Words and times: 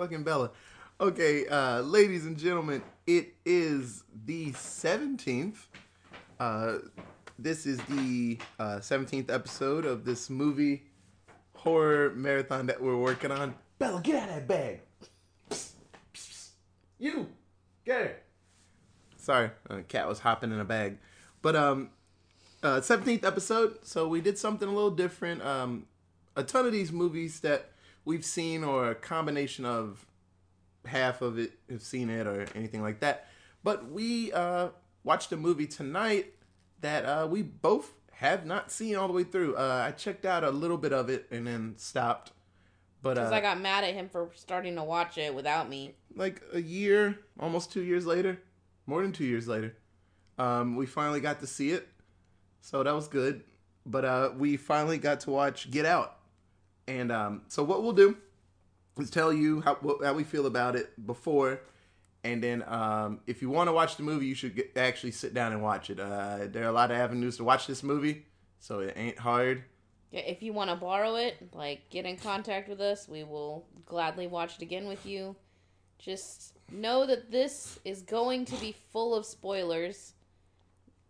Fucking 0.00 0.22
Bella. 0.22 0.50
Okay, 0.98 1.46
uh, 1.46 1.82
ladies 1.82 2.24
and 2.24 2.38
gentlemen, 2.38 2.82
it 3.06 3.34
is 3.44 4.02
the 4.24 4.50
17th. 4.52 5.58
Uh, 6.38 6.78
this 7.38 7.66
is 7.66 7.76
the 7.82 8.38
uh, 8.58 8.76
17th 8.76 9.30
episode 9.30 9.84
of 9.84 10.06
this 10.06 10.30
movie 10.30 10.84
horror 11.54 12.14
marathon 12.14 12.64
that 12.64 12.80
we're 12.80 12.96
working 12.96 13.30
on. 13.30 13.54
Bella, 13.78 14.00
get 14.00 14.22
out 14.22 14.30
of 14.30 14.34
that 14.36 14.48
bag. 14.48 14.80
Psst, 15.50 15.72
psst, 16.14 16.28
psst. 16.30 16.48
You, 16.98 17.28
get 17.84 18.00
it. 18.00 18.24
Sorry, 19.18 19.50
cat 19.88 20.08
was 20.08 20.20
hopping 20.20 20.50
in 20.50 20.60
a 20.60 20.64
bag. 20.64 20.96
But 21.42 21.56
um, 21.56 21.90
uh, 22.62 22.80
17th 22.80 23.22
episode. 23.22 23.76
So 23.82 24.08
we 24.08 24.22
did 24.22 24.38
something 24.38 24.66
a 24.66 24.72
little 24.72 24.92
different. 24.92 25.42
Um, 25.42 25.84
a 26.36 26.42
ton 26.42 26.64
of 26.64 26.72
these 26.72 26.90
movies 26.90 27.40
that 27.40 27.72
we've 28.10 28.24
seen, 28.24 28.64
or 28.64 28.90
a 28.90 28.94
combination 28.96 29.64
of 29.64 30.04
half 30.84 31.22
of 31.22 31.38
it 31.38 31.52
have 31.70 31.80
seen 31.80 32.10
it, 32.10 32.26
or 32.26 32.44
anything 32.56 32.82
like 32.82 32.98
that. 33.00 33.28
But 33.62 33.88
we 33.88 34.32
uh, 34.32 34.70
watched 35.04 35.30
a 35.30 35.36
movie 35.36 35.68
tonight 35.68 36.34
that 36.80 37.04
uh, 37.04 37.28
we 37.30 37.42
both 37.42 37.92
have 38.14 38.44
not 38.44 38.72
seen 38.72 38.96
all 38.96 39.06
the 39.06 39.14
way 39.14 39.22
through. 39.22 39.54
Uh, 39.54 39.84
I 39.86 39.92
checked 39.92 40.26
out 40.26 40.42
a 40.42 40.50
little 40.50 40.76
bit 40.76 40.92
of 40.92 41.08
it 41.08 41.28
and 41.30 41.46
then 41.46 41.74
stopped. 41.76 42.32
But 43.00 43.14
Because 43.14 43.30
uh, 43.32 43.36
I 43.36 43.40
got 43.40 43.60
mad 43.60 43.84
at 43.84 43.94
him 43.94 44.08
for 44.08 44.30
starting 44.34 44.74
to 44.74 44.82
watch 44.82 45.16
it 45.16 45.32
without 45.32 45.68
me. 45.68 45.94
like 46.16 46.42
a 46.52 46.60
year, 46.60 47.16
almost 47.38 47.72
two 47.72 47.82
years 47.82 48.04
later, 48.06 48.40
more 48.86 49.02
than 49.02 49.12
two 49.12 49.24
years 49.24 49.46
later, 49.46 49.76
um, 50.36 50.74
we 50.74 50.84
finally 50.84 51.20
got 51.20 51.38
to 51.40 51.46
see 51.46 51.70
it. 51.70 51.86
So 52.60 52.82
that 52.82 52.92
was 52.92 53.06
good. 53.06 53.44
But 53.86 54.04
uh, 54.04 54.30
we 54.36 54.56
finally 54.56 54.98
got 54.98 55.20
to 55.20 55.30
watch 55.30 55.70
Get 55.70 55.86
Out. 55.86 56.16
And 56.86 57.12
um, 57.12 57.42
so 57.48 57.62
what 57.62 57.82
we'll 57.82 57.92
do 57.92 58.16
is 58.98 59.10
tell 59.10 59.32
you 59.32 59.60
how, 59.60 59.78
how 60.02 60.12
we 60.14 60.24
feel 60.24 60.46
about 60.46 60.76
it 60.76 61.06
before. 61.06 61.60
And 62.22 62.42
then 62.42 62.62
um, 62.66 63.20
if 63.26 63.40
you 63.40 63.48
want 63.48 63.68
to 63.68 63.72
watch 63.72 63.96
the 63.96 64.02
movie, 64.02 64.26
you 64.26 64.34
should 64.34 64.54
get, 64.54 64.76
actually 64.76 65.12
sit 65.12 65.32
down 65.32 65.52
and 65.52 65.62
watch 65.62 65.88
it. 65.90 65.98
Uh, 65.98 66.40
there 66.46 66.64
are 66.64 66.68
a 66.68 66.72
lot 66.72 66.90
of 66.90 66.96
avenues 66.98 67.38
to 67.38 67.44
watch 67.44 67.66
this 67.66 67.82
movie, 67.82 68.26
so 68.58 68.80
it 68.80 68.94
ain't 68.96 69.18
hard. 69.18 69.64
Yeah, 70.10 70.20
If 70.20 70.42
you 70.42 70.52
want 70.52 70.70
to 70.70 70.76
borrow 70.76 71.14
it, 71.14 71.36
like 71.54 71.88
get 71.88 72.04
in 72.04 72.16
contact 72.16 72.68
with 72.68 72.80
us. 72.80 73.08
We 73.08 73.24
will 73.24 73.64
gladly 73.86 74.26
watch 74.26 74.56
it 74.56 74.62
again 74.62 74.86
with 74.86 75.06
you. 75.06 75.36
Just 75.98 76.58
know 76.70 77.06
that 77.06 77.30
this 77.30 77.78
is 77.84 78.02
going 78.02 78.44
to 78.46 78.56
be 78.56 78.74
full 78.92 79.14
of 79.14 79.24
spoilers. 79.24 80.14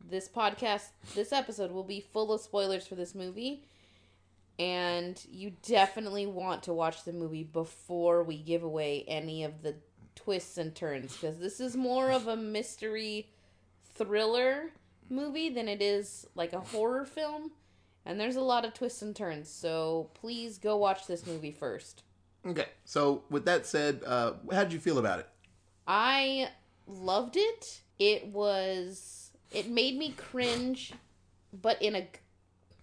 This 0.09 0.29
podcast, 0.29 0.89
this 1.15 1.33
episode 1.33 1.71
will 1.71 1.85
be 1.85 2.01
full 2.01 2.33
of 2.33 2.41
spoilers 2.41 2.87
for 2.87 2.95
this 2.95 3.15
movie. 3.15 3.65
And 4.61 5.19
you 5.31 5.53
definitely 5.67 6.27
want 6.27 6.65
to 6.65 6.75
watch 6.75 7.05
the 7.05 7.15
movie 7.15 7.45
before 7.45 8.23
we 8.23 8.37
give 8.37 8.63
away 8.63 9.07
any 9.09 9.43
of 9.43 9.63
the 9.63 9.77
twists 10.15 10.59
and 10.59 10.75
turns 10.75 11.17
because 11.17 11.39
this 11.39 11.61
is 11.61 11.79
more 11.79 12.11
of 12.11 12.29
a 12.29 12.37
mystery 12.37 13.31
thriller 13.95 14.69
movie 15.09 15.49
than 15.49 15.67
it 15.67 15.81
is 15.81 16.27
like 16.35 16.53
a 16.53 16.61
horror 16.61 17.07
film. 17.07 17.53
And 18.05 18.21
there's 18.21 18.37
a 18.37 18.43
lot 18.43 18.67
of 18.67 18.75
twists 18.75 19.01
and 19.01 19.17
turns, 19.17 19.49
so 19.49 20.11
please 20.13 20.59
go 20.59 20.77
watch 20.77 21.07
this 21.07 21.27
movie 21.27 21.53
first. 21.53 22.03
Okay, 22.47 22.67
so 22.85 23.25
with 23.31 23.47
that 23.47 23.65
said, 23.65 24.03
uh, 24.07 24.35
how 24.53 24.65
did 24.65 24.75
you 24.75 24.79
feel 24.79 24.99
about 24.99 25.21
it? 25.21 25.29
I 25.87 26.51
loved 26.87 27.37
it. 27.39 27.81
It 27.99 28.27
was 28.27 29.31
it 29.53 29.71
made 29.71 29.97
me 29.97 30.13
cringe, 30.13 30.93
but 31.51 31.81
in 31.81 31.95
a 31.95 32.07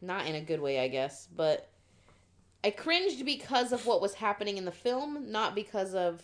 not 0.02 0.26
in 0.26 0.36
a 0.36 0.42
good 0.42 0.62
way, 0.62 0.80
I 0.80 0.88
guess, 0.88 1.28
but 1.36 1.70
I 2.64 2.72
cringed 2.72 3.26
because 3.26 3.72
of 3.72 3.86
what 3.86 4.02
was 4.02 4.14
happening 4.14 4.58
in 4.58 4.66
the 4.66 4.72
film, 4.72 5.32
not 5.32 5.56
because 5.56 5.94
of 5.94 6.24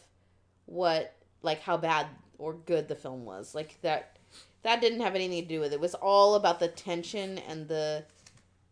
what 0.66 1.16
like 1.42 1.62
how 1.62 1.78
bad 1.78 2.08
or 2.38 2.54
good 2.54 2.88
the 2.88 2.96
film 2.96 3.26
was. 3.26 3.54
Like 3.54 3.80
that 3.82 4.18
that 4.64 4.82
didn't 4.82 5.02
have 5.02 5.16
anything 5.16 5.42
to 5.42 5.48
do 5.48 5.60
with 5.60 5.74
it. 5.74 5.76
It 5.76 5.82
was 5.82 5.96
all 5.96 6.36
about 6.36 6.60
the 6.60 6.68
tension 6.68 7.38
and 7.40 7.68
the 7.68 8.06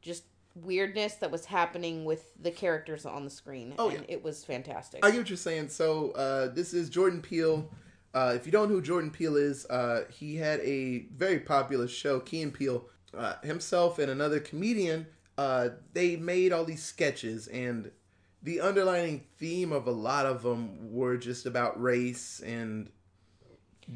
just 0.01 0.23
weirdness 0.55 1.15
that 1.15 1.31
was 1.31 1.45
happening 1.45 2.05
with 2.05 2.31
the 2.41 2.51
characters 2.51 3.05
on 3.05 3.23
the 3.23 3.29
screen. 3.29 3.73
Oh, 3.77 3.89
and 3.89 3.99
yeah. 3.99 4.15
it 4.15 4.23
was 4.23 4.43
fantastic. 4.43 5.05
I 5.05 5.11
get 5.11 5.19
what 5.19 5.29
you're 5.29 5.37
saying. 5.37 5.69
So 5.69 6.11
uh, 6.11 6.47
this 6.53 6.73
is 6.73 6.89
Jordan 6.89 7.21
Peele. 7.21 7.69
Uh, 8.13 8.33
if 8.35 8.45
you 8.45 8.51
don't 8.51 8.67
know 8.67 8.75
who 8.75 8.81
Jordan 8.81 9.11
Peele 9.11 9.37
is, 9.37 9.65
uh, 9.67 10.03
he 10.09 10.35
had 10.35 10.59
a 10.61 11.05
very 11.15 11.39
popular 11.39 11.87
show, 11.87 12.19
Key 12.19 12.41
and 12.41 12.53
Peele. 12.53 12.85
Uh, 13.17 13.35
himself 13.43 13.99
and 13.99 14.09
another 14.09 14.39
comedian, 14.39 15.05
uh, 15.37 15.69
they 15.93 16.15
made 16.15 16.53
all 16.53 16.63
these 16.63 16.83
sketches, 16.83 17.47
and 17.47 17.91
the 18.41 18.61
underlining 18.61 19.23
theme 19.37 19.71
of 19.71 19.85
a 19.85 19.91
lot 19.91 20.25
of 20.25 20.43
them 20.43 20.93
were 20.93 21.17
just 21.17 21.45
about 21.45 21.81
race 21.81 22.39
and 22.39 22.89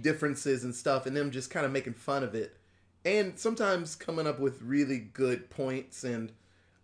differences 0.01 0.63
and 0.65 0.75
stuff, 0.75 1.05
and 1.05 1.15
them 1.15 1.31
just 1.31 1.49
kind 1.49 1.65
of 1.65 1.71
making 1.71 1.93
fun 1.93 2.23
of 2.23 2.35
it, 2.35 2.57
and 3.05 3.39
sometimes 3.39 3.95
coming 3.95 4.27
up 4.27 4.39
with 4.39 4.61
really 4.61 4.99
good 4.99 5.49
points. 5.49 6.03
And 6.03 6.33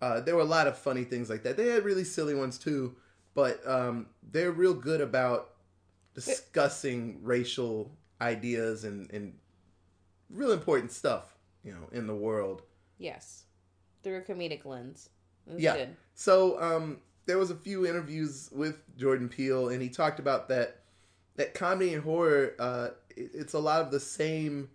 uh, 0.02 0.22
there 0.22 0.36
were 0.36 0.42
a 0.42 0.46
lot 0.46 0.68
of 0.68 0.78
funny 0.78 1.04
things 1.04 1.30
like 1.30 1.44
that. 1.44 1.58
They 1.58 1.68
had 1.68 1.84
really 1.84 2.06
silly 2.06 2.34
ones 2.34 2.58
too, 2.58 2.96
but 3.34 3.60
um, 3.68 4.08
they're 4.32 4.52
real 4.52 4.74
good 4.74 5.02
about 5.02 5.50
discussing 6.14 7.20
racial 7.24 7.92
ideas 8.22 8.84
and, 8.84 9.12
and 9.12 9.34
real 10.30 10.52
important 10.52 10.92
stuff, 10.92 11.36
you 11.64 11.72
know, 11.72 11.88
in 11.92 12.08
the 12.08 12.16
world. 12.16 12.62
yes. 12.98 13.46
Through 14.04 14.18
a 14.18 14.22
comedic 14.22 14.66
lens. 14.66 15.10
Yeah. 15.58 15.76
good. 15.78 15.96
So 16.16 16.60
um, 16.60 17.02
there 17.28 17.38
was 17.38 17.52
a 17.52 17.56
few 17.56 17.86
interviews 17.86 18.50
with 18.52 18.78
Jordan 18.98 19.30
Peele, 19.30 19.70
and 19.70 19.80
he 19.82 19.90
talked 19.90 20.20
about 20.20 20.50
that 20.50 20.78
that 21.36 21.54
comedy 21.54 21.94
and 21.94 22.04
horror. 22.04 22.56
Uh, 22.60 22.90
it- 23.16 23.32
it's 23.36 23.54
a 23.54 23.60
lot 23.60 23.82
of 23.82 23.92
the 23.92 24.00
same 24.00 24.70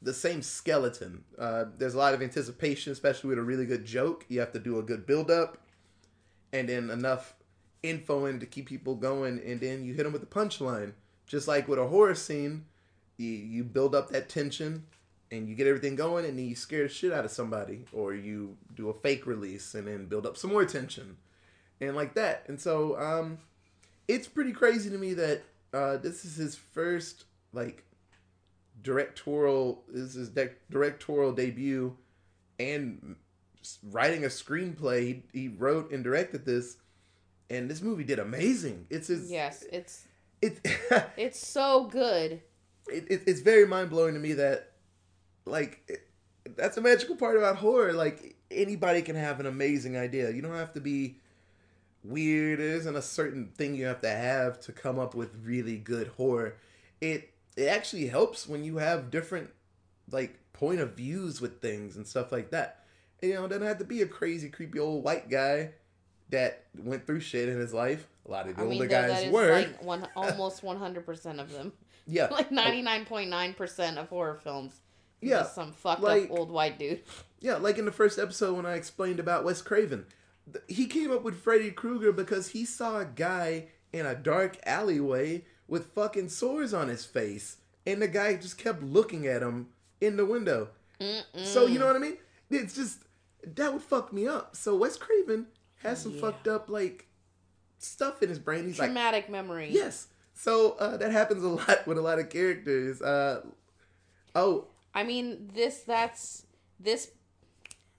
the 0.00 0.14
same 0.14 0.40
skeleton. 0.40 1.24
Uh, 1.38 1.66
there's 1.76 1.92
a 1.94 1.98
lot 1.98 2.14
of 2.14 2.22
anticipation, 2.22 2.90
especially 2.92 3.28
with 3.28 3.38
a 3.38 3.42
really 3.42 3.66
good 3.66 3.84
joke. 3.84 4.24
You 4.28 4.40
have 4.40 4.52
to 4.52 4.58
do 4.58 4.78
a 4.78 4.82
good 4.82 5.04
build 5.06 5.30
up, 5.30 5.58
and 6.52 6.68
then 6.70 6.88
enough 6.88 7.34
info 7.82 8.24
in 8.26 8.40
to 8.40 8.46
keep 8.46 8.66
people 8.66 8.94
going, 8.94 9.40
and 9.44 9.60
then 9.60 9.84
you 9.84 9.92
hit 9.92 10.04
them 10.04 10.12
with 10.12 10.22
the 10.22 10.26
punchline. 10.26 10.92
Just 11.26 11.46
like 11.48 11.68
with 11.68 11.78
a 11.78 11.86
horror 11.88 12.14
scene, 12.14 12.64
you 13.18 13.28
you 13.28 13.62
build 13.64 13.94
up 13.94 14.08
that 14.10 14.30
tension 14.30 14.84
and 15.30 15.48
you 15.48 15.54
get 15.54 15.66
everything 15.66 15.94
going 15.94 16.24
and 16.24 16.38
then 16.38 16.46
you 16.46 16.54
scare 16.56 16.84
the 16.84 16.88
shit 16.88 17.12
out 17.12 17.24
of 17.24 17.30
somebody 17.30 17.84
or 17.92 18.14
you 18.14 18.56
do 18.74 18.88
a 18.88 18.94
fake 18.94 19.26
release 19.26 19.74
and 19.74 19.86
then 19.86 20.06
build 20.06 20.24
up 20.26 20.36
some 20.36 20.50
more 20.50 20.64
tension 20.64 21.16
and 21.80 21.94
like 21.94 22.14
that. 22.14 22.44
And 22.48 22.60
so 22.60 22.98
um 22.98 23.38
it's 24.06 24.26
pretty 24.26 24.52
crazy 24.52 24.88
to 24.90 24.96
me 24.98 25.14
that 25.14 25.42
uh 25.72 25.96
this 25.98 26.24
is 26.24 26.36
his 26.36 26.54
first 26.56 27.24
like 27.52 27.84
directorial 28.82 29.82
this 29.88 30.02
is 30.02 30.14
his 30.14 30.28
de- 30.30 30.50
directorial 30.70 31.32
debut 31.32 31.96
and 32.58 33.16
writing 33.90 34.24
a 34.24 34.28
screenplay. 34.28 35.22
He, 35.32 35.40
he 35.42 35.48
wrote 35.48 35.90
and 35.90 36.02
directed 36.02 36.44
this 36.44 36.76
and 37.50 37.70
this 37.70 37.80
movie 37.82 38.04
did 38.04 38.18
amazing. 38.18 38.86
It's 38.90 39.08
his 39.08 39.30
Yes, 39.30 39.64
it's 39.72 40.04
it's 40.40 40.60
it's 41.16 41.46
so 41.46 41.84
good. 41.84 42.40
it, 42.90 43.06
it 43.10 43.22
it's 43.26 43.40
very 43.40 43.66
mind 43.66 43.90
blowing 43.90 44.14
to 44.14 44.20
me 44.20 44.32
that 44.34 44.72
like 45.48 45.82
it, 45.88 46.08
that's 46.56 46.76
a 46.76 46.80
magical 46.80 47.16
part 47.16 47.36
about 47.36 47.56
horror. 47.56 47.92
Like 47.92 48.36
anybody 48.50 49.02
can 49.02 49.16
have 49.16 49.40
an 49.40 49.46
amazing 49.46 49.96
idea. 49.96 50.30
You 50.30 50.42
don't 50.42 50.54
have 50.54 50.72
to 50.74 50.80
be 50.80 51.18
weird. 52.04 52.60
There 52.60 52.68
isn't 52.68 52.96
a 52.96 53.02
certain 53.02 53.48
thing 53.56 53.74
you 53.74 53.86
have 53.86 54.00
to 54.02 54.10
have 54.10 54.60
to 54.60 54.72
come 54.72 54.98
up 54.98 55.14
with 55.14 55.30
really 55.42 55.76
good 55.76 56.08
horror. 56.16 56.56
It 57.00 57.30
it 57.56 57.66
actually 57.66 58.06
helps 58.06 58.46
when 58.46 58.64
you 58.64 58.78
have 58.78 59.10
different 59.10 59.50
like 60.10 60.38
point 60.52 60.80
of 60.80 60.94
views 60.94 61.40
with 61.40 61.60
things 61.60 61.96
and 61.96 62.06
stuff 62.06 62.32
like 62.32 62.50
that. 62.50 62.84
You 63.20 63.34
know, 63.34 63.44
it 63.44 63.48
doesn't 63.48 63.66
have 63.66 63.78
to 63.78 63.84
be 63.84 64.02
a 64.02 64.06
crazy, 64.06 64.48
creepy 64.48 64.78
old 64.78 65.02
white 65.04 65.28
guy 65.28 65.70
that 66.30 66.64
went 66.76 67.06
through 67.06 67.20
shit 67.20 67.48
in 67.48 67.58
his 67.58 67.72
life. 67.74 68.06
A 68.26 68.30
lot 68.30 68.48
of 68.48 68.56
the 68.56 68.62
I 68.62 68.66
older 68.66 68.86
guys 68.86 69.30
were. 69.30 69.52
like 69.52 69.82
one 69.82 70.06
almost 70.16 70.62
one 70.62 70.76
hundred 70.76 71.04
percent 71.06 71.40
of 71.40 71.52
them. 71.52 71.72
yeah, 72.06 72.26
Like 72.30 72.52
ninety 72.52 72.82
nine 72.82 73.04
point 73.06 73.30
nine 73.30 73.54
percent 73.54 73.98
of 73.98 74.08
horror 74.08 74.38
films. 74.42 74.80
Yeah, 75.20 75.42
some 75.44 75.72
fucked 75.72 76.02
like- 76.02 76.24
up 76.30 76.38
old 76.38 76.50
white 76.50 76.78
dude. 76.78 77.02
Yeah, 77.40 77.56
like 77.56 77.78
in 77.78 77.84
the 77.84 77.92
first 77.92 78.18
episode 78.18 78.56
when 78.56 78.66
I 78.66 78.74
explained 78.74 79.20
about 79.20 79.44
Wes 79.44 79.62
Craven, 79.62 80.06
th- 80.52 80.64
he 80.68 80.86
came 80.86 81.10
up 81.12 81.22
with 81.22 81.40
Freddy 81.40 81.70
Krueger 81.70 82.10
because 82.12 82.48
he 82.48 82.64
saw 82.64 82.98
a 83.00 83.04
guy 83.04 83.66
in 83.92 84.06
a 84.06 84.14
dark 84.14 84.58
alleyway 84.66 85.44
with 85.68 85.92
fucking 85.94 86.28
sores 86.30 86.74
on 86.74 86.88
his 86.88 87.04
face, 87.04 87.58
and 87.86 88.02
the 88.02 88.08
guy 88.08 88.34
just 88.36 88.58
kept 88.58 88.82
looking 88.82 89.26
at 89.26 89.42
him 89.42 89.68
in 90.00 90.16
the 90.16 90.26
window. 90.26 90.68
So 91.44 91.66
you 91.66 91.78
know 91.78 91.86
what 91.86 91.94
I 91.96 92.00
mean? 92.00 92.16
It's 92.50 92.74
just 92.74 93.02
that 93.54 93.72
would 93.72 93.82
fuck 93.82 94.12
me 94.12 94.26
up. 94.26 94.56
So 94.56 94.74
Wes 94.76 94.96
Craven 94.96 95.46
has 95.82 96.02
some 96.02 96.14
Yeah. 96.14 96.20
fucked 96.22 96.48
up 96.48 96.68
like 96.68 97.06
stuff 97.78 98.20
in 98.22 98.28
his 98.30 98.38
brain. 98.40 98.64
He's 98.66 98.78
like, 98.80 98.88
Traumatic 98.88 99.28
memory. 99.30 99.68
yes. 99.70 100.08
So 100.34 100.72
uh, 100.80 100.96
that 100.96 101.12
happens 101.12 101.44
a 101.44 101.48
lot 101.48 101.86
with 101.86 101.98
a 101.98 102.00
lot 102.02 102.18
of 102.18 102.30
characters. 102.30 103.00
Uh, 103.00 103.42
oh, 104.34 104.66
I 104.98 105.04
mean, 105.04 105.48
this 105.54 105.82
that's 105.82 106.44
this 106.80 107.12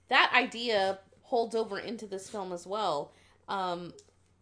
that 0.08 0.30
idea 0.34 0.98
holds 1.22 1.54
over 1.54 1.78
into 1.78 2.06
this 2.06 2.28
film 2.28 2.52
as 2.52 2.66
well. 2.66 3.14
Um, 3.48 3.94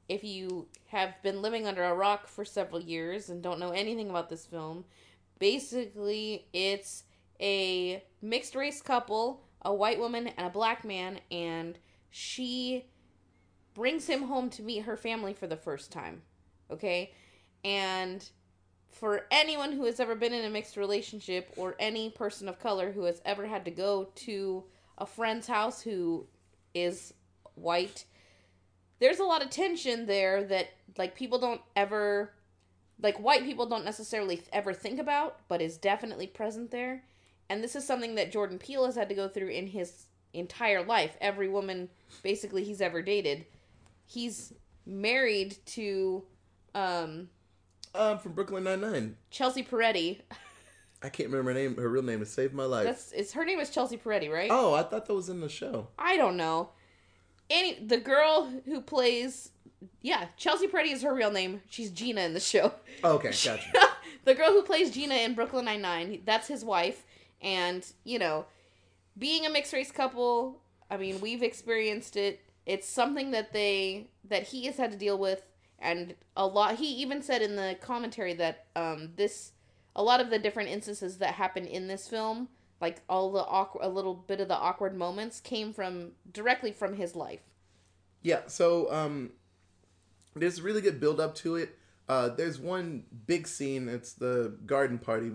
if 0.09 0.25
you 0.25 0.67
have 0.89 1.15
been 1.23 1.41
living 1.41 1.69
under 1.69 1.85
a 1.85 1.95
rock 1.95 2.27
for 2.27 2.45
several 2.45 2.81
years 2.81 3.29
and 3.29 3.41
don't 3.45 3.61
know 3.61 3.71
anything 3.71 4.11
about 4.11 4.29
this 4.29 4.45
film, 4.45 4.85
basically 5.39 6.47
it's 6.53 7.05
a 7.41 8.03
mixed 8.23 8.57
race 8.57 8.83
couple, 8.83 9.45
a 9.63 9.73
white 9.73 10.01
woman 10.01 10.27
and 10.27 10.45
a 10.45 10.51
black 10.51 10.85
man, 10.85 11.21
and 11.31 11.79
she 12.11 12.87
brings 13.73 14.09
him 14.09 14.25
home 14.25 14.51
to 14.51 14.65
meet 14.65 14.83
her 14.83 14.97
family 14.97 15.33
for 15.33 15.47
the 15.47 15.57
first 15.57 15.93
time. 15.93 16.23
Okay? 16.73 17.13
And 17.65 18.29
for 18.91 19.27
anyone 19.31 19.73
who 19.73 19.85
has 19.85 20.01
ever 20.01 20.15
been 20.15 20.33
in 20.33 20.45
a 20.45 20.51
mixed 20.51 20.77
relationship 20.77 21.53
or 21.57 21.77
any 21.79 22.11
person 22.11 22.49
of 22.49 22.59
color 22.59 22.93
who 22.93 23.05
has 23.05 23.21
ever 23.25 23.47
had 23.47 23.65
to 23.65 23.71
go 23.71 24.09
to 24.15 24.65
a 24.97 25.07
friend's 25.07 25.47
house 25.47 25.83
who 25.83 26.27
is 26.75 27.15
white, 27.55 28.05
there's 28.99 29.21
a 29.21 29.25
lot 29.25 29.43
of 29.43 29.51
tension 29.51 30.07
there 30.07 30.43
that 30.45 30.71
like 30.97 31.15
people 31.15 31.39
don't 31.39 31.61
ever 31.77 32.33
like 33.01 33.21
white 33.21 33.45
people 33.45 33.67
don't 33.67 33.85
necessarily 33.85 34.43
ever 34.53 34.73
think 34.73 34.99
about, 34.99 35.39
but 35.47 35.63
is 35.63 35.77
definitely 35.77 36.27
present 36.27 36.71
there. 36.71 37.05
And 37.49 37.63
this 37.63 37.77
is 37.77 37.87
something 37.87 38.17
that 38.17 38.33
Jordan 38.33 38.59
Peele 38.59 38.87
has 38.87 38.97
had 38.97 39.09
to 39.09 39.15
go 39.15 39.29
through 39.29 39.49
in 39.49 39.69
his 39.69 40.07
entire 40.35 40.83
life. 40.83 41.17
Every 41.21 41.49
woman 41.49 41.89
basically 42.23 42.65
he's 42.65 42.81
ever 42.81 43.01
dated, 43.01 43.47
he's 44.07 44.53
married 44.85 45.57
to 45.67 46.25
um 46.75 47.29
Um, 47.99 48.19
from 48.19 48.33
Brooklyn 48.33 48.65
Nine 48.65 48.81
Nine. 48.81 49.17
Chelsea 49.31 49.63
Peretti. 49.63 50.21
I 51.03 51.09
can't 51.09 51.29
remember 51.31 51.53
her 51.53 51.59
name. 51.59 51.77
Her 51.77 51.89
real 51.89 52.03
name. 52.03 52.23
It 52.23 52.29
saved 52.29 52.55
my 52.55 52.65
life. 52.65 52.85
That's 52.85 53.13
it's 53.13 53.33
her 53.33 53.45
name 53.45 53.61
is 53.61 53.71
Chelsea 53.71 53.97
Peretti, 53.97 54.31
right? 54.31 54.51
oh, 54.51 54.75
I 54.75 54.83
thought 54.83 55.07
that 55.07 55.15
was 55.15 55.29
in 55.29 55.41
the 55.41 55.49
show. 55.49 55.89
I 55.99 56.17
don't 56.17 56.37
know. 56.37 56.71
Any 57.51 57.75
the 57.85 57.99
girl 57.99 58.53
who 58.65 58.81
plays 58.81 59.51
yeah, 60.03 60.27
Chelsea 60.37 60.67
Peretti 60.67 60.93
is 60.93 61.03
her 61.03 61.15
real 61.15 61.31
name. 61.31 61.63
She's 61.69 61.91
Gina 61.91 62.23
in 62.23 62.35
the 62.35 62.41
show. 62.41 62.73
Oh, 63.05 63.15
okay, 63.15 63.31
gotcha. 63.45 63.73
the 64.25 64.35
girl 64.35 64.53
who 64.53 64.63
plays 64.63 64.91
Gina 64.91 65.15
in 65.15 65.35
Brooklyn 65.35 65.65
Nine 65.65 65.83
Nine, 65.83 66.23
that's 66.25 66.49
his 66.49 66.65
wife. 66.65 67.05
And 67.41 67.85
you 68.05 68.19
know, 68.19 68.47
being 69.17 69.47
a 69.47 69.51
mixed 69.51 69.73
race 69.73 69.93
couple, 69.93 70.61
I 70.91 70.97
mean, 70.97 71.21
we've 71.21 71.43
experienced 71.43 72.17
it. 72.17 72.41
It's 72.67 72.89
something 72.89 73.31
that 73.33 73.53
they 73.53 74.09
that 74.29 74.45
he 74.45 74.67
has 74.67 74.77
had 74.77 74.91
to 74.93 74.97
deal 74.99 75.19
with, 75.19 75.43
and 75.79 76.15
a 76.37 76.47
lot. 76.47 76.77
He 76.77 76.87
even 76.95 77.23
said 77.23 77.43
in 77.43 77.57
the 77.57 77.77
commentary 77.81 78.35
that 78.35 78.67
um 78.77 79.11
this 79.17 79.53
a 79.99 80.03
lot 80.03 80.21
of 80.21 80.31
the 80.31 80.39
different 80.39 80.71
instances 80.71 81.19
that 81.19 81.35
happen 81.35 81.67
in 81.67 81.89
this 81.89 82.09
film, 82.09 82.49
like 82.81 83.03
all 83.09 83.33
the 83.33 83.41
awkward, 83.41 83.85
a 83.85 83.89
little 83.89 84.15
bit 84.15 84.41
of 84.41 84.47
the 84.47 84.57
awkward 84.57 84.97
moments, 84.97 85.41
came 85.41 85.73
from 85.73 86.13
directly 86.33 86.73
from 86.73 86.95
his 86.95 87.17
life. 87.17 87.41
Yeah, 88.23 88.43
so 88.47 88.93
um, 88.93 89.33
there's 90.37 90.63
really 90.63 90.81
good 90.81 91.01
build 91.01 91.21
up 91.21 91.35
to 91.37 91.57
it. 91.57 91.77
Uh, 92.09 92.29
there's 92.29 92.59
one 92.59 93.05
big 93.27 93.47
scene. 93.49 93.89
It's 93.89 94.13
the 94.13 94.57
garden 94.67 94.99
party. 94.99 95.31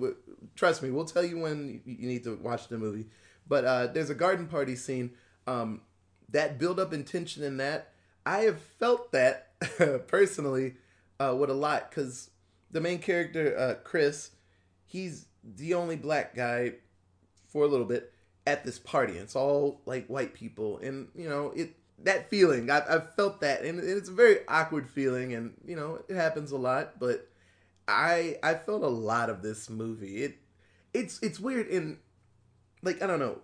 Trust 0.56 0.82
me, 0.82 0.92
we'll 0.92 1.06
tell 1.06 1.26
you 1.26 1.40
when 1.40 1.82
you 1.86 2.08
need 2.08 2.24
to 2.24 2.38
watch 2.42 2.70
the 2.70 2.78
movie. 2.78 3.08
But 3.48 3.66
uh, 3.66 3.88
there's 3.88 4.10
a 4.10 4.16
garden 4.16 4.48
party 4.48 4.76
scene. 4.76 5.12
Um, 5.46 5.82
that 6.30 6.58
build 6.58 6.80
up 6.80 6.94
and 6.94 7.06
tension 7.06 7.44
in 7.44 7.58
that, 7.58 7.92
I 8.26 8.40
have 8.40 8.62
felt 8.62 9.12
that 9.12 9.52
personally 10.08 10.76
uh, 11.20 11.36
with 11.38 11.50
a 11.50 11.54
lot 11.54 11.90
because 11.90 12.30
the 12.72 12.82
main 12.82 13.00
character, 13.00 13.58
uh, 13.58 13.76
Chris, 13.84 14.32
he's 14.86 15.28
the 15.44 15.74
only 15.74 15.96
black 15.96 16.36
guy 16.36 16.74
for 17.48 17.64
a 17.64 17.68
little 17.68 17.86
bit 17.86 18.12
at 18.46 18.64
this 18.64 18.80
party. 18.80 19.14
It's 19.14 19.36
all 19.36 19.82
like 19.86 20.08
white 20.08 20.34
people, 20.34 20.80
and 20.80 21.08
you 21.16 21.30
know 21.30 21.52
it. 21.56 21.76
That 22.00 22.30
feeling, 22.30 22.70
I've, 22.70 22.84
I've 22.90 23.16
felt 23.16 23.40
that, 23.42 23.64
and 23.64 23.80
it's 23.80 24.10
a 24.10 24.14
very 24.14 24.40
awkward 24.48 24.90
feeling, 24.90 25.34
and 25.34 25.54
you 25.66 25.76
know 25.76 26.02
it 26.10 26.16
happens 26.16 26.52
a 26.52 26.58
lot. 26.58 27.00
But 27.00 27.30
I 27.88 28.38
I 28.44 28.56
felt 28.56 28.84
a 28.84 28.88
lot 28.88 29.30
of 29.30 29.42
this 29.42 29.70
movie. 29.70 30.24
It 30.24 30.38
it's 30.94 31.20
it's 31.22 31.40
weird, 31.40 31.68
and 31.68 31.98
like 32.82 33.02
I 33.02 33.08
don't 33.08 33.20
know. 33.20 33.40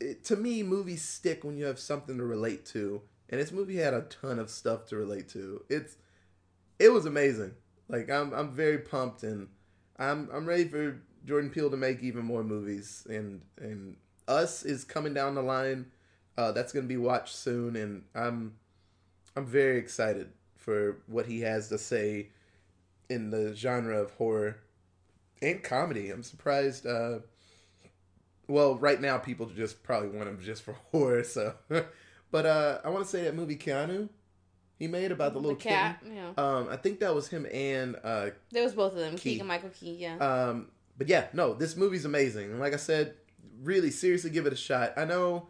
It, 0.00 0.24
to 0.24 0.36
me, 0.36 0.62
movies 0.62 1.02
stick 1.02 1.44
when 1.44 1.56
you 1.56 1.64
have 1.66 1.78
something 1.78 2.18
to 2.18 2.24
relate 2.24 2.66
to, 2.66 3.00
and 3.34 3.42
this 3.42 3.50
movie 3.50 3.78
had 3.78 3.94
a 3.94 4.02
ton 4.02 4.38
of 4.38 4.48
stuff 4.48 4.86
to 4.86 4.96
relate 4.96 5.28
to. 5.30 5.64
It's 5.68 5.96
it 6.78 6.92
was 6.92 7.04
amazing. 7.04 7.50
Like 7.88 8.08
I'm 8.08 8.32
I'm 8.32 8.52
very 8.52 8.78
pumped, 8.78 9.24
and 9.24 9.48
I'm 9.98 10.28
I'm 10.32 10.46
ready 10.46 10.68
for 10.68 11.00
Jordan 11.26 11.50
Peele 11.50 11.68
to 11.70 11.76
make 11.76 12.00
even 12.00 12.24
more 12.24 12.44
movies, 12.44 13.04
and 13.10 13.40
and 13.60 13.96
Us 14.28 14.64
is 14.64 14.84
coming 14.84 15.14
down 15.14 15.34
the 15.34 15.42
line. 15.42 15.86
Uh, 16.38 16.52
that's 16.52 16.72
gonna 16.72 16.86
be 16.86 16.96
watched 16.96 17.34
soon, 17.34 17.74
and 17.74 18.04
I'm 18.14 18.54
I'm 19.34 19.46
very 19.46 19.78
excited 19.78 20.28
for 20.56 20.98
what 21.08 21.26
he 21.26 21.40
has 21.40 21.68
to 21.70 21.78
say 21.78 22.28
in 23.10 23.30
the 23.30 23.52
genre 23.56 24.00
of 24.00 24.12
horror 24.12 24.58
and 25.42 25.60
comedy. 25.60 26.10
I'm 26.10 26.22
surprised. 26.22 26.86
Uh, 26.86 27.18
well, 28.46 28.76
right 28.76 29.00
now 29.00 29.18
people 29.18 29.46
just 29.46 29.82
probably 29.82 30.10
want 30.10 30.28
him 30.28 30.38
just 30.40 30.62
for 30.62 30.74
horror. 30.92 31.24
So, 31.24 31.54
but 32.34 32.46
uh, 32.46 32.80
I 32.84 32.90
want 32.90 33.04
to 33.04 33.08
say 33.08 33.22
that 33.22 33.36
movie 33.36 33.54
Keanu 33.54 34.08
he 34.76 34.88
made 34.88 35.12
about 35.12 35.34
the 35.34 35.38
little 35.38 35.54
cat, 35.54 36.00
kitten. 36.00 36.16
yeah. 36.16 36.30
Um, 36.36 36.66
I 36.68 36.76
think 36.76 36.98
that 36.98 37.14
was 37.14 37.28
him 37.28 37.46
and 37.52 37.94
uh, 38.02 38.30
There 38.50 38.64
was 38.64 38.72
both 38.72 38.94
of 38.94 38.98
them, 38.98 39.14
Key. 39.14 39.34
Keegan 39.34 39.46
Michael 39.46 39.70
Key, 39.70 39.94
yeah. 39.94 40.16
um, 40.16 40.66
but 40.98 41.06
yeah, 41.06 41.28
no, 41.32 41.54
this 41.54 41.76
movie's 41.76 42.04
amazing. 42.04 42.50
And 42.50 42.58
like 42.58 42.72
I 42.72 42.78
said, 42.78 43.14
really 43.62 43.92
seriously 43.92 44.30
give 44.30 44.46
it 44.46 44.52
a 44.52 44.56
shot. 44.56 44.94
I 44.96 45.04
know 45.04 45.46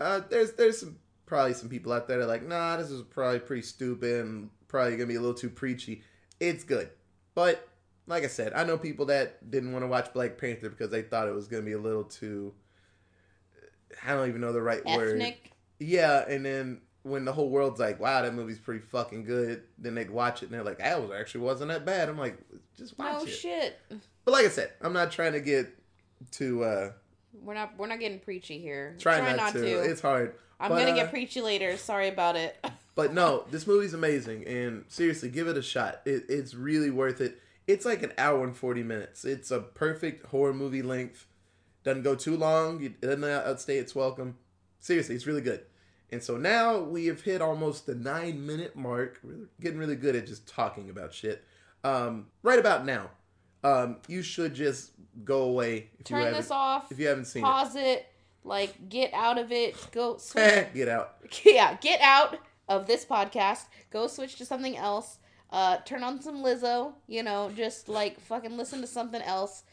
uh, 0.00 0.20
there's 0.28 0.52
there's 0.52 0.78
some 0.80 0.98
probably 1.24 1.54
some 1.54 1.70
people 1.70 1.94
out 1.94 2.08
there 2.08 2.18
that 2.18 2.24
are 2.24 2.28
like, 2.28 2.46
nah, 2.46 2.76
this 2.76 2.90
is 2.90 3.00
probably 3.00 3.38
pretty 3.38 3.62
stupid 3.62 4.20
and 4.20 4.50
probably 4.68 4.98
gonna 4.98 5.06
be 5.06 5.14
a 5.14 5.20
little 5.20 5.32
too 5.32 5.48
preachy. 5.48 6.02
It's 6.40 6.62
good, 6.62 6.90
but 7.34 7.66
like 8.06 8.22
I 8.24 8.28
said, 8.28 8.52
I 8.52 8.64
know 8.64 8.76
people 8.76 9.06
that 9.06 9.50
didn't 9.50 9.72
want 9.72 9.82
to 9.82 9.88
watch 9.88 10.12
Black 10.12 10.36
Panther 10.36 10.68
because 10.68 10.90
they 10.90 11.00
thought 11.00 11.26
it 11.26 11.34
was 11.34 11.48
gonna 11.48 11.62
be 11.62 11.72
a 11.72 11.80
little 11.80 12.04
too. 12.04 12.52
I 14.06 14.12
don't 14.12 14.28
even 14.28 14.42
know 14.42 14.52
the 14.52 14.60
right 14.60 14.84
word. 14.84 15.22
Yeah, 15.78 16.24
and 16.28 16.44
then 16.44 16.80
when 17.02 17.24
the 17.24 17.32
whole 17.32 17.48
world's 17.50 17.80
like, 17.80 18.00
"Wow, 18.00 18.22
that 18.22 18.34
movie's 18.34 18.58
pretty 18.58 18.80
fucking 18.80 19.24
good," 19.24 19.62
then 19.78 19.94
they 19.94 20.04
watch 20.04 20.42
it 20.42 20.46
and 20.46 20.54
they're 20.54 20.64
like, 20.64 20.78
"That 20.78 21.00
was 21.00 21.10
actually 21.10 21.42
wasn't 21.42 21.70
that 21.70 21.84
bad." 21.86 22.08
I'm 22.08 22.18
like, 22.18 22.38
just 22.76 22.98
watch 22.98 23.12
No 23.12 23.22
it. 23.24 23.28
shit. 23.28 23.78
But 24.24 24.32
like 24.32 24.44
I 24.46 24.48
said, 24.48 24.72
I'm 24.80 24.92
not 24.92 25.10
trying 25.12 25.32
to 25.32 25.40
get 25.40 25.68
to. 26.32 26.64
uh 26.64 26.92
We're 27.42 27.54
not 27.54 27.76
we're 27.78 27.86
not 27.86 28.00
getting 28.00 28.18
preachy 28.20 28.58
here. 28.58 28.96
try, 28.98 29.18
Try 29.20 29.36
not, 29.36 29.52
to. 29.54 29.66
It's 29.82 30.00
hard. 30.00 30.34
I'm 30.60 30.70
but, 30.70 30.78
gonna 30.80 30.90
uh, 30.90 30.96
get 30.96 31.10
preachy 31.10 31.40
later. 31.40 31.76
Sorry 31.76 32.08
about 32.08 32.36
it. 32.36 32.56
But 32.96 33.14
no, 33.14 33.44
this 33.52 33.64
movie's 33.64 33.94
amazing 33.94 34.44
and 34.48 34.84
seriously, 34.88 35.28
give 35.28 35.46
it 35.46 35.56
a 35.56 35.62
shot. 35.62 36.00
It, 36.04 36.24
it's 36.28 36.52
really 36.52 36.90
worth 36.90 37.20
it. 37.20 37.38
It's 37.68 37.84
like 37.84 38.02
an 38.02 38.12
hour 38.18 38.42
and 38.42 38.56
40 38.56 38.82
minutes. 38.82 39.24
It's 39.24 39.52
a 39.52 39.60
perfect 39.60 40.26
horror 40.26 40.52
movie 40.52 40.82
length. 40.82 41.28
Doesn't 41.84 42.02
go 42.02 42.16
too 42.16 42.36
long. 42.36 42.82
It 42.82 43.00
doesn't 43.00 43.22
outstay 43.22 43.78
its 43.78 43.94
welcome. 43.94 44.36
Seriously, 44.80 45.14
it's 45.14 45.26
really 45.26 45.40
good. 45.40 45.62
And 46.10 46.22
so 46.22 46.36
now 46.36 46.78
we 46.78 47.06
have 47.06 47.20
hit 47.20 47.42
almost 47.42 47.86
the 47.86 47.94
nine 47.94 48.46
minute 48.46 48.74
mark. 48.74 49.20
We're 49.22 49.48
getting 49.60 49.78
really 49.78 49.96
good 49.96 50.16
at 50.16 50.26
just 50.26 50.48
talking 50.48 50.88
about 50.88 51.12
shit. 51.12 51.44
Um, 51.84 52.26
right 52.42 52.58
about 52.58 52.86
now, 52.86 53.10
um, 53.62 53.96
you 54.08 54.22
should 54.22 54.54
just 54.54 54.92
go 55.24 55.42
away 55.42 55.90
if 55.98 56.10
you 56.10 56.16
Turn 56.16 56.18
haven't 56.20 56.34
this 56.34 56.50
off. 56.50 56.90
if 56.90 56.98
you 56.98 57.08
haven't 57.08 57.26
seen 57.26 57.42
Pause 57.42 57.76
it. 57.76 58.06
Like 58.44 58.88
get 58.88 59.12
out 59.12 59.38
of 59.38 59.52
it. 59.52 59.76
Go 59.92 60.16
switch. 60.18 60.68
Get 60.74 60.88
out. 60.88 61.16
yeah, 61.44 61.76
get 61.80 62.00
out 62.00 62.38
of 62.68 62.86
this 62.86 63.04
podcast. 63.04 63.66
Go 63.90 64.06
switch 64.06 64.36
to 64.36 64.46
something 64.46 64.76
else. 64.76 65.18
Uh, 65.50 65.78
turn 65.78 66.02
on 66.02 66.22
some 66.22 66.42
Lizzo. 66.42 66.92
You 67.06 67.22
know, 67.22 67.50
just 67.54 67.88
like 67.88 68.18
fucking 68.20 68.56
listen 68.56 68.80
to 68.80 68.86
something 68.86 69.20
else. 69.22 69.64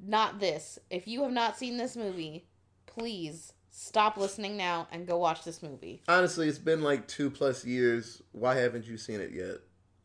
Not 0.00 0.40
this. 0.40 0.78
If 0.90 1.06
you 1.06 1.22
have 1.22 1.32
not 1.32 1.56
seen 1.56 1.76
this 1.76 1.96
movie, 1.96 2.46
please 2.86 3.52
stop 3.78 4.16
listening 4.16 4.56
now 4.56 4.88
and 4.90 5.06
go 5.06 5.16
watch 5.16 5.44
this 5.44 5.62
movie. 5.62 6.02
Honestly, 6.08 6.48
it's 6.48 6.58
been 6.58 6.82
like 6.82 7.06
two 7.06 7.30
plus 7.30 7.64
years. 7.64 8.20
Why 8.32 8.56
haven't 8.56 8.86
you 8.86 8.98
seen 8.98 9.20
it 9.20 9.30
yet? 9.32 9.58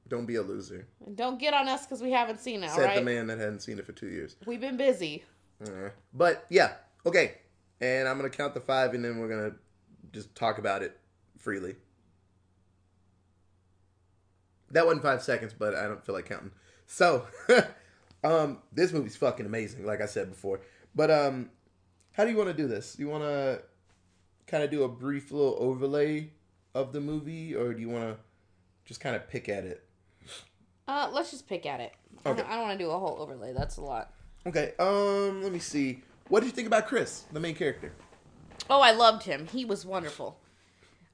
Don't 0.08 0.28
be 0.28 0.36
a 0.36 0.44
loser. 0.44 0.88
And 1.06 1.18
don't 1.18 1.40
get 1.40 1.56
on 1.56 1.68
us 1.68 1.86
because 1.86 2.02
we 2.02 2.12
haven't 2.12 2.40
seen 2.40 2.64
it. 2.64 2.70
All 2.70 2.76
Said 2.76 2.98
the 2.98 3.02
man 3.02 3.28
that 3.28 3.40
hadn't 3.40 3.62
seen 3.62 3.80
it 3.80 3.86
for 3.86 3.92
two 3.94 4.10
years. 4.10 4.36
we've 4.46 4.62
been 4.62 4.78
busy. 4.78 5.24
Uh, 5.66 5.90
but 6.14 6.46
yeah, 6.50 6.74
okay. 7.06 7.36
And 7.82 8.08
I'm 8.08 8.18
gonna 8.18 8.30
count 8.30 8.54
the 8.54 8.62
five, 8.62 8.94
and 8.94 9.04
then 9.04 9.18
we're 9.18 9.28
gonna 9.28 9.56
just 10.12 10.36
talk 10.36 10.60
about 10.60 10.84
it 10.84 10.98
freely. 11.40 11.76
That 14.72 14.86
wasn't 14.86 15.04
five 15.04 15.24
seconds, 15.24 15.54
but 15.58 15.74
I 15.74 15.88
don't 15.88 16.06
feel 16.06 16.14
like 16.14 16.28
counting. 16.30 16.52
So, 16.86 17.26
um, 18.24 18.60
this 18.72 18.94
movie's 18.94 19.16
fucking 19.16 19.46
amazing, 19.46 19.86
like 19.86 20.02
I 20.02 20.06
said 20.06 20.30
before. 20.30 20.62
But 20.96 21.10
um, 21.10 21.50
how 22.14 22.26
do 22.26 22.32
you 22.32 22.38
want 22.38 22.50
to 22.50 22.54
do 22.56 22.68
this? 22.68 22.94
Do 22.96 23.04
you 23.04 23.10
want 23.10 23.24
to 23.24 23.62
kind 24.48 24.64
of 24.64 24.72
do 24.72 24.84
a 24.84 24.88
brief 24.88 25.32
little 25.32 25.56
overlay 25.60 26.30
of 26.74 26.94
the 26.94 27.02
movie, 27.02 27.56
or 27.56 27.74
do 27.74 27.82
you 27.82 27.90
want 27.90 28.04
to 28.06 28.18
just 28.86 29.00
kind 29.00 29.16
of 29.16 29.28
pick 29.30 29.50
at 29.50 29.64
it? 29.64 29.84
Uh, 30.88 31.10
let's 31.12 31.32
just 31.32 31.48
pick 31.48 31.66
at 31.66 31.80
it. 31.80 31.94
I 32.26 32.30
Okay. 32.30 32.42
don't, 32.42 32.50
I 32.52 32.56
don't 32.56 32.64
want 32.68 32.80
to 32.80 32.84
do 32.86 32.90
a 32.92 32.98
whole 32.98 33.18
overlay. 33.20 33.54
That's 33.54 33.78
a 33.78 33.82
lot. 33.82 34.14
Okay. 34.46 34.74
Um, 34.80 35.42
let 35.44 35.52
me 35.52 35.60
see. 35.60 36.02
What 36.30 36.42
did 36.42 36.48
you 36.48 36.52
think 36.54 36.68
about 36.68 36.88
Chris, 36.88 37.26
the 37.32 37.40
main 37.40 37.56
character? 37.56 37.92
Oh, 38.70 38.82
I 38.82 38.92
loved 38.92 39.24
him. 39.24 39.48
He 39.48 39.66
was 39.66 39.86
wonderful. 39.86 40.40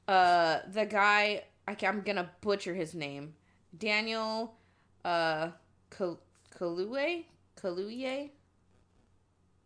Uh, 0.08 0.60
the 0.72 0.86
guy. 0.86 1.44
I, 1.68 1.76
am 1.84 2.02
gonna 2.02 2.32
butcher 2.42 2.74
his 2.74 2.96
name. 2.96 3.36
Daniel 3.78 4.56
uh 5.06 5.52
Kal- 5.96 6.20
Kaluuye 6.58 7.26
Kaluuye. 7.56 8.32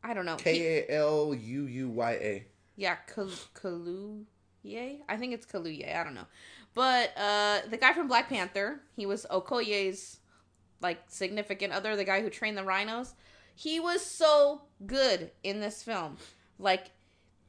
I 0.03 0.13
don't 0.13 0.25
know. 0.25 0.36
K 0.36 0.86
A 0.89 0.95
L 0.98 1.33
U 1.33 1.65
U 1.65 1.89
Y 1.89 2.12
A. 2.12 2.45
yeah, 2.75 2.95
Kal- 3.13 3.29
Kaluuye. 3.55 5.00
I 5.07 5.17
think 5.17 5.33
it's 5.33 5.45
Kaluuye. 5.45 5.95
I 5.95 6.03
don't 6.03 6.13
know. 6.15 6.27
But 6.74 7.12
uh 7.17 7.60
the 7.69 7.77
guy 7.77 7.93
from 7.93 8.07
Black 8.07 8.29
Panther, 8.29 8.81
he 8.95 9.05
was 9.05 9.25
Okoye's 9.31 10.19
like 10.81 11.00
significant 11.07 11.72
other, 11.74 11.95
the 11.95 12.03
guy 12.03 12.22
who 12.22 12.29
trained 12.29 12.57
the 12.57 12.63
rhinos. 12.63 13.13
He 13.55 13.79
was 13.79 14.03
so 14.05 14.63
good 14.86 15.31
in 15.43 15.60
this 15.60 15.83
film. 15.83 16.17
Like 16.60 16.91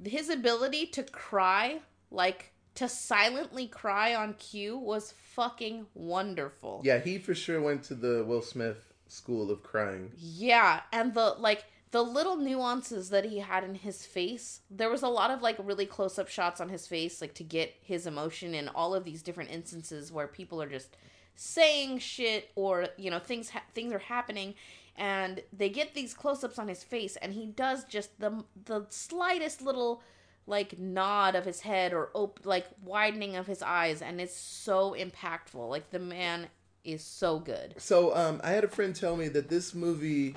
his 0.04 0.28
ability 0.28 0.87
to 0.88 1.02
cry, 1.02 1.80
like 2.11 2.52
to 2.76 2.88
silently 2.88 3.66
cry 3.66 4.14
on 4.14 4.34
cue 4.34 4.76
was 4.76 5.14
fucking 5.34 5.87
wonderful. 5.94 6.82
Yeah, 6.84 6.99
he 6.99 7.18
for 7.18 7.34
sure 7.34 7.61
went 7.62 7.84
to 7.84 7.94
the 7.94 8.25
Will 8.25 8.42
Smith 8.42 8.92
school 9.08 9.50
of 9.50 9.62
crying. 9.62 10.12
Yeah, 10.18 10.80
and 10.92 11.14
the 11.14 11.37
like 11.38 11.64
the 11.94 12.02
little 12.02 12.36
nuances 12.36 13.10
that 13.10 13.24
he 13.24 13.38
had 13.38 13.62
in 13.62 13.76
his 13.76 14.04
face. 14.04 14.62
There 14.68 14.90
was 14.90 15.04
a 15.04 15.08
lot 15.08 15.30
of 15.30 15.42
like 15.42 15.54
really 15.62 15.86
close 15.86 16.18
up 16.18 16.26
shots 16.26 16.60
on 16.60 16.68
his 16.68 16.88
face 16.88 17.20
like 17.20 17.34
to 17.34 17.44
get 17.44 17.72
his 17.80 18.04
emotion 18.04 18.52
in 18.52 18.66
all 18.66 18.96
of 18.96 19.04
these 19.04 19.22
different 19.22 19.52
instances 19.52 20.10
where 20.10 20.26
people 20.26 20.60
are 20.60 20.68
just 20.68 20.96
saying 21.36 22.00
shit 22.00 22.50
or 22.56 22.88
you 22.96 23.12
know 23.12 23.20
things 23.20 23.50
ha- 23.50 23.62
things 23.74 23.92
are 23.92 24.00
happening 24.00 24.54
and 24.96 25.44
they 25.52 25.68
get 25.68 25.94
these 25.94 26.14
close 26.14 26.42
ups 26.42 26.58
on 26.58 26.66
his 26.66 26.82
face 26.82 27.14
and 27.22 27.32
he 27.32 27.46
does 27.46 27.84
just 27.84 28.18
the 28.18 28.42
the 28.64 28.84
slightest 28.88 29.62
little 29.62 30.02
like 30.48 30.76
nod 30.76 31.36
of 31.36 31.44
his 31.44 31.60
head 31.60 31.92
or 31.92 32.10
op- 32.14 32.40
like 32.42 32.66
widening 32.82 33.36
of 33.36 33.46
his 33.46 33.62
eyes 33.62 34.02
and 34.02 34.20
it's 34.20 34.34
so 34.34 34.96
impactful. 34.98 35.70
Like 35.70 35.90
the 35.90 36.00
man 36.00 36.48
is 36.82 37.04
so 37.04 37.38
good. 37.38 37.76
So 37.78 38.12
um, 38.16 38.40
I 38.42 38.50
had 38.50 38.64
a 38.64 38.68
friend 38.68 38.96
tell 38.96 39.14
me 39.16 39.28
that 39.28 39.48
this 39.48 39.76
movie 39.76 40.34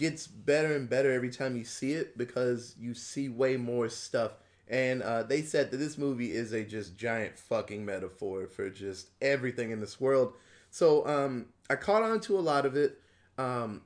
gets 0.00 0.26
better 0.26 0.74
and 0.74 0.88
better 0.88 1.12
every 1.12 1.28
time 1.28 1.58
you 1.58 1.64
see 1.64 1.92
it 1.92 2.16
because 2.16 2.74
you 2.80 2.94
see 2.94 3.28
way 3.28 3.58
more 3.58 3.90
stuff. 3.90 4.32
And 4.66 5.02
uh, 5.02 5.24
they 5.24 5.42
said 5.42 5.70
that 5.70 5.76
this 5.76 5.98
movie 5.98 6.32
is 6.32 6.52
a 6.52 6.64
just 6.64 6.96
giant 6.96 7.38
fucking 7.38 7.84
metaphor 7.84 8.46
for 8.46 8.70
just 8.70 9.10
everything 9.20 9.72
in 9.72 9.80
this 9.80 10.00
world. 10.00 10.32
So 10.70 11.06
um, 11.06 11.46
I 11.68 11.76
caught 11.76 12.02
on 12.02 12.20
to 12.20 12.38
a 12.38 12.40
lot 12.40 12.64
of 12.64 12.76
it. 12.76 12.98
Um, 13.36 13.82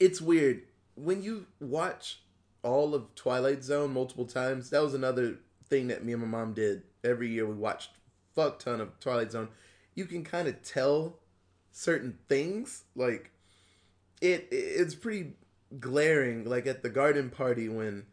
it's 0.00 0.22
weird 0.22 0.62
when 0.94 1.22
you 1.22 1.46
watch 1.60 2.20
all 2.62 2.94
of 2.94 3.14
Twilight 3.14 3.62
Zone 3.62 3.92
multiple 3.92 4.26
times. 4.26 4.70
That 4.70 4.82
was 4.82 4.94
another 4.94 5.36
thing 5.68 5.88
that 5.88 6.02
me 6.02 6.14
and 6.14 6.22
my 6.22 6.28
mom 6.28 6.54
did 6.54 6.82
every 7.04 7.28
year. 7.28 7.46
We 7.46 7.56
watched 7.56 7.90
fuck 8.34 8.58
ton 8.58 8.80
of 8.80 8.98
Twilight 9.00 9.32
Zone. 9.32 9.48
You 9.94 10.06
can 10.06 10.24
kind 10.24 10.48
of 10.48 10.62
tell 10.62 11.18
certain 11.72 12.16
things 12.26 12.84
like 12.94 13.32
it. 14.20 14.48
It's 14.50 14.94
pretty 14.94 15.32
glaring. 15.80 16.44
Like 16.44 16.66
at 16.66 16.82
the 16.82 16.88
garden 16.88 17.30
party 17.30 17.68
when 17.68 18.06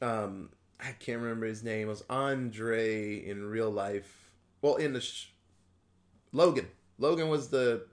um 0.00 0.50
I 0.80 0.92
can't 0.92 1.20
remember 1.22 1.46
his 1.46 1.62
name. 1.62 1.86
It 1.86 1.90
was 1.90 2.04
Andre 2.10 3.16
in 3.24 3.44
real 3.44 3.70
life. 3.70 4.30
Well, 4.60 4.76
in 4.76 4.92
the 4.92 5.00
sh- 5.00 5.28
Logan. 6.32 6.66
Logan 6.98 7.28
was 7.28 7.48
the 7.48 7.86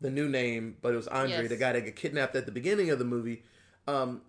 the 0.00 0.10
new 0.10 0.28
name, 0.28 0.76
but 0.80 0.94
it 0.94 0.96
was 0.96 1.08
Andre, 1.08 1.40
Yes. 1.40 1.48
the 1.48 1.56
guy 1.56 1.72
that 1.72 1.84
got 1.84 1.96
kidnapped 1.96 2.36
at 2.36 2.46
the 2.46 2.52
beginning 2.52 2.90
of 2.90 2.98
the 2.98 3.04
movie. 3.04 3.42
Um, 3.86 4.22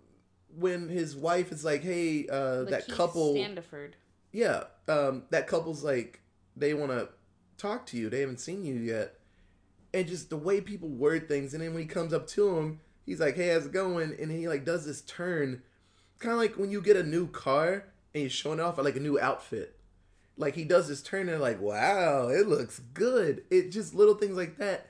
when 0.58 0.90
his 0.90 1.16
wife 1.16 1.52
is 1.52 1.64
like, 1.64 1.84
"Hey, 1.84 2.28
uh, 2.28 2.64
that 2.64 2.88
couple, 2.88 3.36
Standiford. 3.36 3.92
yeah, 4.32 4.64
um, 4.88 5.24
that 5.30 5.46
couple's 5.46 5.84
like, 5.84 6.22
they 6.56 6.74
want 6.74 6.92
to 6.92 7.10
talk 7.58 7.86
to 7.88 7.98
you. 7.98 8.10
They 8.10 8.22
haven't 8.22 8.40
seen 8.40 8.66
you 8.66 8.76
yet." 8.76 9.19
And 9.94 10.08
just 10.08 10.30
the 10.30 10.38
way 10.38 10.62
people 10.62 10.90
word 10.90 11.28
things, 11.28 11.54
and 11.54 11.64
then 11.64 11.74
when 11.74 11.82
he 11.82 11.88
comes 11.88 12.14
up 12.14 12.28
to 12.28 12.58
him, 12.58 12.80
he's 13.06 13.20
like, 13.20 13.36
"Hey, 13.36 13.50
how's 13.50 13.66
it 13.66 13.72
going?" 13.72 14.16
And 14.20 14.32
he 14.32 14.48
like 14.48 14.66
does 14.66 14.86
this 14.86 15.02
turn, 15.02 15.64
kind 16.20 16.34
of 16.34 16.40
like 16.40 16.58
when 16.58 16.70
you 16.70 16.82
get 16.82 16.96
a 16.96 17.04
new 17.04 17.28
car 17.28 17.86
and 18.14 18.22
you're 18.22 18.30
showing 18.30 18.60
off 18.60 18.78
like 18.78 18.96
a 18.96 19.02
new 19.02 19.20
outfit. 19.20 19.76
Like 20.38 20.56
he 20.56 20.64
does 20.64 20.88
this 20.88 21.02
turn 21.02 21.28
and 21.28 21.42
like, 21.42 21.60
wow, 21.60 22.30
it 22.30 22.48
looks 22.48 22.80
good. 22.94 23.44
It 23.50 23.72
just 23.72 23.94
little 23.94 24.16
things 24.16 24.38
like 24.38 24.58
that. 24.58 24.88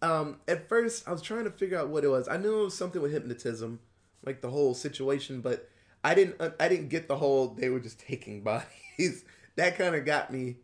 Um, 0.00 0.38
at 0.46 0.68
first, 0.68 1.06
I 1.08 1.12
was 1.12 1.22
trying 1.22 1.44
to 1.44 1.50
figure 1.50 1.78
out 1.78 1.88
what 1.88 2.04
it 2.04 2.08
was. 2.08 2.28
I 2.28 2.36
knew 2.36 2.60
it 2.60 2.64
was 2.64 2.76
something 2.76 3.00
with 3.00 3.12
hypnotism, 3.12 3.80
like 4.24 4.40
the 4.40 4.50
whole 4.50 4.74
situation, 4.74 5.40
but 5.40 5.68
I 6.04 6.14
didn't. 6.14 6.40
uh, 6.40 6.50
I 6.58 6.68
didn't 6.68 6.88
get 6.88 7.08
the 7.08 7.16
whole 7.16 7.48
they 7.48 7.68
were 7.68 7.80
just 7.80 8.00
taking 8.00 8.42
bodies. 8.44 9.24
that 9.56 9.78
kind 9.78 9.94
of 9.94 10.04
got 10.04 10.32
me. 10.32 10.56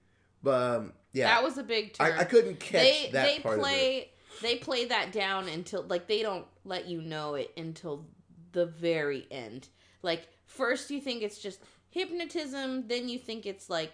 But 0.42 0.76
um, 0.76 0.92
yeah, 1.12 1.26
That 1.28 1.42
was 1.42 1.58
a 1.58 1.62
big 1.62 1.94
turn. 1.94 2.12
I, 2.12 2.20
I 2.20 2.24
couldn't 2.24 2.60
catch 2.60 2.82
they 2.82 3.10
that 3.12 3.24
they 3.26 3.38
part 3.40 3.54
of 3.54 3.60
it. 3.60 3.62
play 3.62 4.10
they 4.42 4.56
play 4.56 4.84
that 4.86 5.10
down 5.12 5.48
until 5.48 5.82
like 5.88 6.06
they 6.06 6.22
don't 6.22 6.46
let 6.64 6.86
you 6.86 7.00
know 7.02 7.34
it 7.34 7.52
until 7.56 8.04
the 8.52 8.66
very 8.66 9.26
end. 9.30 9.68
Like 10.02 10.28
first 10.46 10.90
you 10.90 11.00
think 11.00 11.22
it's 11.22 11.38
just 11.38 11.60
hypnotism, 11.90 12.86
then 12.88 13.08
you 13.08 13.18
think 13.18 13.46
it's 13.46 13.68
like 13.68 13.92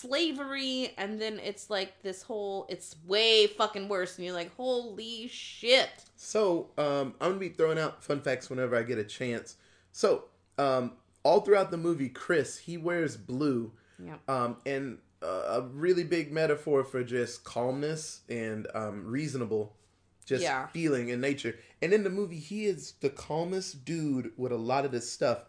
slavery, 0.00 0.92
and 0.98 1.20
then 1.20 1.38
it's 1.42 1.70
like 1.70 2.02
this 2.02 2.22
whole 2.22 2.66
it's 2.68 2.96
way 3.06 3.46
fucking 3.46 3.88
worse, 3.88 4.16
and 4.16 4.24
you're 4.26 4.34
like, 4.34 4.54
holy 4.56 5.28
shit. 5.28 5.88
So, 6.16 6.68
um, 6.78 7.14
I'm 7.20 7.30
gonna 7.30 7.36
be 7.40 7.48
throwing 7.48 7.78
out 7.78 8.02
fun 8.04 8.20
facts 8.20 8.50
whenever 8.50 8.76
I 8.76 8.82
get 8.82 8.98
a 8.98 9.04
chance. 9.04 9.56
So, 9.92 10.24
um, 10.58 10.92
all 11.22 11.40
throughout 11.40 11.70
the 11.70 11.76
movie, 11.78 12.08
Chris 12.08 12.58
he 12.58 12.76
wears 12.76 13.16
blue, 13.16 13.72
Yeah. 14.02 14.16
um, 14.28 14.56
and 14.66 14.98
a 15.26 15.62
really 15.72 16.04
big 16.04 16.32
metaphor 16.32 16.84
for 16.84 17.04
just 17.04 17.44
calmness 17.44 18.20
and 18.28 18.66
um, 18.74 19.04
reasonable, 19.06 19.76
just 20.24 20.42
Yeah. 20.42 20.66
feeling 20.68 21.08
in 21.08 21.20
nature. 21.20 21.58
And 21.82 21.92
in 21.92 22.04
the 22.04 22.10
movie, 22.10 22.38
he 22.38 22.66
is 22.66 22.92
the 23.00 23.10
calmest 23.10 23.84
dude 23.84 24.32
with 24.36 24.52
a 24.52 24.56
lot 24.56 24.84
of 24.84 24.92
this 24.92 25.10
stuff, 25.10 25.44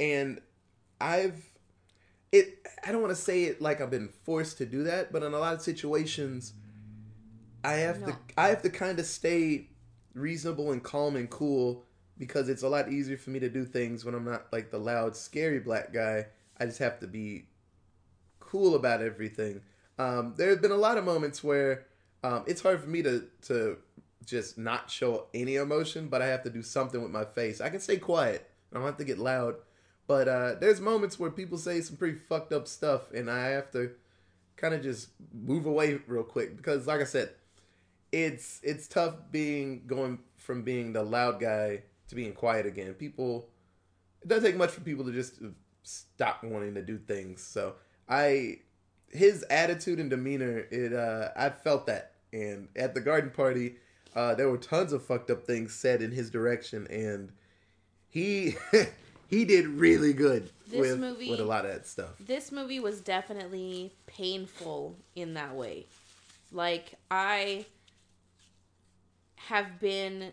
and 0.00 0.40
I've 1.00 1.50
it. 2.32 2.66
I 2.84 2.90
don't 2.92 3.02
want 3.02 3.14
to 3.14 3.20
say 3.20 3.44
it 3.44 3.60
like 3.62 3.80
I've 3.80 3.90
been 3.90 4.08
forced 4.24 4.58
to 4.58 4.66
do 4.66 4.82
that, 4.84 5.12
but 5.12 5.22
in 5.22 5.32
a 5.34 5.38
lot 5.38 5.54
of 5.54 5.62
situations, 5.62 6.52
I 7.62 7.74
have 7.74 8.04
to 8.06 8.16
I 8.36 8.48
have 8.48 8.62
to 8.62 8.70
kind 8.70 8.98
of 8.98 9.06
stay 9.06 9.68
reasonable 10.14 10.72
and 10.72 10.82
calm 10.82 11.16
and 11.16 11.28
cool 11.30 11.84
because 12.18 12.48
it's 12.48 12.62
a 12.62 12.68
lot 12.68 12.90
easier 12.90 13.16
for 13.16 13.30
me 13.30 13.40
to 13.40 13.48
do 13.48 13.64
things 13.64 14.04
when 14.04 14.14
I'm 14.14 14.24
not 14.24 14.52
like 14.52 14.70
the 14.70 14.78
loud, 14.78 15.16
scary 15.16 15.58
black 15.60 15.92
guy. 15.92 16.26
I 16.58 16.66
just 16.66 16.78
have 16.78 17.00
to 17.00 17.06
be 17.06 17.46
cool 18.46 18.74
about 18.74 19.02
everything. 19.02 19.60
Um, 19.98 20.34
there 20.36 20.50
have 20.50 20.62
been 20.62 20.72
a 20.72 20.76
lot 20.76 20.98
of 20.98 21.04
moments 21.04 21.42
where 21.44 21.86
um, 22.22 22.44
it's 22.46 22.62
hard 22.62 22.80
for 22.80 22.88
me 22.88 23.02
to 23.02 23.24
to 23.42 23.78
just 24.24 24.56
not 24.56 24.90
show 24.90 25.26
any 25.34 25.56
emotion, 25.56 26.08
but 26.08 26.22
I 26.22 26.26
have 26.26 26.42
to 26.44 26.50
do 26.50 26.62
something 26.62 27.02
with 27.02 27.10
my 27.10 27.24
face. 27.24 27.60
I 27.60 27.68
can 27.68 27.80
stay 27.80 27.98
quiet. 27.98 28.48
I 28.72 28.76
don't 28.76 28.86
have 28.86 28.96
to 28.96 29.04
get 29.04 29.18
loud. 29.18 29.56
But 30.06 30.28
uh, 30.28 30.54
there's 30.60 30.80
moments 30.80 31.18
where 31.18 31.30
people 31.30 31.58
say 31.58 31.80
some 31.80 31.96
pretty 31.96 32.18
fucked 32.18 32.52
up 32.52 32.68
stuff, 32.68 33.10
and 33.12 33.30
I 33.30 33.48
have 33.48 33.70
to 33.72 33.92
kind 34.56 34.74
of 34.74 34.82
just 34.82 35.08
move 35.32 35.66
away 35.66 35.98
real 36.06 36.22
quick 36.22 36.56
because, 36.56 36.86
like 36.86 37.00
I 37.00 37.04
said, 37.04 37.30
it's 38.12 38.60
it's 38.62 38.86
tough 38.86 39.14
being 39.30 39.82
going 39.86 40.18
from 40.36 40.62
being 40.62 40.92
the 40.92 41.02
loud 41.02 41.40
guy 41.40 41.82
to 42.08 42.14
being 42.14 42.32
quiet 42.32 42.66
again. 42.66 42.94
People, 42.94 43.48
it 44.22 44.28
doesn't 44.28 44.44
take 44.44 44.56
much 44.56 44.70
for 44.70 44.80
people 44.82 45.04
to 45.06 45.12
just 45.12 45.40
stop 45.82 46.44
wanting 46.44 46.74
to 46.74 46.82
do 46.82 46.98
things. 46.98 47.42
So 47.42 47.74
I, 48.08 48.58
his 49.10 49.44
attitude 49.50 49.98
and 50.00 50.10
demeanor, 50.10 50.66
it 50.70 50.92
uh, 50.92 51.30
I 51.36 51.50
felt 51.50 51.86
that, 51.86 52.12
and 52.32 52.68
at 52.76 52.94
the 52.94 53.00
garden 53.00 53.30
party, 53.30 53.76
uh, 54.14 54.34
there 54.34 54.48
were 54.50 54.58
tons 54.58 54.92
of 54.92 55.04
fucked 55.04 55.30
up 55.30 55.44
things 55.44 55.72
said 55.74 56.02
in 56.02 56.10
his 56.12 56.30
direction, 56.30 56.86
and 56.88 57.32
he 58.08 58.56
he 59.28 59.44
did 59.44 59.66
really 59.66 60.12
good 60.12 60.50
This 60.68 60.80
with 60.80 60.98
movie- 61.00 61.30
with 61.30 61.40
a 61.40 61.44
lot 61.44 61.64
of 61.64 61.72
that 61.72 61.86
stuff. 61.86 62.10
this 62.20 62.52
movie 62.52 62.80
was 62.80 63.00
definitely 63.00 63.92
painful 64.06 64.96
in 65.16 65.34
that 65.34 65.54
way. 65.54 65.86
Like 66.52 66.94
I 67.10 67.64
have 69.36 69.78
been 69.80 70.32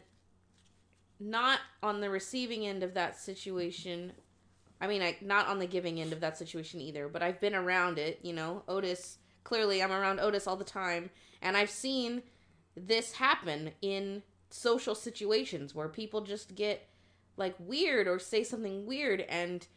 not 1.20 1.60
on 1.84 2.02
the 2.02 2.10
receiving 2.10 2.66
end 2.66 2.84
of 2.84 2.94
that 2.96 3.18
situation. 3.18 4.12
I 4.82 4.88
mean, 4.88 5.04
I 5.04 5.16
not 5.22 5.48
on 5.48 5.60
the 5.60 5.68
giving 5.68 6.02
end 6.02 6.12
of 6.12 6.20
that 6.22 6.38
situation 6.38 6.82
either, 6.82 7.08
but 7.08 7.22
I've 7.22 7.40
been 7.40 7.54
around 7.56 8.00
it, 8.00 8.20
you 8.24 8.34
know. 8.34 8.64
Otis, 8.68 9.20
clearly 9.44 9.82
I'm 9.82 9.92
around 9.92 10.20
Otis 10.20 10.48
all 10.48 10.58
the 10.58 10.64
time, 10.64 11.12
and 11.42 11.56
I've 11.56 11.70
seen 11.70 12.24
this 12.76 13.14
happen 13.14 13.72
in 13.82 14.24
social 14.50 14.96
situations 14.96 15.76
where 15.76 15.88
people 15.88 16.22
just 16.22 16.56
get 16.56 16.88
like 17.38 17.56
weird 17.60 18.08
or 18.08 18.20
say 18.20 18.44
something 18.44 18.86
weird 18.86 19.22
and 19.22 19.68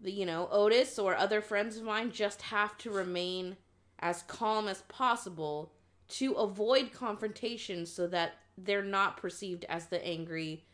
the 0.00 0.10
you 0.10 0.24
know 0.24 0.48
Otis 0.50 0.98
or 0.98 1.14
other 1.14 1.40
friends 1.40 1.76
of 1.76 1.84
mine 1.84 2.10
just 2.10 2.42
have 2.42 2.76
to 2.78 2.90
remain 2.90 3.56
as 3.98 4.22
calm 4.22 4.68
as 4.68 4.82
possible 4.82 5.72
to 6.08 6.32
avoid 6.34 6.92
confrontation 6.92 7.86
so 7.86 8.06
that 8.06 8.34
they're 8.56 8.82
not 8.82 9.16
perceived 9.16 9.64
as 9.68 9.86
the 9.86 10.04
angry 10.04 10.64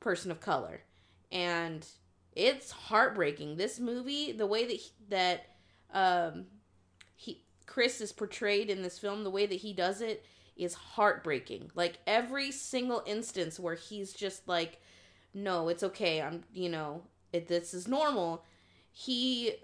person 0.00 0.30
of 0.30 0.40
color 0.40 0.82
and 1.32 1.86
it's 2.34 2.70
heartbreaking 2.70 3.56
this 3.56 3.78
movie 3.78 4.32
the 4.32 4.46
way 4.46 4.64
that 4.66 4.72
he, 4.72 4.90
that 5.08 5.46
um 5.92 6.46
he 7.14 7.44
Chris 7.66 8.00
is 8.00 8.12
portrayed 8.12 8.70
in 8.70 8.82
this 8.82 8.98
film, 8.98 9.24
the 9.24 9.30
way 9.30 9.46
that 9.46 9.54
he 9.54 9.72
does 9.72 10.00
it 10.00 10.24
is 10.56 10.74
heartbreaking. 10.74 11.70
Like 11.74 11.98
every 12.06 12.50
single 12.50 13.02
instance 13.06 13.58
where 13.58 13.74
he's 13.74 14.12
just 14.12 14.46
like, 14.46 14.80
"No, 15.32 15.68
it's 15.68 15.82
okay. 15.82 16.20
I'm, 16.20 16.44
you 16.52 16.68
know, 16.68 17.02
it, 17.32 17.48
this 17.48 17.74
is 17.74 17.88
normal." 17.88 18.44
He 18.92 19.54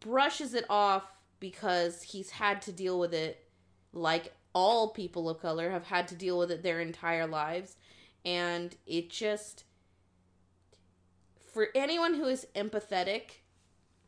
brushes 0.00 0.54
it 0.54 0.64
off 0.68 1.04
because 1.38 2.02
he's 2.02 2.30
had 2.30 2.62
to 2.62 2.72
deal 2.72 2.98
with 2.98 3.14
it 3.14 3.48
like 3.92 4.32
all 4.54 4.88
people 4.88 5.28
of 5.28 5.40
color 5.40 5.70
have 5.70 5.84
had 5.84 6.08
to 6.08 6.14
deal 6.14 6.38
with 6.38 6.50
it 6.50 6.62
their 6.62 6.80
entire 6.80 7.26
lives 7.26 7.76
and 8.24 8.76
it 8.86 9.10
just 9.10 9.64
for 11.54 11.68
anyone 11.74 12.14
who 12.14 12.26
is 12.26 12.46
empathetic 12.54 13.40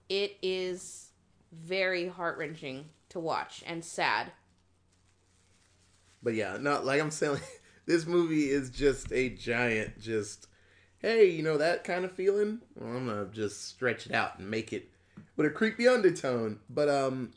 it 0.09 0.37
is 0.43 1.11
very 1.53 2.09
heart-wrenching 2.09 2.87
to 3.09 3.19
watch 3.21 3.63
and 3.67 3.85
sad 3.85 4.33
But 6.23 6.35
yeah, 6.35 6.57
not 6.61 6.85
like 6.85 7.01
I'm 7.01 7.11
saying. 7.11 7.41
This 7.87 8.05
movie 8.05 8.51
is 8.51 8.71
just 8.71 9.13
a 9.13 9.29
giant, 9.29 10.01
just 10.01 10.49
hey, 10.99 11.27
you 11.31 11.45
know 11.45 11.57
that 11.57 11.85
kind 11.85 12.05
of 12.05 12.11
feeling. 12.11 12.61
Well, 12.75 12.97
I'm 12.97 13.07
gonna 13.07 13.27
just 13.27 13.69
stretch 13.69 14.07
it 14.07 14.13
out 14.13 14.41
and 14.41 14.51
make 14.51 14.73
it 14.73 14.91
with 15.37 15.47
a 15.47 15.51
creepy 15.51 15.87
undertone. 15.87 16.59
But 16.69 16.89
um, 16.89 17.31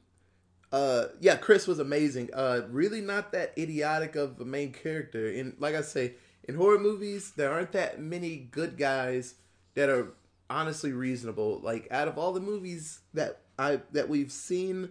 uh, 0.72 1.06
yeah, 1.22 1.36
Chris 1.36 1.68
was 1.68 1.78
amazing. 1.78 2.32
Uh, 2.34 2.62
really 2.72 3.00
not 3.02 3.32
that 3.34 3.54
idiotic 3.60 4.16
of 4.16 4.42
a 4.42 4.46
main 4.46 4.72
character. 4.72 5.28
And 5.28 5.54
like 5.60 5.76
I 5.76 5.82
say, 5.82 6.14
in 6.46 6.56
horror 6.56 6.80
movies, 6.80 7.34
there 7.36 7.52
aren't 7.52 7.74
that 7.74 8.02
many 8.02 8.38
good 8.38 8.76
guys 8.76 9.36
that 9.80 9.88
are 9.90 10.12
honestly 10.50 10.92
reasonable. 10.92 11.62
Like 11.64 11.88
out 11.90 12.10
of 12.10 12.18
all 12.18 12.34
the 12.34 12.42
movies 12.42 13.00
that 13.14 13.40
I 13.58 13.80
that 13.94 14.10
we've 14.10 14.32
seen, 14.32 14.90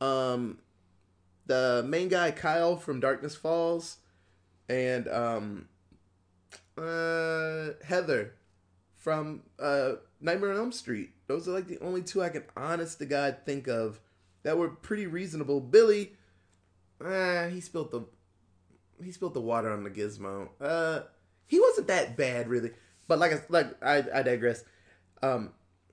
um, 0.00 0.58
the 1.46 1.84
main 1.86 2.08
guy 2.08 2.32
Kyle 2.32 2.76
from 2.76 2.98
Darkness 2.98 3.36
Falls, 3.36 3.98
and 4.68 5.06
um, 5.06 5.68
uh, 6.76 7.68
Heather 7.84 8.34
from 8.96 9.42
uh, 9.60 9.92
Nightmare 10.20 10.50
on 10.50 10.56
Elm 10.56 10.72
Street. 10.72 11.10
Those 11.28 11.46
are 11.46 11.52
like 11.52 11.68
the 11.68 11.78
only 11.78 12.02
two 12.02 12.20
I 12.20 12.30
can 12.30 12.42
honest 12.56 12.98
to 12.98 13.06
God 13.06 13.38
think 13.46 13.68
of 13.68 14.00
that 14.42 14.58
were 14.58 14.68
pretty 14.68 15.06
reasonable. 15.06 15.60
Billy, 15.60 16.14
uh, 17.04 17.46
he 17.46 17.60
spilled 17.60 17.92
the 17.92 18.02
he 19.04 19.12
spilled 19.12 19.34
the 19.34 19.40
water 19.40 19.70
on 19.70 19.84
the 19.84 19.90
gizmo. 19.90 20.48
Uh, 20.60 21.02
he 21.46 21.60
wasn't 21.60 21.86
that 21.86 22.16
bad 22.16 22.48
really, 22.48 22.72
but 23.08 23.18
like 23.18 23.32
I 23.32 23.40
like 23.48 23.82
I, 23.82 24.04
I 24.14 24.22
digress. 24.22 24.64
Um, 25.22 25.50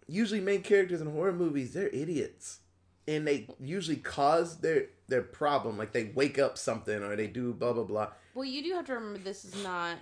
usually 0.07 0.41
main 0.41 0.61
characters 0.61 1.01
in 1.01 1.11
horror 1.11 1.33
movies 1.33 1.73
they're 1.73 1.87
idiots, 1.87 2.59
and 3.07 3.25
they 3.27 3.47
usually 3.59 3.97
cause 3.97 4.57
their 4.59 4.85
their 5.07 5.23
problem. 5.23 5.77
Like 5.77 5.93
they 5.93 6.11
wake 6.13 6.37
up 6.37 6.57
something 6.57 7.01
or 7.01 7.15
they 7.15 7.27
do 7.27 7.53
blah 7.53 7.73
blah 7.73 7.83
blah. 7.85 8.09
well 8.35 8.45
you 8.45 8.61
do 8.63 8.73
have 8.73 8.85
to 8.85 8.93
remember 8.93 9.17
this 9.19 9.45
is 9.45 9.63
not 9.63 9.97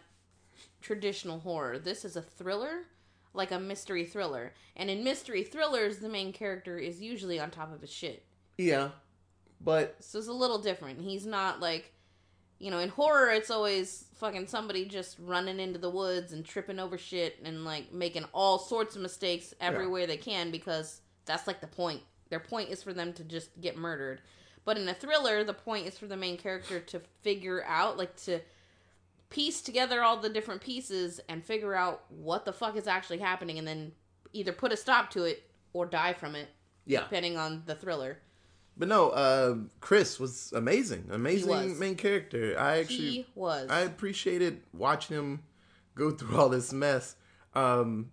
traditional 0.81 1.39
horror 1.39 1.79
this 1.79 2.03
is 2.03 2.15
a 2.17 2.21
thriller 2.21 2.83
like 3.33 3.51
a 3.51 3.59
mystery 3.59 4.03
thriller 4.05 4.53
and 4.75 4.89
in 4.89 5.03
mystery 5.03 5.43
thrillers 5.43 5.99
the 5.99 6.09
main 6.09 6.33
character 6.33 6.77
is 6.77 7.01
usually 7.01 7.39
on 7.39 7.49
top 7.49 7.73
of 7.73 7.79
his 7.81 7.89
shit 7.91 8.25
Yeah, 8.57 8.89
but 9.61 9.95
So 10.01 10.19
it's 10.19 10.27
a 10.27 10.33
little 10.33 10.59
different. 10.59 10.99
He's 11.01 11.25
not 11.25 11.59
like, 11.61 11.93
you 12.63 12.71
know, 12.71 12.79
in 12.79 12.87
horror, 12.87 13.29
it's 13.29 13.51
always 13.51 14.05
fucking 14.15 14.47
somebody 14.47 14.85
just 14.85 15.17
running 15.19 15.59
into 15.59 15.77
the 15.77 15.89
woods 15.89 16.31
and 16.31 16.45
tripping 16.45 16.79
over 16.79 16.97
shit 16.97 17.37
and 17.43 17.65
like 17.65 17.91
making 17.91 18.23
all 18.33 18.57
sorts 18.57 18.95
of 18.95 19.01
mistakes 19.01 19.53
everywhere 19.59 20.07
they 20.07 20.15
can 20.15 20.49
because 20.49 21.01
that's 21.25 21.45
like 21.45 21.59
the 21.59 21.67
point. 21.67 22.01
Their 22.29 22.39
point 22.39 22.69
is 22.69 22.81
for 22.81 22.93
them 22.93 23.11
to 23.13 23.23
just 23.25 23.49
get 23.59 23.75
murdered. 23.77 24.21
But 24.63 24.77
in 24.77 24.87
a 24.87 24.93
thriller, 24.93 25.43
the 25.43 25.53
point 25.53 25.87
is 25.87 25.97
for 25.97 26.07
the 26.07 26.15
main 26.15 26.37
character 26.37 26.79
to 26.79 27.01
figure 27.21 27.65
out, 27.67 27.97
like, 27.97 28.15
to 28.23 28.39
piece 29.29 29.61
together 29.61 30.01
all 30.01 30.15
the 30.15 30.29
different 30.29 30.61
pieces 30.61 31.19
and 31.27 31.43
figure 31.43 31.75
out 31.75 32.05
what 32.07 32.45
the 32.45 32.53
fuck 32.53 32.77
is 32.77 32.87
actually 32.87 33.17
happening 33.17 33.57
and 33.57 33.67
then 33.67 33.91
either 34.31 34.53
put 34.53 34.71
a 34.71 34.77
stop 34.77 35.09
to 35.09 35.25
it 35.25 35.43
or 35.73 35.85
die 35.85 36.13
from 36.13 36.33
it, 36.33 36.47
yeah, 36.85 37.01
depending 37.01 37.35
on 37.35 37.63
the 37.65 37.75
thriller. 37.75 38.19
But 38.77 38.87
no. 38.87 39.09
Uh, 39.09 39.55
Chris 39.81 40.19
was 40.19 40.51
amazing, 40.55 41.09
amazing 41.11 41.49
was. 41.49 41.79
main 41.79 41.95
character. 41.95 42.55
I 42.59 42.79
actually 42.79 42.97
he 42.97 43.25
was. 43.35 43.69
I 43.69 43.81
appreciated 43.81 44.61
watching 44.73 45.15
him 45.17 45.43
go 45.95 46.11
through 46.11 46.37
all 46.37 46.49
this 46.49 46.73
mess. 46.73 47.15
Um, 47.55 48.11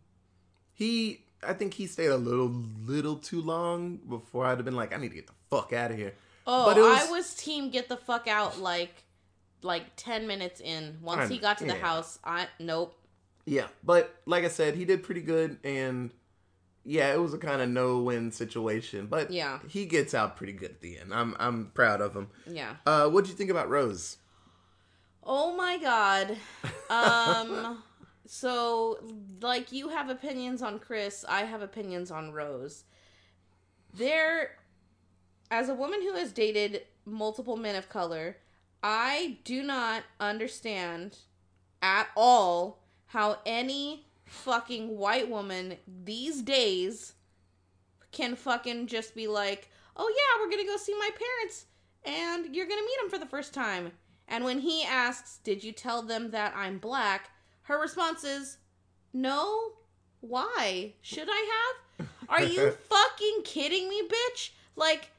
he, 0.75 1.25
I 1.46 1.53
think 1.55 1.75
he 1.75 1.87
stayed 1.87 2.07
a 2.11 2.16
little, 2.16 2.64
little 2.87 3.16
too 3.16 3.40
long 3.40 3.96
before 4.09 4.46
I'd 4.46 4.59
have 4.59 4.64
been 4.64 4.77
like, 4.77 4.94
I 4.94 4.99
need 4.99 5.09
to 5.11 5.14
get 5.14 5.27
the 5.27 5.33
fuck 5.51 5.73
out 5.73 5.90
of 5.90 5.96
here. 5.96 6.12
Oh, 6.46 6.66
But 6.66 6.77
was- 6.79 7.09
I 7.09 7.11
was 7.11 7.35
team 7.35 7.70
get 7.70 7.88
the 7.88 7.96
fuck 7.96 8.27
out 8.29 8.59
like 8.61 9.05
like 9.62 9.85
10 9.96 10.27
minutes 10.27 10.61
in. 10.61 10.96
Once 11.03 11.20
I'm- 11.20 11.31
he 11.31 11.38
got 11.38 11.59
to 11.59 11.64
the 11.66 11.75
house, 11.75 12.18
I 12.25 12.49
nope. 12.59 12.96
Yeah, 13.46 13.66
but 13.85 14.14
like 14.27 14.44
I 14.44 14.49
said, 14.49 14.75
he 14.75 14.85
did 14.85 15.03
pretty 15.03 15.23
good, 15.23 15.59
and 15.64 16.12
yeah, 16.90 17.12
it 17.14 17.20
was 17.20 17.33
a 17.33 17.38
kind 17.38 17.62
of 17.62 17.68
no-win 17.68 18.33
situation. 18.33 19.07
But 19.07 19.31
Yeah. 19.31 19.61
he 19.68 19.87
gets 19.87 20.12
out 20.12 20.37
pretty 20.37 20.53
good 20.55 20.70
at 20.70 20.81
the 20.81 20.98
end. 20.98 21.14
I'm 21.14 21.37
I'm 21.38 21.70
proud 21.72 22.00
of 22.00 22.14
him. 22.16 22.29
Yeah. 22.46 22.76
Uh, 22.85 23.09
what 23.09 23.24
do 23.24 23.31
you 23.31 23.37
think 23.37 23.50
about 23.50 23.68
Rose? 23.70 24.16
Oh 25.22 25.57
my 25.57 25.79
god. 25.79 26.37
Um 26.90 27.83
so 28.26 28.98
like 29.40 29.70
you 29.70 29.90
have 29.90 30.09
opinions 30.11 30.62
on 30.62 30.79
Chris, 30.81 31.24
I 31.29 31.42
have 31.44 31.62
opinions 31.62 32.11
on 32.11 32.33
Rose. 32.33 32.85
There 33.94 34.57
as 35.50 35.68
a 35.68 35.74
woman 35.74 36.03
who 36.03 36.14
has 36.14 36.33
dated 36.33 36.83
multiple 37.05 37.57
men 37.57 37.76
of 37.76 37.88
color, 37.88 38.37
I 38.83 39.38
do 39.44 39.62
not 39.62 40.03
understand 40.18 41.18
at 41.83 42.09
all 42.16 42.83
how 43.07 43.38
any 43.46 44.07
fucking 44.30 44.96
white 44.96 45.28
woman 45.28 45.76
these 46.04 46.40
days 46.40 47.14
can 48.12 48.36
fucking 48.36 48.86
just 48.86 49.14
be 49.14 49.26
like, 49.26 49.68
"Oh 49.96 50.08
yeah, 50.08 50.40
we're 50.40 50.50
to 50.64 50.70
go 50.70 50.76
see 50.76 50.94
my 50.94 51.10
parents 51.10 51.66
and 52.04 52.54
you're 52.54 52.66
to 52.80 52.86
meet 52.86 53.00
them 53.00 53.10
for 53.10 53.18
the 53.18 53.30
first 53.30 53.52
time." 53.52 53.92
And 54.28 54.44
when 54.44 54.60
he 54.60 54.84
asks, 54.84 55.38
"Did 55.42 55.64
you 55.64 55.72
tell 55.72 56.02
them 56.02 56.30
that 56.30 56.54
I'm 56.56 56.78
black?" 56.78 57.30
her 57.62 57.78
response 57.78 58.24
is, 58.24 58.58
"No. 59.12 59.72
Why? 60.20 60.94
Should 61.00 61.28
I 61.30 61.74
have? 61.98 62.08
Are 62.28 62.42
you 62.42 62.70
fucking 62.88 63.42
kidding 63.44 63.88
me, 63.88 64.02
bitch? 64.06 64.50
Like 64.76 65.10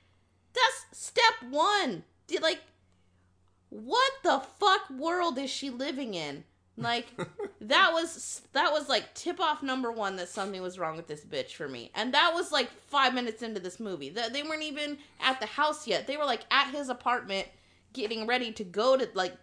that's 0.54 0.86
step 0.98 1.50
1. 1.50 2.04
Like 2.42 2.62
what 3.70 4.12
the 4.24 4.42
fuck 4.60 4.90
world 4.90 5.38
is 5.38 5.50
she 5.50 5.70
living 5.70 6.14
in? 6.14 6.44
Like 6.82 7.08
that 7.62 7.92
was 7.94 8.42
that 8.54 8.72
was 8.72 8.90
like 8.90 9.14
tip 9.14 9.40
off 9.40 9.64
number 9.64 9.92
one 9.92 10.16
that 10.18 10.30
something 10.30 10.62
was 10.62 10.80
wrong 10.80 10.98
with 10.98 11.08
this 11.08 11.24
bitch 11.24 11.54
for 11.54 11.68
me, 11.68 11.92
and 11.96 12.14
that 12.14 12.34
was 12.34 12.52
like 12.52 12.70
five 12.88 13.14
minutes 13.14 13.42
into 13.42 13.60
this 13.60 13.80
movie. 13.80 14.10
They, 14.10 14.30
they 14.30 14.44
weren't 14.44 14.64
even 14.64 14.98
at 15.20 15.40
the 15.40 15.46
house 15.46 15.88
yet. 15.88 16.08
They 16.08 16.18
were 16.18 16.26
like 16.26 16.42
at 16.52 16.72
his 16.72 16.90
apartment, 16.90 17.48
getting 17.94 18.28
ready 18.28 18.52
to 18.54 18.64
go 18.64 18.98
to 18.98 19.08
like 19.14 19.36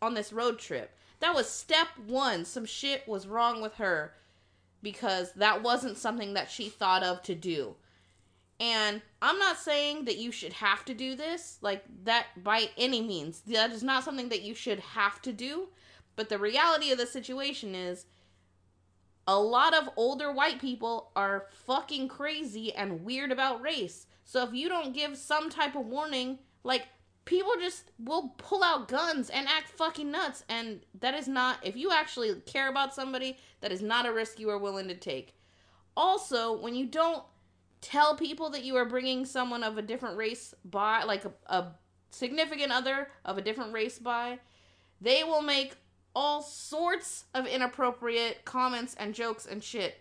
on 0.00 0.14
this 0.14 0.32
road 0.32 0.58
trip. 0.58 0.96
That 1.20 1.34
was 1.34 1.48
step 1.48 1.88
one. 2.06 2.44
Some 2.44 2.66
shit 2.66 3.06
was 3.08 3.26
wrong 3.26 3.62
with 3.62 3.74
her 3.76 4.14
because 4.82 5.32
that 5.32 5.62
wasn't 5.62 5.96
something 5.96 6.34
that 6.34 6.50
she 6.50 6.68
thought 6.68 7.02
of 7.02 7.22
to 7.22 7.34
do. 7.34 7.76
And 8.60 9.02
I'm 9.20 9.38
not 9.38 9.58
saying 9.58 10.04
that 10.04 10.18
you 10.18 10.30
should 10.30 10.52
have 10.52 10.84
to 10.84 10.94
do 10.94 11.16
this, 11.16 11.58
like 11.60 11.84
that 12.04 12.26
by 12.44 12.68
any 12.76 13.02
means. 13.02 13.40
That 13.40 13.72
is 13.72 13.82
not 13.82 14.04
something 14.04 14.28
that 14.28 14.42
you 14.42 14.54
should 14.54 14.78
have 14.78 15.20
to 15.22 15.32
do. 15.32 15.68
But 16.16 16.28
the 16.28 16.38
reality 16.38 16.90
of 16.90 16.98
the 16.98 17.06
situation 17.06 17.74
is 17.74 18.06
a 19.26 19.38
lot 19.38 19.74
of 19.74 19.88
older 19.96 20.32
white 20.32 20.60
people 20.60 21.10
are 21.16 21.46
fucking 21.66 22.08
crazy 22.08 22.74
and 22.74 23.04
weird 23.04 23.32
about 23.32 23.62
race. 23.62 24.06
So 24.24 24.42
if 24.44 24.52
you 24.52 24.68
don't 24.68 24.94
give 24.94 25.16
some 25.16 25.50
type 25.50 25.74
of 25.76 25.86
warning, 25.86 26.38
like 26.62 26.86
people 27.24 27.52
just 27.58 27.90
will 27.98 28.34
pull 28.36 28.62
out 28.62 28.88
guns 28.88 29.30
and 29.30 29.48
act 29.48 29.68
fucking 29.70 30.10
nuts 30.10 30.44
and 30.48 30.80
that 31.00 31.14
is 31.14 31.26
not 31.26 31.58
if 31.62 31.74
you 31.74 31.90
actually 31.90 32.34
care 32.46 32.68
about 32.68 32.94
somebody, 32.94 33.38
that 33.60 33.72
is 33.72 33.82
not 33.82 34.06
a 34.06 34.12
risk 34.12 34.38
you 34.38 34.50
are 34.50 34.58
willing 34.58 34.88
to 34.88 34.94
take. 34.94 35.34
Also, 35.96 36.60
when 36.60 36.74
you 36.74 36.86
don't 36.86 37.22
tell 37.80 38.16
people 38.16 38.50
that 38.50 38.64
you 38.64 38.76
are 38.76 38.84
bringing 38.84 39.24
someone 39.24 39.62
of 39.62 39.78
a 39.78 39.82
different 39.82 40.16
race 40.16 40.54
by 40.64 41.02
like 41.04 41.24
a, 41.24 41.32
a 41.46 41.66
significant 42.10 42.72
other 42.72 43.08
of 43.24 43.38
a 43.38 43.42
different 43.42 43.72
race 43.72 43.98
by, 43.98 44.38
they 45.00 45.22
will 45.22 45.42
make 45.42 45.76
all 46.14 46.42
sorts 46.42 47.24
of 47.34 47.46
inappropriate 47.46 48.44
comments 48.44 48.94
and 48.98 49.14
jokes 49.14 49.46
and 49.46 49.62
shit 49.62 49.96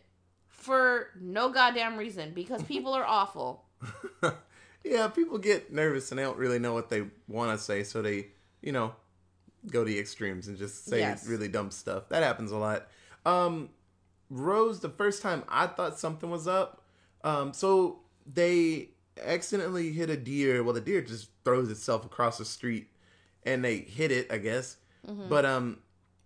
for 0.48 1.10
no 1.20 1.50
goddamn 1.50 1.98
reason 1.98 2.32
because 2.34 2.64
people 2.64 2.94
are 2.94 3.06
awful. 3.06 3.66
yeah, 4.84 5.08
people 5.08 5.38
get 5.38 5.72
nervous 5.74 6.12
and 6.12 6.20
they 6.20 6.24
don't 6.24 6.38
really 6.38 6.60
know 6.60 6.74
what 6.74 6.90
they 6.90 7.04
want 7.28 7.58
to 7.58 7.64
say, 7.64 7.84
so 7.84 8.02
they, 8.02 8.28
you 8.62 8.72
know, 8.72 8.94
go 9.68 9.84
to 9.84 9.90
the 9.92 10.00
extremes 10.00 10.48
and 10.48 10.58
just 10.58 10.86
say 10.86 11.00
Yes. 11.00 11.28
really 11.28 11.48
dumb 11.48 11.72
stuff. 11.72 12.10
That 12.10 12.24
happens 12.24 12.52
a 12.52 12.58
lot. 12.58 12.88
Um, 13.26 13.70
Rose, 14.30 14.80
the 14.80 14.90
first 14.90 15.22
time 15.22 15.44
I 15.48 15.68
thought 15.68 16.00
something 16.00 16.30
was 16.30 16.48
up, 16.48 16.82
um, 17.24 17.54
so 17.54 18.00
they 18.32 18.90
accidentally 19.24 19.92
hit 19.92 20.10
a 20.10 20.18
deer. 20.18 20.64
Well, 20.64 20.74
the 20.74 20.82
deer 20.82 21.02
just 21.02 21.30
throws 21.46 21.70
itself 21.70 22.06
across 22.06 22.38
the 22.38 22.46
street, 22.46 22.88
and 23.46 23.64
they 23.64 23.78
hit 23.78 24.12
it, 24.12 24.32
I 24.32 24.38
guess. 24.38 24.78
Mhm. 25.08 25.30
But 25.30 25.46
um, 25.46 25.80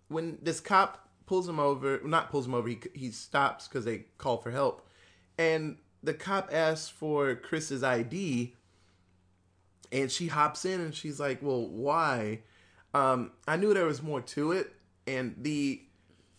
when 0.08 0.38
this 0.42 0.60
cop 0.60 1.08
pulls 1.26 1.48
him 1.48 1.60
over, 1.60 2.00
not 2.04 2.30
pulls 2.30 2.46
him 2.46 2.54
over, 2.54 2.68
he 2.68 2.80
he 2.94 3.10
stops 3.10 3.68
because 3.68 3.84
they 3.84 4.06
call 4.18 4.38
for 4.38 4.50
help, 4.50 4.86
and 5.38 5.76
the 6.02 6.14
cop 6.14 6.48
asks 6.52 6.88
for 6.88 7.34
Chris's 7.34 7.82
ID, 7.82 8.54
and 9.92 10.10
she 10.10 10.28
hops 10.28 10.64
in 10.64 10.80
and 10.80 10.94
she's 10.94 11.20
like, 11.20 11.42
"Well, 11.42 11.66
why?" 11.68 12.40
Um, 12.94 13.32
I 13.46 13.56
knew 13.56 13.74
there 13.74 13.84
was 13.84 14.02
more 14.02 14.20
to 14.22 14.52
it, 14.52 14.74
and 15.06 15.34
the 15.38 15.82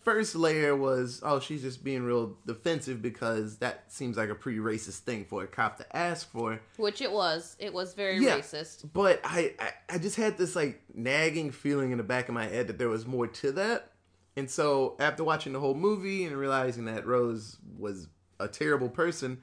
first 0.02 0.34
layer 0.34 0.74
was, 0.74 1.20
"Oh, 1.24 1.40
she's 1.40 1.62
just 1.62 1.84
being 1.84 2.02
real 2.02 2.36
defensive 2.46 3.00
because 3.02 3.58
that 3.58 3.84
seems 3.92 4.16
like 4.16 4.28
a 4.30 4.34
pretty 4.34 4.58
racist 4.58 5.00
thing 5.00 5.24
for 5.24 5.42
a 5.44 5.46
cop 5.46 5.76
to 5.78 5.96
ask 5.96 6.30
for." 6.30 6.60
Which 6.76 7.00
it 7.00 7.12
was. 7.12 7.56
It 7.58 7.72
was 7.72 7.94
very 7.94 8.18
Yeah. 8.18 8.38
racist. 8.38 8.88
But 8.92 9.20
I, 9.24 9.54
I, 9.58 9.72
I 9.90 9.98
just 9.98 10.16
had 10.16 10.38
this 10.38 10.56
like 10.56 10.82
nagging 10.94 11.50
feeling 11.52 11.92
in 11.92 11.98
the 11.98 12.04
back 12.04 12.28
of 12.28 12.34
my 12.34 12.46
head 12.46 12.68
that 12.68 12.78
there 12.78 12.88
was 12.88 13.06
more 13.06 13.26
to 13.26 13.52
that. 13.52 13.92
And 14.36 14.48
so 14.50 14.96
after 15.00 15.24
watching 15.24 15.52
the 15.52 15.60
whole 15.60 15.74
movie 15.74 16.24
and 16.24 16.36
realizing 16.36 16.84
that 16.86 17.06
Rose 17.06 17.58
was 17.76 18.08
a 18.38 18.48
terrible 18.48 18.88
person, 18.88 19.40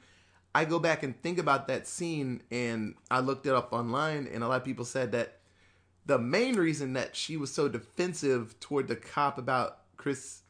I 0.56 0.66
go 0.66 0.80
back 0.80 1.04
and 1.04 1.22
think 1.22 1.38
about 1.38 1.68
that 1.68 1.86
scene 1.88 2.42
and 2.50 2.96
I 3.12 3.20
looked 3.20 3.46
it 3.46 3.54
up 3.54 3.74
online 3.74 4.28
and 4.32 4.44
a 4.44 4.48
lot 4.48 4.56
of 4.58 4.64
people 4.66 4.86
said 4.86 5.12
that 5.12 5.40
the 6.06 6.18
main 6.18 6.56
reason 6.56 6.94
that 6.94 7.16
she 7.16 7.36
was 7.38 7.54
so 7.54 7.68
defensive 7.68 8.58
toward 8.62 8.88
the 8.88 8.96
cop 8.96 9.38
about 9.38 9.80
Chris 9.98 10.42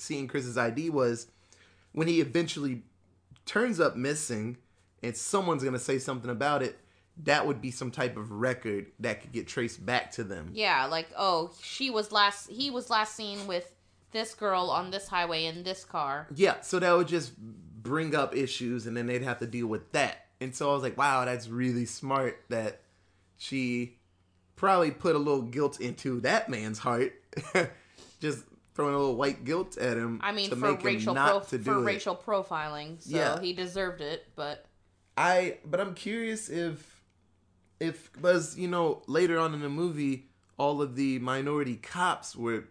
seeing 0.00 0.28
Chris's 0.28 0.58
ID 0.58 0.90
was 0.90 1.28
when 1.92 2.08
he 2.08 2.20
eventually 2.20 2.82
turns 3.46 3.80
up 3.80 3.96
missing 3.96 4.56
and 5.02 5.16
someone's 5.16 5.62
going 5.62 5.74
to 5.74 5.80
say 5.80 5.98
something 5.98 6.30
about 6.30 6.62
it, 6.62 6.78
that 7.24 7.46
would 7.46 7.60
be 7.60 7.70
some 7.70 7.90
type 7.90 8.16
of 8.16 8.30
record 8.30 8.86
that 9.00 9.20
could 9.20 9.32
get 9.32 9.46
traced 9.46 9.84
back 9.84 10.10
to 10.12 10.24
them. 10.24 10.50
Yeah, 10.54 10.86
like 10.86 11.08
oh, 11.16 11.52
she 11.62 11.90
was 11.90 12.12
last. 12.12 12.50
He 12.50 12.70
was 12.70 12.90
last 12.90 13.14
seen 13.14 13.46
with 13.46 13.74
this 14.12 14.34
girl 14.34 14.70
on 14.70 14.90
this 14.90 15.08
highway 15.08 15.44
in 15.44 15.62
this 15.62 15.84
car. 15.84 16.26
Yeah, 16.34 16.60
so 16.60 16.78
that 16.78 16.92
would 16.92 17.08
just 17.08 17.32
bring 17.38 18.14
up 18.14 18.34
issues 18.34 18.86
and 18.86 18.96
then 18.96 19.06
they'd 19.06 19.22
have 19.22 19.38
to 19.38 19.46
deal 19.46 19.66
with 19.66 19.92
that. 19.92 20.26
And 20.40 20.54
so 20.54 20.70
I 20.70 20.74
was 20.74 20.82
like, 20.82 20.96
wow, 20.96 21.24
that's 21.24 21.48
really 21.48 21.84
smart 21.84 22.40
that 22.48 22.80
she 23.36 23.98
probably 24.56 24.90
put 24.90 25.14
a 25.14 25.18
little 25.18 25.42
guilt 25.42 25.80
into 25.80 26.20
that 26.20 26.48
man's 26.48 26.78
heart. 26.78 27.12
just 28.20 28.44
throwing 28.80 28.94
a 28.94 28.98
little 28.98 29.16
white 29.16 29.44
guilt 29.44 29.76
at 29.78 29.96
him 29.96 30.20
I 30.22 30.32
mean, 30.32 30.50
to 30.50 30.56
for 30.56 30.72
make 30.72 30.82
racial 30.84 31.12
him 31.12 31.16
not 31.16 31.30
pro- 31.30 31.40
to 31.40 31.58
do 31.58 31.64
for 31.64 31.78
it. 31.78 31.82
racial 31.82 32.16
profiling, 32.16 33.00
so 33.02 33.16
Yeah. 33.16 33.40
he 33.40 33.52
deserved 33.52 34.00
it. 34.00 34.26
But 34.36 34.64
I 35.16 35.58
but 35.64 35.80
I'm 35.80 35.94
curious 35.94 36.48
if 36.48 37.02
if 37.78 38.12
because 38.12 38.58
you 38.58 38.68
know 38.68 39.02
later 39.06 39.38
on 39.38 39.54
in 39.54 39.60
the 39.60 39.68
movie 39.68 40.26
all 40.58 40.82
of 40.82 40.94
the 40.96 41.18
minority 41.20 41.76
cops 41.76 42.36
were 42.36 42.64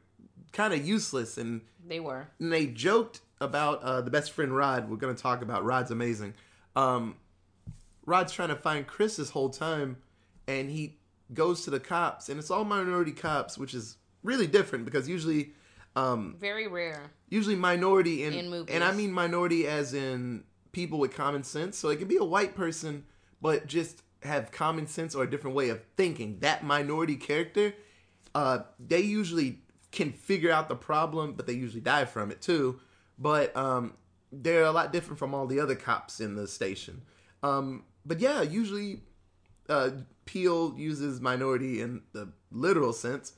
kind 0.51 0.73
of 0.73 0.85
useless 0.87 1.37
and, 1.37 1.61
they 1.87 1.99
were. 1.99 2.27
and 2.39 2.51
they 2.53 2.67
joked 2.67 3.21
about 3.41 3.81
uh, 3.81 4.01
the 4.01 4.11
best 4.11 4.31
friend 4.31 4.55
Rod. 4.55 4.89
We're 4.89 4.97
gonna 4.97 5.13
talk 5.15 5.41
about 5.41 5.63
Rod's 5.63 5.89
amazing. 5.91 6.33
Um, 6.75 7.15
Rod's 8.05 8.31
trying 8.33 8.49
to 8.49 8.55
find 8.55 8.85
Chris 8.87 9.15
this 9.17 9.29
whole 9.31 9.49
time, 9.49 9.97
and 10.47 10.69
he 10.69 10.97
goes 11.33 11.63
to 11.65 11.69
the 11.71 11.79
cops, 11.79 12.29
and 12.29 12.39
it's 12.39 12.49
all 12.51 12.63
minority 12.65 13.11
cops, 13.11 13.57
which 13.57 13.73
is 13.73 13.97
really 14.23 14.47
different 14.47 14.85
because 14.85 15.07
usually. 15.07 15.53
Um, 15.95 16.35
Very 16.39 16.67
rare. 16.67 17.11
usually 17.29 17.55
minority 17.55 18.23
in, 18.23 18.33
In 18.33 18.49
movies. 18.49 18.73
and 18.73 18.83
I 18.83 18.91
mean 18.91 19.11
minority 19.11 19.67
as 19.67 19.93
in 19.93 20.43
people 20.71 20.99
with 20.99 21.13
common 21.15 21.43
sense. 21.43 21.77
So 21.77 21.89
it 21.89 21.97
could 21.97 22.07
be 22.07 22.17
a 22.17 22.23
white 22.23 22.55
person, 22.55 23.05
but 23.41 23.67
just 23.67 24.03
have 24.23 24.51
common 24.51 24.87
sense 24.87 25.15
or 25.15 25.23
a 25.23 25.29
different 25.29 25.55
way 25.55 25.69
of 25.69 25.81
thinking. 25.97 26.39
That 26.39 26.63
minority 26.63 27.15
character, 27.15 27.73
uh, 28.35 28.59
they 28.79 28.99
usually 29.01 29.59
can 29.91 30.11
figure 30.11 30.51
out 30.51 30.69
the 30.69 30.75
problem, 30.75 31.33
but 31.33 31.47
they 31.47 31.53
usually 31.53 31.81
die 31.81 32.05
from 32.05 32.29
it 32.31 32.41
too. 32.41 32.79
But 33.17 33.55
um, 33.57 33.93
they're 34.31 34.63
a 34.63 34.71
lot 34.71 34.93
different 34.93 35.17
from 35.19 35.33
all 35.33 35.47
the 35.47 35.59
other 35.59 35.75
cops 35.75 36.19
in 36.19 36.35
the 36.35 36.47
station. 36.47 37.01
Um, 37.41 37.83
but 38.05 38.19
yeah, 38.19 38.41
usually 38.41 39.01
uh, 39.67 39.89
Peele 40.25 40.75
uses 40.77 41.19
minority 41.19 41.81
in 41.81 42.01
the 42.13 42.29
literal 42.51 42.93
sense, 42.93 43.33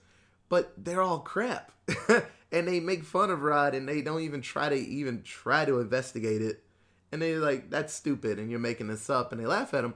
but 0.49 0.73
they're 0.77 1.01
all 1.01 1.19
crap. 1.19 1.71
and 2.51 2.67
they 2.67 2.79
make 2.79 3.03
fun 3.03 3.29
of 3.29 3.41
Rod 3.41 3.73
and 3.73 3.87
they 3.87 4.01
don't 4.01 4.21
even 4.21 4.41
try 4.41 4.69
to 4.69 4.75
even 4.75 5.23
try 5.23 5.65
to 5.65 5.79
investigate 5.79 6.41
it. 6.41 6.63
And 7.11 7.21
they're 7.21 7.39
like, 7.39 7.69
that's 7.69 7.93
stupid 7.93 8.39
and 8.39 8.49
you're 8.49 8.59
making 8.59 8.87
this 8.87 9.09
up. 9.09 9.31
And 9.31 9.41
they 9.41 9.45
laugh 9.45 9.73
at 9.73 9.83
him. 9.83 9.93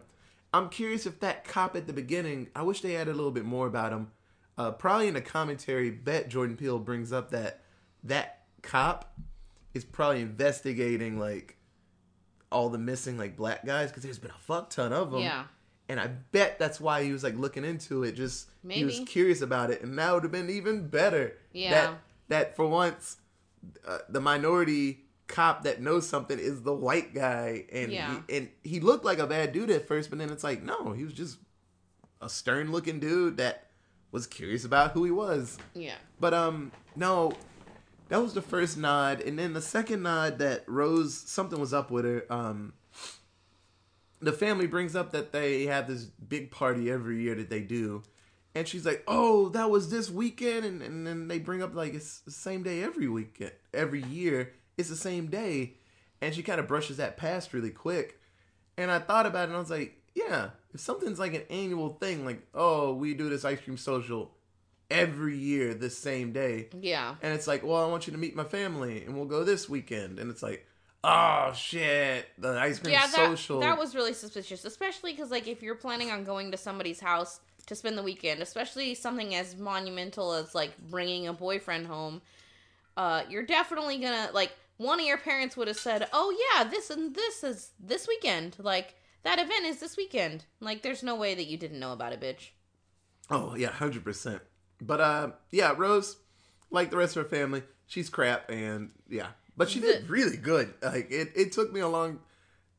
I'm 0.54 0.70
curious 0.70 1.06
if 1.06 1.20
that 1.20 1.44
cop 1.44 1.76
at 1.76 1.88
the 1.88 1.94
beginning, 1.94 2.48
I 2.56 2.64
wish 2.64 2.82
they 2.82 2.96
added 2.96 3.12
a 3.12 3.16
little 3.18 3.32
bit 3.32 3.46
more 3.46 3.68
about 3.68 3.92
him. 3.92 4.12
Uh, 4.58 4.72
probably 4.72 5.10
in 5.10 5.16
the 5.16 5.22
commentary, 5.22 5.92
bet 5.92 6.30
Jordan 6.30 6.56
Peele 6.56 6.80
brings 6.80 7.12
up 7.12 7.32
that 7.32 7.62
that 8.04 8.44
cop 8.62 9.18
is 9.74 9.84
probably 9.84 10.22
investigating 10.22 11.20
like 11.20 11.58
all 12.52 12.70
the 12.70 12.78
missing 12.78 13.18
like 13.18 13.36
black 13.36 13.66
guys 13.66 13.90
because 13.90 14.04
there's 14.04 14.20
been 14.20 14.32
a 14.32 14.42
fuck 14.42 14.70
ton 14.70 14.94
of 14.94 15.12
them. 15.12 15.22
Yeah. 15.22 15.44
And 15.90 16.00
I 16.00 16.08
bet 16.08 16.58
that's 16.58 16.80
why 16.80 17.04
he 17.04 17.12
was 17.12 17.22
like 17.22 17.38
looking 17.38 17.66
into 17.66 18.04
it. 18.04 18.14
Just 18.14 18.48
he 18.68 18.86
was 18.86 19.02
curious 19.06 19.42
about 19.42 19.70
it, 19.70 19.84
and 19.84 20.00
that 20.00 20.14
would 20.14 20.24
have 20.24 20.32
been 20.32 20.50
even 20.50 20.88
better. 20.88 21.38
Yeah. 21.52 21.70
That 21.72 21.94
that 22.28 22.56
for 22.56 22.68
once, 22.68 23.18
uh, 23.88 24.00
the 24.10 24.22
minority 24.22 25.02
cop 25.28 25.64
that 25.64 25.82
knows 25.82 26.08
something 26.08 26.38
is 26.38 26.62
the 26.64 26.74
white 26.74 27.14
guy, 27.14 27.66
and 27.72 27.92
Yeah. 27.92 28.22
he, 28.28 28.38
and 28.38 28.50
he 28.64 28.80
looked 28.80 29.04
like 29.06 29.18
a 29.20 29.26
bad 29.28 29.52
dude 29.54 29.70
at 29.72 29.88
first, 29.88 30.10
but 30.10 30.20
then 30.20 30.30
it's 30.30 30.44
like 30.44 30.62
no, 30.62 30.92
he 30.94 31.04
was 31.04 31.14
just 31.14 31.38
a 32.22 32.30
stern 32.30 32.72
looking 32.72 33.00
dude 33.00 33.38
that 33.38 33.68
was 34.12 34.28
curious 34.28 34.64
about 34.66 34.92
who 34.92 35.04
he 35.04 35.12
was. 35.12 35.58
Yeah. 35.74 35.96
But 36.20 36.34
um, 36.34 36.72
no, 36.96 37.34
that 38.10 38.22
was 38.22 38.34
the 38.34 38.42
first 38.42 38.78
nod, 38.78 39.20
and 39.22 39.38
then 39.38 39.54
the 39.54 39.62
second 39.62 40.04
nod 40.04 40.38
that 40.40 40.64
Rose 40.68 41.16
something 41.16 41.60
was 41.60 41.74
up 41.74 41.90
with 41.92 42.06
her. 42.06 42.26
Um, 42.30 42.74
the 44.22 44.32
family 44.32 44.68
brings 44.68 44.96
up 44.96 45.12
that 45.12 45.32
they 45.32 45.66
have 45.66 45.88
this 45.88 46.06
big 46.06 46.50
party 46.52 46.90
every 46.90 47.22
year 47.22 47.36
that 47.36 47.50
they 47.50 47.62
do, 47.62 48.02
and 48.56 48.68
she's 48.68 48.86
like, 48.86 49.04
"Oh, 49.08 49.50
that 49.50 49.70
was 49.70 49.90
this 49.90 50.10
weekend," 50.10 50.66
and, 50.66 50.82
and 50.82 51.06
then 51.06 51.28
they 51.28 51.40
bring 51.40 51.62
up 51.62 51.76
like 51.76 51.94
it's 51.94 52.22
the 52.22 52.32
same 52.32 52.64
day 52.64 52.82
every 52.82 53.08
weekend, 53.08 53.52
every 53.74 54.02
year. 54.04 54.54
It's 54.78 54.90
the 54.90 54.96
same 54.96 55.28
day, 55.28 55.74
and 56.22 56.34
she 56.34 56.42
kind 56.42 56.60
of 56.60 56.68
brushes 56.68 56.98
that 56.98 57.18
past 57.18 57.54
really 57.54 57.70
quick. 57.70 58.20
And 58.78 58.90
I 58.90 59.00
thought 59.00 59.26
about 59.26 59.44
it, 59.44 59.48
and 59.50 59.58
I 59.58 59.60
was 59.60 59.70
like, 59.70 60.02
"Yeah, 60.16 60.52
if 60.74 60.80
something's 60.80 61.20
like 61.20 61.34
an 61.34 61.44
annual 61.50 61.90
thing, 61.90 62.26
like 62.26 62.48
oh, 62.54 62.94
we 62.94 63.14
do 63.14 63.30
this 63.30 63.46
ice 63.46 63.60
cream 63.60 63.78
social 63.78 64.32
every 64.90 65.38
year 65.38 65.74
the 65.74 65.90
same 65.90 66.32
day." 66.32 66.70
Yeah. 66.80 67.16
And 67.22 67.34
it's 67.34 67.48
like, 67.48 67.64
well, 67.64 67.84
I 67.84 67.88
want 67.88 68.08
you 68.08 68.14
to 68.14 68.20
meet 68.20 68.36
my 68.36 68.46
family, 68.46 69.04
and 69.04 69.16
we'll 69.16 69.26
go 69.26 69.44
this 69.44 69.68
weekend. 69.68 70.18
And 70.18 70.32
it's 70.32 70.42
like, 70.42 70.66
oh 71.06 71.54
shit, 71.54 72.28
the 72.38 72.50
ice 72.60 72.80
cream 72.80 72.94
Yeah, 72.94 73.08
that, 73.08 73.12
social. 73.12 73.60
that 73.60 73.78
was 73.78 73.96
really 73.96 74.14
suspicious, 74.14 74.66
especially 74.66 75.12
because 75.14 75.32
like 75.32 75.48
if 75.48 75.62
you're 75.62 75.76
planning 75.76 76.12
on 76.12 76.24
going 76.24 76.52
to 76.52 76.58
somebody's 76.58 77.00
house 77.00 77.40
to 77.68 77.76
spend 77.76 77.98
the 77.98 78.04
weekend, 78.04 78.42
especially 78.42 78.96
something 78.96 79.36
as 79.36 79.56
monumental 79.56 80.34
as 80.34 80.54
like 80.56 80.78
bringing 80.90 81.28
a 81.28 81.34
boyfriend 81.34 81.88
home, 81.88 82.22
uh, 82.98 83.24
you're 83.30 83.46
definitely 83.46 83.98
gonna 83.98 84.30
like 84.34 84.52
one 84.78 85.00
of 85.00 85.06
your 85.06 85.18
parents 85.18 85.56
would 85.56 85.68
have 85.68 85.78
said, 85.78 86.08
"Oh 86.12 86.36
yeah, 86.54 86.64
this 86.64 86.90
and 86.90 87.16
this 87.16 87.44
is 87.44 87.72
this 87.80 88.08
weekend. 88.08 88.58
Like 88.60 88.96
that 89.24 89.40
event 89.40 89.66
is 89.66 89.80
this 89.80 89.98
weekend. 89.98 90.46
Like 90.60 90.82
there's 90.82 91.04
no 91.04 91.16
way 91.16 91.36
that 91.36 91.46
you 91.48 91.58
didn't 91.58 91.80
know 91.80 91.94
about 91.94 92.14
it, 92.14 92.22
bitch." 92.22 92.50
oh 93.30 93.56
yeah, 93.56 93.70
hundred 93.72 94.04
percent. 94.04 94.42
But 94.82 95.02
uh, 95.02 95.32
yeah, 95.52 95.74
Rose, 95.78 96.18
like 96.70 96.92
the 96.92 96.98
rest 96.98 97.16
of 97.16 97.24
her 97.24 97.30
family, 97.30 97.64
she's 97.88 98.10
crap, 98.10 98.50
and 98.50 98.92
yeah, 99.10 99.30
but 99.58 99.70
she 99.70 99.80
did 99.80 100.10
really 100.10 100.38
good. 100.38 100.74
Like 100.82 101.12
it, 101.12 101.32
it 101.36 101.52
took 101.52 101.72
me 101.72 101.80
a 101.80 101.88
long 101.88 102.20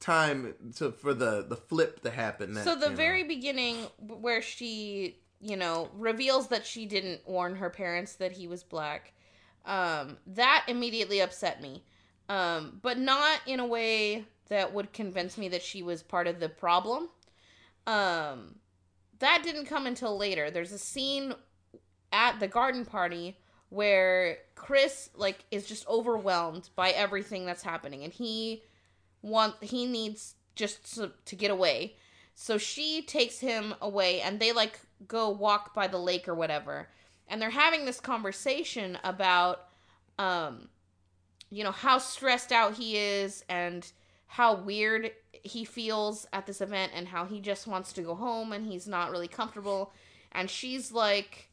time 0.01 0.55
to 0.77 0.93
for 0.93 1.15
the 1.15 1.45
the 1.49 1.57
flip 1.57 2.03
to 2.03 2.11
happen. 2.11 2.55
That, 2.55 2.65
So 2.65 2.75
the 2.75 2.87
you 2.87 2.91
know. 2.91 2.97
very 2.97 3.25
beginning, 3.25 3.77
where 3.99 4.43
she, 4.43 5.19
you 5.41 5.57
know, 5.57 5.89
reveals 5.95 6.49
that 6.49 6.67
she 6.67 6.87
didn't 6.87 7.27
warn 7.27 7.57
her 7.57 7.71
parents 7.71 8.15
that 8.15 8.33
he 8.33 8.47
was 8.47 8.63
black, 8.63 9.13
um, 9.65 10.19
that 10.27 10.65
immediately 10.69 11.21
upset 11.21 11.63
me, 11.63 11.83
um, 12.29 12.79
but 12.83 12.99
not 12.99 13.41
in 13.47 13.61
a 13.61 13.67
way 13.67 14.25
that 14.49 14.73
would 14.73 14.93
convince 14.93 15.37
me 15.37 15.49
that 15.49 15.63
she 15.63 15.83
was 15.83 16.03
part 16.03 16.27
of 16.27 16.41
the 16.41 16.49
problem. 16.49 17.09
Um, 17.87 18.57
that 19.19 19.43
didn't 19.43 19.67
come 19.67 19.87
until 19.87 20.17
later. 20.17 20.51
There's 20.51 20.73
a 20.73 20.79
scene 20.79 21.35
at 22.13 22.39
the 22.39 22.49
garden 22.49 22.85
party 22.85 23.37
where 23.71 24.39
Chris 24.55 25.11
like 25.15 25.45
is 25.51 25.67
just 25.67 25.87
overwhelmed 25.89 26.71
by 26.77 26.91
everything 26.91 27.47
that's 27.47 27.63
happening, 27.63 28.05
and 28.05 28.13
he 28.13 28.63
want 29.23 29.55
he 29.63 29.87
needs 29.87 30.35
just 30.55 30.95
to, 30.97 31.13
to 31.27 31.37
get 31.37 31.51
away. 31.51 31.95
So 32.35 32.59
she 32.59 33.03
takes 33.03 33.39
him 33.39 33.75
away 33.81 34.21
and 34.21 34.41
they 34.41 34.53
like 34.53 34.81
go 35.07 35.31
walk 35.31 35.75
by 35.75 35.87
the 35.87 35.99
lake 35.99 36.29
or 36.29 36.35
whatever. 36.35 36.89
And 37.29 37.41
they're 37.41 37.51
having 37.51 37.85
this 37.85 38.01
conversation 38.01 38.99
about 39.05 39.69
um 40.19 40.69
you 41.51 41.63
know 41.63 41.73
how 41.73 41.99
stressed 41.99 42.53
out 42.53 42.75
he 42.75 42.97
is 42.97 43.45
and 43.49 43.91
how 44.27 44.55
weird 44.55 45.13
he 45.33 45.65
feels 45.65 46.27
at 46.33 46.47
this 46.47 46.61
event 46.61 46.93
and 46.95 47.07
how 47.07 47.25
he 47.25 47.41
just 47.41 47.67
wants 47.67 47.93
to 47.93 48.03
go 48.03 48.15
home 48.15 48.53
and 48.53 48.67
he's 48.67 48.89
not 48.89 49.11
really 49.11 49.29
comfortable 49.29 49.93
and 50.33 50.51
she's 50.51 50.91
like 50.91 51.46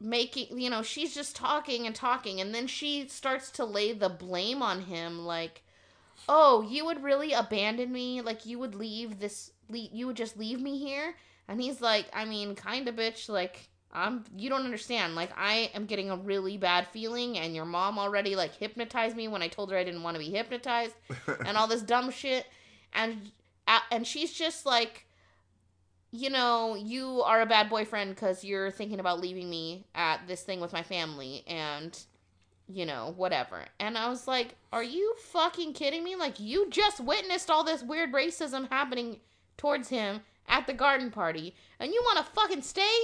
making 0.00 0.58
you 0.58 0.70
know 0.70 0.82
she's 0.82 1.14
just 1.14 1.36
talking 1.36 1.86
and 1.86 1.94
talking 1.94 2.40
and 2.40 2.54
then 2.54 2.66
she 2.66 3.06
starts 3.08 3.50
to 3.50 3.64
lay 3.64 3.92
the 3.92 4.08
blame 4.08 4.62
on 4.62 4.80
him 4.80 5.26
like 5.26 5.62
oh 6.28 6.62
you 6.62 6.84
would 6.84 7.02
really 7.02 7.32
abandon 7.32 7.92
me 7.92 8.22
like 8.22 8.46
you 8.46 8.58
would 8.58 8.74
leave 8.74 9.20
this 9.20 9.50
le- 9.68 9.78
you 9.92 10.06
would 10.06 10.16
just 10.16 10.38
leave 10.38 10.60
me 10.60 10.78
here? 10.78 11.14
And 11.48 11.60
he's 11.60 11.80
like 11.80 12.06
i 12.12 12.24
mean 12.24 12.54
kind 12.54 12.86
of 12.88 12.94
bitch 12.94 13.28
like 13.28 13.68
i'm 13.92 14.24
you 14.36 14.48
don't 14.48 14.64
understand 14.64 15.16
like 15.16 15.30
i 15.36 15.68
am 15.74 15.86
getting 15.86 16.08
a 16.08 16.16
really 16.16 16.56
bad 16.56 16.86
feeling 16.92 17.36
and 17.38 17.56
your 17.56 17.64
mom 17.64 17.98
already 17.98 18.36
like 18.36 18.54
hypnotized 18.54 19.16
me 19.16 19.26
when 19.26 19.42
i 19.42 19.48
told 19.48 19.72
her 19.72 19.76
i 19.76 19.82
didn't 19.82 20.04
want 20.04 20.14
to 20.14 20.20
be 20.20 20.30
hypnotized 20.30 20.94
and 21.44 21.56
all 21.56 21.66
this 21.66 21.82
dumb 21.82 22.08
shit 22.12 22.46
and 22.92 23.32
and 23.90 24.06
she's 24.06 24.32
just 24.32 24.64
like 24.64 25.06
you 26.12 26.30
know 26.30 26.74
you 26.74 27.22
are 27.22 27.40
a 27.40 27.46
bad 27.46 27.70
boyfriend 27.70 28.10
because 28.10 28.42
you're 28.44 28.70
thinking 28.70 29.00
about 29.00 29.20
leaving 29.20 29.48
me 29.48 29.86
at 29.94 30.26
this 30.26 30.42
thing 30.42 30.60
with 30.60 30.72
my 30.72 30.82
family 30.82 31.44
and 31.46 31.98
you 32.68 32.84
know 32.86 33.14
whatever. 33.16 33.64
And 33.78 33.96
i 33.96 34.08
was 34.08 34.26
like 34.26 34.56
are 34.72 34.82
you 34.82 35.14
fucking 35.32 35.72
kidding 35.72 36.04
me? 36.04 36.16
Like 36.16 36.40
you 36.40 36.68
just 36.70 37.00
witnessed 37.00 37.50
all 37.50 37.64
this 37.64 37.82
weird 37.82 38.12
racism 38.12 38.68
happening 38.68 39.18
towards 39.56 39.88
him 39.88 40.20
at 40.48 40.66
the 40.66 40.72
garden 40.72 41.10
party 41.10 41.54
and 41.78 41.92
you 41.92 42.00
want 42.04 42.18
to 42.18 42.32
fucking 42.32 42.62
stay? 42.62 42.98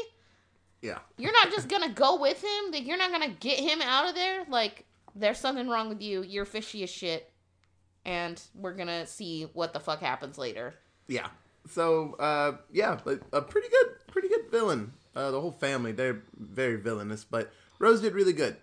Yeah. 0.83 0.99
you're 1.17 1.33
not 1.33 1.51
just 1.51 1.69
gonna 1.69 1.89
go 1.89 2.21
with 2.21 2.43
him? 2.43 2.71
That 2.73 2.83
you're 2.83 2.99
not 2.99 3.11
gonna 3.11 3.31
get 3.41 3.59
him 3.59 3.81
out 3.83 4.09
of 4.09 4.15
there? 4.15 4.45
Like 4.49 4.85
there's 5.15 5.39
something 5.39 5.69
wrong 5.69 5.89
with 5.89 6.03
you. 6.03 6.23
You're 6.23 6.45
fishy 6.45 6.83
as 6.83 6.91
shit. 6.91 7.31
And 8.05 8.41
we're 8.55 8.75
gonna 8.75 9.07
see 9.07 9.45
what 9.53 9.73
the 9.73 9.81
fuck 9.81 10.01
happens 10.01 10.39
later. 10.39 10.75
Yeah. 11.09 11.29
So 11.69 12.15
uh, 12.19 12.59
yeah, 12.73 12.99
but 13.05 13.23
a 13.33 13.43
pretty 13.43 13.69
good, 13.69 13.87
pretty 14.09 14.29
good 14.29 14.51
villain. 14.51 14.93
Uh, 15.15 15.31
the 15.31 15.41
whole 15.41 15.53
family 15.53 15.93
they're 15.93 16.23
very 16.37 16.77
villainous, 16.77 17.25
but 17.25 17.51
Rose 17.79 18.01
did 18.01 18.15
really 18.15 18.33
good. 18.33 18.57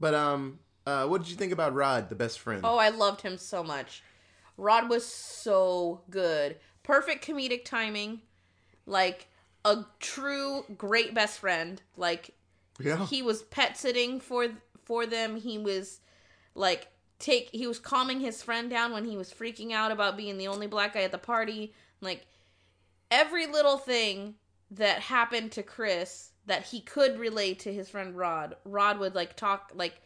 But 0.00 0.14
um, 0.14 0.58
uh, 0.86 1.06
what 1.06 1.22
did 1.22 1.30
you 1.30 1.36
think 1.36 1.52
about 1.52 1.74
Rod, 1.74 2.08
the 2.08 2.14
best 2.14 2.38
friend? 2.38 2.60
oh 2.64 2.76
i 2.76 2.88
loved 2.88 3.22
him 3.22 3.38
so 3.38 3.62
much 3.62 4.02
rod 4.56 4.88
was 4.88 5.04
so 5.04 6.02
good 6.10 6.56
perfect 6.82 7.26
comedic 7.26 7.64
timing 7.64 8.20
like 8.86 9.28
a 9.64 9.84
true 10.00 10.64
great 10.76 11.14
best 11.14 11.38
friend 11.38 11.80
like 11.96 12.30
yeah. 12.78 13.06
he 13.06 13.22
was 13.22 13.42
pet 13.44 13.76
sitting 13.76 14.20
for 14.20 14.48
for 14.84 15.06
them 15.06 15.36
he 15.36 15.58
was 15.58 16.00
like 16.54 16.88
take 17.18 17.48
he 17.52 17.66
was 17.66 17.78
calming 17.78 18.20
his 18.20 18.42
friend 18.42 18.68
down 18.70 18.92
when 18.92 19.04
he 19.04 19.16
was 19.16 19.32
freaking 19.32 19.72
out 19.72 19.90
about 19.90 20.16
being 20.16 20.36
the 20.38 20.48
only 20.48 20.66
black 20.66 20.94
guy 20.94 21.02
at 21.02 21.12
the 21.12 21.18
party 21.18 21.72
like 22.00 22.26
every 23.14 23.46
little 23.46 23.78
thing 23.78 24.34
that 24.70 25.00
happened 25.00 25.52
to 25.52 25.62
chris 25.62 26.32
that 26.46 26.64
he 26.64 26.80
could 26.80 27.18
relate 27.18 27.58
to 27.60 27.72
his 27.72 27.88
friend 27.88 28.16
rod 28.16 28.56
rod 28.64 28.98
would 28.98 29.14
like 29.14 29.36
talk 29.36 29.70
like 29.74 30.00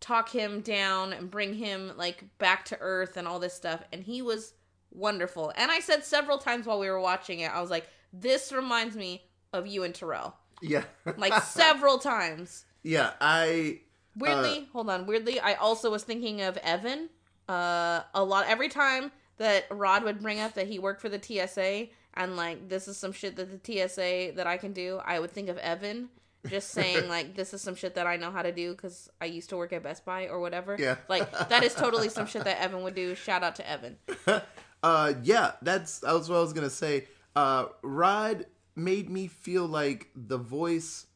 talk 0.00 0.30
him 0.30 0.60
down 0.60 1.12
and 1.12 1.30
bring 1.30 1.54
him 1.54 1.92
like 1.96 2.24
back 2.38 2.64
to 2.64 2.76
earth 2.80 3.16
and 3.16 3.28
all 3.28 3.38
this 3.38 3.54
stuff 3.54 3.82
and 3.92 4.04
he 4.04 4.22
was 4.22 4.54
wonderful 4.90 5.52
and 5.56 5.70
i 5.70 5.80
said 5.80 6.04
several 6.04 6.38
times 6.38 6.66
while 6.66 6.78
we 6.78 6.88
were 6.88 7.00
watching 7.00 7.40
it 7.40 7.50
i 7.52 7.60
was 7.60 7.70
like 7.70 7.88
this 8.12 8.52
reminds 8.52 8.96
me 8.96 9.22
of 9.52 9.66
you 9.66 9.82
and 9.84 9.94
terrell 9.94 10.36
yeah. 10.60 10.84
like 11.16 11.34
several 11.42 11.98
times 11.98 12.64
yeah. 12.82 13.12
I 13.20 13.80
Weirdly, 14.16 14.68
hold 14.72 14.90
on. 14.90 15.06
Weirdly, 15.06 15.40
I 15.40 15.54
also 15.54 15.90
was 15.90 16.04
thinking 16.04 16.42
of 16.42 16.56
Evan. 16.58 17.08
Uh, 17.48 18.02
a 18.14 18.22
lot 18.22 18.46
every 18.46 18.68
time 18.68 19.10
that 19.38 19.66
Rod 19.70 20.04
would 20.04 20.20
bring 20.20 20.38
up 20.38 20.54
that 20.54 20.68
he 20.68 20.78
worked 20.78 21.00
for 21.00 21.08
the 21.08 21.20
TSA 21.20 21.88
and 22.14 22.36
like 22.36 22.68
this 22.68 22.88
is 22.88 22.96
some 22.96 23.12
shit 23.12 23.36
that 23.36 23.48
the 23.64 23.88
TSA 23.88 24.32
that 24.36 24.46
I 24.46 24.56
can 24.56 24.72
do, 24.72 25.00
I 25.04 25.18
would 25.18 25.30
think 25.30 25.48
of 25.48 25.58
Evan 25.58 26.08
just 26.48 26.70
saying 26.72 27.08
like 27.08 27.34
this 27.34 27.54
is 27.54 27.62
some 27.62 27.74
shit 27.74 27.94
that 27.94 28.06
I 28.06 28.16
know 28.16 28.30
how 28.30 28.42
to 28.42 28.52
do 28.52 28.72
because 28.72 29.08
I 29.20 29.26
used 29.26 29.50
to 29.50 29.56
work 29.56 29.72
at 29.72 29.82
Best 29.82 30.04
Buy 30.04 30.28
or 30.28 30.40
whatever. 30.40 30.76
Yeah. 30.78 30.96
like 31.08 31.30
that 31.48 31.62
is 31.62 31.74
totally 31.74 32.08
some 32.08 32.26
shit 32.26 32.44
that 32.44 32.60
Evan 32.60 32.82
would 32.82 32.94
do. 32.94 33.14
Shout 33.14 33.42
out 33.42 33.56
to 33.56 33.68
Evan. 33.68 33.96
uh 34.82 35.14
yeah, 35.22 35.52
that's 35.62 36.00
that 36.00 36.12
was 36.12 36.28
what 36.28 36.36
I 36.36 36.40
was 36.40 36.52
gonna 36.52 36.70
say. 36.70 37.06
Uh 37.34 37.66
Rod 37.82 38.46
made 38.74 39.10
me 39.10 39.26
feel 39.26 39.66
like 39.66 40.08
the 40.14 40.38
voice 40.38 41.06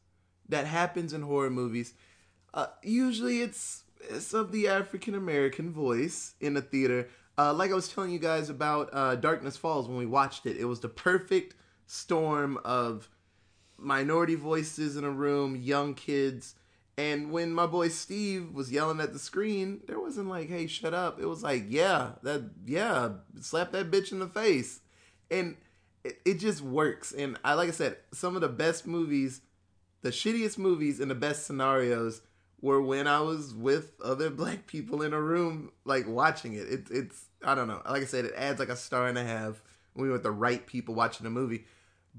that 0.49 0.65
happens 0.65 1.13
in 1.13 1.21
horror 1.21 1.49
movies. 1.49 1.93
Uh 2.53 2.67
usually 2.81 3.41
it's 3.41 3.83
it's 4.09 4.33
of 4.33 4.51
the 4.51 4.67
African 4.67 5.15
American 5.15 5.71
voice 5.71 6.33
in 6.39 6.55
a 6.57 6.61
theater. 6.61 7.09
Uh 7.37 7.53
like 7.53 7.71
I 7.71 7.75
was 7.75 7.87
telling 7.87 8.11
you 8.11 8.19
guys 8.19 8.49
about 8.49 8.89
uh 8.93 9.15
Darkness 9.15 9.57
Falls 9.57 9.87
when 9.87 9.97
we 9.97 10.05
watched 10.05 10.45
it. 10.45 10.57
It 10.57 10.65
was 10.65 10.79
the 10.79 10.89
perfect 10.89 11.55
storm 11.85 12.57
of 12.65 13.09
minority 13.77 14.35
voices 14.35 14.97
in 14.97 15.03
a 15.03 15.11
room, 15.11 15.55
young 15.55 15.93
kids. 15.93 16.55
And 16.97 17.31
when 17.31 17.53
my 17.53 17.67
boy 17.67 17.89
Steve 17.89 18.53
was 18.53 18.71
yelling 18.71 18.99
at 18.99 19.13
the 19.13 19.19
screen, 19.19 19.81
there 19.85 19.99
wasn't 19.99 20.29
like, 20.29 20.49
"Hey, 20.49 20.65
shut 20.65 20.95
up." 20.95 21.19
It 21.19 21.27
was 21.27 21.43
like, 21.43 21.65
"Yeah, 21.67 22.13
that 22.23 22.41
yeah, 22.65 23.09
slap 23.39 23.71
that 23.73 23.91
bitch 23.91 24.11
in 24.11 24.19
the 24.19 24.27
face." 24.27 24.79
And 25.29 25.57
it, 26.03 26.19
it 26.25 26.33
just 26.39 26.61
works. 26.61 27.11
And 27.11 27.37
I 27.43 27.53
like 27.53 27.69
I 27.69 27.73
said, 27.73 27.97
some 28.13 28.35
of 28.35 28.41
the 28.41 28.47
best 28.49 28.87
movies, 28.87 29.41
the 30.01 30.09
shittiest 30.09 30.57
movies 30.57 30.99
and 30.99 31.11
the 31.11 31.15
best 31.15 31.45
scenarios 31.45 32.21
were 32.61 32.81
when 32.81 33.07
I 33.07 33.21
was 33.21 33.53
with 33.53 33.91
other 34.03 34.29
black 34.29 34.67
people 34.67 35.01
in 35.03 35.13
a 35.13 35.21
room 35.21 35.71
like 35.85 36.07
watching 36.07 36.53
it. 36.53 36.67
It 36.67 36.87
it's 36.91 37.25
I 37.43 37.55
don't 37.55 37.67
know. 37.67 37.81
Like 37.87 38.01
I 38.01 38.05
said, 38.05 38.25
it 38.25 38.33
adds 38.35 38.59
like 38.59 38.69
a 38.69 38.75
star 38.75 39.07
and 39.07 39.17
a 39.17 39.23
half 39.23 39.61
when 39.93 40.03
we 40.03 40.09
were 40.09 40.13
with 40.13 40.23
the 40.23 40.31
right 40.31 40.65
people 40.65 40.95
watching 40.95 41.23
the 41.23 41.29
movie. 41.29 41.65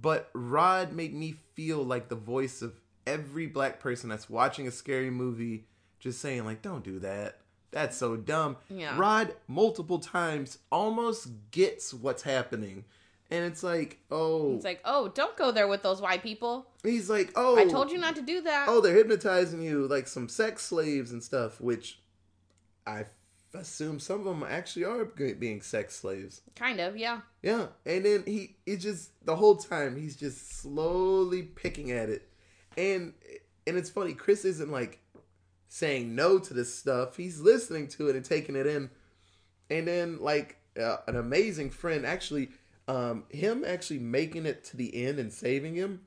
But 0.00 0.30
Rod 0.32 0.92
made 0.92 1.14
me 1.14 1.34
feel 1.54 1.82
like 1.82 2.08
the 2.08 2.14
voice 2.14 2.62
of 2.62 2.80
every 3.06 3.46
black 3.46 3.80
person 3.80 4.08
that's 4.10 4.30
watching 4.30 4.68
a 4.68 4.70
scary 4.70 5.10
movie, 5.10 5.66
just 5.98 6.20
saying 6.20 6.44
like, 6.44 6.62
"Don't 6.62 6.84
do 6.84 7.00
that. 7.00 7.40
That's 7.72 7.96
so 7.96 8.16
dumb." 8.16 8.56
Yeah. 8.68 8.96
Rod 8.96 9.34
multiple 9.48 9.98
times 9.98 10.58
almost 10.70 11.28
gets 11.50 11.92
what's 11.92 12.22
happening, 12.22 12.84
and 13.30 13.44
it's 13.44 13.62
like, 13.62 13.98
oh, 14.10 14.54
It's 14.56 14.64
like, 14.64 14.80
oh, 14.84 15.08
don't 15.08 15.36
go 15.36 15.50
there 15.50 15.68
with 15.68 15.82
those 15.82 16.00
white 16.00 16.22
people. 16.22 16.66
he's 16.82 17.10
like, 17.10 17.30
oh, 17.36 17.58
I 17.58 17.66
told 17.66 17.90
you 17.90 17.98
not 17.98 18.16
to 18.16 18.22
do 18.22 18.40
that. 18.42 18.66
oh, 18.68 18.80
they're 18.80 18.94
hypnotizing 18.94 19.60
you 19.62 19.86
like 19.86 20.08
some 20.08 20.28
sex 20.28 20.62
slaves 20.62 21.12
and 21.12 21.22
stuff, 21.22 21.60
which 21.60 22.00
I 22.86 23.04
assume 23.54 23.98
some 23.98 24.20
of 24.20 24.24
them 24.24 24.44
actually 24.48 24.84
are 24.84 25.04
being 25.04 25.60
sex 25.62 25.96
slaves. 25.96 26.42
Kind 26.54 26.80
of, 26.80 26.96
yeah. 26.96 27.20
Yeah, 27.42 27.66
and 27.86 28.04
then 28.04 28.22
he 28.26 28.56
he 28.66 28.76
just 28.76 29.10
the 29.24 29.36
whole 29.36 29.56
time 29.56 29.96
he's 29.96 30.16
just 30.16 30.52
slowly 30.60 31.42
picking 31.42 31.90
at 31.90 32.08
it, 32.08 32.28
and 32.76 33.12
and 33.66 33.76
it's 33.76 33.90
funny. 33.90 34.14
Chris 34.14 34.44
isn't 34.44 34.70
like 34.70 35.00
saying 35.68 36.14
no 36.14 36.38
to 36.38 36.54
this 36.54 36.74
stuff. 36.74 37.16
He's 37.16 37.40
listening 37.40 37.88
to 37.88 38.08
it 38.08 38.16
and 38.16 38.24
taking 38.24 38.56
it 38.56 38.66
in, 38.66 38.90
and 39.70 39.86
then 39.86 40.18
like 40.20 40.56
uh, 40.80 40.96
an 41.06 41.16
amazing 41.16 41.70
friend 41.70 42.06
actually, 42.06 42.48
um, 42.88 43.24
him 43.28 43.64
actually 43.66 43.98
making 44.00 44.46
it 44.46 44.64
to 44.64 44.76
the 44.76 45.04
end 45.06 45.18
and 45.20 45.32
saving 45.32 45.74
him, 45.74 46.00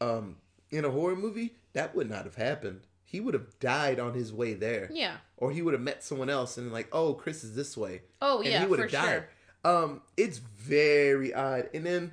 um, 0.00 0.36
in 0.70 0.84
a 0.84 0.90
horror 0.90 1.16
movie 1.16 1.56
that 1.74 1.94
would 1.94 2.08
not 2.08 2.24
have 2.24 2.36
happened. 2.36 2.80
He 3.04 3.18
would 3.20 3.34
have 3.34 3.58
died 3.58 3.98
on 3.98 4.14
his 4.14 4.32
way 4.32 4.54
there, 4.54 4.88
Yeah. 4.92 5.16
or 5.36 5.50
he 5.50 5.60
would 5.62 5.74
have 5.74 5.82
met 5.82 6.04
someone 6.04 6.30
else 6.30 6.56
and 6.56 6.72
like, 6.72 6.88
oh, 6.92 7.14
Chris 7.14 7.42
is 7.44 7.54
this 7.56 7.76
way 7.76 8.02
Oh, 8.22 8.38
and 8.38 8.48
yeah, 8.48 8.60
he 8.60 8.66
would 8.66 8.78
have 8.78 8.90
died. 8.92 9.04
sure. 9.04 9.28
Um, 9.64 10.02
it's 10.16 10.38
very 10.38 11.34
odd. 11.34 11.68
And 11.74 11.84
then 11.84 12.12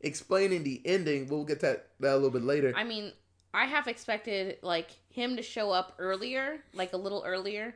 explaining 0.00 0.62
the 0.62 0.80
ending, 0.84 1.26
we'll 1.28 1.44
get 1.44 1.60
that, 1.60 1.88
that 2.00 2.12
a 2.12 2.16
little 2.16 2.30
bit 2.30 2.44
later. 2.44 2.72
I 2.76 2.84
mean, 2.84 3.12
I 3.52 3.64
half 3.66 3.88
expected 3.88 4.58
like 4.62 4.90
him 5.08 5.36
to 5.36 5.42
show 5.42 5.70
up 5.72 5.94
earlier, 5.98 6.62
like 6.72 6.92
a 6.92 6.96
little 6.96 7.24
earlier, 7.26 7.74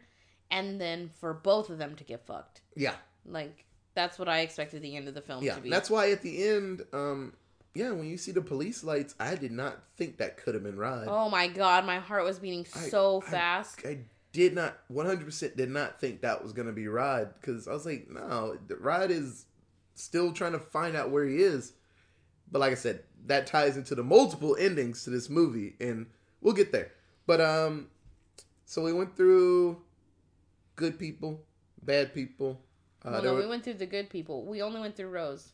and 0.51 0.81
then 0.81 1.11
for 1.21 1.35
both 1.35 1.71
of 1.71 1.79
them 1.79 1.97
to 1.97 2.05
get 2.05 2.25
fucked. 2.27 2.61
yeah, 2.77 2.95
Like 3.27 3.65
that's 3.95 4.19
what 4.19 4.29
I 4.29 4.41
expected 4.41 4.83
the 4.83 4.97
end 4.97 5.09
of 5.09 5.15
the 5.15 5.21
film 5.21 5.43
yeah. 5.43 5.55
to 5.55 5.61
be. 5.61 5.71
That's 5.71 5.91
why 5.91 6.11
at 6.11 6.23
the 6.23 6.49
end, 6.49 6.83
um, 6.93 7.33
yeah, 7.75 7.91
when 7.91 8.07
you 8.07 8.17
see 8.17 8.33
the 8.33 8.41
police 8.41 8.83
lights, 8.85 9.15
I 9.19 9.35
did 9.35 9.53
not 9.53 9.81
think 9.97 10.19
that 10.19 10.37
could 10.37 10.55
have 10.55 10.63
been 10.63 10.77
Rod. 10.77 11.07
oh 11.09 11.29
my 11.29 11.49
god, 11.49 11.85
my 11.85 11.99
heart 11.99 12.25
was 12.25 12.39
beating 12.39 12.67
I- 12.75 12.89
so 12.89 13.23
I- 13.27 13.31
fast. 13.31 13.81
I 13.85 13.99
did 14.33 14.55
not 14.55 14.79
100% 14.93 15.57
did 15.57 15.71
not 15.71 16.01
think 16.01 16.21
that 16.21 16.43
was 16.43 16.53
gonna 16.53 16.73
be 16.73 16.87
Rod 16.87 17.35
because 17.41 17.67
I 17.67 17.73
was 17.73 17.85
like, 17.85 18.09
no, 18.09 18.57
Rod 18.79 19.11
is 19.11 19.47
still 19.95 20.33
trying 20.33 20.53
to 20.53 20.59
find 20.59 20.97
out 20.97 21.11
where 21.11 21.25
he 21.25 21.39
is. 21.39 21.73
But 22.51 22.61
like 22.61 22.73
I 22.73 22.77
said, 22.77 23.05
that 23.27 23.47
ties 23.47 23.77
into 23.77 23.95
the 23.95 24.03
multiple 24.03 24.57
endings 24.59 25.05
to 25.05 25.11
this 25.11 25.29
movie, 25.29 25.75
and 25.81 26.07
we'll 26.41 26.55
get 26.55 26.73
there. 26.73 26.93
But 27.27 27.41
um, 27.41 27.89
so 28.65 28.83
we 28.83 28.93
went 28.93 29.17
through 29.17 29.81
good 30.77 30.99
people, 30.99 31.41
bad 31.83 32.15
people. 32.15 32.61
Uh, 33.05 33.11
well, 33.13 33.23
no, 33.23 33.35
we 33.37 33.47
went 33.47 33.65
through 33.65 33.75
the 33.75 33.87
good 33.87 34.11
people. 34.11 34.45
We 34.45 34.61
only 34.63 34.81
went 34.81 34.97
through 34.97 35.09
Rose. 35.11 35.49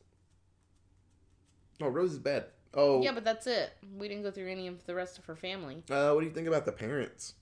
oh, 1.80 1.88
Rose 1.88 2.12
is 2.12 2.18
bad. 2.18 2.46
Oh, 2.74 3.02
Yeah, 3.02 3.12
but 3.12 3.24
that's 3.24 3.46
it. 3.46 3.72
We 3.96 4.08
didn't 4.08 4.22
go 4.24 4.30
through 4.30 4.50
any 4.50 4.66
of 4.66 4.84
the 4.86 4.94
rest 4.94 5.18
of 5.18 5.24
her 5.26 5.36
family. 5.36 5.82
uh, 5.90 6.10
what 6.12 6.20
do 6.20 6.26
you 6.26 6.32
think 6.32 6.48
about 6.48 6.64
the 6.66 6.72
parents? 6.72 7.34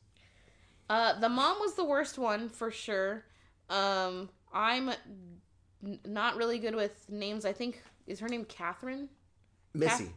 Uh, 0.88 1.18
the 1.18 1.28
mom 1.28 1.56
was 1.60 1.74
the 1.74 1.84
worst 1.84 2.18
one 2.18 2.48
for 2.48 2.70
sure. 2.70 3.24
Um, 3.70 4.28
I'm 4.52 4.90
n- 5.82 5.98
not 6.04 6.36
really 6.36 6.58
good 6.58 6.74
with 6.76 7.08
names. 7.08 7.44
I 7.46 7.52
think 7.52 7.82
is 8.06 8.20
her 8.20 8.28
name 8.28 8.44
Catherine. 8.44 9.08
Missy. 9.72 10.10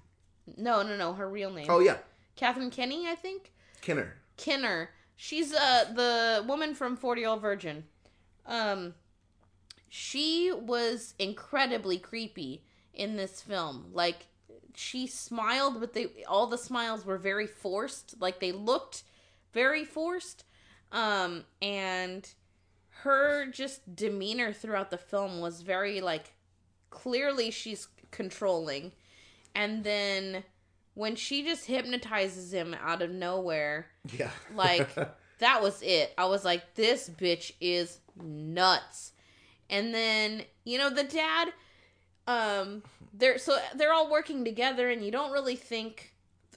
No, 0.57 0.83
no, 0.83 0.95
no. 0.97 1.13
Her 1.13 1.29
real 1.29 1.51
name. 1.51 1.67
Oh 1.69 1.79
yeah, 1.79 1.97
Catherine 2.35 2.69
Kenny, 2.69 3.07
I 3.07 3.15
think. 3.15 3.53
Kinner. 3.81 4.11
Kinner. 4.37 4.89
She's 5.15 5.53
uh 5.53 5.85
the 5.95 6.43
woman 6.45 6.75
from 6.75 6.97
Forty 6.97 7.21
Year 7.21 7.29
Old 7.29 7.41
Virgin. 7.41 7.85
Um, 8.45 8.93
she 9.89 10.51
was 10.51 11.13
incredibly 11.19 11.97
creepy 11.97 12.63
in 12.93 13.15
this 13.15 13.41
film. 13.41 13.87
Like 13.93 14.27
she 14.75 15.07
smiled, 15.07 15.79
but 15.79 15.93
they 15.93 16.07
all 16.27 16.47
the 16.47 16.57
smiles 16.57 17.05
were 17.05 17.17
very 17.17 17.47
forced. 17.47 18.15
Like 18.19 18.39
they 18.39 18.51
looked 18.51 19.03
very 19.53 19.85
forced. 19.85 20.43
Um, 20.91 21.43
and 21.61 22.29
her 23.01 23.45
just 23.47 23.95
demeanor 23.95 24.53
throughout 24.53 24.89
the 24.89 24.97
film 24.97 25.39
was 25.39 25.61
very 25.61 26.01
like 26.01 26.33
clearly 26.89 27.51
she's 27.51 27.87
controlling, 28.11 28.91
and 29.53 29.83
then 29.83 30.43
when 30.93 31.15
she 31.15 31.43
just 31.43 31.65
hypnotizes 31.65 32.51
him 32.51 32.75
out 32.81 33.03
of 33.03 33.11
nowhere 33.11 33.85
Yeah. 34.17 34.31
like 34.55 34.89
that 35.39 35.61
was 35.61 35.81
it. 35.83 36.13
I 36.17 36.25
was 36.25 36.43
like, 36.43 36.73
this 36.75 37.09
bitch 37.09 37.51
is 37.61 37.99
nuts. 38.21 39.13
And 39.69 39.93
then, 39.93 40.43
you 40.63 40.77
know, 40.77 40.89
the 40.89 41.03
dad, 41.03 41.53
um, 42.27 42.83
they're 43.13 43.37
so 43.37 43.57
they're 43.75 43.93
all 43.93 44.09
working 44.09 44.43
together 44.45 44.89
and 44.89 45.03
you 45.03 45.11
don't 45.11 45.31
really 45.31 45.55
think 45.55 46.13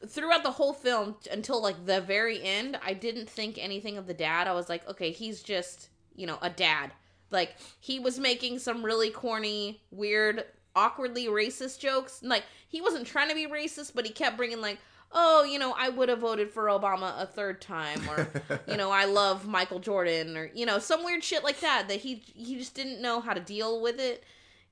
throughout 0.06 0.42
the 0.42 0.50
whole 0.50 0.72
film 0.72 1.16
until 1.30 1.62
like 1.62 1.86
the 1.86 2.00
very 2.00 2.42
end, 2.42 2.78
I 2.84 2.94
didn't 2.94 3.28
think 3.28 3.58
anything 3.58 3.98
of 3.98 4.06
the 4.06 4.14
dad. 4.14 4.48
I 4.48 4.52
was 4.52 4.68
like, 4.68 4.88
okay, 4.88 5.10
he's 5.10 5.42
just, 5.42 5.88
you 6.14 6.26
know, 6.26 6.38
a 6.40 6.50
dad. 6.50 6.92
Like 7.30 7.56
he 7.80 7.98
was 7.98 8.18
making 8.18 8.58
some 8.58 8.84
really 8.84 9.10
corny, 9.10 9.82
weird, 9.90 10.44
awkwardly 10.74 11.26
racist 11.26 11.78
jokes. 11.78 12.22
Like 12.22 12.44
he 12.68 12.80
wasn't 12.80 13.06
trying 13.06 13.28
to 13.28 13.34
be 13.34 13.46
racist, 13.46 13.92
but 13.94 14.06
he 14.06 14.12
kept 14.12 14.36
bringing 14.36 14.60
like, 14.60 14.78
"Oh, 15.12 15.44
you 15.44 15.58
know, 15.58 15.74
I 15.76 15.88
would 15.88 16.08
have 16.08 16.20
voted 16.20 16.50
for 16.50 16.64
Obama 16.66 17.20
a 17.20 17.26
third 17.26 17.60
time," 17.60 18.08
or 18.08 18.28
you 18.68 18.76
know, 18.76 18.90
"I 18.90 19.04
love 19.04 19.46
Michael 19.46 19.78
Jordan," 19.78 20.36
or 20.36 20.50
you 20.54 20.66
know, 20.66 20.78
some 20.78 21.04
weird 21.04 21.24
shit 21.24 21.44
like 21.44 21.60
that. 21.60 21.88
That 21.88 22.00
he 22.00 22.22
he 22.34 22.56
just 22.56 22.74
didn't 22.74 23.00
know 23.02 23.20
how 23.20 23.32
to 23.34 23.40
deal 23.40 23.80
with 23.80 23.98
it. 23.98 24.24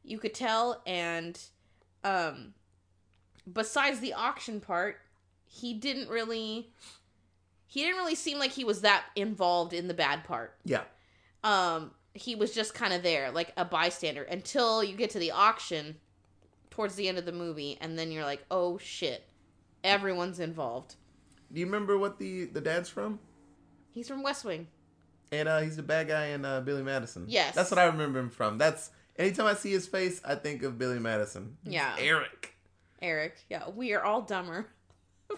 You 0.04 0.18
could 0.18 0.34
tell, 0.34 0.82
and 0.86 1.38
um, 2.04 2.54
besides 3.50 4.00
the 4.00 4.14
auction 4.14 4.60
part, 4.60 5.00
he 5.46 5.74
didn't 5.74 6.08
really. 6.08 6.70
He 7.70 7.82
didn't 7.82 7.96
really 7.98 8.14
seem 8.14 8.38
like 8.38 8.52
he 8.52 8.64
was 8.64 8.80
that 8.80 9.04
involved 9.14 9.74
in 9.74 9.88
the 9.88 9.94
bad 9.94 10.24
part 10.24 10.56
yeah. 10.64 10.84
um 11.44 11.90
he 12.14 12.34
was 12.34 12.54
just 12.54 12.72
kind 12.72 12.94
of 12.94 13.02
there 13.02 13.30
like 13.30 13.52
a 13.58 13.64
bystander 13.64 14.22
until 14.22 14.82
you 14.82 14.96
get 14.96 15.10
to 15.10 15.18
the 15.18 15.30
auction 15.30 15.96
towards 16.70 16.94
the 16.94 17.08
end 17.08 17.18
of 17.18 17.26
the 17.26 17.32
movie 17.32 17.76
and 17.82 17.98
then 17.98 18.10
you're 18.10 18.24
like 18.24 18.42
oh 18.50 18.78
shit 18.78 19.27
everyone's 19.84 20.40
involved 20.40 20.94
Do 21.52 21.60
you 21.60 21.66
remember 21.66 21.96
what 21.98 22.18
the 22.18 22.44
the 22.46 22.60
dad's 22.60 22.88
from? 22.88 23.18
he's 23.90 24.08
from 24.08 24.22
west 24.22 24.44
wing 24.44 24.66
And 25.32 25.48
uh, 25.48 25.60
he's 25.60 25.76
the 25.76 25.82
bad 25.82 26.08
guy 26.08 26.26
in 26.28 26.44
uh, 26.44 26.60
Billy 26.62 26.82
Madison. 26.82 27.26
Yes. 27.28 27.54
That's 27.54 27.70
what 27.70 27.78
I 27.78 27.84
remember 27.84 28.18
him 28.18 28.30
from. 28.30 28.56
That's 28.58 28.90
anytime 29.18 29.46
I 29.46 29.54
see 29.54 29.70
his 29.72 29.86
face, 29.86 30.20
I 30.24 30.34
think 30.36 30.62
of 30.62 30.78
Billy 30.78 30.98
Madison. 30.98 31.56
It's 31.64 31.74
Yeah. 31.74 31.94
Eric. 31.98 32.54
eric 33.02 33.36
yeah 33.48 33.68
we 33.76 33.92
are 33.94 34.02
all 34.02 34.22
dumber 34.22 34.66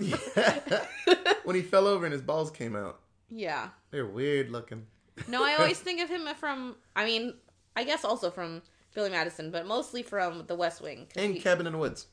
when 1.45 1.57
he 1.57 1.63
fell 1.63 1.87
over 1.87 2.05
and 2.07 2.13
his 2.13 2.23
balls 2.23 2.51
came 2.51 2.77
out, 2.77 3.01
yeah 3.29 3.69
they're 3.91 4.07
weird 4.07 4.51
looking. 4.51 4.87
no 5.29 5.45
i 5.45 5.55
always 5.57 5.79
think 5.79 6.01
of 6.01 6.09
him 6.09 6.27
from 6.37 6.77
i 6.97 7.05
mean 7.05 7.35
i 7.77 7.83
guess 7.85 8.05
also 8.05 8.31
from 8.31 8.63
billy 8.95 9.11
madison 9.11 9.51
but 9.51 9.67
mostly 9.67 10.03
from 10.03 10.45
the 10.47 10.55
west 10.55 10.81
Wing. 10.81 11.07
And 11.17 11.35
he- 11.35 11.41
Cabin 11.41 11.67
in 11.67 11.73
the 11.73 11.79
Woods. 11.79 12.07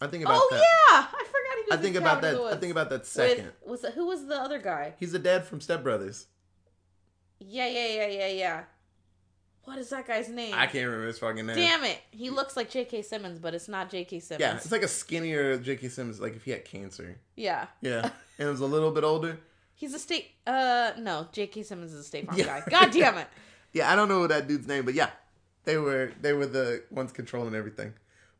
I 0.00 0.06
think 0.08 0.24
about 0.24 0.40
oh 0.42 0.48
that. 0.50 0.56
yeah 0.58 1.06
i 1.12 1.24
forgot 1.24 1.43
I 1.72 1.76
think 1.76 1.96
in 1.96 2.02
about 2.02 2.22
that. 2.22 2.36
I 2.36 2.56
think 2.56 2.72
about 2.72 2.90
that 2.90 3.00
with, 3.00 3.08
second. 3.08 3.50
was 3.64 3.84
who 3.94 4.06
was 4.06 4.26
the 4.26 4.36
other 4.40 4.58
guy 4.58 4.94
He's 4.98 5.12
the 5.12 5.18
dad 5.18 5.44
from 5.44 5.60
Step 5.60 5.82
Brothers. 5.82 6.26
yeah 7.40 7.66
yeah 7.66 7.86
yeah 7.86 8.06
yeah 8.06 8.28
yeah 8.28 8.64
what 9.64 9.78
is 9.78 9.88
that 9.90 10.06
guy's 10.06 10.28
name 10.28 10.54
I 10.54 10.66
can't 10.66 10.84
remember 10.84 11.06
his 11.06 11.18
fucking 11.18 11.46
name. 11.46 11.56
Damn 11.56 11.84
it! 11.84 11.98
He 12.10 12.28
looks 12.28 12.54
like 12.54 12.68
J.K. 12.68 13.00
Simmons, 13.00 13.38
but 13.38 13.54
it's 13.54 13.66
not 13.66 13.88
J.K. 13.90 14.20
Simmons. 14.20 14.40
Yeah, 14.42 14.56
it's 14.56 14.70
like 14.70 14.82
a 14.82 14.88
skinnier 14.88 15.56
J.K. 15.56 15.88
Simmons, 15.88 16.20
like 16.20 16.36
if 16.36 16.44
he 16.44 16.50
had 16.50 16.66
cancer. 16.66 17.16
yeah. 17.34 17.68
Yeah, 17.80 18.10
and 18.38 18.50
was 18.50 18.60
a 18.60 18.66
little 18.66 18.90
bit 18.90 19.04
older. 19.04 19.38
He's 19.74 19.94
a 19.94 19.98
state. 19.98 20.32
Uh, 20.46 20.92
no, 20.98 21.28
J.K. 21.32 21.62
Simmons 21.62 21.94
is 21.94 22.00
a 22.00 22.04
State 22.04 22.26
Farm 22.26 22.38
Yeah. 22.38 22.60
guy. 22.60 22.62
God 22.68 22.90
damn 22.92 23.16
it! 23.18 23.26
Yeah, 23.72 23.90
I 23.90 23.96
don't 23.96 24.08
know 24.10 24.26
that 24.26 24.46
dude's 24.46 24.68
name, 24.68 24.84
but 24.84 24.92
yeah, 24.94 25.08
they 25.64 25.78
were 25.78 26.12
they 26.20 26.34
were 26.34 26.46
the 26.46 26.84
ones 26.90 27.10
controlling 27.10 27.54
everything. 27.54 27.94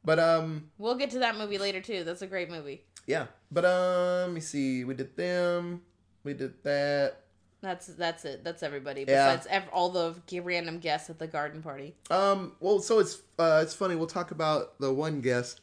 But 0.05 0.19
um, 0.19 0.71
We'll 0.77 0.95
get 0.97 1.09
to 1.13 1.21
that 1.21 1.39
movie 1.39 1.57
later 1.57 1.81
too. 1.81 2.05
That's 2.05 2.21
a 2.21 2.27
great 2.27 2.51
movie. 2.51 2.85
Yeah. 3.07 3.27
But 3.51 3.65
um, 3.65 4.27
let 4.27 4.33
me 4.33 4.41
see. 4.41 4.85
We 4.85 4.95
did 4.95 5.17
them. 5.17 5.83
We 6.23 6.35
did 6.35 6.63
that. 6.65 7.21
That's 7.61 7.87
that's 7.87 8.25
it. 8.25 8.45
That's 8.45 8.63
everybody. 8.63 9.05
Yeah. 9.09 9.37
Besides 9.37 9.47
ev- 9.51 9.69
all 9.73 9.91
the 9.91 10.15
random 10.41 10.79
guests 10.79 11.09
at 11.09 11.19
the 11.19 11.27
garden 11.27 11.63
party. 11.63 11.95
Um, 12.11 12.53
well, 12.61 12.81
so 12.81 12.99
it's 12.99 13.23
uh, 13.39 13.61
it's 13.63 13.75
funny. 13.75 13.95
We'll 13.95 14.07
talk 14.07 14.31
about 14.31 14.79
the 14.81 14.93
one 14.93 15.21
guest. 15.21 15.61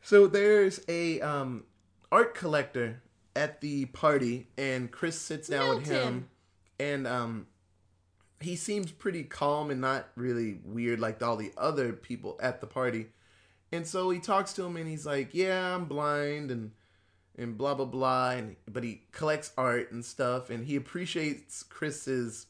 So 0.00 0.26
there's 0.26 0.80
a 0.88 1.20
um 1.20 1.64
art 2.10 2.34
collector 2.34 3.02
at 3.34 3.60
the 3.60 3.84
party, 3.86 4.46
and 4.56 4.90
Chris 4.90 5.20
sits 5.20 5.48
down 5.48 5.76
with 5.76 5.86
him, 5.86 6.28
and 6.80 7.06
um, 7.06 7.46
he 8.40 8.56
seems 8.56 8.90
pretty 8.90 9.24
calm 9.24 9.70
and 9.70 9.80
not 9.80 10.08
really 10.14 10.58
weird 10.64 11.00
like 11.00 11.22
all 11.22 11.36
the 11.36 11.52
other 11.58 11.92
people 11.92 12.38
at 12.40 12.60
the 12.62 12.66
party. 12.66 13.08
And 13.76 13.86
so 13.86 14.08
he 14.08 14.18
talks 14.18 14.54
to 14.54 14.64
him, 14.64 14.76
and 14.76 14.88
he's 14.88 15.04
like, 15.04 15.34
"Yeah, 15.34 15.74
I'm 15.74 15.84
blind," 15.84 16.50
and 16.50 16.72
and 17.36 17.58
blah 17.58 17.74
blah 17.74 17.84
blah. 17.84 18.30
And 18.30 18.56
but 18.66 18.82
he 18.82 19.02
collects 19.12 19.52
art 19.58 19.92
and 19.92 20.04
stuff, 20.04 20.48
and 20.48 20.64
he 20.64 20.76
appreciates 20.76 21.62
Chris's 21.62 22.46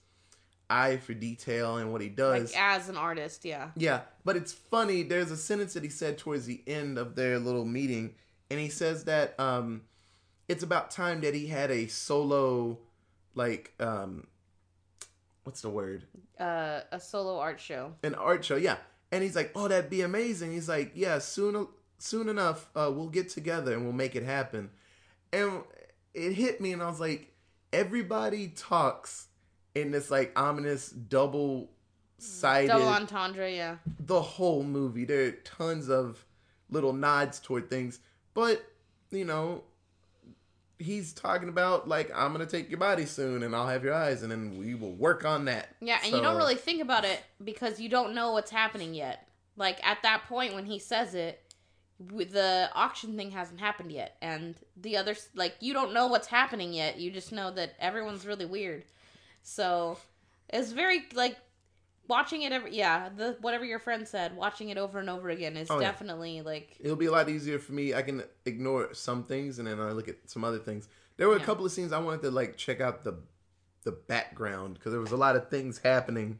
eye 0.71 0.97
for 0.99 1.15
detail 1.15 1.77
and 1.77 1.93
what 1.93 2.01
he 2.01 2.09
does. 2.09 2.53
Like 2.53 2.61
as 2.61 2.89
an 2.89 2.97
artist, 2.97 3.45
yeah. 3.45 3.71
Yeah, 3.77 4.03
but 4.25 4.37
it's 4.37 4.53
funny. 4.53 5.03
There's 5.03 5.31
a 5.31 5.37
sentence 5.37 5.75
that 5.75 5.83
he 5.83 5.89
said 5.89 6.17
towards 6.17 6.47
the 6.47 6.63
end 6.67 6.97
of 6.97 7.17
their 7.17 7.39
little 7.39 7.65
meeting, 7.65 8.15
and 8.49 8.61
he 8.61 8.69
says 8.69 9.05
that 9.05 9.39
um, 9.41 9.83
it's 10.49 10.63
about 10.63 10.91
time 10.91 11.21
that 11.23 11.35
he 11.35 11.49
had 11.49 11.71
a 11.71 11.89
solo, 11.89 12.79
like, 13.35 13.73
um, 13.81 14.29
what's 15.45 15.61
the 15.61 15.71
word? 15.71 16.05
Uh, 16.39 16.81
a 16.93 17.01
solo 17.01 17.39
art 17.39 17.61
show. 17.61 17.95
An 18.05 18.15
art 18.15 18.45
show. 18.45 18.57
Yeah, 18.57 18.77
and 19.17 19.25
he's 19.25 19.37
like, 19.37 19.53
"Oh, 19.55 19.69
that'd 19.69 19.91
be 19.91 20.03
amazing." 20.03 20.53
He's 20.53 20.69
like, 20.69 20.93
"Yeah, 20.95 21.19
soon, 21.19 21.67
soon 21.99 22.29
enough, 22.29 22.69
uh, 22.75 22.91
we'll 22.95 23.09
get 23.09 23.29
together 23.29 23.73
and 23.73 23.85
we'll 23.85 23.93
make 23.93 24.15
it 24.15 24.23
happen." 24.23 24.71
And 25.33 25.63
it 26.15 26.33
hit 26.33 26.61
me, 26.61 26.73
and 26.73 26.83
I 26.83 26.89
was 26.89 27.01
like, 27.01 27.33
everybody 27.73 28.49
talks 28.49 29.27
in 29.75 29.91
this 29.91 30.11
like 30.11 30.33
ominous 30.37 30.89
double 30.89 31.71
sided 32.19 32.69
Double 32.69 32.89
entendre, 32.89 33.51
yeah. 33.51 33.77
the 34.01 34.23
whole 34.23 34.63
movie. 34.63 35.05
There 35.05 35.27
are 35.27 35.31
tons 35.33 35.91
of 35.91 36.25
little 36.71 36.93
nods 36.93 37.39
toward 37.41 37.69
things, 37.69 38.01
but 38.35 38.65
you 39.11 39.25
know, 39.25 39.65
he's 40.79 41.13
talking 41.13 41.49
about 41.49 41.89
like 41.89 42.11
I'm 42.15 42.33
gonna 42.33 42.47
take 42.47 42.71
your 42.71 42.79
body 42.79 43.07
soon, 43.07 43.43
and 43.43 43.55
I'll 43.55 43.67
have 43.69 43.85
your 43.85 43.95
eyes, 43.95 44.23
and 44.23 44.31
then 44.31 44.57
we 44.59 44.75
will 44.75 44.95
work 44.95 45.25
on 45.25 45.47
that. 45.47 45.69
Yeah, 45.81 45.99
and 46.03 46.11
So- 46.11 46.17
you 46.17 46.23
don't 46.23 46.37
really 46.37 46.55
think 46.57 46.83
about 46.83 47.05
it 47.05 47.23
because 47.43 47.81
you 47.81 47.89
don't 47.89 48.15
know 48.15 48.33
what's 48.33 48.51
happening 48.51 48.95
yet. 48.95 49.29
Like 49.57 49.85
at 49.87 50.03
that 50.03 50.25
point 50.29 50.55
when 50.55 50.67
he 50.67 50.79
says 50.79 51.15
it, 51.15 51.43
the 51.99 52.69
auction 52.75 53.17
thing 53.17 53.31
hasn't 53.31 53.61
happened 53.61 53.91
yet, 53.91 54.17
and 54.21 54.55
the 54.77 54.97
other 54.99 55.17
like 55.35 55.57
you 55.61 55.73
don't 55.73 55.95
know 55.95 56.09
what's 56.09 56.27
happening 56.27 56.73
yet. 56.73 56.99
You 56.99 57.11
just 57.11 57.33
know 57.33 57.51
that 57.53 57.75
everyone's 57.79 58.27
really 58.27 58.45
weird. 58.45 58.85
So 59.43 59.99
it's 60.51 60.73
very 60.73 61.07
like 61.15 61.37
watching 62.09 62.43
it 62.43 62.53
every 62.53 62.75
yeah 62.77 63.09
the 63.17 63.37
whatever 63.41 63.65
your 63.65 63.79
friend 63.79 64.07
said 64.07 64.37
watching 64.37 64.69
it 64.69 64.79
over 64.79 64.99
and 64.99 65.11
over 65.11 65.29
again 65.29 65.57
is 65.57 65.71
Oh, 65.71 65.81
yeah. 65.81 65.87
definitely 65.91 66.43
like 66.43 66.77
It'll 66.81 66.97
be 66.97 67.07
a 67.07 67.11
lot 67.13 67.29
easier 67.29 67.59
for 67.59 67.73
me. 67.73 67.95
I 67.95 68.03
can 68.03 68.23
ignore 68.45 68.95
some 68.95 69.25
things, 69.25 69.59
and 69.59 69.67
then 69.69 69.81
I 69.81 69.91
look 69.93 70.09
at 70.09 70.17
some 70.31 70.45
other 70.45 70.59
things. 70.59 70.89
There 71.17 71.29
were 71.29 71.37
a 71.37 71.41
couple 71.41 71.65
of 71.65 71.73
scenes 71.73 71.93
I 71.93 71.99
wanted 71.99 72.23
to 72.23 72.31
like 72.31 72.57
check 72.57 72.81
out 72.81 73.05
the 73.05 73.19
the 73.85 73.93
background 73.93 74.75
because 74.75 74.93
there 74.93 75.01
was 75.01 75.13
a 75.13 75.17
lot 75.17 75.37
of 75.37 75.49
things 75.49 75.79
happening 75.79 76.39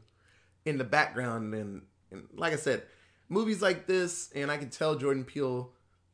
in 0.65 0.77
the 0.77 0.83
background, 0.83 1.53
and, 1.53 1.83
and 2.11 2.27
like 2.33 2.51
I 2.51 2.57
said, 2.57 2.83
movies 3.29 3.61
like 3.61 3.87
this, 3.87 4.29
and 4.35 4.51
I 4.51 4.57
can 4.57 4.69
tell 4.69 4.95
Jordan 4.95 5.23
Peele 5.23 5.71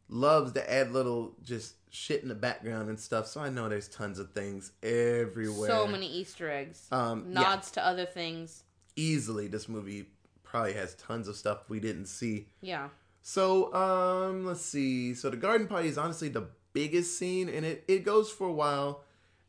loves 0.10 0.52
to 0.52 0.72
add 0.72 0.92
little 0.92 1.36
just 1.42 1.76
shit 1.90 2.22
in 2.22 2.30
the 2.30 2.36
background 2.36 2.88
and 2.90 3.00
stuff. 3.00 3.26
So 3.28 3.42
I 3.42 3.50
know 3.50 3.68
there's 3.68 3.88
tons 3.88 4.20
of 4.20 4.32
things 4.32 4.72
everywhere. 4.84 5.70
so 5.70 5.88
many 5.88 6.08
Easter 6.08 6.50
eggs, 6.52 6.88
um, 6.92 7.26
yeah, 7.30 7.42
nods 7.42 7.72
to 7.72 7.86
other 7.86 8.06
things. 8.06 8.64
Easily 8.96 9.48
this 9.48 9.68
movie 9.70 10.08
probably 10.44 10.74
has 10.74 10.96
tons 10.96 11.28
of 11.28 11.36
stuff 11.36 11.70
we 11.70 11.80
didn't 11.80 12.06
see. 12.08 12.48
Yeah, 12.62 12.90
So, 13.22 13.74
um, 13.74 14.46
let's 14.46 14.62
see. 14.62 15.14
So 15.16 15.30
the 15.30 15.38
garden 15.38 15.68
party 15.68 15.88
is 15.88 15.98
honestly 15.98 16.30
the 16.30 16.48
biggest 16.74 17.18
scene, 17.18 17.50
and 17.50 17.66
it, 17.66 17.84
it 17.88 18.04
goes 18.04 18.30
for 18.32 18.48
a 18.48 18.54
while. 18.54 19.04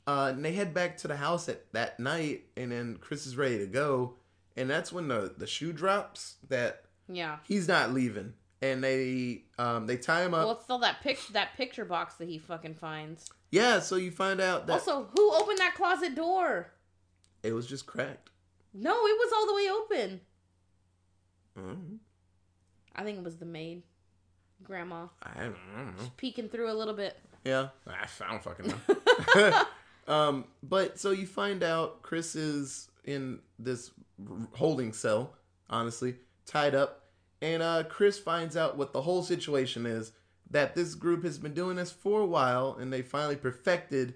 Uh, 0.07 0.33
and 0.35 0.45
they 0.45 0.53
head 0.53 0.73
back 0.75 0.97
to 0.99 1.09
the 1.09 1.17
house 1.17 1.49
at 1.49 1.73
that 1.73 1.99
night, 1.99 2.45
and 2.57 2.71
then 2.73 2.99
Chris 3.01 3.27
is 3.27 3.37
ready 3.37 3.59
to 3.59 3.67
go, 3.67 4.15
and 4.57 4.69
that's 4.69 4.93
when 4.93 5.09
the 5.09 5.33
the 5.37 5.47
shoe 5.47 5.73
drops 5.73 6.37
that 6.51 6.85
Yeah. 7.09 7.39
He's 7.45 7.67
not 7.69 7.93
leaving, 7.95 8.35
and 8.61 8.85
they 8.85 9.45
um 9.59 9.87
they 9.87 9.97
tie 9.97 10.23
him 10.25 10.35
up. 10.35 10.45
Well, 10.45 10.53
it's 10.53 10.65
still 10.65 10.79
that 10.81 11.01
pic 11.03 11.19
that 11.33 11.57
picture 11.57 11.87
box 11.87 12.17
that 12.17 12.29
he 12.29 12.39
fucking 12.39 12.75
finds. 12.75 13.31
yeah, 13.51 13.81
so 13.81 13.97
you 13.97 14.11
find 14.11 14.43
out 14.43 14.67
that 14.67 14.75
Also, 14.75 15.09
who 15.17 15.33
opened 15.35 15.59
that 15.59 15.75
closet 15.75 16.15
door? 16.15 16.71
it 17.43 17.53
was 17.55 17.67
just 17.67 17.87
cracked. 17.87 18.29
No, 18.75 18.91
it 18.91 19.17
was 19.19 19.33
all 19.33 19.47
the 19.47 19.55
way 19.55 19.71
open. 19.71 20.21
Mm, 21.57 21.99
I 22.97 23.05
think 23.05 23.19
it 23.19 23.25
was 23.25 23.37
the 23.37 23.47
maid, 23.47 23.85
grandma, 24.65 25.07
I, 25.23 25.45
don't, 25.45 25.57
I 25.75 25.79
don't 25.79 25.97
know. 25.97 26.13
peeking 26.17 26.49
through 26.49 26.71
a 26.71 26.75
little 26.75 26.95
bit. 26.95 27.17
Yeah, 27.45 27.69
I 27.87 28.07
don't 28.29 28.43
fucking 28.43 28.75
know. 29.37 29.63
um, 30.13 30.47
but 30.63 30.99
so 30.99 31.13
you 31.13 31.27
find 31.27 31.63
out 31.63 32.03
Chris 32.03 32.35
is 32.35 32.89
in 33.05 33.39
this 33.61 33.93
holding 34.55 34.93
cell, 34.93 35.35
honestly, 35.71 36.17
tied 36.45 36.75
up, 36.75 37.05
and 37.41 37.63
uh, 37.63 37.85
Chris 37.89 38.19
finds 38.19 38.57
out 38.57 38.77
what 38.77 38.93
the 38.93 39.03
whole 39.03 39.23
situation 39.23 39.87
is. 39.87 40.13
That 40.51 40.75
this 40.75 40.95
group 40.95 41.25
has 41.25 41.39
been 41.39 41.55
doing 41.55 41.77
this 41.77 41.91
for 41.91 42.21
a 42.21 42.27
while, 42.27 42.77
and 42.79 42.93
they 42.93 43.03
finally 43.03 43.37
perfected 43.37 44.15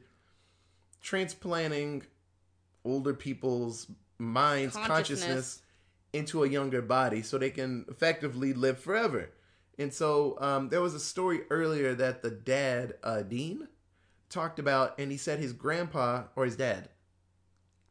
transplanting 1.00 2.02
older 2.84 3.14
people's 3.14 3.90
minds, 4.18 4.74
consciousness, 4.74 4.88
Consciousness. 4.88 5.62
into 6.12 6.42
a 6.44 6.48
younger 6.48 6.82
body, 6.82 7.22
so 7.22 7.38
they 7.38 7.50
can 7.50 7.84
effectively 7.88 8.52
live 8.52 8.78
forever. 8.78 9.30
And 9.78 9.92
so 9.94 10.36
um, 10.40 10.68
there 10.70 10.80
was 10.80 10.94
a 10.94 11.00
story 11.00 11.42
earlier 11.50 11.94
that 11.94 12.22
the 12.22 12.30
dad, 12.30 12.94
uh, 13.04 13.22
Dean, 13.22 13.68
talked 14.28 14.58
about, 14.58 14.98
and 14.98 15.10
he 15.10 15.16
said 15.16 15.38
his 15.38 15.52
grandpa 15.52 16.24
or 16.34 16.44
his 16.44 16.56
dad, 16.56 16.88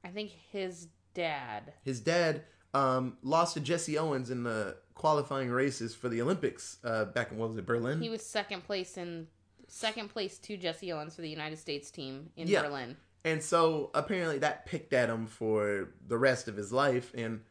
I 0.03 0.09
think 0.09 0.32
his 0.51 0.88
dad. 1.13 1.73
his 1.84 1.99
dad 2.01 2.43
um, 2.73 3.17
lost 3.23 3.53
to 3.55 3.59
Jesse 3.59 3.97
Owens 3.97 4.30
in 4.30 4.43
the 4.43 4.78
qualifying 4.93 5.49
races 5.49 5.93
for 5.95 6.09
the 6.09 6.21
Olympics 6.21 6.78
uh, 6.84 7.05
back 7.05 7.32
in 7.32 7.38
what 7.38 7.49
was 7.49 7.57
it 7.57 7.65
Berlin? 7.65 8.01
He 8.01 8.09
was 8.09 8.25
second 8.25 8.63
place 8.63 8.97
in 8.97 9.28
second 9.67 10.09
place 10.09 10.38
to 10.39 10.57
Jesse 10.57 10.91
Owens 10.91 11.15
for 11.15 11.21
the 11.21 11.30
United 11.30 11.57
States 11.57 11.91
team 11.91 12.30
in 12.36 12.47
Yeah. 12.47 12.63
Berlin. 12.63 12.95
And 13.28 13.43
so 13.43 13.91
apparently 13.93 14.38
that 14.39 14.65
picked 14.65 14.93
at 14.93 15.09
him 15.09 15.28
for 15.28 15.89
the 16.07 16.17
rest 16.17 16.47
of 16.47 16.55
his 16.55 16.71
life. 16.71 17.11
And 17.13 17.41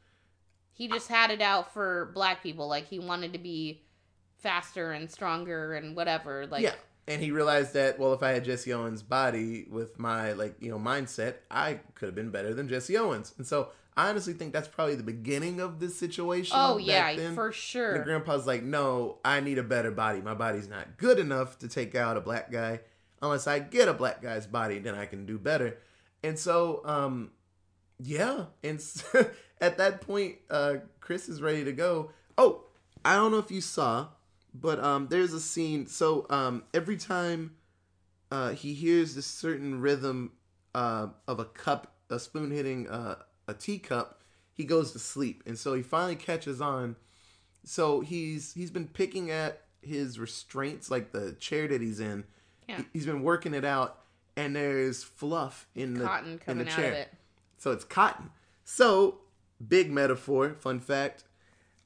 He 0.72 0.89
just 0.89 1.09
had 1.09 1.31
it 1.31 1.43
out 1.43 1.74
for 1.74 2.11
black 2.14 2.43
people. 2.43 2.66
Like 2.66 2.89
he 2.89 2.99
wanted 2.99 3.35
to 3.35 3.39
be 3.39 3.83
faster 4.39 4.93
and 4.93 5.11
stronger 5.11 5.74
and 5.74 5.95
whatever. 5.95 6.47
Like 6.47 6.62
yeah, 6.62 6.74
and 7.07 7.20
he 7.20 7.31
realized 7.31 7.74
that 7.74 7.99
well, 7.99 8.14
if 8.14 8.22
I 8.22 8.31
had 8.31 8.45
Jesse 8.45 8.72
Owens' 8.72 9.03
body 9.03 9.66
with 9.70 9.99
my 9.99 10.33
like 10.33 10.57
you 10.61 10.70
know 10.70 10.79
mindset, 10.79 11.35
I 11.51 11.81
could 11.95 12.07
have 12.07 12.14
been 12.14 12.31
better 12.31 12.55
than 12.55 12.68
Jesse 12.68 12.97
Owens. 12.97 13.35
And 13.37 13.47
so 13.47 13.68
I 13.99 14.09
honestly 14.09 14.33
think 14.33 14.55
that's 14.55 14.68
probably 14.68 14.95
the 14.95 15.03
beginning 15.03 15.61
of 15.61 15.79
this 15.79 15.99
situation. 15.99 16.57
Oh 16.59 16.79
yeah, 16.79 17.14
then. 17.14 17.35
for 17.35 17.47
And 17.47 17.53
the 17.53 17.59
sure. 17.59 18.03
grandpa's 18.03 18.47
like, 18.47 18.62
no, 18.62 19.18
I 19.27 19.41
need 19.41 19.59
a 19.59 19.62
better 19.62 19.91
body. 19.91 20.22
My 20.22 20.35
body's 20.35 20.68
not 20.68 20.97
good 20.97 21.18
enough 21.18 21.59
to 21.59 21.68
take 21.68 21.95
out 21.95 22.16
a 22.16 22.22
black 22.22 22.51
guy. 22.51 22.81
Unless 23.27 23.47
I 23.47 23.59
get 23.59 23.89
a 23.89 23.95
black 23.95 24.22
guy's 24.22 24.47
body, 24.47 24.79
then 24.79 24.95
I 24.95 25.07
can 25.07 25.27
do 25.27 25.39
better. 25.39 25.79
And 26.22 26.39
so, 26.39 26.83
um, 26.85 27.31
yeah. 27.99 28.47
And 28.62 28.83
at 29.61 29.79
that 29.79 30.01
point, 30.01 30.37
uh, 30.51 30.77
Chris 31.01 31.29
is 31.29 31.43
ready 31.43 31.64
to 31.64 31.72
go. 31.72 32.11
Oh, 32.39 32.64
I 33.05 33.14
don't 33.14 33.31
know 33.31 33.39
if 33.39 33.51
you 33.51 33.61
saw, 33.61 34.09
but 34.55 34.83
um, 34.83 35.09
there's 35.09 35.33
a 35.33 35.41
scene. 35.41 35.87
So 35.87 36.27
um, 36.31 36.64
every 36.74 36.97
time 36.97 37.57
uh, 38.31 38.51
he 38.51 38.74
hears 38.74 39.14
this 39.14 39.27
certain 39.27 39.81
rhythm 39.81 40.33
uh, 40.74 41.09
of 41.29 41.39
a 41.39 41.45
cup, 41.45 41.95
a 42.11 42.18
spoon 42.18 42.51
hitting 42.51 42.89
uh, 42.89 43.16
a 43.47 43.55
teacup, 43.55 44.22
he 44.53 44.64
goes 44.64 44.93
to 44.93 44.99
sleep. 44.99 45.43
And 45.47 45.59
so 45.59 45.74
he 45.74 45.83
finally 45.83 46.16
catches 46.16 46.61
on 46.61 46.97
so 47.66 48.01
he's 48.01 48.55
he's 48.55 48.70
been 48.70 48.87
picking 48.87 49.31
at 49.31 49.62
his 49.83 50.18
restraints 50.18 50.91
like 50.91 51.11
the 51.11 51.33
chair 51.33 51.66
that 51.68 51.83
he's 51.83 52.01
in 52.01 52.24
Yeah. 52.69 52.79
He- 52.79 52.85
he's 52.95 53.07
been 53.07 53.23
working 53.23 53.55
it 53.55 53.64
out 53.64 53.99
and 54.37 54.55
there's 54.57 55.03
fluff 55.03 55.67
in 55.75 55.95
the 55.95 56.05
Cotton 56.05 56.41
in 56.47 56.59
the 56.59 56.64
out 56.64 56.71
chair 56.77 56.89
of 56.89 56.95
it. 56.95 57.12
so 57.59 57.71
it's 57.73 57.85
cotton 57.85 58.31
so 58.64 59.19
big 59.67 59.91
metaphor 59.91 60.55
fun 60.61 60.79
fact 60.81 61.25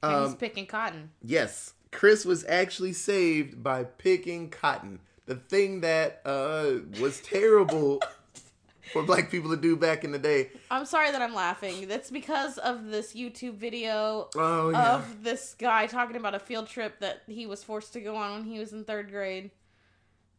And 0.03 0.21
he's 0.23 0.31
um, 0.31 0.37
picking 0.37 0.65
cotton. 0.65 1.11
yes 1.23 1.73
chris 1.91 2.25
was 2.25 2.43
actually 2.49 2.91
saved 2.93 3.61
by 3.63 3.83
picking 3.85 4.49
cotton 4.49 4.99
the 5.27 5.35
thing 5.35 5.79
that 5.81 6.21
uh 6.25 6.79
was 6.99 7.21
terrible 7.21 8.01
for 8.91 9.03
black 9.03 9.29
people 9.31 9.49
to 9.51 9.55
do 9.57 9.77
back 9.77 10.03
in 10.03 10.11
the 10.11 10.19
day 10.19 10.49
I'm 10.69 10.85
sorry 10.85 11.11
that 11.11 11.21
I'm 11.21 11.33
laughing. 11.35 11.87
That's 11.87 12.09
because 12.11 12.57
of 12.57 12.87
this 12.87 13.13
YouTube 13.13 13.53
video 13.55 14.27
oh 14.35 14.71
yeah 14.71 14.95
of 14.95 15.23
this 15.23 15.55
guy 15.57 15.87
talking 15.87 16.17
about 16.17 16.35
a 16.35 16.39
field 16.39 16.67
trip 16.67 16.99
that 16.99 17.21
he 17.27 17.45
was 17.45 17.63
forced 17.63 17.93
to 17.93 18.01
go 18.01 18.15
on 18.17 18.33
when 18.33 18.43
he 18.43 18.59
was 18.59 18.73
in 18.73 18.83
third 18.83 19.09
grade 19.11 19.51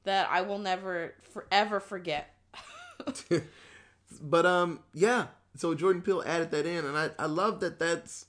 that 0.05 0.29
I 0.31 0.41
will 0.43 0.59
never 0.59 1.15
forever 1.33 1.81
forget. 1.81 2.35
but 4.21 4.47
um 4.47 4.81
yeah 4.95 5.27
so 5.57 5.75
jordan 5.75 6.03
peele 6.03 6.23
added 6.27 6.51
that 6.51 6.67
in 6.67 6.85
and 6.85 6.97
i 6.97 7.11
i 7.19 7.27
love 7.27 7.61
that 7.61 7.79
that's 7.79 8.27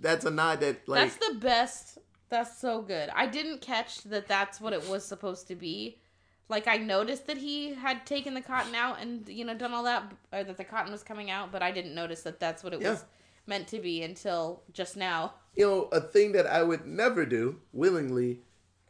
that's 0.00 0.24
a 0.24 0.30
nod 0.30 0.60
that 0.60 0.88
like 0.88 1.12
that's 1.12 1.28
the 1.28 1.34
best. 1.38 1.98
That's 2.28 2.58
so 2.58 2.82
good. 2.82 3.08
I 3.14 3.26
didn't 3.28 3.60
catch 3.60 4.02
that 4.02 4.26
that's 4.26 4.60
what 4.60 4.72
it 4.72 4.88
was 4.88 5.04
supposed 5.04 5.46
to 5.46 5.54
be. 5.54 6.00
Like 6.48 6.66
I 6.66 6.76
noticed 6.76 7.28
that 7.28 7.36
he 7.36 7.72
had 7.74 8.04
taken 8.04 8.34
the 8.34 8.40
cotton 8.40 8.74
out 8.74 9.00
and 9.00 9.26
you 9.28 9.44
know 9.44 9.54
done 9.54 9.72
all 9.72 9.84
that 9.84 10.12
or 10.32 10.42
that 10.42 10.56
the 10.56 10.64
cotton 10.64 10.90
was 10.90 11.04
coming 11.04 11.30
out, 11.30 11.52
but 11.52 11.62
I 11.62 11.70
didn't 11.70 11.94
notice 11.94 12.22
that 12.22 12.40
that's 12.40 12.64
what 12.64 12.74
it 12.74 12.82
Yeah. 12.82 12.90
was 12.90 13.04
meant 13.46 13.68
to 13.68 13.78
be 13.78 14.02
until 14.02 14.62
just 14.72 14.96
now. 14.96 15.34
you 15.54 15.64
know 15.64 15.82
a 15.92 16.00
thing 16.00 16.32
that 16.32 16.46
i 16.48 16.62
would 16.64 16.84
never 16.84 17.24
do 17.24 17.60
willingly 17.72 18.40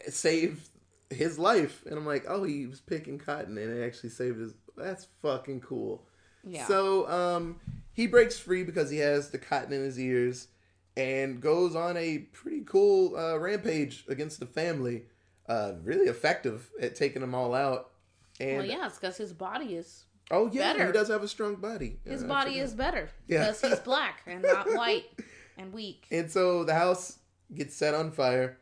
save 0.09 0.68
his 1.11 1.38
life 1.38 1.84
and 1.86 1.96
i'm 1.96 2.07
like 2.07 2.24
oh 2.28 2.42
he 2.44 2.66
was 2.66 2.80
picking 2.80 3.18
cotton 3.18 3.57
and 3.59 3.70
it 3.72 3.84
actually 3.86 4.09
saved 4.11 4.38
his 4.40 4.54
that's 4.76 5.07
fucking 5.22 5.61
cool 5.61 6.04
Yeah. 6.44 6.66
so 6.66 7.09
um 7.11 7.61
he 7.92 8.07
breaks 8.07 8.38
free 8.38 8.62
because 8.64 8.90
he 8.90 8.98
has 8.98 9.30
the 9.30 9.38
cotton 9.38 9.72
in 9.72 9.82
his 9.82 9.98
ears 10.00 10.48
and 10.96 11.40
goes 11.40 11.76
on 11.76 11.96
a 11.96 12.18
pretty 12.32 12.62
cool 12.66 13.16
uh, 13.16 13.38
rampage 13.38 14.04
against 14.09 14.40
the 14.40 14.46
family 14.46 15.04
uh 15.48 15.72
really 15.82 16.09
effective 16.09 16.70
at 16.80 16.94
taking 16.96 17.20
them 17.20 17.34
all 17.34 17.54
out 17.54 17.90
and 18.40 18.59
well, 18.59 18.66
yeah, 18.66 18.86
it's 18.86 18.98
because 18.98 19.16
his 19.16 19.32
body 19.32 19.76
is 19.76 20.04
oh 20.30 20.50
yeah 20.52 20.72
better. 20.72 20.86
he 20.86 20.92
does 20.92 21.09
have 21.09 21.22
a 21.22 21.28
strong 21.28 21.54
body 21.54 21.98
his 22.04 22.24
Uh, 22.24 22.26
body 22.26 22.52
is 22.52 22.57
it 22.57 22.62
is 22.64 22.72
out. 22.72 22.78
better 22.78 23.09
Yeah. 23.28 23.38
because 23.52 23.61
he's 23.61 23.78
black 23.80 24.22
and 24.26 24.42
not 24.42 24.66
white 24.74 25.04
and 25.57 25.72
weak. 25.72 26.07
And 26.11 26.30
so 26.30 26.64
the 26.64 26.74
house 26.74 27.18
gets 27.54 27.74
set 27.76 27.94
on 27.94 28.11
fire, 28.11 28.59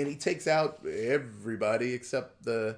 and 0.00 0.08
he 0.08 0.16
takes 0.16 0.46
out 0.46 0.80
everybody 0.86 1.92
except 1.92 2.44
the. 2.44 2.76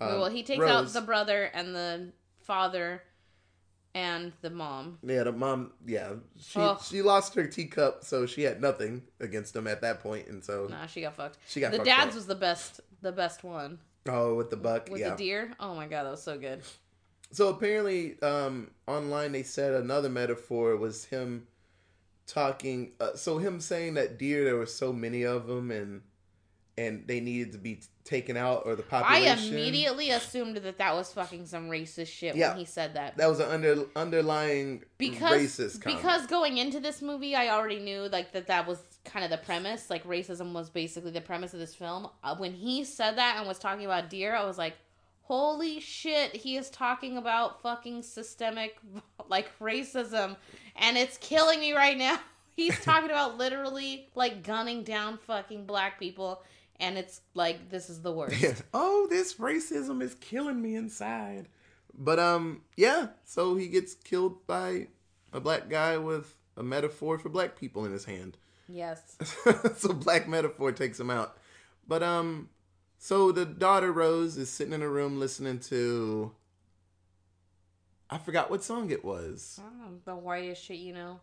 um, 0.00 0.20
well, 0.20 0.30
he 0.30 0.42
takes 0.42 0.64
out 0.64 0.86
the 0.92 1.00
brother 1.00 1.44
and 1.54 1.74
the 1.74 2.12
father 2.42 3.02
and 3.94 4.32
the 4.42 4.50
mom. 4.50 4.98
Yeah, 5.02 5.24
the 5.24 5.32
mom. 5.32 5.72
Yeah, 5.86 6.14
she 6.38 6.60
Ugh. 6.60 6.80
she 6.82 7.02
lost 7.02 7.34
her 7.34 7.46
teacup, 7.46 8.04
so 8.04 8.26
she 8.26 8.42
had 8.42 8.60
nothing 8.60 9.02
against 9.20 9.56
him 9.56 9.66
at 9.66 9.80
that 9.80 10.00
point, 10.00 10.28
and 10.28 10.44
so 10.44 10.66
Nah, 10.70 10.86
she 10.86 11.00
got 11.00 11.16
fucked. 11.16 11.38
she 11.48 11.60
got 11.60 11.72
the 11.72 11.78
dad's 11.78 12.10
up. 12.10 12.14
was 12.14 12.26
the 12.26 12.34
best, 12.34 12.80
the 13.02 13.12
best 13.12 13.42
one 13.44 13.78
Oh, 14.06 14.34
with 14.36 14.50
the 14.50 14.56
buck, 14.56 14.88
with 14.90 15.00
yeah. 15.00 15.10
the 15.10 15.16
deer. 15.16 15.52
Oh 15.60 15.74
my 15.74 15.86
god, 15.86 16.04
that 16.04 16.10
was 16.10 16.22
so 16.22 16.38
good. 16.38 16.62
So 17.30 17.48
apparently, 17.48 18.20
um, 18.22 18.70
online 18.86 19.32
they 19.32 19.42
said 19.42 19.74
another 19.74 20.08
metaphor 20.08 20.76
was 20.76 21.04
him 21.06 21.46
talking. 22.26 22.92
Uh, 23.00 23.14
so 23.16 23.38
him 23.38 23.60
saying 23.60 23.94
that 23.94 24.18
deer 24.18 24.44
there 24.44 24.56
were 24.56 24.66
so 24.66 24.92
many 24.92 25.24
of 25.24 25.46
them, 25.46 25.70
and 25.70 26.02
and 26.78 27.06
they 27.06 27.20
needed 27.20 27.52
to 27.52 27.58
be 27.58 27.80
taken 28.04 28.36
out, 28.38 28.62
or 28.64 28.74
the 28.74 28.82
population. 28.82 29.38
I 29.44 29.48
immediately 29.48 30.10
assumed 30.10 30.56
that 30.56 30.78
that 30.78 30.94
was 30.94 31.12
fucking 31.12 31.44
some 31.46 31.68
racist 31.68 32.06
shit 32.06 32.36
Yeah. 32.36 32.50
when 32.50 32.58
he 32.58 32.64
said 32.64 32.94
that. 32.94 33.18
that 33.18 33.28
was 33.28 33.40
an 33.40 33.50
under 33.50 33.84
underlying 33.96 34.82
Because 34.96 35.32
racist 35.58 35.82
comment. 35.82 36.00
because 36.00 36.26
going 36.26 36.56
into 36.56 36.80
this 36.80 37.02
movie, 37.02 37.34
I 37.34 37.48
already 37.48 37.80
knew 37.80 38.08
like 38.08 38.32
that 38.32 38.46
that 38.46 38.66
was 38.66 38.78
kind 39.04 39.24
of 39.26 39.30
the 39.30 39.36
premise. 39.38 39.90
Like 39.90 40.04
racism 40.04 40.52
was 40.54 40.70
basically 40.70 41.10
the 41.10 41.20
premise 41.20 41.52
of 41.52 41.60
this 41.60 41.74
film. 41.74 42.08
Uh, 42.24 42.34
when 42.36 42.52
he 42.54 42.84
said 42.84 43.16
that 43.18 43.36
and 43.38 43.46
was 43.46 43.58
talking 43.58 43.84
about 43.84 44.08
deer, 44.08 44.34
I 44.34 44.44
was 44.46 44.56
like, 44.56 44.74
"Holy 45.22 45.80
shit!" 45.80 46.34
He 46.34 46.56
is 46.56 46.70
talking 46.70 47.18
about 47.18 47.60
fucking 47.62 48.02
systemic 48.04 48.78
like 49.28 49.50
racism, 49.58 50.36
and 50.76 50.96
it's 50.96 51.18
killing 51.18 51.60
me 51.60 51.72
right 51.72 51.98
now. 51.98 52.18
He's 52.56 52.82
talking 52.82 53.10
about 53.10 53.38
literally 53.38 54.08
like 54.14 54.42
gunning 54.42 54.82
down 54.82 55.18
fucking 55.26 55.64
black 55.66 56.00
people, 56.00 56.42
and 56.80 56.96
it's 56.96 57.20
like 57.34 57.70
this 57.70 57.90
is 57.90 58.02
the 58.02 58.12
worst. 58.12 58.62
oh, 58.74 59.06
this 59.10 59.34
racism 59.34 60.02
is 60.02 60.14
killing 60.14 60.60
me 60.60 60.74
inside. 60.76 61.48
But 61.94 62.18
um, 62.18 62.62
yeah. 62.76 63.08
So 63.24 63.56
he 63.56 63.68
gets 63.68 63.94
killed 63.94 64.46
by 64.46 64.88
a 65.32 65.40
black 65.40 65.68
guy 65.68 65.98
with 65.98 66.34
a 66.56 66.62
metaphor 66.62 67.18
for 67.18 67.28
black 67.28 67.56
people 67.56 67.84
in 67.84 67.92
his 67.92 68.04
hand. 68.04 68.36
yes. 68.68 69.16
so 69.76 69.92
black 69.92 70.28
metaphor 70.28 70.72
takes 70.72 70.98
him 71.00 71.10
out. 71.10 71.36
But 71.86 72.02
um, 72.02 72.50
so 72.98 73.32
the 73.32 73.44
daughter 73.44 73.92
Rose 73.92 74.36
is 74.36 74.50
sitting 74.50 74.72
in 74.72 74.82
a 74.82 74.88
room 74.88 75.18
listening 75.18 75.58
to. 75.60 76.32
I 78.10 78.18
forgot 78.18 78.50
what 78.50 78.64
song 78.64 78.90
it 78.90 79.04
was. 79.04 79.60
Oh, 79.62 79.92
the 80.04 80.16
whitest 80.16 80.64
shit 80.64 80.78
you 80.78 80.94
know. 80.94 81.20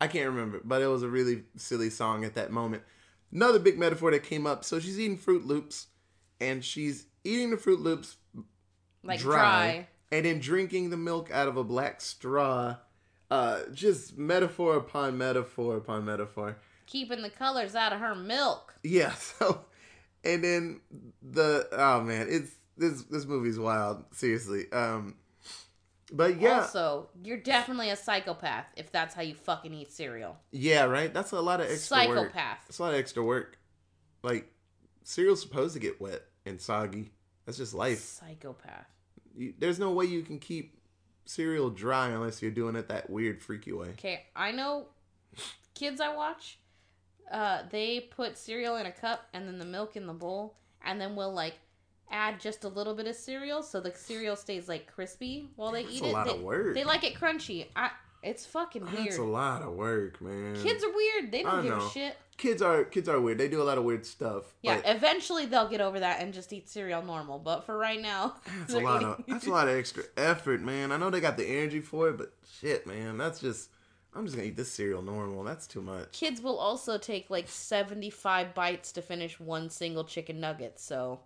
I 0.00 0.06
can't 0.06 0.30
remember, 0.30 0.60
but 0.64 0.82
it 0.82 0.86
was 0.86 1.02
a 1.02 1.08
really 1.08 1.44
silly 1.56 1.90
song 1.90 2.24
at 2.24 2.34
that 2.34 2.50
moment. 2.50 2.82
Another 3.32 3.58
big 3.58 3.78
metaphor 3.78 4.10
that 4.10 4.22
came 4.24 4.46
up. 4.46 4.64
So 4.64 4.80
she's 4.80 4.98
eating 4.98 5.18
Froot 5.18 5.46
Loops, 5.46 5.86
and 6.40 6.64
she's 6.64 7.06
eating 7.24 7.50
the 7.50 7.56
Froot 7.56 7.80
Loops 7.80 8.16
Like 9.04 9.20
dry, 9.20 9.36
dry. 9.40 9.88
and 10.10 10.24
then 10.26 10.40
drinking 10.40 10.90
the 10.90 10.96
milk 10.96 11.30
out 11.32 11.48
of 11.48 11.56
a 11.56 11.64
black 11.64 12.00
straw. 12.00 12.76
Uh, 13.30 13.60
just 13.72 14.18
metaphor 14.18 14.76
upon 14.76 15.16
metaphor 15.16 15.76
upon 15.76 16.04
metaphor. 16.04 16.56
Keeping 16.86 17.22
the 17.22 17.30
colors 17.30 17.76
out 17.76 17.92
of 17.92 18.00
her 18.00 18.14
milk. 18.14 18.74
Yeah. 18.82 19.12
So, 19.38 19.64
and 20.24 20.42
then 20.44 20.80
the 21.22 21.68
oh 21.72 22.00
man, 22.02 22.26
it's 22.28 22.50
this 22.76 23.02
this 23.04 23.24
movie's 23.26 23.58
wild. 23.58 24.04
Seriously. 24.12 24.64
Um, 24.72 25.14
but 26.12 26.40
yeah, 26.40 26.60
Also, 26.60 27.08
you're 27.22 27.36
definitely 27.36 27.90
a 27.90 27.96
psychopath 27.96 28.66
if 28.76 28.90
that's 28.92 29.14
how 29.14 29.22
you 29.22 29.34
fucking 29.34 29.72
eat 29.74 29.92
cereal. 29.92 30.36
yeah, 30.50 30.84
right. 30.84 31.12
That's 31.12 31.32
a 31.32 31.40
lot 31.40 31.60
of 31.60 31.70
extra 31.70 32.08
work. 32.08 32.32
Psychopath. 32.32 32.58
That's 32.66 32.78
a 32.78 32.82
lot 32.82 32.94
of 32.94 32.98
extra 33.00 33.22
work. 33.22 33.58
Like 34.22 34.52
cereal's 35.04 35.40
supposed 35.40 35.74
to 35.74 35.80
get 35.80 36.00
wet 36.00 36.22
and 36.46 36.60
soggy. 36.60 37.12
That's 37.46 37.58
just 37.58 37.74
life. 37.74 37.98
Psychopath. 38.00 38.86
You, 39.36 39.54
there's 39.58 39.78
no 39.78 39.90
way 39.92 40.04
you 40.06 40.22
can 40.22 40.38
keep 40.38 40.76
cereal 41.24 41.70
dry 41.70 42.08
unless 42.08 42.42
you're 42.42 42.50
doing 42.50 42.76
it 42.76 42.88
that 42.88 43.08
weird, 43.08 43.40
freaky 43.42 43.72
way. 43.72 43.88
Okay, 43.90 44.24
I 44.34 44.50
know 44.52 44.86
kids 45.74 46.00
I 46.00 46.14
watch, 46.14 46.58
uh, 47.30 47.62
they 47.70 48.00
put 48.00 48.36
cereal 48.36 48.76
in 48.76 48.86
a 48.86 48.92
cup 48.92 49.28
and 49.32 49.46
then 49.46 49.58
the 49.58 49.64
milk 49.64 49.96
in 49.96 50.06
the 50.06 50.12
bowl, 50.12 50.56
and 50.84 51.00
then 51.00 51.14
we'll 51.16 51.32
like 51.32 51.54
add 52.10 52.40
just 52.40 52.64
a 52.64 52.68
little 52.68 52.94
bit 52.94 53.06
of 53.06 53.14
cereal 53.14 53.62
so 53.62 53.80
the 53.80 53.92
cereal 53.94 54.36
stays 54.36 54.68
like 54.68 54.86
crispy 54.92 55.48
while 55.56 55.72
they 55.72 55.82
That's 55.82 55.96
eat 55.96 56.02
a 56.02 56.06
it. 56.06 56.12
lot 56.12 56.26
they, 56.26 56.34
of 56.34 56.42
work. 56.42 56.74
they 56.74 56.84
like 56.84 57.04
it 57.04 57.14
crunchy. 57.14 57.66
I 57.76 57.90
it's 58.22 58.44
fucking 58.44 58.84
weird. 58.84 59.06
That's 59.06 59.18
a 59.18 59.22
lot 59.22 59.62
of 59.62 59.72
work, 59.72 60.20
man. 60.20 60.54
Kids 60.54 60.84
are 60.84 60.92
weird. 60.92 61.32
They 61.32 61.42
don't 61.42 61.62
give 61.62 61.78
a 61.78 61.88
shit. 61.88 62.18
kids 62.36 62.60
are 62.60 62.84
kids 62.84 63.08
are 63.08 63.18
weird. 63.18 63.38
They 63.38 63.48
do 63.48 63.62
a 63.62 63.64
lot 63.64 63.78
of 63.78 63.84
weird 63.84 64.04
stuff. 64.04 64.54
Yeah, 64.62 64.80
eventually 64.84 65.46
they'll 65.46 65.68
get 65.68 65.80
over 65.80 66.00
that 66.00 66.20
and 66.20 66.34
just 66.34 66.52
eat 66.52 66.68
cereal 66.68 67.02
normal. 67.02 67.38
But 67.38 67.64
for 67.64 67.78
right 67.78 68.00
now, 68.00 68.34
that's 68.58 68.74
a 68.74 68.80
lot 68.80 69.02
of 69.02 69.24
that's 69.26 69.46
a 69.46 69.50
lot 69.50 69.68
of 69.68 69.74
extra 69.76 70.02
effort, 70.18 70.60
man. 70.60 70.92
I 70.92 70.98
know 70.98 71.08
they 71.08 71.20
got 71.20 71.38
the 71.38 71.46
energy 71.46 71.80
for 71.80 72.10
it, 72.10 72.18
but 72.18 72.34
shit, 72.60 72.86
man, 72.86 73.16
that's 73.16 73.40
just 73.40 73.70
I'm 74.14 74.24
just 74.26 74.36
gonna 74.36 74.48
eat 74.48 74.56
this 74.56 74.70
cereal 74.70 75.02
normal. 75.02 75.44
That's 75.44 75.66
too 75.66 75.80
much. 75.80 76.12
Kids 76.12 76.42
will 76.42 76.58
also 76.58 76.98
take 76.98 77.30
like 77.30 77.48
75 77.48 78.54
bites 78.54 78.92
to 78.92 79.02
finish 79.02 79.38
one 79.38 79.70
single 79.70 80.04
chicken 80.04 80.40
nugget. 80.40 80.78
So, 80.80 81.20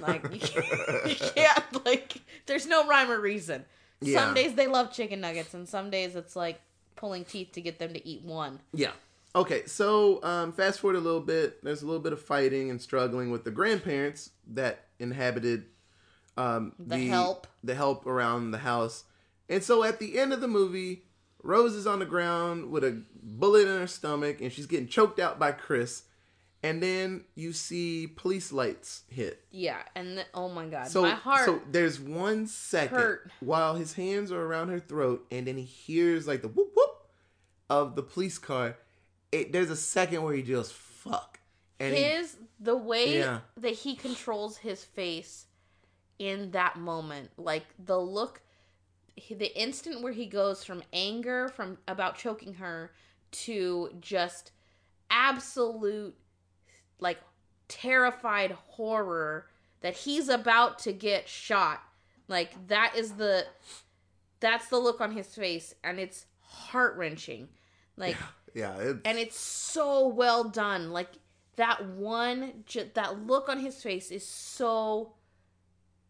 like, 0.00 0.22
you 0.32 0.38
can't, 0.40 1.06
you 1.08 1.14
can't 1.34 1.84
like, 1.86 2.20
there's 2.46 2.66
no 2.66 2.86
rhyme 2.86 3.10
or 3.10 3.20
reason. 3.20 3.64
Yeah. 4.00 4.20
Some 4.24 4.34
days 4.34 4.54
they 4.54 4.66
love 4.66 4.92
chicken 4.92 5.20
nuggets, 5.20 5.52
and 5.54 5.68
some 5.68 5.90
days 5.90 6.16
it's 6.16 6.34
like 6.36 6.60
pulling 6.96 7.24
teeth 7.24 7.52
to 7.52 7.60
get 7.60 7.78
them 7.78 7.92
to 7.94 8.06
eat 8.08 8.22
one. 8.22 8.60
Yeah. 8.72 8.92
Okay, 9.34 9.64
so 9.66 10.22
um, 10.24 10.52
fast 10.52 10.80
forward 10.80 10.96
a 10.96 11.00
little 11.00 11.20
bit. 11.20 11.62
There's 11.62 11.82
a 11.82 11.86
little 11.86 12.00
bit 12.00 12.12
of 12.12 12.20
fighting 12.20 12.70
and 12.70 12.80
struggling 12.80 13.30
with 13.30 13.44
the 13.44 13.50
grandparents 13.50 14.30
that 14.48 14.86
inhabited 14.98 15.66
um, 16.36 16.72
The 16.78 17.06
help. 17.06 17.46
the 17.62 17.74
help 17.74 18.06
around 18.06 18.50
the 18.50 18.58
house. 18.58 19.04
And 19.48 19.62
so 19.62 19.84
at 19.84 19.98
the 19.98 20.18
end 20.18 20.32
of 20.32 20.40
the 20.40 20.48
movie, 20.48 21.04
Rose 21.42 21.74
is 21.74 21.86
on 21.86 21.98
the 22.00 22.06
ground 22.06 22.70
with 22.70 22.82
a 22.84 23.02
bullet 23.22 23.68
in 23.68 23.78
her 23.78 23.86
stomach, 23.86 24.40
and 24.40 24.52
she's 24.52 24.66
getting 24.66 24.88
choked 24.88 25.18
out 25.20 25.38
by 25.38 25.52
Chris. 25.52 26.02
And 26.62 26.82
then 26.82 27.24
you 27.34 27.54
see 27.54 28.06
police 28.06 28.52
lights 28.52 29.04
hit. 29.08 29.42
Yeah, 29.50 29.78
and 29.94 30.16
th- 30.16 30.26
oh 30.34 30.50
my 30.50 30.66
god, 30.66 30.88
So, 30.88 31.02
my 31.02 31.10
heart. 31.10 31.46
so 31.46 31.60
there's 31.70 31.98
one 31.98 32.46
second 32.46 32.98
hurt. 32.98 33.30
while 33.40 33.76
his 33.76 33.94
hands 33.94 34.30
are 34.30 34.42
around 34.42 34.68
her 34.68 34.78
throat, 34.80 35.26
and 35.30 35.46
then 35.46 35.56
he 35.56 35.64
hears 35.64 36.26
like 36.28 36.42
the 36.42 36.48
whoop 36.48 36.72
whoop 36.76 37.06
of 37.70 37.96
the 37.96 38.02
police 38.02 38.36
car. 38.38 38.76
It, 39.32 39.52
there's 39.52 39.70
a 39.70 39.76
second 39.76 40.22
where 40.22 40.34
he 40.34 40.42
just 40.42 40.74
fuck, 40.74 41.40
and 41.78 41.94
he- 41.96 42.02
his 42.02 42.36
the 42.58 42.76
way 42.76 43.18
Yeah. 43.20 43.40
that 43.56 43.72
he 43.72 43.96
controls 43.96 44.58
his 44.58 44.84
face 44.84 45.46
in 46.18 46.50
that 46.50 46.76
moment 46.76 47.30
like 47.38 47.64
the 47.82 47.98
look 47.98 48.42
he- 49.16 49.34
the 49.34 49.58
instant 49.58 50.02
where 50.02 50.12
he 50.12 50.26
goes 50.26 50.62
from 50.62 50.82
anger 50.92 51.48
from 51.48 51.78
about 51.88 52.18
choking 52.18 52.52
her 52.54 52.92
to 53.30 53.88
just 54.00 54.52
absolute 55.10 56.14
like 57.00 57.18
terrified 57.68 58.52
horror 58.52 59.46
that 59.80 59.96
he's 59.96 60.28
about 60.28 60.78
to 60.80 60.92
get 60.92 61.28
shot. 61.28 61.82
Like 62.28 62.68
that 62.68 62.94
is 62.96 63.12
the 63.12 63.46
that's 64.40 64.68
the 64.68 64.78
look 64.78 65.00
on 65.00 65.12
his 65.12 65.34
face 65.34 65.74
and 65.82 65.98
it's 65.98 66.26
heart-wrenching. 66.40 67.48
Like 67.96 68.16
yeah, 68.54 68.76
it's, 68.78 69.00
and 69.04 69.18
it's 69.18 69.38
so 69.38 70.08
well 70.08 70.44
done. 70.44 70.90
Like 70.90 71.10
that 71.56 71.86
one 71.86 72.64
ju- 72.66 72.90
that 72.94 73.26
look 73.26 73.48
on 73.48 73.58
his 73.58 73.82
face 73.82 74.10
is 74.10 74.26
so 74.26 75.14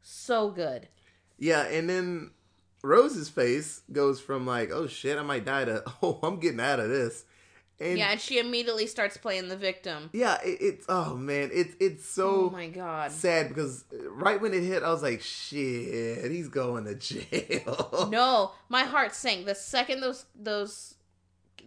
so 0.03 0.51
good. 0.51 0.89
Yeah, 1.39 1.63
and 1.63 1.89
then 1.89 2.31
Rose's 2.83 3.29
face 3.29 3.83
goes 3.93 4.21
from 4.21 4.47
like 4.47 4.71
oh 4.71 4.87
shit 4.87 5.19
I 5.19 5.23
might 5.23 5.45
die 5.45 5.65
to 5.65 5.83
oh 6.03 6.19
I'm 6.23 6.41
getting 6.41 6.61
out 6.61 6.81
of 6.81 6.89
this, 6.89 7.25
and 7.81 7.99
yeah 7.99 8.11
and 8.13 8.21
she 8.21 8.39
immediately 8.39 8.87
starts 8.87 9.17
playing 9.17 9.49
the 9.49 9.57
victim. 9.57 10.11
Yeah, 10.13 10.39
it, 10.45 10.59
it's 10.61 10.87
oh 10.89 11.17
man, 11.17 11.51
it's 11.53 11.75
it's 11.81 12.05
so 12.05 12.47
oh 12.47 12.51
my 12.51 12.69
god. 12.69 13.11
sad 13.11 13.49
because 13.49 13.85
right 14.11 14.41
when 14.41 14.53
it 14.55 14.63
hit 14.63 14.83
I 14.83 14.91
was 14.91 15.03
like 15.03 15.21
shit 15.23 16.31
he's 16.31 16.49
going 16.49 16.85
to 16.85 16.95
jail. 16.95 18.09
no 18.11 18.53
my 18.69 18.83
heart 18.85 19.15
sank. 19.15 19.47
The 19.47 19.55
second 19.55 20.01
those 20.01 20.27
those 20.39 20.95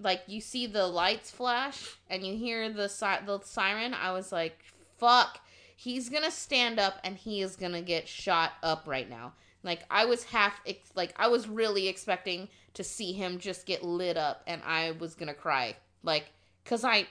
like 0.01 0.23
you 0.27 0.41
see 0.41 0.65
the 0.67 0.87
lights 0.87 1.29
flash 1.29 1.95
and 2.09 2.25
you 2.25 2.35
hear 2.35 2.67
the 2.71 2.89
si- 2.89 3.25
the 3.27 3.39
siren 3.43 3.93
i 3.93 4.11
was 4.11 4.31
like 4.31 4.57
fuck 4.97 5.39
he's 5.75 6.09
gonna 6.09 6.31
stand 6.31 6.79
up 6.79 6.95
and 7.03 7.15
he 7.15 7.41
is 7.41 7.55
gonna 7.55 7.81
get 7.81 8.07
shot 8.07 8.53
up 8.63 8.83
right 8.87 9.07
now. 9.07 9.33
Like 9.61 9.81
i 9.91 10.05
was 10.05 10.23
half 10.23 10.59
ex- 10.65 10.91
like 10.95 11.13
i 11.17 11.27
was 11.27 11.47
really 11.47 11.87
expecting 11.87 12.49
to 12.73 12.83
see 12.83 13.13
him 13.13 13.37
just 13.37 13.67
get 13.67 13.83
lit 13.83 14.17
up 14.17 14.41
and 14.47 14.61
i 14.65 14.91
was 14.99 15.13
gonna 15.13 15.33
cry 15.33 15.75
like 16.03 16.25
because 16.63 16.83
i 16.83 17.05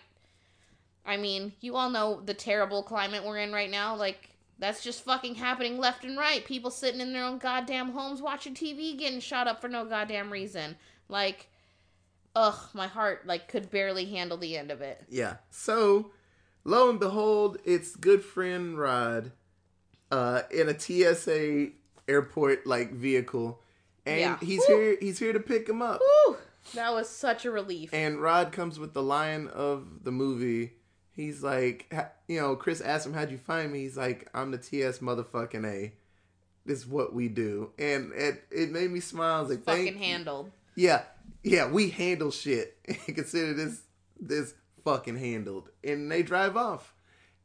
i 1.07 1.17
mean 1.17 1.53
you 1.61 1.75
all 1.77 1.91
know 1.91 2.21
the 2.25 2.35
terrible 2.35 2.83
climate 2.83 3.25
we're 3.25 3.39
in 3.39 3.53
right 3.53 3.71
now 3.71 3.95
like 3.97 4.29
that's 4.59 4.83
just 4.85 5.05
fucking 5.05 5.35
happening 5.35 5.77
left 5.77 6.05
and 6.05 6.17
right. 6.17 6.45
People 6.45 6.71
sitting 6.71 7.01
in 7.01 7.13
their 7.13 7.25
own 7.25 7.39
goddamn 7.39 7.91
homes 7.91 8.23
watching 8.23 8.55
TV 8.55 8.97
getting 8.97 9.19
shot 9.19 9.49
up 9.49 9.61
for 9.61 9.67
no 9.67 9.85
goddamn 9.85 10.31
reason. 10.31 10.77
Like, 11.09 11.49
ugh, 12.37 12.69
my 12.73 12.87
heart 12.87 13.27
like 13.27 13.49
could 13.49 13.73
barely 13.73 14.05
handle 14.05 14.37
the 14.39 14.57
end 14.57 14.71
of 14.71 14.81
it. 14.81 15.03
Yeah. 15.09 15.39
So, 15.51 16.13
lo 16.63 16.89
and 16.91 17.01
behold, 17.01 17.59
it's 17.65 17.97
good 17.97 18.23
friend 18.23 18.79
Rod 18.79 19.33
uh, 20.13 20.43
in 20.53 20.69
a 20.69 20.79
TSA 20.79 21.71
airport 22.07 22.65
like 22.65 22.93
vehicle, 22.93 23.61
and 24.07 24.21
Yeah. 24.21 24.39
he's 24.41 24.63
Woo. 24.69 24.77
here. 24.77 24.97
He's 25.01 25.19
here 25.19 25.33
to 25.33 25.41
pick 25.41 25.69
him 25.69 25.83
up. 25.83 26.01
Whew, 26.01 26.37
that 26.75 26.93
was 26.93 27.09
such 27.09 27.45
a 27.45 27.51
relief. 27.51 27.93
And 27.93 28.21
Rod 28.21 28.53
comes 28.53 28.79
with 28.79 28.95
the 28.95 29.03
line 29.03 29.49
of 29.49 30.05
the 30.05 30.13
movie. 30.13 30.73
He's 31.15 31.43
like, 31.43 31.93
you 32.29 32.41
know, 32.41 32.57
Chris 32.57 32.81
asked 32.81 33.07
him, 33.07 33.13
"How'd 33.13 33.31
you 33.31 33.39
find 33.39 33.71
me?" 33.73 33.81
He's 33.81 33.97
like, 33.97 34.29
"I'm 34.35 34.51
the 34.51 34.59
TS 34.59 34.99
motherfucking 35.01 35.67
A. 35.67 35.93
This 36.65 36.79
is 36.79 36.87
what 36.87 37.13
we 37.13 37.29
do," 37.29 37.73
and 37.79 38.13
it 38.15 38.45
it 38.51 38.71
made 38.71 38.91
me 38.91 39.01
smile. 39.01 39.39
I 39.39 39.41
was 39.41 39.51
like, 39.51 39.65
fucking 39.65 39.99
handled. 39.99 40.51
Yeah, 40.75 41.03
yeah, 41.43 41.69
we 41.71 41.91
handle 41.91 42.31
shit. 42.31 42.79
Consider 43.07 43.53
this 43.53 43.83
this 44.19 44.55
fucking 44.85 45.19
handled. 45.19 45.69
And 45.85 46.11
they 46.11 46.23
drive 46.23 46.57
off. 46.57 46.95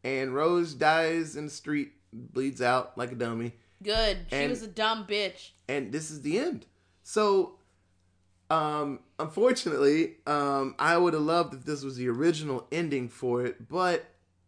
And 0.04 0.34
Rose 0.34 0.74
dies 0.74 1.36
in 1.36 1.46
the 1.46 1.52
street, 1.52 1.92
bleeds 2.14 2.62
out 2.62 2.98
like 2.98 3.12
a 3.12 3.16
dummy. 3.16 3.54
Good. 3.84 4.28
She 4.30 4.36
And- 4.36 4.50
was 4.50 4.62
a 4.64 4.68
dumb 4.68 5.06
bitch. 5.06 5.50
And 5.68 5.92
this 5.92 6.10
is 6.10 6.22
the 6.22 6.40
end. 6.40 6.66
So 7.04 7.57
um 8.50 9.00
unfortunately, 9.20 10.16
um 10.26 10.76
I 10.80 10.98
would 10.98 11.14
have 11.14 11.24
loved 11.24 11.54
if 11.54 11.66
this 11.66 11.84
was 11.84 11.98
the 11.98 12.08
original 12.08 12.68
ending 12.72 13.10
for 13.10 13.46
it, 13.46 13.68
but 13.68 14.06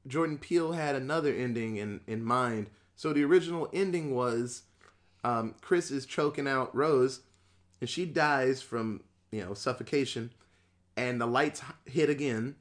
Jordan 0.08 0.38
Peele 0.38 0.72
had 0.72 0.96
another 0.96 1.34
ending 1.34 1.78
in 1.78 2.02
in 2.08 2.24
mind. 2.24 2.70
So 2.96 3.14
the 3.14 3.24
original 3.24 3.70
ending 3.74 4.16
was 4.16 4.64
um 5.24 5.56
Chris 5.62 5.92
is 5.92 6.06
choking 6.06 6.48
out 6.48 6.74
Rose 6.76 7.22
and 7.82 7.90
she 7.90 8.06
dies 8.06 8.62
from, 8.62 9.02
you 9.32 9.42
know, 9.44 9.54
suffocation 9.54 10.32
and 10.96 11.20
the 11.20 11.26
lights 11.26 11.62
hit 11.86 12.10
again 12.10 12.56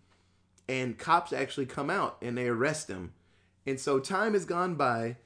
and 0.68 0.98
cops 0.98 1.32
actually 1.32 1.66
come 1.66 1.88
out 1.90 2.18
and 2.20 2.36
they 2.36 2.48
arrest 2.48 2.88
him. 2.88 3.12
And 3.66 3.78
so 3.78 3.98
time 4.00 4.34
has 4.34 4.44
gone 4.44 4.74
by 4.74 5.16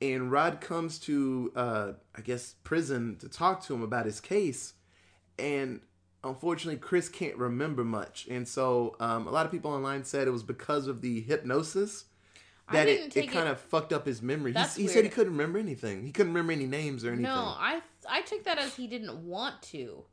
and 0.00 0.32
Rod 0.32 0.60
comes 0.60 0.98
to 1.00 1.52
uh 1.54 1.92
I 2.16 2.20
guess 2.20 2.56
prison 2.64 3.16
to 3.20 3.28
talk 3.28 3.62
to 3.66 3.74
him 3.74 3.82
about 3.82 4.06
his 4.06 4.20
case 4.20 4.74
and 5.38 5.80
unfortunately 6.24 6.78
Chris 6.78 7.08
can't 7.08 7.36
remember 7.36 7.84
much. 7.84 8.26
And 8.30 8.46
so 8.46 8.96
um, 9.00 9.26
a 9.26 9.30
lot 9.30 9.46
of 9.46 9.52
people 9.52 9.70
online 9.72 10.04
said 10.04 10.28
it 10.28 10.30
was 10.32 10.42
because 10.42 10.86
of 10.86 11.00
the 11.00 11.20
hypnosis 11.20 12.04
that 12.70 12.88
it, 12.88 13.16
it 13.16 13.30
kind 13.30 13.48
of 13.48 13.60
fucked 13.60 13.92
up 13.92 14.06
his 14.06 14.22
memory. 14.22 14.52
He, 14.52 14.82
he 14.82 14.88
said 14.88 15.04
he 15.04 15.10
couldn't 15.10 15.32
remember 15.32 15.58
anything. 15.58 16.04
He 16.04 16.12
couldn't 16.12 16.32
remember 16.32 16.52
any 16.52 16.66
names 16.66 17.04
or 17.04 17.08
anything. 17.08 17.24
No, 17.24 17.54
I 17.58 17.82
I 18.08 18.22
took 18.22 18.44
that 18.44 18.58
as 18.58 18.76
he 18.76 18.86
didn't 18.86 19.26
want 19.26 19.60
to. 19.62 20.04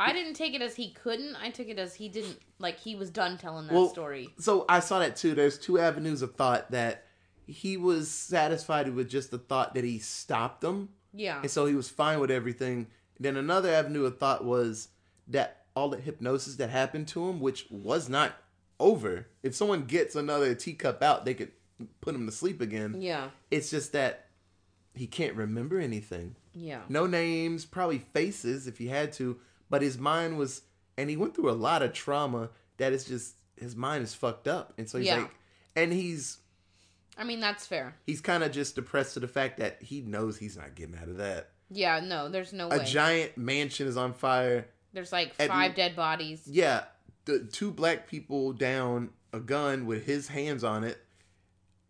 I 0.00 0.14
didn't 0.14 0.32
take 0.34 0.54
it 0.54 0.62
as 0.62 0.74
he 0.76 0.92
couldn't. 0.92 1.36
I 1.36 1.50
took 1.50 1.68
it 1.68 1.78
as 1.78 1.94
he 1.94 2.08
didn't 2.08 2.38
like 2.58 2.78
he 2.80 2.96
was 2.96 3.10
done 3.10 3.36
telling 3.36 3.66
that 3.66 3.74
Well, 3.74 3.90
story. 3.90 4.30
So 4.38 4.64
I 4.66 4.80
saw 4.80 4.98
that 5.00 5.14
too. 5.16 5.34
There's 5.34 5.58
two 5.58 5.78
avenues 5.78 6.22
of 6.22 6.34
thought 6.36 6.70
that 6.70 7.04
he 7.46 7.76
was 7.76 8.10
satisfied 8.10 8.92
with 8.94 9.10
just 9.10 9.30
the 9.30 9.38
thought 9.38 9.74
that 9.74 9.84
he 9.84 9.98
stopped 9.98 10.62
them, 10.62 10.88
Yeah. 11.12 11.42
and 11.42 11.50
so 11.50 11.66
he 11.66 11.74
was 11.74 11.90
fine 11.90 12.18
with 12.18 12.30
everything. 12.30 12.86
Then 13.20 13.36
another 13.36 13.68
avenue 13.72 14.04
of 14.06 14.18
thought 14.18 14.44
was 14.44 14.88
that 15.28 15.64
all 15.76 15.90
the 15.90 15.98
hypnosis 15.98 16.56
that 16.56 16.70
happened 16.70 17.06
to 17.08 17.28
him, 17.28 17.38
which 17.38 17.66
was 17.70 18.08
not 18.08 18.32
over. 18.80 19.26
If 19.42 19.54
someone 19.54 19.84
gets 19.84 20.16
another 20.16 20.54
teacup 20.54 21.02
out, 21.02 21.24
they 21.24 21.34
could 21.34 21.52
put 22.00 22.14
him 22.14 22.26
to 22.26 22.32
sleep 22.32 22.60
again. 22.60 22.96
Yeah. 23.00 23.28
It's 23.50 23.70
just 23.70 23.92
that 23.92 24.26
he 24.94 25.06
can't 25.06 25.36
remember 25.36 25.78
anything. 25.78 26.34
Yeah. 26.54 26.80
No 26.88 27.06
names, 27.06 27.64
probably 27.64 27.98
faces 27.98 28.66
if 28.66 28.78
he 28.78 28.88
had 28.88 29.12
to, 29.14 29.38
but 29.68 29.82
his 29.82 29.98
mind 29.98 30.38
was, 30.38 30.62
and 30.96 31.08
he 31.08 31.16
went 31.16 31.36
through 31.36 31.50
a 31.50 31.52
lot 31.52 31.82
of 31.82 31.92
trauma 31.92 32.50
that 32.78 32.92
is 32.92 33.04
just 33.04 33.34
his 33.56 33.76
mind 33.76 34.02
is 34.02 34.14
fucked 34.14 34.48
up, 34.48 34.72
and 34.78 34.88
so 34.88 34.96
he's 34.98 35.06
Yeah. 35.08 35.18
like, 35.18 35.30
and 35.76 35.92
he's 35.92 36.38
I 37.18 37.24
mean 37.24 37.38
that's 37.40 37.66
fair. 37.66 37.94
he's 38.06 38.22
kind 38.22 38.42
of 38.42 38.50
just 38.52 38.74
depressed 38.74 39.14
to 39.14 39.20
the 39.20 39.28
fact 39.28 39.58
that 39.58 39.82
he 39.82 40.00
knows 40.00 40.38
he's 40.38 40.56
not 40.56 40.74
getting 40.74 40.96
out 40.96 41.08
of 41.08 41.18
that. 41.18 41.50
Yeah. 41.70 42.00
No, 42.00 42.28
there's 42.28 42.52
no 42.52 42.68
way 42.68 42.76
A 42.76 42.78
way. 42.80 42.84
giant 42.84 43.38
mansion 43.38 43.86
is 43.86 43.96
on 43.96 44.12
fire. 44.12 44.66
there's 44.92 45.12
like 45.12 45.32
At- 45.38 45.48
five 45.48 45.74
dead 45.74 45.94
bodies. 45.96 46.42
Yeah, 46.46 46.84
the 47.26 47.40
two 47.40 47.70
black 47.70 48.08
people 48.08 48.52
down, 48.52 49.10
a 49.32 49.38
gun 49.40 49.86
with 49.86 50.04
his 50.06 50.28
hands 50.28 50.64
on 50.64 50.82
it. 50.84 50.98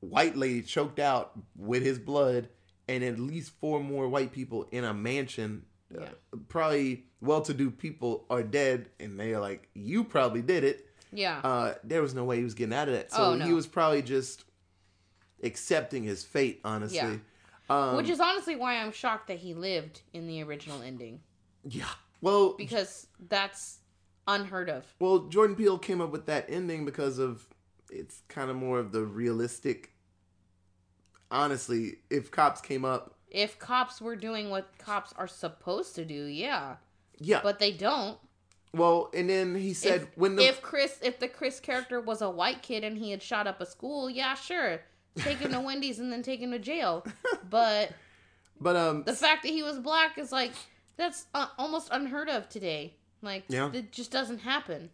White 0.01 0.37
lady 0.37 0.63
choked 0.63 0.99
out 0.99 1.33
with 1.57 1.83
his 1.83 1.99
blood, 1.99 2.49
and 2.89 3.03
at 3.05 3.19
least 3.19 3.53
four 3.61 3.81
more 3.83 4.09
white 4.09 4.33
people 4.33 4.69
in 4.71 4.85
a 4.85 4.93
mansion. 4.95 5.65
Uh, 5.95 6.03
Yeah. 6.03 6.09
probably 6.49 7.05
well-to-do 7.21 7.71
people 7.71 8.25
are 8.31 8.43
dead, 8.43 8.89
and 9.01 9.19
they 9.19 9.35
are 9.35 9.41
like, 9.41 9.69
"You 9.75 10.05
probably 10.05 10.41
did 10.43 10.63
it." 10.65 10.87
Yeah. 11.13 11.41
Uh, 11.43 11.75
there 11.85 12.01
was 12.03 12.15
no 12.15 12.25
way 12.25 12.37
he 12.39 12.45
was 12.45 12.55
getting 12.55 12.73
out 12.75 12.89
of 12.89 12.95
that. 12.95 13.11
So 13.13 13.23
Oh, 13.33 13.35
no. 13.35 13.45
he 13.45 13.53
was 13.53 13.67
probably 13.67 14.01
just 14.03 14.45
accepting 15.43 16.05
his 16.05 16.23
fate. 16.25 16.61
Honestly, 16.65 16.97
Yeah. 16.99 17.17
Um, 17.71 17.97
Which 17.97 18.11
is 18.11 18.21
honestly 18.21 18.57
why 18.57 18.77
I'm 18.77 18.93
shocked 18.93 19.29
that 19.29 19.39
he 19.39 19.55
lived 19.55 20.03
in 20.13 20.27
the 20.27 20.43
original 20.43 20.83
ending 20.83 21.21
yeah. 21.65 21.89
Well, 22.21 22.55
because 22.57 23.07
that's 23.29 23.79
unheard 24.27 24.69
of. 24.69 24.85
Well, 24.99 25.21
Jordan 25.29 25.57
Peele 25.57 25.79
came 25.79 26.01
up 26.01 26.11
with 26.11 26.27
that 26.27 26.47
ending 26.49 26.85
because 26.85 27.19
of 27.19 27.47
it's 27.91 28.23
kind 28.29 28.51
of 28.51 28.57
more 28.57 28.79
of 28.79 28.93
the 28.93 29.03
realistic. 29.03 29.93
Honestly, 31.31 31.99
if 32.11 32.31
cops 32.31 32.61
came 32.61 32.85
up, 32.85 33.15
If 33.31 33.59
cops 33.59 34.01
were 34.01 34.17
doing 34.17 34.51
what 34.51 34.77
cops 34.79 35.13
are 35.17 35.29
supposed 35.29 35.95
to 35.95 36.05
do, 36.05 36.25
yeah, 36.25 36.77
yeah. 37.19 37.41
but 37.43 37.59
they 37.59 37.73
don't. 37.73 38.19
well, 38.75 39.11
and 39.15 39.31
then 39.31 39.55
he 39.55 39.73
said 39.73 40.03
if, 40.03 40.19
when 40.19 40.37
the 40.37 40.45
if 40.45 40.61
Chris, 40.61 40.99
if 41.03 41.21
the 41.21 41.29
Chris 41.29 41.61
character 41.61 42.01
was 42.01 42.21
a 42.21 42.29
white 42.29 42.63
kid 42.63 42.85
and 42.85 42.99
he 42.99 43.13
had 43.13 43.23
shot 43.23 43.47
up 43.47 43.61
a 43.61 43.67
school, 43.67 44.11
yeah, 44.11 44.35
sure, 44.35 44.81
take 45.17 45.39
him 45.39 45.53
to 45.53 45.61
Wendy's 45.69 45.99
and 45.99 46.13
then 46.13 46.23
take 46.23 46.41
him 46.41 46.51
to 46.53 46.59
jail. 46.59 47.05
But 47.49 47.93
but 48.61 48.77
um 48.77 49.05
the 49.05 49.15
fact 49.15 49.43
that 49.43 49.51
he 49.51 49.63
was 49.63 49.79
black 49.79 50.19
is 50.19 50.33
like 50.33 50.53
that's 50.97 51.27
uh, 51.35 51.47
almost 51.59 51.89
unheard 51.91 52.29
of 52.29 52.49
today. 52.49 52.95
Like 53.23 53.45
Yeah. 53.49 53.71
it 53.73 53.93
just 53.93 54.11
doesn't 54.11 54.39
happen. 54.41 54.91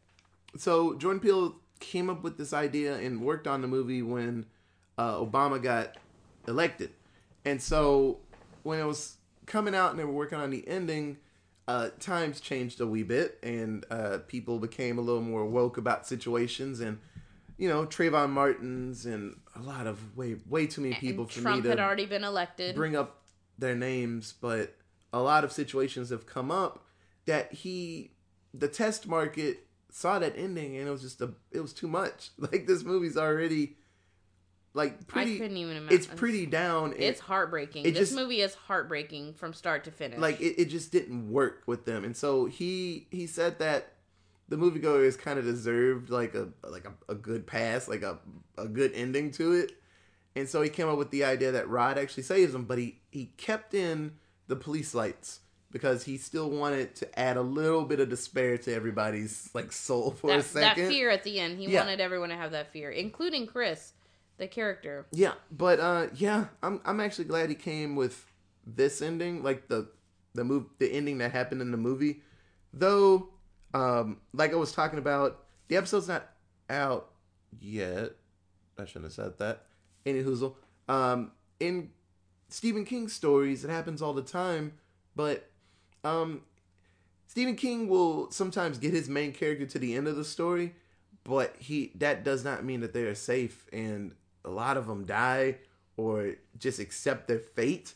so 0.56 0.94
Jordan 0.94 1.20
Peele 1.20 1.54
came 1.80 2.08
up 2.08 2.22
with 2.22 2.38
this 2.38 2.52
idea 2.52 2.96
and 2.96 3.20
worked 3.20 3.46
on 3.46 3.60
the 3.62 3.68
movie 3.68 4.02
when 4.02 4.46
uh, 4.98 5.14
Obama 5.16 5.62
got 5.62 5.96
elected, 6.48 6.90
and 7.44 7.60
so 7.60 8.18
when 8.62 8.78
it 8.80 8.84
was 8.84 9.16
coming 9.44 9.74
out 9.74 9.90
and 9.90 9.98
they 10.00 10.04
were 10.04 10.12
working 10.12 10.38
on 10.38 10.48
the 10.50 10.66
ending, 10.66 11.18
uh, 11.68 11.90
times 12.00 12.40
changed 12.40 12.80
a 12.80 12.86
wee 12.86 13.02
bit, 13.02 13.38
and 13.42 13.84
uh, 13.90 14.18
people 14.26 14.58
became 14.58 14.96
a 14.98 15.02
little 15.02 15.20
more 15.20 15.44
woke 15.44 15.76
about 15.76 16.06
situations, 16.06 16.80
and 16.80 16.98
you 17.58 17.68
know 17.68 17.86
Trayvon 17.86 18.30
Martin's 18.30 19.06
and 19.06 19.36
a 19.54 19.60
lot 19.60 19.86
of 19.86 20.16
way 20.16 20.36
way 20.48 20.66
too 20.66 20.80
many 20.82 20.94
people 20.94 21.24
And 21.24 21.32
for 21.32 21.40
Trump 21.42 21.62
me 21.64 21.68
had 21.70 21.76
to 21.78 21.82
already 21.84 22.06
been 22.06 22.24
elected. 22.24 22.74
bring 22.74 22.96
up 22.96 23.22
their 23.58 23.74
names, 23.74 24.34
but 24.40 24.74
a 25.12 25.20
lot 25.20 25.42
of 25.44 25.52
situations 25.52 26.10
have 26.10 26.26
come 26.26 26.50
up 26.50 26.84
that 27.24 27.52
he, 27.52 28.12
the 28.52 28.68
test 28.68 29.06
market 29.08 29.66
saw 29.90 30.18
that 30.18 30.34
ending 30.36 30.76
and 30.76 30.86
it 30.86 30.90
was 30.90 31.00
just 31.02 31.20
a, 31.22 31.30
it 31.50 31.60
was 31.60 31.72
too 31.72 31.88
much. 31.88 32.30
Like 32.38 32.66
this 32.66 32.84
movie's 32.84 33.16
already, 33.16 33.76
like 34.74 34.92
I 35.00 35.04
pretty, 35.06 35.38
couldn't 35.38 35.56
even 35.56 35.76
imagine. 35.78 35.96
it's 35.96 36.06
pretty 36.06 36.44
down. 36.44 36.92
It's 36.98 37.20
heartbreaking. 37.20 37.86
it 37.86 37.92
this 37.94 38.10
just- 38.10 38.14
movie 38.14 38.42
is 38.42 38.54
heartbreaking 38.54 39.32
from 39.34 39.54
start 39.54 39.84
to 39.84 39.90
finish. 39.90 40.18
like 40.18 40.38
it, 40.40 40.60
it 40.60 40.66
just 40.66 40.92
didn't 40.92 41.30
work 41.30 41.62
with 41.66 41.86
them, 41.86 42.04
and 42.04 42.14
so 42.14 42.44
he 42.44 43.06
he 43.10 43.26
said 43.26 43.58
that 43.60 43.94
the 44.48 44.56
moviegoers 44.56 45.18
kind 45.18 45.38
of 45.38 45.44
deserved 45.44 46.10
like 46.10 46.34
a 46.34 46.48
like 46.62 46.86
a, 46.86 47.12
a 47.12 47.14
good 47.14 47.46
pass, 47.46 47.88
like 47.88 48.02
a 48.02 48.18
a 48.56 48.66
good 48.68 48.92
ending 48.94 49.30
to 49.32 49.52
it. 49.52 49.72
And 50.34 50.48
so 50.48 50.60
he 50.60 50.68
came 50.68 50.88
up 50.88 50.98
with 50.98 51.10
the 51.10 51.24
idea 51.24 51.52
that 51.52 51.68
Rod 51.68 51.96
actually 51.98 52.22
saves 52.24 52.54
him, 52.54 52.64
but 52.64 52.78
he 52.78 53.00
he 53.10 53.26
kept 53.36 53.74
in 53.74 54.12
the 54.48 54.56
police 54.56 54.94
lights 54.94 55.40
because 55.72 56.04
he 56.04 56.16
still 56.16 56.48
wanted 56.50 56.94
to 56.96 57.18
add 57.18 57.36
a 57.36 57.42
little 57.42 57.84
bit 57.84 58.00
of 58.00 58.08
despair 58.08 58.56
to 58.56 58.72
everybody's 58.72 59.50
like 59.52 59.72
soul 59.72 60.10
for 60.12 60.30
a 60.30 60.36
that, 60.36 60.52
that 60.54 60.76
fear 60.76 61.10
at 61.10 61.24
the 61.24 61.40
end. 61.40 61.58
He 61.58 61.66
Yeah. 61.66 61.80
wanted 61.80 62.00
everyone 62.00 62.28
to 62.28 62.36
have 62.36 62.52
that 62.52 62.72
fear, 62.72 62.90
including 62.90 63.46
Chris, 63.46 63.92
the 64.38 64.46
character. 64.46 65.06
Yeah, 65.10 65.34
but 65.50 65.80
uh 65.80 66.06
yeah, 66.14 66.46
I'm 66.62 66.80
I'm 66.84 67.00
actually 67.00 67.24
glad 67.24 67.48
he 67.48 67.54
came 67.56 67.96
with 67.96 68.30
this 68.66 69.02
ending, 69.02 69.42
like 69.42 69.68
the 69.68 69.88
the 70.34 70.44
move 70.44 70.66
the 70.78 70.92
ending 70.92 71.18
that 71.18 71.32
happened 71.32 71.62
in 71.62 71.72
the 71.72 71.76
movie. 71.78 72.22
Though 72.72 73.30
um 73.74 74.18
like 74.32 74.52
I 74.52 74.56
was 74.56 74.72
talking 74.72 74.98
about, 74.98 75.44
the 75.68 75.76
episode's 75.76 76.08
not 76.08 76.28
out 76.70 77.10
yet. 77.60 78.12
I 78.78 78.84
shouldn't 78.84 79.04
have 79.04 79.12
said 79.12 79.38
that. 79.38 79.64
Any 80.04 80.22
hoozle. 80.22 80.54
Um 80.88 81.32
in 81.60 81.90
Stephen 82.48 82.84
King 82.84 83.08
stories, 83.08 83.64
it 83.64 83.70
happens 83.70 84.02
all 84.02 84.12
the 84.12 84.22
time, 84.22 84.72
but 85.14 85.50
um 86.04 86.42
Stephen 87.26 87.56
King 87.56 87.88
will 87.88 88.30
sometimes 88.30 88.78
get 88.78 88.92
his 88.94 89.08
main 89.08 89.32
character 89.32 89.66
to 89.66 89.78
the 89.78 89.94
end 89.94 90.08
of 90.08 90.16
the 90.16 90.24
story, 90.24 90.74
but 91.24 91.54
he 91.58 91.92
that 91.96 92.24
does 92.24 92.44
not 92.44 92.64
mean 92.64 92.80
that 92.80 92.92
they 92.92 93.02
are 93.02 93.14
safe 93.14 93.66
and 93.72 94.12
a 94.44 94.50
lot 94.50 94.76
of 94.76 94.86
them 94.86 95.04
die 95.04 95.56
or 95.96 96.34
just 96.58 96.78
accept 96.78 97.26
their 97.28 97.38
fate. 97.38 97.94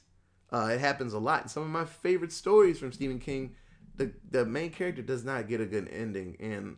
Uh, 0.53 0.71
it 0.73 0.81
happens 0.81 1.13
a 1.13 1.19
lot. 1.19 1.51
Some 1.51 1.63
of 1.63 1.69
my 1.69 1.85
favorite 1.85 2.33
stories 2.33 2.79
from 2.79 2.93
Stephen 2.93 3.21
King, 3.21 3.55
the 4.01 4.11
the 4.31 4.47
main 4.47 4.71
character 4.71 5.03
does 5.03 5.25
not 5.25 5.47
get 5.47 5.61
a 5.61 5.67
good 5.67 5.89
ending, 5.93 6.37
and 6.41 6.77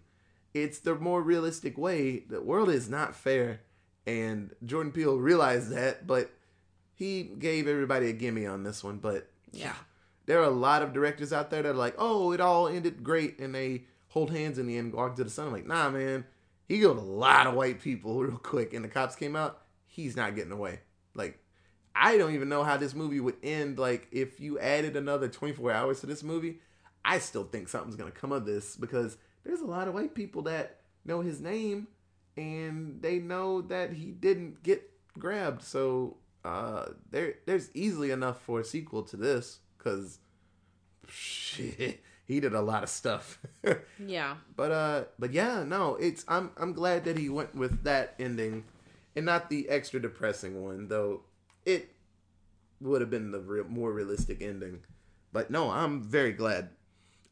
it's 0.53 0.81
the 0.81 0.97
more 0.97 1.23
realistic 1.23 1.79
way. 1.79 2.19
The 2.29 2.41
world 2.43 2.69
is 2.69 2.91
not 2.91 3.15
fair, 3.15 3.61
and 4.07 4.51
Jordan 4.67 4.91
Peele 4.93 5.17
realized 5.17 5.71
that, 5.71 6.07
but 6.07 6.33
he 6.95 7.23
gave 7.23 7.69
everybody 7.69 8.11
a 8.11 8.13
gimme 8.13 8.45
on 8.47 8.65
this 8.65 8.83
one. 8.83 8.99
But 8.99 9.31
Yeah. 9.53 9.75
there 10.27 10.41
are 10.41 10.45
a 10.45 10.51
lot 10.51 10.83
of 10.83 10.93
directors 10.93 11.33
out 11.33 11.51
there 11.51 11.63
that 11.63 11.71
are 11.71 11.75
like, 11.75 11.95
oh, 11.97 12.33
it 12.33 12.41
all 12.41 12.67
ended 12.67 13.05
great, 13.05 13.39
and 13.39 13.55
they 13.55 13.85
hold 14.09 14.31
hands 14.33 14.59
in 14.59 14.67
the 14.67 14.77
end, 14.77 14.93
walk 14.93 15.15
to 15.17 15.25
the 15.25 15.31
sun. 15.31 15.47
I'm 15.47 15.53
like, 15.53 15.67
nah, 15.67 15.91
man, 15.91 16.25
he 16.67 16.81
killed 16.81 16.99
a 16.99 17.01
lot 17.01 17.47
of 17.47 17.55
white 17.55 17.81
people 17.81 18.21
real 18.23 18.37
quick, 18.37 18.75
and 18.75 18.85
the 18.85 18.89
cops 18.89 19.15
came 19.15 19.37
out. 19.37 19.63
He's 19.87 20.17
not 20.17 20.35
getting 20.35 20.53
away. 20.53 20.81
Like, 21.15 21.39
I 21.95 22.19
don't 22.19 22.35
even 22.35 22.49
know 22.49 22.65
how 22.65 22.77
this 22.79 22.95
movie 22.95 23.21
would 23.21 23.37
end. 23.45 23.79
Like, 23.79 24.09
if 24.11 24.41
you 24.41 24.59
added 24.59 24.97
another 24.97 25.29
24 25.29 25.71
hours 25.71 26.01
to 26.01 26.07
this 26.07 26.23
movie, 26.25 26.59
I 27.05 27.19
still 27.19 27.45
think 27.45 27.69
something's 27.69 27.97
gonna 27.97 28.11
come 28.11 28.33
of 28.33 28.47
this 28.47 28.77
because 28.77 29.17
there's 29.45 29.61
a 29.61 29.67
lot 29.67 29.89
of 29.89 29.95
white 29.95 30.15
people 30.15 30.43
that 30.43 30.81
know 31.05 31.21
his 31.21 31.41
name, 31.41 31.89
and 32.37 33.03
they 33.03 33.19
know 33.19 33.63
that 33.63 33.93
he 33.93 34.13
didn't 34.13 34.63
get 34.63 34.89
grabbed. 35.19 35.63
So, 35.63 36.17
uh, 36.45 36.87
there 37.11 37.35
there's 37.47 37.71
easily 37.75 38.11
enough 38.11 38.41
for 38.43 38.61
a 38.61 38.65
sequel 38.65 39.03
to 39.05 39.17
this 39.17 39.59
because 39.79 40.19
shit, 41.09 42.03
he 42.27 42.41
did 42.41 42.55
a 42.55 42.63
lot 42.63 42.83
of 42.83 42.89
stuff. 42.89 43.39
Yeah. 44.05 44.37
but 44.57 44.73
uh, 44.73 45.05
but 45.19 45.33
yeah, 45.33 45.63
no, 45.65 45.97
it's 45.97 46.25
I'm 46.29 46.51
I'm 46.57 46.73
glad 46.73 47.05
that 47.05 47.19
he 47.19 47.29
went 47.29 47.55
with 47.55 47.85
that 47.85 48.15
ending, 48.19 48.65
and 49.17 49.27
not 49.27 49.51
the 49.51 49.69
extra 49.69 50.01
depressing 50.01 50.63
one. 50.65 50.89
Though 50.89 51.23
it 51.65 51.95
would 52.81 53.01
have 53.01 53.11
been 53.11 53.31
the 53.31 53.41
real, 53.41 53.65
more 53.69 53.93
realistic 53.93 54.43
ending. 54.43 54.81
But 55.33 55.51
no, 55.51 55.71
I'm 55.71 56.03
very 56.03 56.33
glad. 56.33 56.71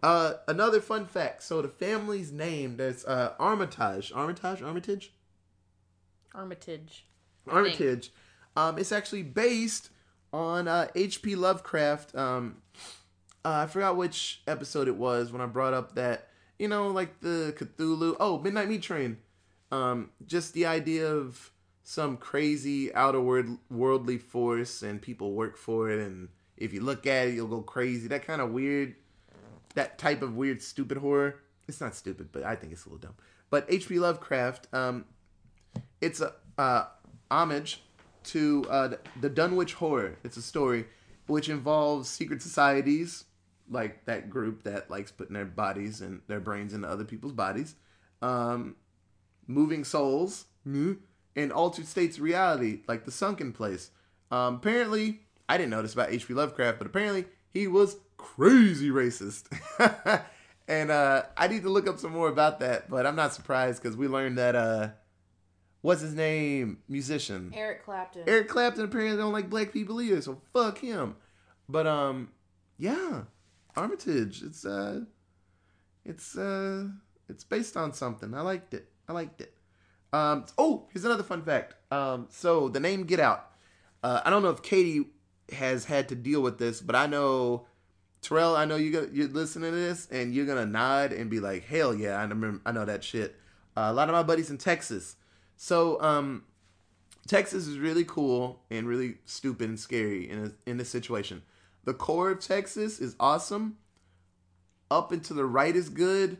Uh, 0.02 0.34
another 0.48 0.80
fun 0.80 1.06
fact. 1.06 1.42
So 1.42 1.60
the 1.62 1.68
family's 1.68 2.32
name, 2.32 2.76
there's 2.76 3.04
uh, 3.04 3.34
Armitage, 3.38 4.12
Armitage, 4.14 4.62
Armitage, 4.62 5.12
Armitage. 6.34 7.06
Armitage. 7.48 8.12
Um, 8.56 8.78
it's 8.78 8.92
actually 8.92 9.22
based 9.22 9.90
on 10.32 10.68
uh, 10.68 10.88
H.P. 10.94 11.34
Lovecraft. 11.36 12.14
Um, 12.14 12.56
uh, 13.44 13.64
I 13.64 13.66
forgot 13.66 13.96
which 13.96 14.42
episode 14.46 14.88
it 14.88 14.96
was 14.96 15.32
when 15.32 15.40
I 15.40 15.46
brought 15.46 15.74
up 15.74 15.94
that 15.94 16.28
you 16.60 16.68
know, 16.68 16.88
like 16.88 17.20
the 17.20 17.54
Cthulhu. 17.56 18.16
Oh, 18.20 18.38
Midnight 18.38 18.68
Meat 18.68 18.82
Train. 18.82 19.16
Um, 19.72 20.10
just 20.26 20.52
the 20.52 20.66
idea 20.66 21.10
of 21.10 21.52
some 21.82 22.18
crazy 22.18 22.94
outer 22.94 23.20
world 23.20 23.56
worldly 23.70 24.18
force 24.18 24.82
and 24.82 25.00
people 25.00 25.32
work 25.32 25.56
for 25.56 25.90
it, 25.90 25.98
and 26.06 26.28
if 26.58 26.74
you 26.74 26.82
look 26.82 27.06
at 27.06 27.28
it, 27.28 27.34
you'll 27.34 27.48
go 27.48 27.62
crazy. 27.62 28.08
That 28.08 28.26
kind 28.26 28.42
of 28.42 28.50
weird 28.50 28.94
that 29.74 29.98
type 29.98 30.22
of 30.22 30.36
weird, 30.36 30.62
stupid 30.62 30.98
horror. 30.98 31.40
It's 31.68 31.80
not 31.80 31.94
stupid, 31.94 32.30
but 32.32 32.42
I 32.42 32.56
think 32.56 32.72
it's 32.72 32.84
a 32.84 32.88
little 32.88 32.98
dumb. 32.98 33.14
But 33.50 33.66
H.P. 33.68 33.98
Lovecraft, 33.98 34.68
um, 34.72 35.04
it's 36.00 36.20
a 36.20 36.34
uh, 36.58 36.86
homage 37.30 37.82
to 38.24 38.64
uh, 38.68 38.90
the 39.20 39.28
Dunwich 39.28 39.74
Horror. 39.74 40.16
It's 40.24 40.36
a 40.36 40.42
story 40.42 40.86
which 41.26 41.48
involves 41.48 42.08
secret 42.08 42.42
societies, 42.42 43.24
like 43.68 44.04
that 44.04 44.28
group 44.28 44.64
that 44.64 44.90
likes 44.90 45.12
putting 45.12 45.34
their 45.34 45.44
bodies 45.44 46.00
and 46.00 46.22
their 46.26 46.40
brains 46.40 46.74
into 46.74 46.88
other 46.88 47.04
people's 47.04 47.32
bodies, 47.32 47.76
um, 48.20 48.76
moving 49.46 49.84
souls, 49.84 50.46
and 50.64 51.52
altered 51.52 51.86
states 51.86 52.16
of 52.16 52.24
reality, 52.24 52.80
like 52.88 53.04
the 53.04 53.12
Sunken 53.12 53.52
Place. 53.52 53.90
Um, 54.30 54.56
apparently, 54.56 55.20
I 55.48 55.56
didn't 55.56 55.70
notice 55.70 55.94
about 55.94 56.12
H.P. 56.12 56.34
Lovecraft, 56.34 56.78
but 56.78 56.86
apparently 56.86 57.26
he 57.52 57.66
was 57.66 57.96
crazy 58.20 58.90
racist. 58.90 59.46
and 60.68 60.90
uh, 60.90 61.22
I 61.36 61.48
need 61.48 61.62
to 61.62 61.70
look 61.70 61.88
up 61.88 61.98
some 61.98 62.12
more 62.12 62.28
about 62.28 62.60
that, 62.60 62.90
but 62.90 63.06
I'm 63.06 63.16
not 63.16 63.32
surprised 63.32 63.82
because 63.82 63.96
we 63.96 64.08
learned 64.08 64.38
that 64.38 64.54
uh, 64.54 64.88
what's 65.80 66.02
his 66.02 66.14
name, 66.14 66.78
musician 66.88 67.52
Eric 67.56 67.84
Clapton. 67.84 68.24
Eric 68.26 68.48
Clapton 68.48 68.84
apparently 68.84 69.16
don't 69.16 69.32
like 69.32 69.48
black 69.48 69.72
people 69.72 70.00
either, 70.00 70.20
so 70.20 70.40
fuck 70.52 70.78
him. 70.78 71.16
But 71.68 71.86
um, 71.86 72.30
yeah, 72.78 73.22
Armitage. 73.74 74.42
It's 74.42 74.64
uh, 74.64 75.00
it's 76.04 76.36
uh, 76.36 76.88
it's 77.28 77.44
based 77.44 77.76
on 77.76 77.92
something. 77.92 78.34
I 78.34 78.42
liked 78.42 78.74
it. 78.74 78.88
I 79.08 79.12
liked 79.12 79.40
it. 79.40 79.54
Um, 80.12 80.44
oh, 80.58 80.88
here's 80.92 81.04
another 81.04 81.22
fun 81.22 81.42
fact. 81.42 81.74
Um, 81.92 82.26
so 82.30 82.68
the 82.68 82.80
name 82.80 83.04
Get 83.04 83.20
Out. 83.20 83.46
Uh, 84.02 84.20
I 84.24 84.30
don't 84.30 84.42
know 84.42 84.50
if 84.50 84.62
Katie 84.62 85.06
has 85.52 85.84
had 85.84 86.08
to 86.08 86.14
deal 86.14 86.40
with 86.42 86.58
this, 86.58 86.80
but 86.80 86.96
I 86.96 87.06
know 87.06 87.66
Terrell. 88.22 88.56
I 88.56 88.64
know 88.64 88.76
you 88.76 88.92
got 88.92 89.14
you're 89.14 89.28
listening 89.28 89.70
to 89.70 89.76
this, 89.76 90.08
and 90.10 90.34
you're 90.34 90.46
gonna 90.46 90.66
nod 90.66 91.12
and 91.12 91.30
be 91.30 91.40
like, 91.40 91.64
"Hell 91.64 91.94
yeah, 91.94 92.16
I 92.16 92.22
remember. 92.22 92.60
I 92.66 92.72
know 92.72 92.84
that 92.84 93.04
shit." 93.04 93.36
Uh, 93.76 93.88
a 93.88 93.92
lot 93.92 94.08
of 94.08 94.14
my 94.14 94.22
buddies 94.22 94.50
in 94.50 94.58
Texas. 94.58 95.16
So 95.56 96.00
um, 96.00 96.44
Texas 97.26 97.66
is 97.66 97.78
really 97.78 98.04
cool 98.04 98.62
and 98.70 98.88
really 98.88 99.18
stupid 99.24 99.68
and 99.68 99.78
scary 99.78 100.28
in 100.28 100.46
a, 100.46 100.70
in 100.70 100.78
this 100.78 100.88
situation. 100.88 101.42
The 101.84 101.94
core 101.94 102.30
of 102.30 102.40
Texas 102.40 102.98
is 102.98 103.14
awesome. 103.20 103.78
Up 104.90 105.12
and 105.12 105.22
to 105.24 105.34
the 105.34 105.44
right 105.44 105.74
is 105.74 105.88
good. 105.88 106.38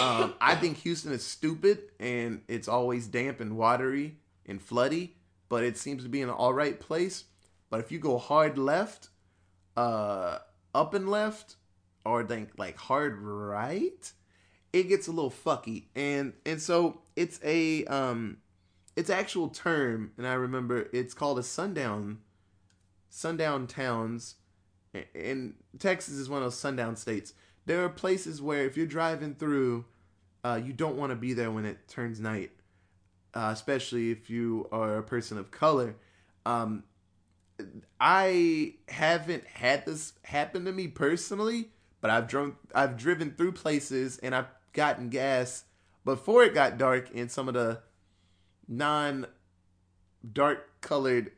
Um, 0.00 0.34
I 0.40 0.54
think 0.56 0.78
Houston 0.78 1.12
is 1.12 1.24
stupid 1.24 1.82
and 2.00 2.42
it's 2.48 2.68
always 2.68 3.06
damp 3.06 3.40
and 3.40 3.56
watery 3.56 4.16
and 4.46 4.60
floody, 4.60 5.10
but 5.48 5.64
it 5.64 5.76
seems 5.76 6.02
to 6.02 6.08
be 6.08 6.22
an 6.22 6.30
all 6.30 6.52
right 6.52 6.78
place. 6.78 7.24
But 7.70 7.80
if 7.80 7.90
you 7.90 7.98
go 7.98 8.18
hard 8.18 8.58
left, 8.58 9.08
uh, 9.76 10.38
up 10.74 10.94
and 10.94 11.08
left, 11.08 11.56
or 12.04 12.24
think 12.24 12.50
like 12.56 12.76
hard 12.76 13.18
right, 13.20 14.12
it 14.72 14.88
gets 14.88 15.06
a 15.06 15.12
little 15.12 15.30
fucky. 15.30 15.84
And 15.94 16.32
and 16.44 16.60
so 16.60 17.00
it's 17.16 17.40
a 17.44 17.84
um, 17.86 18.38
it's 18.96 19.10
actual 19.10 19.48
term, 19.48 20.12
and 20.16 20.26
I 20.26 20.34
remember 20.34 20.88
it's 20.92 21.14
called 21.14 21.38
a 21.38 21.42
sundown, 21.42 22.18
sundown 23.08 23.66
towns, 23.66 24.36
and 25.14 25.54
Texas 25.78 26.14
is 26.14 26.28
one 26.28 26.38
of 26.38 26.46
those 26.46 26.58
sundown 26.58 26.96
states. 26.96 27.34
There 27.66 27.82
are 27.84 27.88
places 27.88 28.42
where 28.42 28.64
if 28.66 28.76
you're 28.76 28.86
driving 28.86 29.34
through, 29.34 29.86
uh, 30.44 30.60
you 30.62 30.72
don't 30.72 30.96
want 30.96 31.10
to 31.10 31.16
be 31.16 31.32
there 31.32 31.50
when 31.50 31.64
it 31.64 31.88
turns 31.88 32.20
night, 32.20 32.50
uh, 33.32 33.50
especially 33.52 34.10
if 34.10 34.28
you 34.28 34.68
are 34.70 34.98
a 34.98 35.02
person 35.02 35.38
of 35.38 35.50
color. 35.50 35.96
Um, 36.44 36.84
I 38.00 38.74
haven't 38.88 39.46
had 39.46 39.86
this 39.86 40.14
happen 40.24 40.64
to 40.64 40.72
me 40.72 40.88
personally, 40.88 41.70
but 42.00 42.10
I've 42.10 42.28
drunk, 42.28 42.56
I've 42.74 42.96
driven 42.96 43.32
through 43.32 43.52
places 43.52 44.18
and 44.18 44.34
I've 44.34 44.48
gotten 44.72 45.08
gas 45.08 45.64
before 46.04 46.44
it 46.44 46.54
got 46.54 46.78
dark 46.78 47.10
in 47.12 47.28
some 47.28 47.48
of 47.48 47.54
the 47.54 47.80
non 48.68 49.26
dark 50.32 50.80
colored 50.80 51.32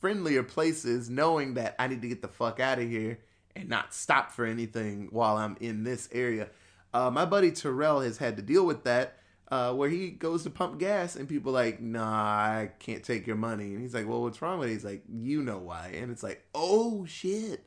friendlier 0.00 0.42
places 0.42 1.08
knowing 1.10 1.54
that 1.54 1.74
I 1.78 1.88
need 1.88 2.02
to 2.02 2.08
get 2.08 2.22
the 2.22 2.28
fuck 2.28 2.60
out 2.60 2.78
of 2.78 2.88
here 2.88 3.18
and 3.54 3.68
not 3.68 3.94
stop 3.94 4.30
for 4.30 4.44
anything 4.44 5.08
while 5.10 5.36
I'm 5.36 5.56
in 5.60 5.84
this 5.84 6.08
area. 6.12 6.48
Uh, 6.92 7.10
my 7.10 7.24
buddy 7.24 7.50
Terrell 7.50 8.00
has 8.00 8.18
had 8.18 8.36
to 8.36 8.42
deal 8.42 8.64
with 8.64 8.84
that 8.84 9.18
uh, 9.48 9.72
where 9.72 9.88
he 9.88 10.10
goes 10.10 10.42
to 10.42 10.50
pump 10.50 10.78
gas 10.78 11.16
and 11.16 11.28
people 11.28 11.52
like, 11.52 11.80
nah, 11.80 12.02
I 12.02 12.70
can't 12.78 13.04
take 13.04 13.26
your 13.26 13.36
money. 13.36 13.74
And 13.74 13.80
he's 13.80 13.94
like, 13.94 14.08
well, 14.08 14.22
what's 14.22 14.42
wrong 14.42 14.58
with 14.58 14.68
it? 14.68 14.72
He's 14.72 14.84
like, 14.84 15.02
you 15.08 15.42
know 15.42 15.58
why. 15.58 15.92
And 15.94 16.10
it's 16.10 16.22
like, 16.22 16.44
oh 16.54 17.06
shit. 17.06 17.64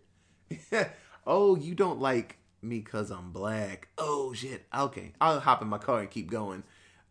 oh, 1.28 1.56
you 1.56 1.76
don't 1.76 2.00
like 2.00 2.38
me 2.62 2.80
because 2.80 3.12
I'm 3.12 3.32
black. 3.32 3.88
Oh 3.98 4.34
shit. 4.34 4.66
Okay, 4.76 5.14
I'll 5.22 5.40
hop 5.40 5.62
in 5.62 5.68
my 5.68 5.78
car 5.78 6.00
and 6.00 6.10
keep 6.10 6.30
going. 6.30 6.64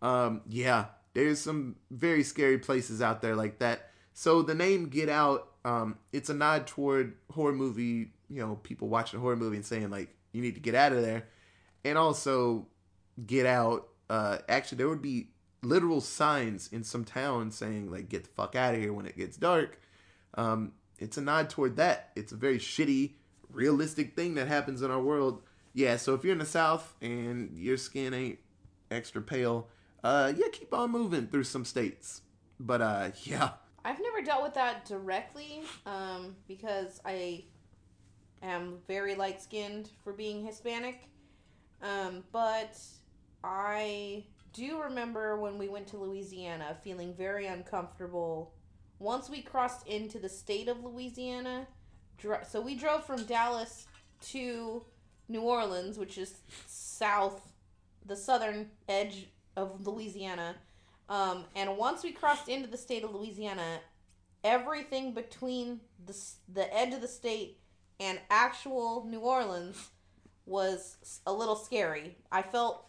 Um, 0.03 0.43
yeah, 0.49 0.87
there's 1.15 1.41
some 1.41 1.77
very 1.91 2.23
scary 2.23 2.59
places 2.59 3.01
out 3.03 3.23
there 3.23 3.35
like 3.35 3.59
that. 3.61 3.91
So 4.13 4.43
the 4.43 4.55
name 4.55 4.89
Get 4.89 5.09
Out, 5.09 5.49
um, 5.65 5.99
it's 6.13 6.29
a 6.29 6.35
nod 6.35 6.67
toward 6.67 7.15
horror 7.33 7.53
movie. 7.53 8.13
You 8.29 8.43
know, 8.43 8.57
people 8.63 8.89
watching 8.89 9.19
a 9.19 9.23
horror 9.23 9.37
movie 9.37 9.57
and 9.57 9.65
saying 9.65 9.91
like, 9.91 10.15
you 10.33 10.43
need 10.43 10.55
to 10.55 10.61
get 10.61 10.75
out 10.75 10.93
of 10.93 11.03
there, 11.03 11.27
and 11.85 11.97
also 11.97 12.67
Get 13.27 13.47
Out. 13.47 13.88
Uh, 14.09 14.39
actually, 14.49 14.79
there 14.79 14.89
would 14.89 15.03
be 15.03 15.29
literal 15.63 16.01
signs 16.01 16.69
in 16.73 16.85
some 16.85 17.05
towns 17.05 17.57
saying 17.57 17.91
like, 17.91 18.09
get 18.09 18.25
the 18.25 18.31
fuck 18.31 18.55
out 18.55 18.75
of 18.75 18.81
here 18.81 18.93
when 18.93 19.07
it 19.07 19.17
gets 19.17 19.37
dark. 19.37 19.81
Um, 20.35 20.73
it's 20.99 21.17
a 21.17 21.21
nod 21.21 21.51
toward 21.51 21.77
that. 21.77 22.11
It's 22.17 22.33
a 22.33 22.37
very 22.37 22.59
shitty, 22.59 23.13
realistic 23.51 24.15
thing 24.15 24.35
that 24.35 24.49
happens 24.49 24.83
in 24.83 24.91
our 24.91 25.01
world. 25.01 25.43
Yeah, 25.75 25.97
so 25.97 26.15
if 26.15 26.25
you're 26.25 26.33
in 26.33 26.39
the 26.39 26.47
South 26.47 26.95
and 27.01 27.57
your 27.57 27.77
skin 27.77 28.15
ain't 28.15 28.39
extra 28.91 29.23
pale, 29.23 29.69
uh, 30.03 30.33
yeah, 30.37 30.47
keep 30.53 30.73
on 30.73 30.91
moving 30.91 31.27
through 31.27 31.45
some 31.45 31.65
states. 31.65 32.23
But 32.59 32.81
uh, 32.81 33.11
yeah. 33.23 33.51
I've 33.85 34.01
never 34.01 34.23
dealt 34.23 34.43
with 34.43 34.55
that 34.55 34.85
directly 34.85 35.63
um, 35.87 36.37
because 36.47 37.01
I 37.05 37.45
am 38.43 38.79
very 38.87 39.15
light 39.15 39.41
skinned 39.41 39.91
for 40.03 40.13
being 40.13 40.45
Hispanic. 40.45 41.09
Um, 41.81 42.25
but 42.33 42.77
I 43.43 44.25
do 44.53 44.83
remember 44.83 45.37
when 45.37 45.59
we 45.59 45.69
went 45.69 45.87
to 45.89 45.97
Louisiana 45.97 46.77
feeling 46.83 47.15
very 47.15 47.47
uncomfortable. 47.47 48.53
Once 48.99 49.31
we 49.31 49.43
crossed 49.43 49.87
into 49.87 50.19
the 50.19 50.29
state 50.29 50.69
of 50.69 50.83
Louisiana, 50.83 51.67
so 52.49 52.61
we 52.61 52.75
drove 52.75 53.05
from 53.05 53.25
Dallas 53.25 53.87
to 54.31 54.85
New 55.29 55.43
Orleans, 55.43 55.99
which 55.99 56.19
is 56.19 56.35
south, 56.67 57.53
the 58.05 58.17
southern 58.17 58.71
edge 58.89 59.29
of 59.57 59.87
Louisiana. 59.87 60.57
Um, 61.09 61.45
and 61.55 61.77
once 61.77 62.03
we 62.03 62.13
crossed 62.13 62.49
into 62.49 62.69
the 62.69 62.77
state 62.77 63.05
of 63.05 63.15
Louisiana, 63.15 63.79
everything 64.43 65.15
between 65.15 65.81
the 66.05 66.17
the 66.53 66.75
edge 66.77 66.93
of 66.93 67.01
the 67.01 67.09
state 67.09 67.59
and 68.01 68.19
actual 68.31 69.05
New 69.09 69.21
Orleans 69.21 69.91
was 70.47 71.21
a 71.27 71.33
little 71.33 71.57
scary. 71.57 72.17
I 72.33 72.43
felt 72.43 72.88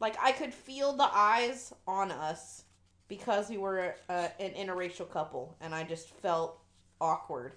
like 0.00 0.16
I 0.20 0.32
could 0.32 0.52
feel 0.52 0.94
the 0.94 1.08
eyes 1.12 1.72
on 1.86 2.10
us 2.10 2.64
because 3.08 3.50
we 3.50 3.58
were 3.58 3.94
uh, 4.08 4.28
an 4.38 4.52
interracial 4.52 5.10
couple, 5.10 5.56
and 5.60 5.74
I 5.74 5.84
just 5.84 6.10
felt 6.10 6.58
awkward. 7.00 7.52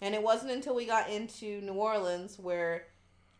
And 0.00 0.14
it 0.14 0.22
wasn't 0.22 0.52
until 0.52 0.74
we 0.74 0.84
got 0.84 1.08
into 1.08 1.60
New 1.62 1.74
Orleans 1.74 2.38
where 2.38 2.86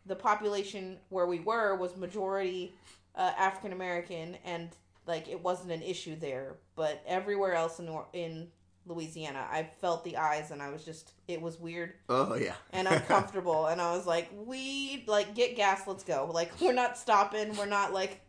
the 0.07 0.17
population 0.17 0.99
where 1.11 1.27
we 1.27 1.41
were 1.41 1.75
was 1.77 1.97
majority 1.97 2.75
uh, 3.15 3.33
African 3.37 3.73
American, 3.73 4.37
and 4.45 4.71
like 5.07 5.29
it 5.29 5.43
wasn't 5.43 5.73
an 5.73 5.83
issue 5.83 6.17
there. 6.17 6.57
But 6.77 7.03
everywhere 7.07 7.55
else 7.55 7.79
in 7.79 7.95
in 8.13 8.49
Louisiana, 8.87 9.47
I 9.51 9.69
felt 9.81 10.05
the 10.05 10.17
eyes, 10.17 10.51
and 10.51 10.63
I 10.63 10.71
was 10.71 10.85
just 10.85 11.13
it 11.27 11.41
was 11.41 11.59
weird. 11.59 11.95
Oh 12.09 12.35
yeah, 12.35 12.55
and 12.73 12.87
uncomfortable, 12.91 13.67
and 13.67 13.81
I 13.81 13.93
was 13.97 14.07
like, 14.07 14.31
we 14.47 15.05
like 15.07 15.35
get 15.35 15.57
gas, 15.57 15.87
let's 15.87 16.05
go. 16.05 16.31
Like 16.33 16.53
we're 16.61 16.73
not 16.73 16.97
stopping, 16.97 17.57
we're 17.57 17.67
not 17.67 17.93
like. 17.93 18.21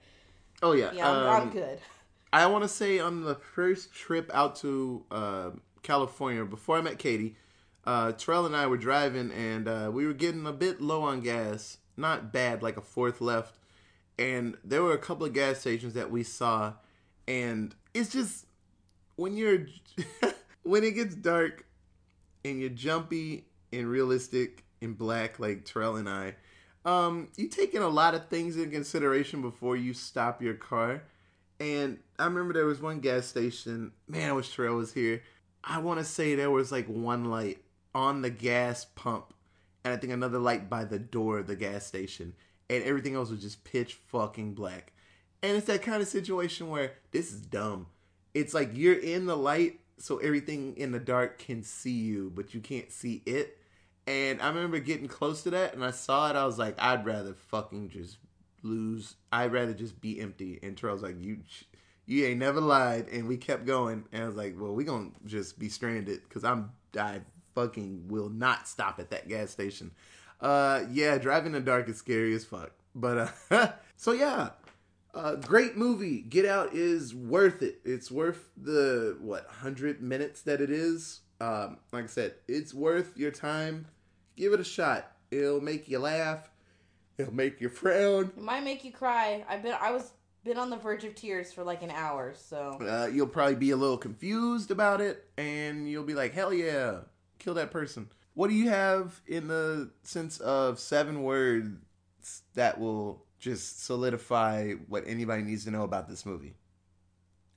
Oh 0.62 0.74
yeah, 0.74 0.92
yeah, 0.94 1.10
I'm, 1.10 1.16
um, 1.16 1.42
I'm 1.42 1.50
good. 1.50 1.80
I 2.34 2.46
want 2.48 2.64
to 2.64 2.68
say 2.68 3.00
on 3.00 3.24
the 3.24 3.36
first 3.36 3.94
trip 3.94 4.30
out 4.34 4.56
to 4.58 5.06
uh, 5.12 5.50
California, 5.84 6.44
before 6.46 6.78
I 6.78 6.82
met 6.82 7.00
Katie, 7.00 7.36
uh, 7.86 8.12
Terrell 8.12 8.46
and 8.46 8.56
I 8.56 8.68
were 8.68 8.78
driving, 8.78 9.32
and 9.32 9.68
uh, 9.68 9.90
we 9.94 10.06
were 10.06 10.14
getting 10.14 10.46
a 10.46 10.52
bit 10.52 10.82
low 10.82 11.04
on 11.04 11.22
gas. 11.22 11.78
Not 11.96 12.32
bad, 12.32 12.62
like 12.62 12.78
a 12.78 12.82
fourth 12.82 13.22
left. 13.22 13.58
And 14.20 14.58
there 14.64 14.84
were 14.84 14.94
a 14.94 15.00
couple 15.00 15.26
of 15.26 15.34
gas 15.34 15.60
stations 15.60 15.94
that 15.94 16.12
we 16.12 16.24
saw, 16.24 16.74
and 17.28 17.74
it's 17.94 18.12
just 18.12 18.46
when 19.16 19.38
you're 19.38 19.68
when 20.64 20.84
it 20.84 20.92
gets 20.96 21.16
dark 21.16 21.66
and 22.44 22.60
you're 22.60 22.70
jumpy 22.70 23.46
and 23.72 23.88
realistic 23.88 24.64
and 24.82 24.98
black, 24.98 25.40
like 25.40 25.66
Terrell 25.66 25.96
and 25.96 26.10
I. 26.10 26.36
Um, 26.88 27.28
you 27.36 27.50
taking 27.50 27.82
a 27.82 27.90
lot 27.90 28.16
of 28.16 28.30
things 28.30 28.56
in 28.56 28.72
consideration 28.72 29.42
before 29.42 29.76
you 29.76 29.94
stop 29.94 30.42
your 30.42 30.54
car. 30.54 31.04
And 31.60 32.00
I 32.18 32.24
remember 32.24 32.54
there 32.54 32.66
was 32.66 32.82
one 32.82 33.02
gas 33.02 33.26
station. 33.26 33.92
Man, 34.08 34.30
I 34.30 34.32
wish 34.32 34.56
Terrell 34.56 34.78
was 34.78 34.94
here. 34.94 35.22
I 35.66 35.80
want 35.80 36.00
to 36.00 36.06
say 36.06 36.34
there 36.34 36.50
was 36.50 36.72
like 36.72 36.88
one 36.88 37.26
light 37.26 37.58
on 37.94 38.22
the 38.22 38.30
gas 38.30 38.86
pump. 38.96 39.34
and 39.84 39.94
I 39.94 39.98
think 39.98 40.14
another 40.14 40.40
light 40.40 40.70
by 40.70 40.86
the 40.86 40.98
door 40.98 41.40
of 41.40 41.48
the 41.48 41.58
gas 41.58 41.86
station, 41.86 42.34
and 42.70 42.84
everything 42.84 43.16
else 43.16 43.32
was 43.32 43.42
just 43.42 43.66
pitch 43.66 43.96
fucking 44.08 44.54
black. 44.54 44.94
And 45.44 45.58
it's 45.58 45.68
that 45.68 45.82
kind 45.82 46.02
of 46.02 46.08
situation 46.08 46.70
where 46.70 46.94
this 47.12 47.34
is 47.34 47.42
dumb. 47.42 47.88
It's 48.34 48.54
like 48.54 48.72
you're 48.74 48.98
in 48.98 49.26
the 49.26 49.36
light, 49.36 49.82
so 49.98 50.20
everything 50.20 50.78
in 50.78 50.94
the 50.94 51.00
dark 51.00 51.38
can 51.38 51.64
see 51.64 51.92
you, 51.92 52.32
but 52.34 52.54
you 52.54 52.62
can't 52.62 52.92
see 52.94 53.24
it. 53.26 53.58
And 54.08 54.42
I 54.42 54.48
remember 54.48 54.80
getting 54.80 55.08
close 55.08 55.44
to 55.44 55.50
that, 55.52 55.74
and 55.74 55.84
I 55.84 55.92
saw 55.92 56.30
it. 56.30 56.36
I 56.36 56.46
was 56.46 56.58
like, 56.58 56.76
I'd 56.80 57.06
rather 57.06 57.34
fucking 57.34 57.90
just 57.90 58.18
lose. 58.64 59.16
I'd 59.32 59.52
rather 59.52 59.74
just 59.74 60.00
be 60.00 60.20
empty. 60.22 60.60
And 60.64 60.78
Terrell's 60.78 61.04
like, 61.04 61.22
you, 61.22 61.40
you 62.06 62.26
ain't 62.26 62.40
never 62.40 62.62
lied. 62.62 63.08
And 63.10 63.28
we 63.28 63.36
kept 63.36 63.66
going, 63.66 64.06
and 64.14 64.24
I 64.24 64.26
was 64.26 64.36
like, 64.36 64.56
well, 64.58 64.74
we 64.74 64.86
gonna 64.86 65.10
just 65.26 65.60
be 65.60 65.68
stranded 65.70 66.22
because 66.24 66.46
I'm 66.46 66.72
I 66.98 67.20
fucking 67.54 68.08
will 68.08 68.30
not 68.30 68.68
stop 68.68 69.00
at 69.00 69.10
that 69.10 69.28
gas 69.28 69.52
station. 69.52 69.92
Uh, 70.40 70.84
yeah, 70.92 71.18
driving 71.18 71.48
in 71.48 71.54
the 71.54 71.60
dark 71.60 71.90
is 71.90 71.98
scary 71.98 72.34
as 72.34 72.46
fuck. 72.46 72.72
But 72.96 73.34
uh, 73.52 73.72
so 73.98 74.14
yeah, 74.14 74.52
uh, 75.14 75.36
great 75.36 75.76
movie. 75.76 76.22
Get 76.22 76.46
Out 76.46 76.74
is 76.74 77.14
worth 77.14 77.62
it. 77.62 77.80
It's 77.84 78.10
worth 78.10 78.50
the 78.56 79.18
what 79.20 79.48
hundred 79.48 80.02
minutes 80.02 80.44
that 80.44 80.62
it 80.62 80.70
is. 80.70 81.22
Um, 81.42 81.78
like 81.92 82.06
I 82.06 82.08
said, 82.08 82.36
it's 82.48 82.74
worth 82.74 83.18
your 83.18 83.32
time. 83.32 83.88
Give 84.38 84.54
it 84.54 84.60
a 84.60 84.64
shot. 84.64 85.12
It'll 85.32 85.60
make 85.60 85.90
you 85.90 86.00
laugh. 86.00 86.50
It'll 87.18 87.34
make 87.34 87.60
you 87.60 87.68
frown. 87.68 88.32
It 88.38 88.42
might 88.42 88.64
make 88.64 88.86
you 88.86 88.92
cry. 88.94 89.44
I've 89.50 89.64
been 89.64 89.76
I 89.82 89.92
was 89.92 90.12
been 90.46 90.58
on 90.58 90.70
the 90.70 90.78
verge 90.78 91.04
of 91.04 91.16
tears 91.16 91.52
for 91.52 91.64
like 91.64 91.82
an 91.82 91.92
hour, 91.92 92.34
so 92.38 92.78
Uh, 92.80 93.08
you'll 93.08 93.28
probably 93.28 93.56
be 93.56 93.72
a 93.72 93.76
little 93.76 93.98
confused 93.98 94.72
about 94.72 95.02
it, 95.02 95.28
and 95.38 95.90
you'll 95.90 96.06
be 96.06 96.14
like, 96.14 96.34
"Hell 96.34 96.54
yeah, 96.54 97.00
kill 97.40 97.56
that 97.56 97.72
person." 97.72 98.08
What 98.36 98.50
do 98.50 98.54
you 98.54 98.70
have 98.70 99.20
in 99.26 99.48
the 99.48 99.90
sense 100.04 100.40
of 100.40 100.80
seven 100.80 101.24
words 101.24 102.44
that 102.54 102.80
will 102.80 103.26
just 103.40 103.84
solidify 103.84 104.74
what 104.88 105.04
anybody 105.08 105.42
needs 105.42 105.66
to 105.66 105.72
know 105.72 105.84
about 105.84 106.08
this 106.08 106.24
movie? 106.26 106.54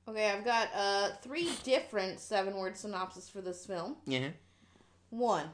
Okay, 0.09 0.31
I've 0.31 0.45
got 0.45 0.68
uh 0.74 1.11
three 1.22 1.51
different 1.62 2.18
seven 2.18 2.57
word 2.57 2.76
synopsis 2.78 3.28
for 3.28 3.43
this 3.43 3.66
film. 3.66 3.97
Yeah. 4.07 4.31
One. 5.11 5.51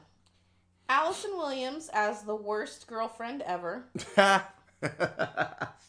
Allison 0.89 1.31
Williams 1.35 1.89
as 1.93 2.23
the 2.23 2.35
worst 2.35 2.87
girlfriend 2.87 3.41
ever. 3.43 3.85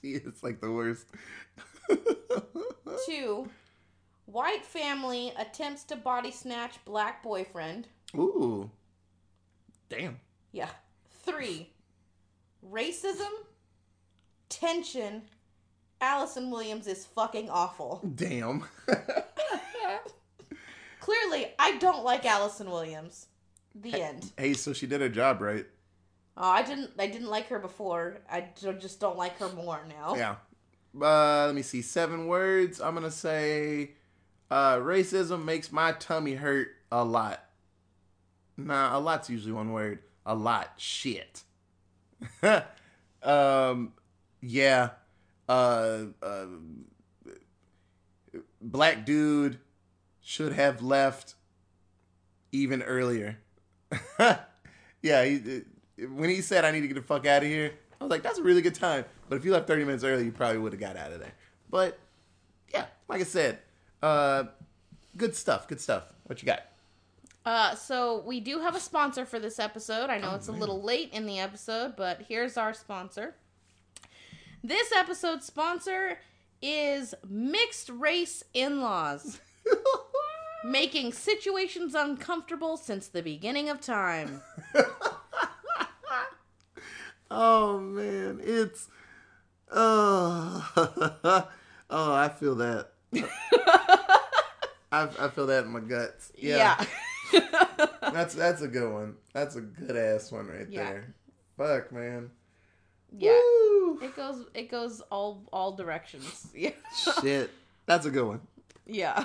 she 0.00 0.08
is 0.08 0.42
like 0.42 0.60
the 0.60 0.72
worst. 0.72 1.06
Two. 3.06 3.48
White 4.26 4.64
family 4.64 5.32
attempts 5.38 5.84
to 5.84 5.96
body 5.96 6.30
snatch 6.30 6.84
black 6.84 7.22
boyfriend. 7.22 7.88
Ooh. 8.16 8.70
Damn. 9.88 10.18
Yeah. 10.52 10.68
Three. 11.22 11.70
Racism, 12.70 13.30
tension. 14.48 15.22
Allison 16.00 16.50
Williams 16.50 16.86
is 16.86 17.06
fucking 17.06 17.50
awful. 17.50 18.02
Damn. 18.14 18.64
Clearly, 21.00 21.46
I 21.58 21.78
don't 21.78 22.04
like 22.04 22.26
Allison 22.26 22.70
Williams. 22.70 23.26
The 23.74 24.02
end. 24.02 24.32
hey, 24.36 24.54
so 24.54 24.72
she 24.72 24.86
did 24.86 25.00
her 25.00 25.08
job 25.08 25.40
right. 25.40 25.66
Oh, 26.36 26.48
I 26.48 26.62
didn't. 26.62 26.92
I 26.98 27.08
didn't 27.08 27.28
like 27.28 27.48
her 27.48 27.58
before. 27.58 28.18
I 28.30 28.46
just 28.56 29.00
don't 29.00 29.16
like 29.16 29.38
her 29.38 29.48
more 29.50 29.80
now. 29.88 30.14
Yeah. 30.16 30.36
Uh, 31.00 31.46
let 31.46 31.54
me 31.54 31.62
see. 31.62 31.82
Seven 31.82 32.26
words. 32.28 32.80
I'm 32.80 32.94
gonna 32.94 33.10
say, 33.10 33.90
uh, 34.50 34.76
racism 34.76 35.44
makes 35.44 35.72
my 35.72 35.92
tummy 35.92 36.34
hurt 36.34 36.68
a 36.92 37.04
lot. 37.04 37.44
Nah, 38.56 38.96
a 38.96 38.98
lot's 38.98 39.28
usually 39.28 39.52
one 39.52 39.72
word. 39.72 40.00
A 40.26 40.34
lot. 40.34 40.72
Shit. 40.76 41.42
um, 43.22 43.92
yeah. 44.40 44.90
Uh, 45.48 46.06
uh, 46.22 46.46
black 48.60 49.04
dude 49.06 49.58
should 50.20 50.52
have 50.52 50.82
left 50.82 51.34
even 52.52 52.82
earlier. 52.82 53.38
yeah, 55.02 55.24
he, 55.24 55.62
when 56.06 56.30
he 56.30 56.40
said 56.40 56.64
I 56.64 56.70
need 56.70 56.82
to 56.82 56.88
get 56.88 56.94
the 56.94 57.02
fuck 57.02 57.26
out 57.26 57.42
of 57.42 57.48
here, 57.48 57.72
I 58.00 58.04
was 58.04 58.10
like, 58.10 58.22
that's 58.22 58.38
a 58.38 58.42
really 58.42 58.62
good 58.62 58.74
time. 58.74 59.04
But 59.28 59.36
if 59.36 59.44
you 59.44 59.52
left 59.52 59.66
30 59.66 59.84
minutes 59.84 60.04
early, 60.04 60.24
you 60.24 60.32
probably 60.32 60.58
would 60.58 60.72
have 60.72 60.80
got 60.80 60.96
out 60.96 61.12
of 61.12 61.20
there. 61.20 61.32
But 61.70 61.98
yeah, 62.72 62.86
like 63.08 63.20
I 63.20 63.24
said, 63.24 63.58
uh, 64.02 64.44
good 65.16 65.34
stuff. 65.34 65.68
Good 65.68 65.80
stuff. 65.80 66.04
What 66.24 66.40
you 66.42 66.46
got? 66.46 66.60
Uh, 67.44 67.74
so 67.74 68.22
we 68.26 68.40
do 68.40 68.60
have 68.60 68.76
a 68.76 68.80
sponsor 68.80 69.24
for 69.24 69.38
this 69.38 69.58
episode. 69.58 70.10
I 70.10 70.18
know 70.18 70.34
it's 70.34 70.48
a 70.48 70.52
little 70.52 70.82
late 70.82 71.12
in 71.12 71.26
the 71.26 71.38
episode, 71.38 71.94
but 71.96 72.22
here's 72.28 72.56
our 72.56 72.74
sponsor. 72.74 73.34
This 74.62 74.92
episode's 74.92 75.46
sponsor 75.46 76.18
is 76.60 77.14
Mixed 77.26 77.88
Race 77.88 78.44
In 78.52 78.80
Laws, 78.80 79.40
making 80.64 81.12
situations 81.12 81.94
uncomfortable 81.94 82.76
since 82.76 83.08
the 83.08 83.22
beginning 83.22 83.68
of 83.68 83.80
time. 83.80 84.42
oh 87.30 87.78
man, 87.78 88.40
it's 88.42 88.88
oh 89.70 90.68
oh 91.90 92.12
I 92.14 92.28
feel 92.28 92.54
that. 92.56 92.90
I, 94.90 95.06
I 95.18 95.28
feel 95.28 95.46
that 95.48 95.64
in 95.64 95.70
my 95.70 95.80
guts. 95.80 96.32
Yeah, 96.36 96.82
that's 98.12 98.34
that's 98.34 98.62
a 98.62 98.68
good 98.68 98.90
one. 98.92 99.16
That's 99.34 99.56
a 99.56 99.60
good 99.60 99.96
ass 99.96 100.32
one 100.32 100.46
right 100.46 100.66
Yeah. 100.68 100.84
there. 100.84 101.14
Fuck 101.56 101.92
man. 101.92 102.30
yeah. 103.16 103.32
Woo. 103.32 103.98
It 104.02 104.14
goes 104.16 104.46
it 104.54 104.70
goes 104.70 105.00
all 105.10 105.42
all 105.52 105.72
directions. 105.72 106.48
Yeah. 106.54 106.70
Shit, 107.20 107.50
that's 107.86 108.06
a 108.06 108.10
good 108.10 108.26
one. 108.26 108.40
yeah. 108.86 109.24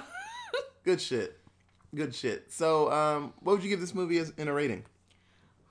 Good 0.83 1.01
shit. 1.01 1.39
Good 1.95 2.13
shit. 2.13 2.51
So, 2.51 2.91
um, 2.91 3.33
what 3.41 3.53
would 3.53 3.63
you 3.63 3.69
give 3.69 3.79
this 3.79 3.93
movie 3.93 4.17
as 4.17 4.33
in 4.37 4.47
a 4.47 4.53
rating? 4.53 4.83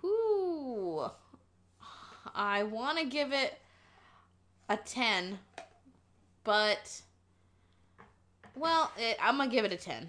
Ooh. 0.04 1.04
I 2.34 2.62
want 2.62 2.98
to 2.98 3.04
give 3.04 3.32
it 3.32 3.58
a 4.68 4.76
10, 4.76 5.38
but 6.44 7.02
well, 8.54 8.90
it, 8.96 9.18
I'm 9.20 9.36
going 9.36 9.50
to 9.50 9.54
give 9.54 9.64
it 9.64 9.72
a 9.72 9.76
10. 9.76 10.08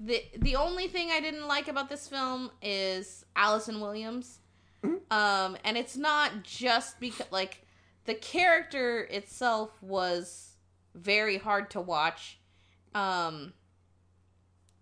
The 0.00 0.22
the 0.38 0.56
only 0.56 0.88
thing 0.88 1.10
I 1.12 1.20
didn't 1.20 1.46
like 1.46 1.68
about 1.68 1.88
this 1.88 2.08
film 2.08 2.50
is 2.60 3.24
Allison 3.36 3.80
Williams. 3.80 4.40
Um 5.10 5.56
and 5.64 5.78
it's 5.78 5.96
not 5.96 6.42
just 6.42 6.98
because 7.00 7.30
like 7.30 7.64
the 8.04 8.14
character 8.14 9.02
itself 9.04 9.70
was 9.80 10.56
very 10.94 11.38
hard 11.38 11.70
to 11.70 11.80
watch. 11.80 12.38
Um 12.94 13.52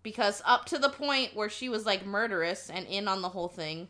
because 0.03 0.41
up 0.45 0.65
to 0.65 0.77
the 0.77 0.89
point 0.89 1.33
where 1.33 1.49
she 1.49 1.69
was 1.69 1.85
like 1.85 2.05
murderous 2.05 2.69
and 2.69 2.85
in 2.87 3.07
on 3.07 3.21
the 3.21 3.29
whole 3.29 3.47
thing. 3.47 3.87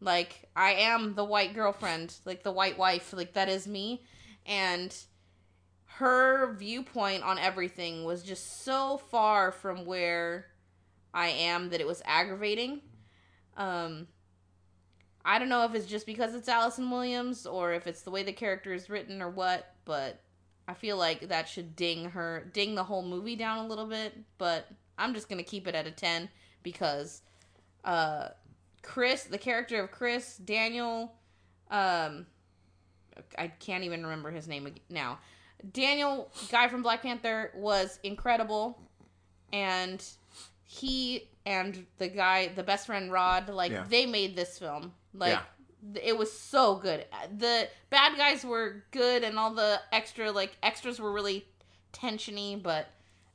Like 0.00 0.48
i 0.56 0.72
am 0.72 1.14
the 1.14 1.24
white 1.24 1.54
girlfriend 1.54 2.14
like 2.24 2.42
the 2.42 2.52
white 2.52 2.78
wife 2.78 3.12
like 3.12 3.34
that 3.34 3.48
is 3.48 3.68
me. 3.68 4.02
And 4.46 4.96
her 5.84 6.54
viewpoint 6.54 7.22
on 7.22 7.38
everything 7.38 8.04
was 8.04 8.22
just 8.22 8.64
so 8.64 8.96
far 9.10 9.52
from 9.52 9.84
where 9.84 10.46
i 11.12 11.28
am 11.28 11.68
that 11.70 11.80
it 11.80 11.86
was 11.86 12.02
aggravating. 12.04 12.80
Um 13.56 14.08
i 15.22 15.38
don't 15.38 15.50
know 15.50 15.64
if 15.64 15.74
it's 15.74 15.86
just 15.86 16.06
because 16.06 16.34
it's 16.34 16.48
allison 16.48 16.90
williams 16.90 17.44
or 17.44 17.74
if 17.74 17.86
it's 17.86 18.00
the 18.00 18.10
way 18.10 18.22
the 18.22 18.32
character 18.32 18.72
is 18.72 18.88
written 18.88 19.20
or 19.20 19.28
what 19.28 19.74
but 19.84 20.22
i 20.70 20.74
feel 20.74 20.96
like 20.96 21.28
that 21.28 21.48
should 21.48 21.74
ding 21.76 22.10
her 22.10 22.48
ding 22.52 22.74
the 22.74 22.84
whole 22.84 23.02
movie 23.02 23.36
down 23.36 23.58
a 23.58 23.66
little 23.66 23.86
bit 23.86 24.16
but 24.38 24.68
i'm 24.96 25.12
just 25.12 25.28
gonna 25.28 25.42
keep 25.42 25.66
it 25.66 25.74
at 25.74 25.86
a 25.86 25.90
10 25.90 26.28
because 26.62 27.22
uh 27.84 28.28
Chris, 28.82 29.24
the 29.24 29.38
character 29.38 29.82
of 29.82 29.90
Chris, 29.90 30.36
Daniel, 30.38 31.12
um, 31.70 32.26
I 33.38 33.48
can't 33.48 33.84
even 33.84 34.02
remember 34.02 34.30
his 34.30 34.48
name 34.48 34.72
now. 34.88 35.18
Daniel, 35.72 36.32
guy 36.50 36.68
from 36.68 36.82
Black 36.82 37.02
Panther, 37.02 37.52
was 37.54 37.98
incredible, 38.02 38.80
and 39.52 40.02
he 40.64 41.28
and 41.44 41.84
the 41.98 42.08
guy, 42.08 42.48
the 42.48 42.62
best 42.62 42.86
friend 42.86 43.12
Rod, 43.12 43.48
like 43.48 43.72
Yeah. 43.72 43.84
they 43.88 44.06
made 44.06 44.36
this 44.36 44.58
film. 44.58 44.94
Like 45.12 45.32
Yeah. 45.32 45.42
It 46.02 46.16
was 46.16 46.32
so 46.32 46.76
good. 46.76 47.06
The 47.36 47.68
bad 47.90 48.16
guys 48.16 48.44
were 48.44 48.84
good, 48.90 49.24
and 49.24 49.38
all 49.38 49.54
the 49.54 49.80
extra 49.92 50.30
like 50.30 50.56
extras 50.62 51.00
were 51.00 51.12
really 51.12 51.46
tensiony, 51.92 52.60
but 52.60 52.88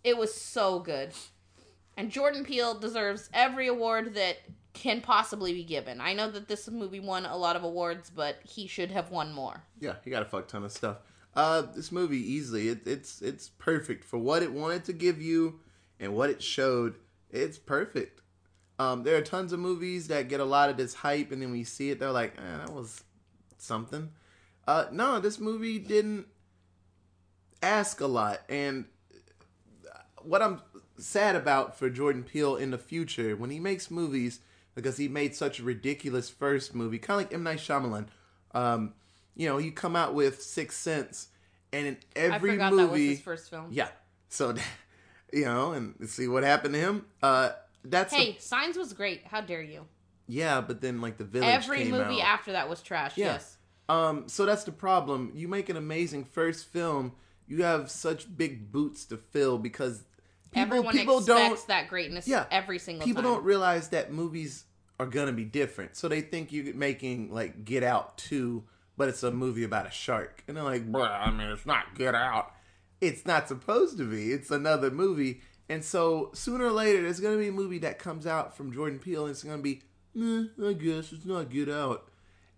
it 0.03 0.17
was 0.17 0.33
so 0.33 0.79
good. 0.79 1.11
And 1.97 2.11
Jordan 2.11 2.43
Peele 2.43 2.77
deserves 2.77 3.29
every 3.33 3.67
award 3.67 4.15
that 4.15 4.37
can 4.73 5.01
possibly 5.01 5.53
be 5.53 5.63
given. 5.63 6.01
I 6.01 6.13
know 6.13 6.29
that 6.29 6.47
this 6.47 6.69
movie 6.69 6.99
won 6.99 7.25
a 7.25 7.37
lot 7.37 7.55
of 7.55 7.63
awards, 7.63 8.09
but 8.09 8.39
he 8.43 8.67
should 8.67 8.91
have 8.91 9.09
won 9.09 9.33
more. 9.33 9.63
Yeah, 9.79 9.95
he 10.03 10.11
got 10.11 10.21
a 10.21 10.25
fuck 10.25 10.47
ton 10.47 10.63
of 10.63 10.71
stuff. 10.71 10.97
Uh, 11.33 11.63
this 11.73 11.91
movie 11.91 12.19
easily, 12.19 12.69
it, 12.69 12.85
it's 12.85 13.21
it's 13.21 13.49
perfect 13.49 14.03
for 14.03 14.17
what 14.17 14.43
it 14.43 14.51
wanted 14.51 14.85
to 14.85 14.93
give 14.93 15.21
you 15.21 15.59
and 15.99 16.13
what 16.13 16.29
it 16.29 16.43
showed. 16.43 16.95
It's 17.29 17.57
perfect. 17.57 18.21
Um, 18.77 19.03
there 19.03 19.15
are 19.15 19.21
tons 19.21 19.53
of 19.53 19.59
movies 19.59 20.07
that 20.07 20.27
get 20.27 20.39
a 20.39 20.45
lot 20.45 20.69
of 20.69 20.77
this 20.77 20.93
hype, 20.93 21.31
and 21.31 21.41
then 21.41 21.51
we 21.51 21.63
see 21.63 21.91
it, 21.91 21.99
they're 21.99 22.11
like, 22.11 22.35
eh, 22.37 22.57
that 22.57 22.73
was 22.73 23.03
something. 23.57 24.11
Uh, 24.67 24.85
no, 24.91 25.19
this 25.19 25.39
movie 25.39 25.79
didn't 25.79 26.27
ask 27.61 28.01
a 28.01 28.07
lot, 28.07 28.41
and 28.49 28.85
what 30.21 30.41
I'm 30.41 30.61
sad 30.97 31.35
about 31.35 31.77
for 31.77 31.89
Jordan 31.89 32.23
Peele 32.23 32.55
in 32.55 32.71
the 32.71 32.77
future 32.77 33.35
when 33.35 33.49
he 33.49 33.59
makes 33.59 33.91
movies 33.91 34.39
because 34.73 34.97
he 34.97 35.07
made 35.07 35.35
such 35.35 35.59
a 35.59 35.63
ridiculous 35.63 36.29
first 36.29 36.75
movie, 36.75 36.99
kind 36.99 37.21
of 37.21 37.27
like 37.27 37.33
M 37.33 37.43
Night 37.43 37.59
Shyamalan. 37.59 38.07
Um, 38.53 38.93
you 39.35 39.47
know, 39.47 39.57
he 39.57 39.71
come 39.71 39.95
out 39.95 40.13
with 40.13 40.41
Six 40.41 40.75
Sense, 40.75 41.29
and 41.71 41.87
in 41.87 41.97
every 42.15 42.51
I 42.51 42.53
forgot 42.53 42.73
movie, 42.73 42.83
that 42.83 42.91
was 42.91 43.01
his 43.01 43.21
first 43.21 43.49
film. 43.49 43.67
yeah. 43.71 43.89
So, 44.29 44.55
you 45.33 45.45
know, 45.45 45.71
and 45.71 45.95
see 46.09 46.27
what 46.27 46.43
happened 46.43 46.73
to 46.73 46.79
him. 46.79 47.05
Uh, 47.23 47.51
that's 47.89 48.11
the- 48.11 48.17
Hey, 48.17 48.37
Signs 48.39 48.77
was 48.77 48.93
great. 48.93 49.25
How 49.27 49.41
dare 49.41 49.61
you? 49.61 49.85
yeah, 50.27 50.59
but 50.61 50.81
then 50.81 51.01
like 51.01 51.17
the 51.17 51.23
village. 51.23 51.49
Every 51.49 51.85
movie 51.85 52.21
out. 52.21 52.27
after 52.27 52.51
that 52.53 52.67
was 52.69 52.81
trash. 52.81 53.17
Yeah. 53.17 53.33
Yes. 53.33 53.57
Um, 53.87 54.27
so 54.27 54.45
that's 54.45 54.63
the 54.63 54.71
problem. 54.71 55.31
You 55.35 55.47
make 55.47 55.69
an 55.69 55.77
amazing 55.77 56.25
first 56.25 56.65
film, 56.67 57.13
you 57.47 57.61
have 57.63 57.91
such 57.91 58.35
big 58.35 58.71
boots 58.71 59.05
to 59.05 59.17
fill 59.17 59.59
because 59.59 60.03
people 60.51 60.61
Everyone 60.77 60.93
people 60.93 61.17
expects 61.19 61.39
don't 61.61 61.67
that 61.67 61.87
greatness 61.89 62.27
Yeah. 62.27 62.45
every 62.49 62.79
single 62.79 63.05
people 63.05 63.21
time. 63.21 63.31
don't 63.33 63.43
realize 63.43 63.89
that 63.89 64.11
movies 64.11 64.63
are 64.99 65.05
gonna 65.05 65.33
be 65.33 65.43
different. 65.45 65.95
So 65.95 66.07
they 66.07 66.21
think 66.21 66.51
you're 66.51 66.73
making 66.73 67.31
like 67.31 67.63
Get 67.65 67.83
Out 67.83 68.17
two, 68.17 68.63
but 68.97 69.09
it's 69.09 69.21
a 69.21 69.29
movie 69.29 69.63
about 69.63 69.85
a 69.85 69.91
shark, 69.91 70.43
and 70.47 70.57
they're 70.57 70.63
like, 70.63 70.89
"Bruh, 70.91 71.19
I 71.19 71.29
mean, 71.29 71.49
it's 71.49 71.65
not 71.67 71.93
Get 71.95 72.15
Out. 72.15 72.51
It's 73.01 73.25
not 73.25 73.47
supposed 73.47 73.97
to 73.99 74.09
be. 74.09 74.31
It's 74.31 74.49
another 74.49 74.89
movie." 74.89 75.41
And 75.69 75.83
so 75.83 76.29
sooner 76.33 76.65
or 76.65 76.71
later, 76.71 77.01
there's 77.01 77.19
gonna 77.19 77.37
be 77.37 77.47
a 77.47 77.51
movie 77.51 77.79
that 77.79 77.97
comes 77.99 78.27
out 78.27 78.55
from 78.55 78.71
Jordan 78.71 78.99
Peele, 78.99 79.23
and 79.25 79.31
it's 79.31 79.43
gonna 79.43 79.61
be, 79.61 79.81
eh, 80.19 80.43
I 80.63 80.73
guess 80.73 81.11
it's 81.11 81.25
not 81.25 81.49
Get 81.49 81.69
Out. 81.69 82.07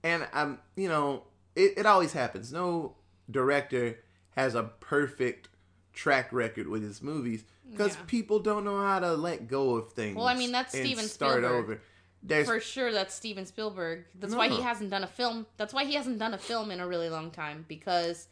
And 0.03 0.27
I'm, 0.33 0.59
you 0.75 0.89
know, 0.89 1.23
it, 1.55 1.73
it 1.77 1.85
always 1.85 2.13
happens. 2.13 2.51
No 2.51 2.95
director 3.29 3.99
has 4.35 4.55
a 4.55 4.63
perfect 4.63 5.49
track 5.93 6.31
record 6.31 6.67
with 6.67 6.83
his 6.83 7.01
movies 7.01 7.43
because 7.71 7.95
Yeah. 7.95 8.03
people 8.07 8.39
don't 8.39 8.63
know 8.63 8.79
how 8.79 8.99
to 8.99 9.13
let 9.13 9.47
go 9.47 9.75
of 9.75 9.93
things. 9.93 10.15
Well, 10.15 10.27
I 10.27 10.35
mean, 10.35 10.51
that's 10.51 10.71
Steven 10.77 11.05
start 11.07 11.39
Spielberg. 11.43 11.63
over. 11.63 11.81
There's 12.23 12.47
For 12.47 12.59
sure, 12.59 12.91
that's 12.91 13.13
Steven 13.13 13.45
Spielberg. 13.45 14.05
That's 14.15 14.35
why 14.35 14.49
he 14.49 14.61
hasn't 14.61 14.89
done 14.89 15.03
a 15.03 15.07
film. 15.07 15.45
That's 15.57 15.73
why 15.73 15.85
he 15.85 15.93
hasn't 15.95 16.19
done 16.19 16.33
a 16.33 16.37
film 16.37 16.71
in 16.71 16.79
a 16.79 16.87
really 16.87 17.09
long 17.09 17.31
time 17.31 17.63
because 17.67 18.27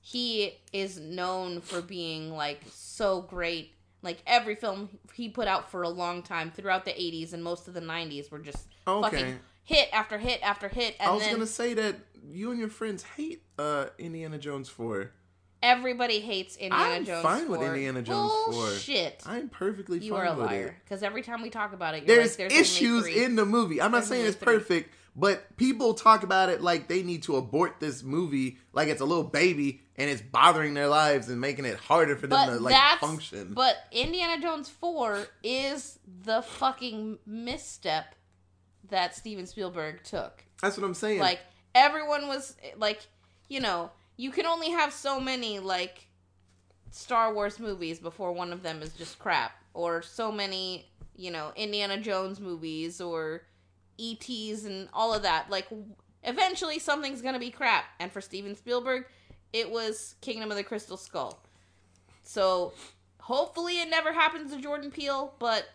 he 0.00 0.58
is 0.72 0.98
known 0.98 1.60
for 1.60 1.82
being 1.82 2.30
like 2.32 2.62
so 2.72 3.22
great. 3.22 3.72
Like 4.06 4.22
every 4.26 4.54
film 4.54 4.88
he 5.14 5.28
put 5.28 5.48
out 5.48 5.70
for 5.70 5.82
a 5.82 5.88
long 5.88 6.22
time 6.22 6.50
throughout 6.50 6.84
the 6.84 6.92
'80s 6.92 7.32
and 7.34 7.42
most 7.44 7.66
of 7.68 7.74
the 7.74 7.80
'90s 7.80 8.30
were 8.30 8.38
just 8.38 8.68
Okay. 8.88 9.10
fucking 9.10 9.38
hit 9.64 9.88
after 9.92 10.16
hit 10.16 10.40
after 10.42 10.68
hit, 10.68 10.96
and 11.00 11.10
I 11.10 11.12
was 11.12 11.22
then 11.24 11.32
gonna 11.34 11.46
say 11.46 11.74
that 11.74 11.96
you 12.30 12.50
and 12.52 12.58
your 12.60 12.68
friends 12.68 13.02
hate 13.02 13.42
uh, 13.58 13.86
Indiana 13.98 14.38
Jones 14.38 14.68
four. 14.68 15.10
everybody 15.62 16.20
hates 16.20 16.56
Indiana 16.56 16.98
Jones. 16.98 16.98
I'm 16.98 17.04
Jones. 17.06 17.22
fine 17.24 17.48
with 17.50 17.62
Indiana 17.62 18.02
Jones 18.02 18.32
4. 18.44 18.52
Bullshit. 18.52 19.22
I'm 19.26 19.48
perfectly 19.48 19.98
You 19.98 20.12
fine 20.12 20.20
are 20.20 20.32
a 20.32 20.36
with 20.36 20.46
liar 20.46 20.76
because 20.84 21.02
every 21.02 21.22
time 21.22 21.42
we 21.42 21.50
talk 21.50 21.72
about 21.72 21.94
it, 21.94 22.04
you're 22.04 22.16
There's, 22.16 22.38
like, 22.38 22.48
"There's 22.50 22.60
issues 22.60 23.06
in 23.08 23.34
the 23.36 23.44
movie. 23.44 23.80
I'm 23.82 23.90
not 23.90 23.98
There's 23.98 24.08
saying 24.08 24.26
it's 24.26 24.36
three. 24.36 24.54
perfect, 24.54 24.94
but 25.16 25.56
people 25.56 25.94
talk 25.94 26.22
about 26.22 26.48
it 26.50 26.60
like 26.62 26.86
they 26.88 27.02
need 27.02 27.22
to 27.24 27.36
abort 27.36 27.80
this 27.80 28.02
movie 28.02 28.58
like 28.72 28.88
it's 28.88 29.00
a 29.00 29.04
little 29.04 29.24
baby 29.24 29.80
and 29.96 30.10
it's 30.10 30.20
bothering 30.20 30.74
their 30.74 30.88
lives 30.88 31.28
and 31.30 31.40
making 31.40 31.64
it 31.64 31.76
harder 31.76 32.14
for 32.16 32.26
them 32.26 32.46
But 32.46 32.54
to 32.54 32.60
like 32.60 32.98
function. 33.00 33.54
but 33.54 33.76
Indiana 33.90 34.40
Jones 34.40 34.68
four 34.68 35.26
is 35.42 35.98
the 36.24 36.42
fucking 36.42 37.18
misstep 37.26 38.14
that 38.90 39.16
Steven 39.16 39.46
Spielberg 39.46 40.04
took. 40.04 40.44
That's 40.62 40.76
what 40.76 40.86
I'm 40.86 40.94
saying. 40.94 41.20
Like 41.20 41.40
everyone 41.74 42.28
was 42.28 42.56
like, 42.76 43.00
you 43.48 43.60
know, 43.60 43.90
you 44.16 44.30
can 44.30 44.46
only 44.46 44.70
have 44.70 44.92
so 44.92 45.18
many 45.18 45.58
like 45.58 46.06
Star 46.90 47.34
Wars 47.34 47.58
movies 47.58 47.98
before 47.98 48.32
one 48.32 48.52
of 48.52 48.62
them 48.62 48.80
is 48.82 48.92
just 48.92 49.18
crap, 49.18 49.52
or 49.74 50.02
so 50.02 50.30
many, 50.32 50.86
you 51.16 51.30
know, 51.30 51.52
Indiana 51.56 51.98
Jones 51.98 52.40
movies 52.40 53.00
or 53.00 53.42
ETs 53.98 54.64
and 54.64 54.88
all 54.92 55.14
of 55.14 55.22
that. 55.22 55.50
Like 55.50 55.68
eventually 56.22 56.78
something's 56.78 57.22
gonna 57.22 57.38
be 57.38 57.50
crap, 57.50 57.84
and 58.00 58.10
for 58.12 58.20
Steven 58.20 58.54
Spielberg, 58.56 59.06
it 59.52 59.70
was 59.70 60.14
Kingdom 60.20 60.50
of 60.50 60.56
the 60.56 60.64
Crystal 60.64 60.96
Skull. 60.96 61.38
So 62.22 62.72
hopefully 63.20 63.80
it 63.80 63.90
never 63.90 64.12
happens 64.12 64.52
to 64.52 64.60
Jordan 64.60 64.90
Peele, 64.90 65.34
but 65.38 65.68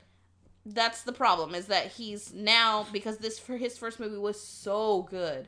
that's 0.66 1.02
the 1.04 1.12
problem 1.12 1.56
is 1.56 1.68
that 1.68 1.88
he's 1.88 2.34
now 2.34 2.86
because 2.92 3.18
this 3.18 3.40
for 3.40 3.58
his 3.58 3.78
first 3.78 4.00
movie 4.00 4.18
was 4.18 4.40
so 4.40 5.04
good. 5.10 5.48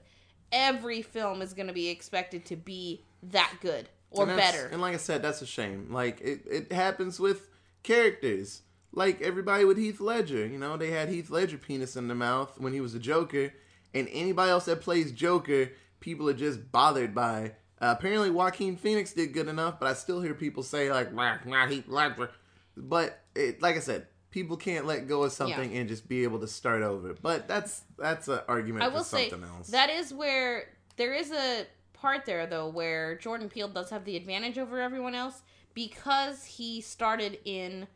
Every 0.51 1.01
film 1.01 1.41
is 1.41 1.53
going 1.53 1.67
to 1.67 1.74
be 1.74 1.89
expected 1.89 2.45
to 2.47 2.55
be 2.55 3.03
that 3.24 3.53
good 3.61 3.89
or 4.11 4.28
And 4.28 4.38
better. 4.38 4.67
And 4.67 4.82
like 4.82 4.93
I 4.93 4.97
said, 4.97 5.21
that's 5.21 5.41
a 5.41 5.45
shame. 5.45 5.88
Like 5.91 6.19
it, 6.21 6.41
it 6.49 6.71
happens 6.71 7.19
with 7.19 7.49
characters. 7.84 8.62
Like 8.93 9.21
everybody 9.21 9.65
with 9.65 9.77
Heath 9.77 9.99
Ledger, 9.99 10.45
you 10.45 10.57
know, 10.59 10.77
they 10.77 10.91
had 10.91 11.09
Heath 11.09 11.29
Ledger 11.29 11.57
penis 11.57 11.95
in 11.95 12.07
the 12.07 12.15
mouth 12.15 12.59
when 12.59 12.73
he 12.73 12.81
was 12.81 12.93
a 12.93 12.99
Joker, 12.99 13.53
and 13.93 14.07
anybody 14.11 14.51
else 14.51 14.65
that 14.65 14.81
plays 14.81 15.11
Joker, 15.11 15.71
people 15.99 16.29
are 16.29 16.33
just 16.33 16.71
bothered 16.71 17.15
by. 17.15 17.53
Uh, 17.81 17.95
apparently, 17.97 18.29
Joaquin 18.29 18.77
Phoenix 18.77 19.13
did 19.13 19.33
good 19.33 19.47
enough, 19.47 19.79
but 19.79 19.87
I 19.89 19.93
still 19.93 20.21
hear 20.21 20.33
people 20.33 20.63
say 20.63 20.91
like, 20.91 21.13
"Nah, 21.13 21.37
not 21.45 21.69
Heath 21.69 21.87
Ledger." 21.87 22.29
But 22.77 23.19
it, 23.35 23.61
like 23.61 23.75
I 23.75 23.79
said, 23.79 24.07
people 24.33 24.57
can't 24.57 24.85
let 24.85 25.07
go 25.07 25.23
of 25.23 25.31
something 25.31 25.77
and 25.77 25.87
just 25.87 26.09
be 26.09 26.23
able 26.23 26.39
to 26.39 26.47
start 26.47 26.81
over. 26.81 27.15
But 27.21 27.47
that's 27.47 27.81
that's 27.97 28.27
an 28.27 28.39
argument 28.47 28.83
I 28.83 28.89
for 28.89 28.95
will 28.95 29.03
say 29.03 29.29
else. 29.29 29.67
that 29.67 29.89
is 29.89 30.13
where 30.13 30.65
there 30.97 31.13
is 31.13 31.31
a 31.31 31.65
part 31.93 32.25
there 32.25 32.45
though 32.47 32.67
where 32.67 33.15
Jordan 33.17 33.47
Peele 33.47 33.69
does 33.69 33.91
have 33.91 34.03
the 34.05 34.17
advantage 34.17 34.57
over 34.57 34.81
everyone 34.81 35.15
else 35.15 35.41
because 35.73 36.43
he 36.43 36.81
started 36.81 37.39
in 37.45 37.87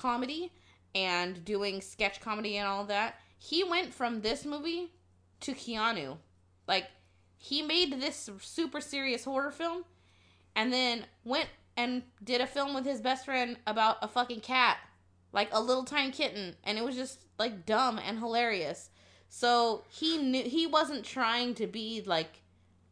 comedy 0.00 0.52
and 0.94 1.44
doing 1.44 1.80
sketch 1.80 2.20
comedy 2.20 2.56
and 2.56 2.66
all 2.66 2.84
that. 2.84 3.16
He 3.38 3.62
went 3.62 3.94
from 3.94 4.20
this 4.20 4.44
movie 4.44 4.92
to 5.40 5.52
Keanu. 5.52 6.16
Like 6.66 6.86
he 7.36 7.62
made 7.62 8.00
this 8.00 8.28
super 8.40 8.80
serious 8.80 9.24
horror 9.24 9.50
film 9.50 9.84
and 10.56 10.72
then 10.72 11.04
went 11.24 11.48
and 11.76 12.02
did 12.22 12.40
a 12.40 12.46
film 12.46 12.74
with 12.74 12.84
his 12.84 13.00
best 13.00 13.24
friend 13.24 13.56
about 13.66 13.96
a 14.02 14.08
fucking 14.08 14.40
cat, 14.40 14.78
like 15.32 15.48
a 15.52 15.60
little 15.60 15.84
tiny 15.84 16.10
kitten, 16.10 16.56
and 16.64 16.76
it 16.76 16.84
was 16.84 16.96
just 16.96 17.24
like 17.38 17.64
dumb 17.64 17.98
and 17.98 18.18
hilarious. 18.18 18.90
So 19.28 19.84
he 19.88 20.18
knew 20.18 20.42
he 20.42 20.66
wasn't 20.66 21.04
trying 21.04 21.54
to 21.54 21.66
be 21.66 22.02
like 22.04 22.42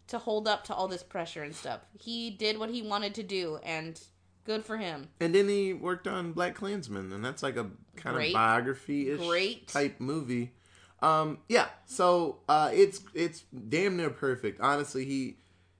to 0.06 0.18
hold 0.18 0.48
up 0.48 0.64
to 0.64 0.74
all 0.74 0.88
this 0.88 1.02
pressure 1.02 1.42
and 1.42 1.54
stuff. 1.54 1.80
He 1.98 2.30
did 2.30 2.58
what 2.58 2.70
he 2.70 2.80
wanted 2.80 3.14
to 3.16 3.22
do, 3.22 3.58
and 3.62 4.00
good 4.48 4.64
for 4.64 4.78
him. 4.78 5.08
And 5.20 5.34
then 5.34 5.46
he 5.48 5.74
worked 5.74 6.08
on 6.08 6.32
BlacKkKlansman, 6.34 7.12
and 7.12 7.22
that's 7.24 7.42
like 7.42 7.56
a 7.56 7.66
kind 7.96 8.16
Great. 8.16 8.28
of 8.30 8.34
biography 8.34 9.10
ish 9.10 9.66
type 9.66 10.00
movie. 10.00 10.52
Um, 11.00 11.38
yeah, 11.48 11.66
so 11.84 12.40
uh, 12.48 12.70
it's 12.72 13.00
it's 13.14 13.44
damn 13.68 13.96
near 13.96 14.10
perfect. 14.10 14.60
Honestly, 14.60 15.04
he 15.04 15.36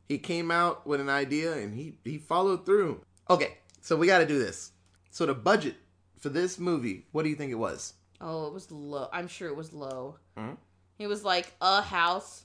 he 0.09 0.19
came 0.19 0.51
out 0.51 0.87
with 0.87 1.01
an 1.01 1.09
idea 1.09 1.55
and 1.55 1.75
he 1.75 1.95
he 2.05 2.19
followed 2.19 2.65
through. 2.67 3.01
Okay, 3.29 3.57
so 3.81 3.97
we 3.97 4.07
got 4.07 4.19
to 4.19 4.27
do 4.27 4.39
this. 4.39 4.71
So 5.11 5.27
the 5.27 5.35
budget 5.35 5.75
for 6.21 6.29
this 6.29 6.59
movie, 6.59 7.07
what 7.13 7.23
do 7.25 7.31
you 7.31 7.37
think 7.37 7.51
it 7.51 7.57
was? 7.57 7.95
Oh, 8.21 8.47
it 8.47 8.53
was 8.53 8.71
low. 8.71 9.09
I'm 9.13 9.29
sure 9.29 9.49
it 9.49 9.57
was 9.57 9.73
low. 9.73 10.19
Mhm. 10.37 10.57
It 10.99 11.07
was 11.07 11.25
like 11.25 11.55
a 11.61 11.81
house. 11.81 12.45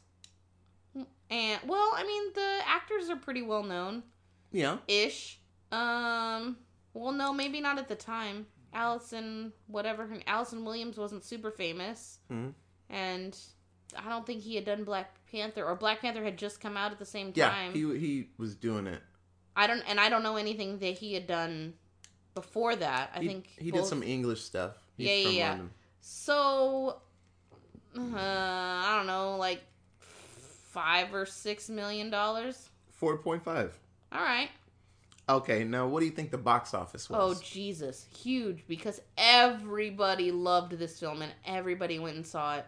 And 1.29 1.59
well, 1.67 1.91
I 1.95 2.03
mean, 2.05 2.33
the 2.33 2.59
actors 2.65 3.09
are 3.09 3.15
pretty 3.17 3.41
well 3.41 3.63
known 3.63 4.03
Yeah, 4.51 4.77
ish. 4.87 5.39
Um, 5.73 6.57
well, 6.93 7.11
no, 7.11 7.33
maybe 7.33 7.59
not 7.61 7.77
at 7.79 7.87
the 7.87 7.95
time. 7.95 8.45
Allison, 8.73 9.53
whatever 9.67 10.05
her 10.07 10.17
Allison 10.27 10.65
Williams 10.65 10.97
wasn't 10.97 11.23
super 11.23 11.51
famous, 11.51 12.19
Mhm. 12.31 12.53
and 12.89 13.37
I 13.95 14.09
don't 14.09 14.25
think 14.25 14.41
he 14.41 14.55
had 14.55 14.65
done 14.65 14.83
Black 14.83 15.15
Panther 15.31 15.63
or 15.63 15.75
Black 15.75 16.01
Panther 16.01 16.23
had 16.23 16.37
just 16.37 16.59
come 16.59 16.75
out 16.75 16.91
at 16.91 16.97
the 16.99 17.05
same 17.05 17.33
time. 17.33 17.67
yeah, 17.75 17.93
he 17.93 17.99
he 17.99 18.29
was 18.37 18.55
doing 18.55 18.87
it. 18.87 19.01
I 19.55 19.67
don't, 19.67 19.81
and 19.81 19.99
I 19.99 20.09
don't 20.09 20.23
know 20.23 20.37
anything 20.37 20.79
that 20.79 20.97
he 20.97 21.13
had 21.13 21.27
done 21.27 21.75
before 22.33 22.75
that. 22.75 23.11
I 23.15 23.19
he, 23.21 23.27
think 23.27 23.47
he 23.59 23.69
did 23.69 23.85
some 23.85 24.01
English 24.01 24.41
stuff. 24.41 24.75
He's 24.97 25.07
Yeah, 25.07 25.29
yeah. 25.29 25.49
London. 25.49 25.71
So, 26.01 27.01
uh, 27.95 27.99
I 28.17 28.95
don't 28.97 29.05
know, 29.07 29.37
like 29.37 29.61
five 30.71 31.13
or 31.13 31.27
six 31.27 31.69
million 31.69 32.09
dollars. 32.09 32.69
Four 32.91 33.17
point 33.19 33.43
five. 33.43 33.77
All 34.11 34.21
right. 34.23 34.49
Okay, 35.29 35.63
now 35.63 35.87
what 35.87 36.01
do 36.01 36.05
you 36.05 36.11
think 36.11 36.31
the 36.31 36.37
box 36.37 36.73
office 36.73 37.09
was? 37.09 37.37
Oh? 37.37 37.41
Jesus, 37.43 38.05
huge 38.23 38.65
because 38.67 38.99
everybody 39.17 40.31
loved 40.31 40.73
this 40.73 40.99
film 40.99 41.21
and 41.21 41.31
everybody 41.45 41.97
went 41.99 42.17
and 42.17 42.27
saw 42.27 42.57
it. 42.57 42.65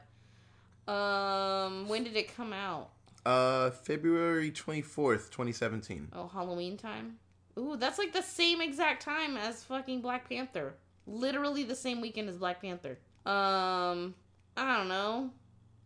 Um, 0.90 1.88
when 1.88 2.04
did 2.04 2.16
it 2.16 2.34
come 2.36 2.54
out? 2.54 2.90
uh, 3.26 3.72
February 3.72 4.52
twenty 4.52 4.82
fourth, 4.84 5.32
twenty 5.32 5.52
seventeen. 5.52 6.08
Oh, 6.14 6.28
Halloween 6.28 6.78
time. 6.78 7.18
Ooh, 7.58 7.76
that's 7.76 7.98
like 7.98 8.14
the 8.14 8.22
same 8.22 8.62
exact 8.62 9.02
time 9.02 9.36
as 9.36 9.64
fucking 9.64 10.02
Black 10.02 10.30
Panther. 10.30 10.76
Literally 11.08 11.64
the 11.64 11.76
same 11.76 12.02
weekend 12.02 12.30
as 12.30 12.38
Black 12.38 12.62
Panther. 12.62 13.00
Um, 13.26 14.14
I 14.56 14.78
don't 14.78 14.88
know, 14.88 15.32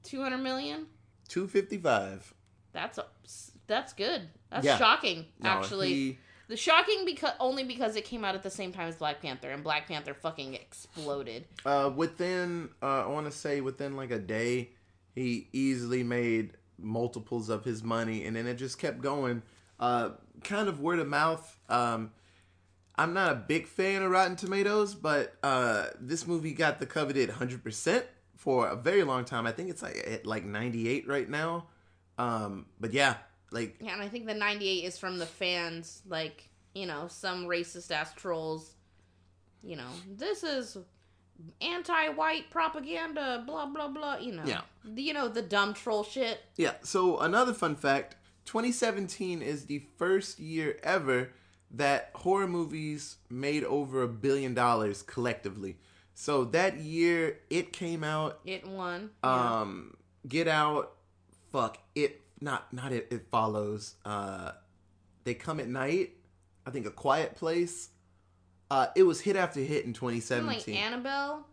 two 0.03 0.21
hundred 0.21 0.39
million. 0.39 0.87
Two 1.29 1.47
fifty 1.47 1.77
five. 1.77 2.31
That's 2.73 2.97
a, 2.97 3.05
that's 3.67 3.93
good. 3.93 4.27
That's 4.51 4.65
Yeah. 4.65 4.77
shocking. 4.77 5.25
No, 5.39 5.49
actually, 5.49 5.93
he- 5.93 6.17
the 6.49 6.57
shocking 6.57 7.05
because 7.05 7.31
only 7.39 7.63
because 7.63 7.95
it 7.95 8.03
came 8.03 8.25
out 8.25 8.35
at 8.35 8.41
the 8.43 8.49
same 8.49 8.73
time 8.73 8.89
as 8.89 8.95
Black 8.97 9.21
Panther, 9.21 9.51
and 9.51 9.63
Black 9.63 9.87
Panther 9.87 10.15
fucking 10.15 10.55
exploded. 10.55 11.45
Uh, 11.63 11.91
within, 11.95 12.69
uh, 12.81 13.05
I 13.05 13.07
want 13.07 13.27
to 13.27 13.31
say 13.31 13.61
within 13.61 13.95
like 13.95 14.11
a 14.11 14.19
day, 14.19 14.71
he 15.13 15.47
easily 15.53 16.03
made 16.03 16.53
multiples 16.77 17.49
of 17.49 17.63
his 17.63 17.83
money, 17.83 18.25
and 18.25 18.35
then 18.35 18.47
it 18.47 18.55
just 18.55 18.79
kept 18.79 18.99
going. 18.99 19.43
Uh, 19.79 20.09
kind 20.43 20.67
of 20.67 20.81
word 20.81 20.99
of 20.99 21.07
mouth. 21.07 21.57
Um, 21.69 22.11
I'm 22.95 23.13
not 23.13 23.31
a 23.31 23.35
big 23.35 23.67
fan 23.67 24.01
of 24.01 24.11
Rotten 24.11 24.35
Tomatoes, 24.35 24.95
but 24.95 25.35
uh, 25.43 25.85
this 26.01 26.25
movie 26.25 26.53
got 26.53 26.79
the 26.79 26.85
coveted 26.85 27.29
100% 27.29 28.03
for 28.35 28.67
a 28.67 28.75
very 28.75 29.03
long 29.03 29.23
time. 29.23 29.45
I 29.45 29.51
think 29.51 29.69
it's 29.69 29.83
like 29.83 30.03
at 30.05 30.25
like 30.25 30.43
98 30.43 31.07
right 31.07 31.29
now. 31.29 31.67
Um, 32.17 32.65
but 32.79 32.91
yeah, 32.91 33.15
like 33.51 33.77
Yeah, 33.81 33.93
and 33.93 34.01
I 34.01 34.07
think 34.07 34.25
the 34.25 34.33
98 34.33 34.83
is 34.85 34.97
from 34.97 35.17
the 35.17 35.25
fans, 35.25 36.01
like, 36.07 36.49
you 36.73 36.85
know, 36.85 37.07
some 37.07 37.45
racist 37.45 37.91
ass 37.91 38.13
trolls. 38.13 38.75
You 39.61 39.75
know, 39.75 39.89
this 40.07 40.43
is 40.43 40.77
anti 41.61 42.09
white 42.09 42.49
propaganda, 42.49 43.43
blah, 43.45 43.65
blah, 43.65 43.87
blah. 43.87 44.17
You 44.17 44.33
know, 44.33 44.43
Yeah. 44.45 44.61
you 44.95 45.13
know, 45.13 45.27
the 45.27 45.41
dumb 45.41 45.73
troll 45.73 46.03
shit. 46.03 46.41
Yeah. 46.55 46.75
So 46.83 47.19
another 47.19 47.53
fun 47.53 47.75
fact: 47.75 48.15
2017 48.45 49.41
is 49.41 49.65
the 49.65 49.83
first 49.97 50.39
year 50.39 50.77
ever 50.83 51.29
that 51.71 52.11
horror 52.15 52.47
movies 52.47 53.17
made 53.29 53.63
over 53.63 54.01
a 54.01 54.07
billion 54.07 54.53
dollars 54.53 55.01
collectively. 55.03 55.77
So 56.15 56.43
that 56.45 56.77
year, 56.77 57.39
it 57.49 57.71
came 57.71 58.03
out. 58.03 58.39
It 58.45 58.67
won. 58.67 59.11
Yeah. 59.23 59.59
Um, 59.61 59.95
Get 60.27 60.47
Out. 60.49 60.93
Fuck 61.51 61.77
it. 61.95 62.21
Not 62.41 62.71
not 62.73 62.91
it. 62.91 63.07
It 63.11 63.27
follows. 63.29 63.95
Uh, 64.05 64.51
they 65.23 65.33
come 65.33 65.59
at 65.59 65.67
night. 65.67 66.11
I 66.65 66.71
think 66.71 66.85
a 66.85 66.91
Quiet 66.91 67.35
Place. 67.35 67.89
Uh, 68.71 68.87
it 68.95 69.03
was 69.03 69.19
hit 69.21 69.35
after 69.35 69.59
hit 69.61 69.85
in 69.85 69.93
2017. 69.93 70.45
like 70.75 70.83
Annabelle? 70.83 71.45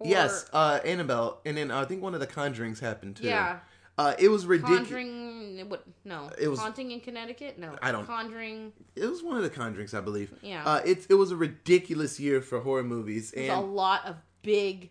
Or- 0.00 0.06
yes, 0.08 0.48
uh, 0.52 0.80
Annabelle, 0.84 1.40
and 1.46 1.56
then 1.56 1.70
uh, 1.70 1.80
I 1.80 1.84
think 1.84 2.02
one 2.02 2.14
of 2.14 2.20
the 2.20 2.26
Conjurings 2.26 2.80
happened 2.80 3.16
too. 3.16 3.28
Yeah. 3.28 3.60
Uh, 3.96 4.12
it 4.18 4.28
was 4.28 4.44
ridiculous. 4.44 4.80
Conjuring. 4.88 5.68
What? 5.68 5.84
No. 6.04 6.28
It 6.36 6.48
was- 6.48 6.58
Haunting 6.58 6.90
in 6.90 6.98
Connecticut? 7.00 7.58
No. 7.60 7.76
I 7.80 7.92
don't- 7.92 8.04
Conjuring. 8.06 8.72
It 8.96 9.06
was 9.06 9.22
one 9.22 9.36
of 9.36 9.44
the 9.44 9.50
Conjurings, 9.50 9.94
I 9.96 10.00
believe. 10.00 10.34
Yeah. 10.42 10.64
Uh, 10.66 10.80
it 10.84 11.06
it 11.08 11.14
was 11.14 11.30
a 11.30 11.36
ridiculous 11.36 12.18
year 12.18 12.40
for 12.42 12.58
horror 12.60 12.82
movies, 12.82 13.30
There's 13.30 13.50
a 13.56 13.60
lot 13.60 14.04
of 14.04 14.16
big, 14.42 14.90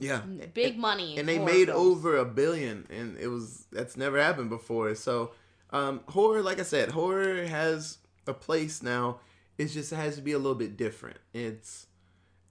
yeah, 0.00 0.22
big 0.54 0.78
money. 0.78 1.18
and 1.18 1.28
they 1.28 1.38
made 1.38 1.66
films. 1.68 1.80
over 1.80 2.16
a 2.16 2.24
billion, 2.24 2.86
and 2.90 3.16
it 3.18 3.28
was 3.28 3.66
that's 3.70 3.96
never 3.96 4.20
happened 4.20 4.50
before. 4.50 4.94
So, 4.94 5.32
um, 5.70 6.00
horror, 6.08 6.42
like 6.42 6.58
I 6.58 6.64
said, 6.64 6.90
horror 6.90 7.44
has 7.46 7.98
a 8.26 8.34
place 8.34 8.82
now. 8.82 9.20
It 9.58 9.66
just 9.66 9.90
has 9.92 10.16
to 10.16 10.22
be 10.22 10.32
a 10.32 10.38
little 10.38 10.54
bit 10.54 10.76
different. 10.76 11.18
It's 11.34 11.86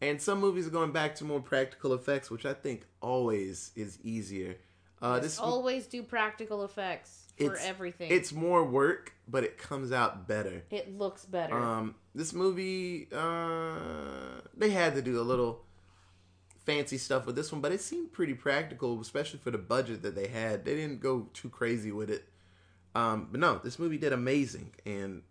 and 0.01 0.21
some 0.21 0.39
movies 0.39 0.65
are 0.67 0.71
going 0.71 0.91
back 0.91 1.15
to 1.15 1.25
more 1.25 1.41
practical 1.41 1.93
effects, 1.93 2.29
which 2.31 2.45
I 2.45 2.53
think 2.53 2.85
always 3.01 3.71
is 3.75 3.99
easier. 4.03 4.55
Uh, 5.01 5.19
this 5.19 5.39
Always 5.39 5.87
do 5.87 6.03
practical 6.03 6.63
effects 6.65 7.23
for 7.37 7.45
It's- 7.45 7.65
everything. 7.65 8.11
it's 8.11 8.33
more 8.33 8.65
work, 8.65 9.13
but 9.29 9.45
it 9.45 9.57
comes 9.57 9.91
out 9.93 10.27
better. 10.27 10.63
it 10.71 10.97
looks 10.97 11.25
better. 11.25 11.55
Um, 11.57 11.95
this 12.13 12.33
movie, 12.33 13.07
uh, 13.13 14.41
they 14.55 14.69
had 14.71 14.95
to 14.95 15.01
do 15.01 15.19
a 15.19 15.23
little 15.23 15.63
fancy 16.69 16.99
stuff 16.99 17.25
with 17.25 17.35
this 17.35 17.51
one, 17.51 17.61
but 17.61 17.71
it 17.71 17.81
seemed 17.81 18.13
pretty 18.13 18.35
practical, 18.35 19.01
especially 19.01 19.39
for 19.39 19.49
the 19.49 19.57
budget 19.57 20.03
that 20.03 20.13
they 20.13 20.27
had. 20.27 20.65
They 20.65 20.75
didn't 20.75 20.99
go 20.99 21.27
too 21.33 21.49
crazy 21.49 21.91
with 21.91 22.11
it. 22.11 22.25
Um, 22.93 23.27
but 23.31 23.39
no, 23.39 23.59
this 23.63 23.79
movie 23.79 23.97
did 23.97 24.13
amazing, 24.13 24.71
and 24.85 25.23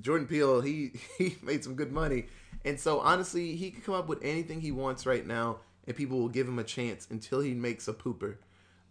Jordan 0.00 0.26
Peele 0.26 0.60
he 0.62 0.92
he 1.18 1.36
made 1.42 1.62
some 1.62 1.74
good 1.74 1.92
money, 1.92 2.26
and 2.64 2.80
so 2.80 3.00
honestly, 3.00 3.54
he 3.54 3.70
can 3.70 3.82
come 3.82 3.94
up 3.94 4.08
with 4.08 4.22
anything 4.22 4.60
he 4.60 4.72
wants 4.72 5.06
right 5.06 5.24
now, 5.24 5.58
and 5.86 5.96
people 5.96 6.18
will 6.18 6.28
give 6.28 6.48
him 6.48 6.58
a 6.58 6.64
chance 6.64 7.06
until 7.08 7.40
he 7.40 7.54
makes 7.54 7.86
a 7.86 7.92
pooper. 7.92 8.36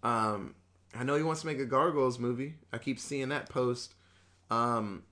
Um, 0.03 0.55
I 0.97 1.03
know 1.03 1.15
he 1.15 1.23
wants 1.23 1.41
to 1.41 1.47
make 1.47 1.59
a 1.59 1.65
Gargoyles 1.65 2.17
movie. 2.17 2.55
I 2.71 2.77
keep 2.77 2.97
seeing 2.97 3.29
that 3.29 3.49
post. 3.49 3.93
Um, 4.49 5.03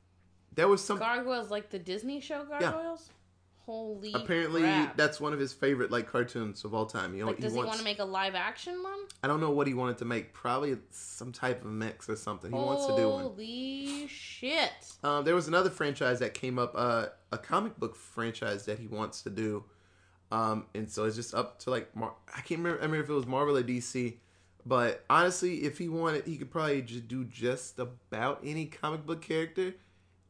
there 0.56 0.70
was 0.70 0.84
some 0.84 1.00
Gargoyles 1.00 1.50
like 1.50 1.70
the 1.70 1.80
Disney 1.80 2.22
show 2.22 2.46
Gargoyles? 2.46 3.10
Holy 3.66 4.12
apparently 4.14 4.62
crap. 4.62 4.98
that's 4.98 5.22
one 5.22 5.32
of 5.32 5.40
his 5.40 5.54
favorite 5.54 5.90
like 5.90 6.06
cartoons 6.12 6.66
of 6.66 6.74
all 6.74 6.86
time. 6.86 7.14
You 7.14 7.22
know, 7.22 7.28
like, 7.28 7.40
does 7.40 7.54
he, 7.54 7.58
wants. 7.58 7.70
want 7.70 7.80
to 7.80 7.86
make 7.86 8.00
a 8.00 8.04
live 8.06 8.36
action 8.36 8.84
one? 8.84 9.00
I 9.24 9.28
don't 9.28 9.40
know 9.40 9.52
what 9.52 9.68
he 9.68 9.74
wanted 9.74 9.98
to 10.00 10.06
make. 10.06 10.34
Probably 10.34 10.76
some 10.92 11.32
type 11.32 11.64
of 11.64 11.72
mix 11.72 12.10
or 12.10 12.18
something. 12.18 12.52
He 12.52 12.58
wants 12.58 12.88
to 12.88 12.96
do 12.98 13.10
one. 13.10 13.24
Holy 13.24 14.08
shit. 14.10 14.72
Um, 15.02 15.24
there 15.24 15.34
was 15.34 15.48
another 15.48 15.70
franchise 15.70 16.20
that 16.20 16.34
came 16.34 16.60
up, 16.60 16.74
uh, 16.76 17.06
a 17.32 17.38
comic 17.38 17.80
book 17.80 17.96
franchise 17.96 18.66
that 18.66 18.80
he 18.80 18.88
wants 18.88 19.22
to 19.22 19.30
do, 19.30 19.64
um, 20.30 20.66
and 20.76 20.92
so 20.92 21.06
it's 21.06 21.16
just 21.16 21.34
up 21.34 21.60
to 21.60 21.70
like 21.70 21.96
Mar- 21.96 22.16
I 22.36 22.42
can't 22.42 22.60
remember, 22.60 22.80
I 22.80 22.86
remember 22.86 23.04
if 23.06 23.10
it 23.10 23.14
was 23.14 23.26
Marvel 23.26 23.56
or 23.56 23.64
DC, 23.64 24.18
but 24.66 25.06
honestly, 25.10 25.64
if 25.64 25.78
he 25.78 25.88
wanted, 25.88 26.26
he 26.26 26.36
could 26.36 26.52
probably 26.52 26.82
just 26.82 27.08
do 27.08 27.24
just 27.24 27.80
about 27.80 28.42
any 28.44 28.66
comic 28.66 29.06
book 29.06 29.22
character 29.22 29.76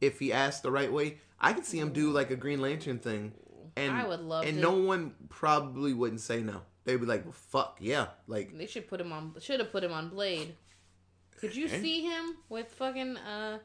if 0.06 0.18
he 0.18 0.32
asked 0.32 0.62
the 0.62 0.70
right 0.70 0.92
way. 0.92 1.18
I 1.40 1.52
could 1.52 1.64
see 1.66 1.78
him 1.78 1.92
do 1.92 2.10
like 2.10 2.30
a 2.30 2.36
Green 2.36 2.60
Lantern 2.60 2.98
thing, 2.98 3.32
and 3.76 3.92
I 3.92 4.06
would 4.06 4.20
love 4.20 4.44
and 4.46 4.56
to. 4.56 4.60
no 4.62 4.72
one 4.78 5.14
probably 5.28 5.92
wouldn't 5.92 6.20
say 6.20 6.40
no. 6.42 6.62
They'd 6.84 6.96
be 6.96 7.06
like, 7.06 7.24
"Well, 7.24 7.32
fuck 7.32 7.78
yeah!" 7.80 8.06
Like, 8.26 8.56
They 8.56 8.66
should 8.66 8.88
put 8.88 9.00
him 9.00 9.12
on. 9.12 9.34
Should 9.40 9.60
have 9.60 9.72
put 9.72 9.82
him 9.84 9.92
on 9.92 10.08
Blade. 10.10 10.54
Could 11.40 11.54
you 11.56 11.68
see 11.68 12.02
him 12.02 12.36
with 12.48 12.68
fucking 12.72 13.16
uh, 13.18 13.58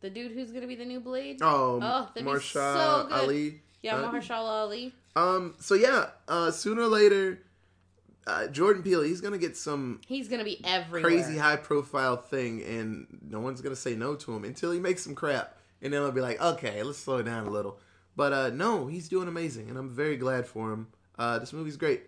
the 0.00 0.10
dude 0.10 0.32
who's 0.32 0.50
gonna 0.50 0.66
be 0.66 0.74
the 0.76 0.84
new 0.84 1.00
Blade? 1.00 1.38
oh, 1.42 1.78
Oh, 1.82 2.08
that'd 2.14 2.42
so. 2.42 3.08
Ali. 3.12 3.60
yeah, 3.82 3.96
uh, 3.96 4.10
Mahershala 4.10 4.48
Ali. 4.62 4.94
Um. 5.14 5.54
So 5.60 5.74
yeah. 5.74 6.06
Uh. 6.26 6.50
Sooner 6.50 6.82
or 6.82 6.86
later, 6.88 7.40
uh, 8.26 8.46
Jordan 8.48 8.82
Peele, 8.82 9.02
he's 9.02 9.20
gonna 9.20 9.38
get 9.38 9.56
some 9.56 10.00
He's 10.06 10.28
gonna 10.28 10.44
be 10.44 10.60
everywhere. 10.64 11.10
crazy 11.10 11.36
high 11.38 11.56
profile 11.56 12.16
thing, 12.16 12.62
and 12.62 13.06
no 13.28 13.40
one's 13.40 13.60
gonna 13.60 13.76
say 13.76 13.94
no 13.94 14.14
to 14.16 14.34
him 14.34 14.44
until 14.44 14.70
he 14.72 14.80
makes 14.80 15.02
some 15.04 15.14
crap, 15.14 15.56
and 15.82 15.92
then 15.92 16.02
I'll 16.02 16.12
be 16.12 16.20
like, 16.20 16.40
okay, 16.40 16.82
let's 16.82 16.98
slow 16.98 17.18
it 17.18 17.24
down 17.24 17.46
a 17.46 17.50
little. 17.50 17.78
But 18.16 18.32
uh, 18.32 18.50
no, 18.50 18.86
he's 18.86 19.08
doing 19.08 19.28
amazing, 19.28 19.68
and 19.68 19.78
I'm 19.78 19.90
very 19.90 20.16
glad 20.16 20.46
for 20.46 20.72
him. 20.72 20.88
Uh, 21.18 21.38
this 21.38 21.52
movie's 21.52 21.76
great. 21.76 22.02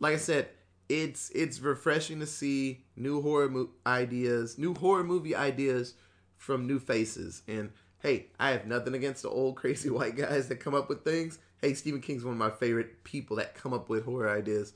Like 0.00 0.14
I 0.14 0.18
said, 0.18 0.48
it's 0.88 1.30
it's 1.30 1.60
refreshing 1.60 2.20
to 2.20 2.26
see 2.26 2.84
new 2.96 3.20
horror 3.20 3.48
mo- 3.48 3.70
ideas, 3.86 4.58
new 4.58 4.74
horror 4.74 5.04
movie 5.04 5.34
ideas 5.34 5.94
from 6.36 6.66
new 6.66 6.78
faces. 6.78 7.42
And 7.46 7.70
hey, 8.00 8.28
I 8.38 8.50
have 8.50 8.66
nothing 8.66 8.94
against 8.94 9.22
the 9.22 9.28
old 9.28 9.56
crazy 9.56 9.90
white 9.90 10.16
guys 10.16 10.48
that 10.48 10.60
come 10.60 10.74
up 10.74 10.88
with 10.88 11.04
things. 11.04 11.38
Hey, 11.60 11.74
Stephen 11.74 12.00
King's 12.00 12.24
one 12.24 12.32
of 12.34 12.38
my 12.38 12.50
favorite 12.50 13.04
people 13.04 13.36
that 13.36 13.54
come 13.54 13.74
up 13.74 13.88
with 13.88 14.04
horror 14.04 14.30
ideas. 14.30 14.72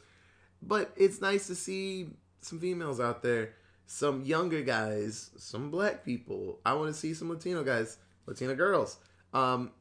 But 0.61 0.93
it's 0.97 1.21
nice 1.21 1.47
to 1.47 1.55
see 1.55 2.11
some 2.41 2.61
females 2.61 3.01
out 3.01 3.23
there, 3.23 3.55
some 3.87 4.25
younger 4.25 4.63
guys, 4.63 5.31
some 5.37 5.71
black 5.71 6.05
people. 6.05 6.61
I 6.67 6.75
want 6.75 6.93
to 6.93 6.99
see 6.99 7.15
some 7.15 7.31
Latino 7.31 7.63
guys, 7.63 7.99
Latino 8.27 8.55
girls. 8.55 8.99
Um, 9.33 9.73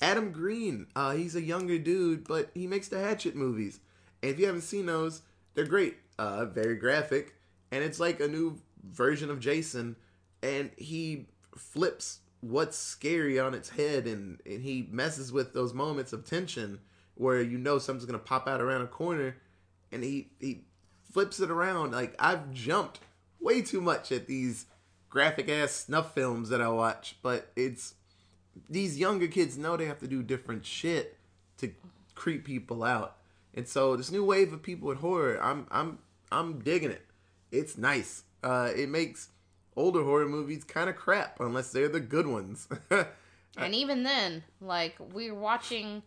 Adam 0.00 0.32
Green, 0.32 0.86
uh, 0.96 1.12
he's 1.12 1.36
a 1.36 1.42
younger 1.42 1.78
dude, 1.78 2.26
but 2.26 2.50
he 2.54 2.66
makes 2.66 2.88
the 2.88 2.98
Hatchet 2.98 3.36
movies. 3.36 3.80
And 4.22 4.32
if 4.32 4.38
you 4.38 4.46
haven't 4.46 4.62
seen 4.62 4.86
those, 4.86 5.22
they're 5.54 5.66
great. 5.66 5.96
Uh, 6.18 6.44
very 6.44 6.76
graphic, 6.76 7.34
and 7.72 7.82
it's 7.82 7.98
like 7.98 8.20
a 8.20 8.28
new 8.28 8.56
version 8.88 9.30
of 9.30 9.40
Jason, 9.40 9.96
and 10.44 10.70
he 10.76 11.26
flips 11.56 12.20
what's 12.40 12.76
scary 12.76 13.38
on 13.40 13.52
its 13.52 13.70
head, 13.70 14.06
and, 14.06 14.40
and 14.46 14.62
he 14.62 14.86
messes 14.92 15.32
with 15.32 15.54
those 15.54 15.74
moments 15.74 16.12
of 16.12 16.24
tension 16.24 16.78
where 17.14 17.42
you 17.42 17.58
know 17.58 17.78
something's 17.78 18.04
gonna 18.04 18.18
pop 18.18 18.46
out 18.46 18.60
around 18.60 18.82
a 18.82 18.86
corner, 18.86 19.36
and 19.90 20.04
he 20.04 20.28
he 20.38 20.64
flips 21.12 21.40
it 21.40 21.50
around. 21.50 21.92
Like 21.92 22.14
I've 22.18 22.52
jumped 22.52 23.00
way 23.40 23.62
too 23.62 23.80
much 23.80 24.12
at 24.12 24.26
these 24.26 24.66
graphic 25.14 25.48
ass 25.48 25.70
snuff 25.70 26.12
films 26.12 26.48
that 26.48 26.60
I 26.60 26.68
watch, 26.68 27.16
but 27.22 27.52
it's 27.54 27.94
these 28.68 28.98
younger 28.98 29.28
kids 29.28 29.56
know 29.56 29.76
they 29.76 29.86
have 29.86 30.00
to 30.00 30.08
do 30.08 30.24
different 30.24 30.66
shit 30.66 31.16
to 31.58 31.70
creep 32.16 32.44
people 32.44 32.82
out. 32.82 33.16
And 33.54 33.68
so 33.68 33.96
this 33.96 34.10
new 34.10 34.24
wave 34.24 34.52
of 34.52 34.60
people 34.60 34.88
with 34.88 34.98
horror, 34.98 35.38
I'm 35.40 35.68
I'm 35.70 36.00
I'm 36.32 36.58
digging 36.58 36.90
it. 36.90 37.06
It's 37.52 37.78
nice. 37.78 38.24
Uh, 38.42 38.70
it 38.76 38.88
makes 38.88 39.28
older 39.76 40.02
horror 40.02 40.26
movies 40.26 40.64
kind 40.64 40.90
of 40.90 40.96
crap 40.96 41.38
unless 41.38 41.70
they're 41.70 41.88
the 41.88 42.00
good 42.00 42.26
ones. 42.26 42.68
And 43.56 43.72
even 43.72 44.02
then, 44.02 44.42
like 44.60 44.96
we're 45.12 45.32
watching 45.32 46.02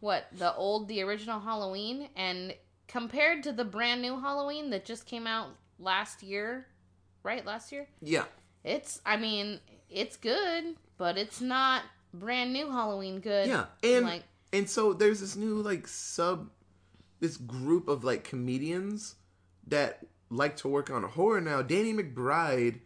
what 0.00 0.26
the 0.32 0.52
old, 0.56 0.88
the 0.88 1.00
original 1.02 1.38
Halloween, 1.38 2.08
and 2.16 2.54
compared 2.88 3.44
to 3.44 3.52
the 3.52 3.64
brand 3.64 4.02
new 4.02 4.20
Halloween 4.20 4.70
that 4.70 4.84
just 4.84 5.06
came 5.06 5.28
out 5.28 5.50
last 5.78 6.24
year, 6.24 6.66
right? 7.22 7.44
Last 7.44 7.72
year, 7.72 7.88
yeah, 8.00 8.24
it's. 8.64 9.00
I 9.06 9.16
mean, 9.16 9.60
it's 9.90 10.16
good, 10.16 10.76
but 10.98 11.16
it's 11.18 11.40
not 11.40 11.82
brand 12.14 12.52
new 12.52 12.70
Halloween 12.70 13.20
good. 13.20 13.48
yeah, 13.48 13.66
and 13.82 14.06
like 14.06 14.24
and 14.52 14.68
so 14.68 14.92
there's 14.92 15.20
this 15.20 15.36
new 15.36 15.56
like 15.56 15.86
sub 15.88 16.50
this 17.20 17.36
group 17.36 17.88
of 17.88 18.04
like 18.04 18.24
comedians 18.24 19.14
that 19.68 20.00
like 20.28 20.56
to 20.56 20.68
work 20.68 20.90
on 20.90 21.02
horror 21.04 21.40
now. 21.40 21.62
Danny 21.62 21.92
McBride, 21.92 22.80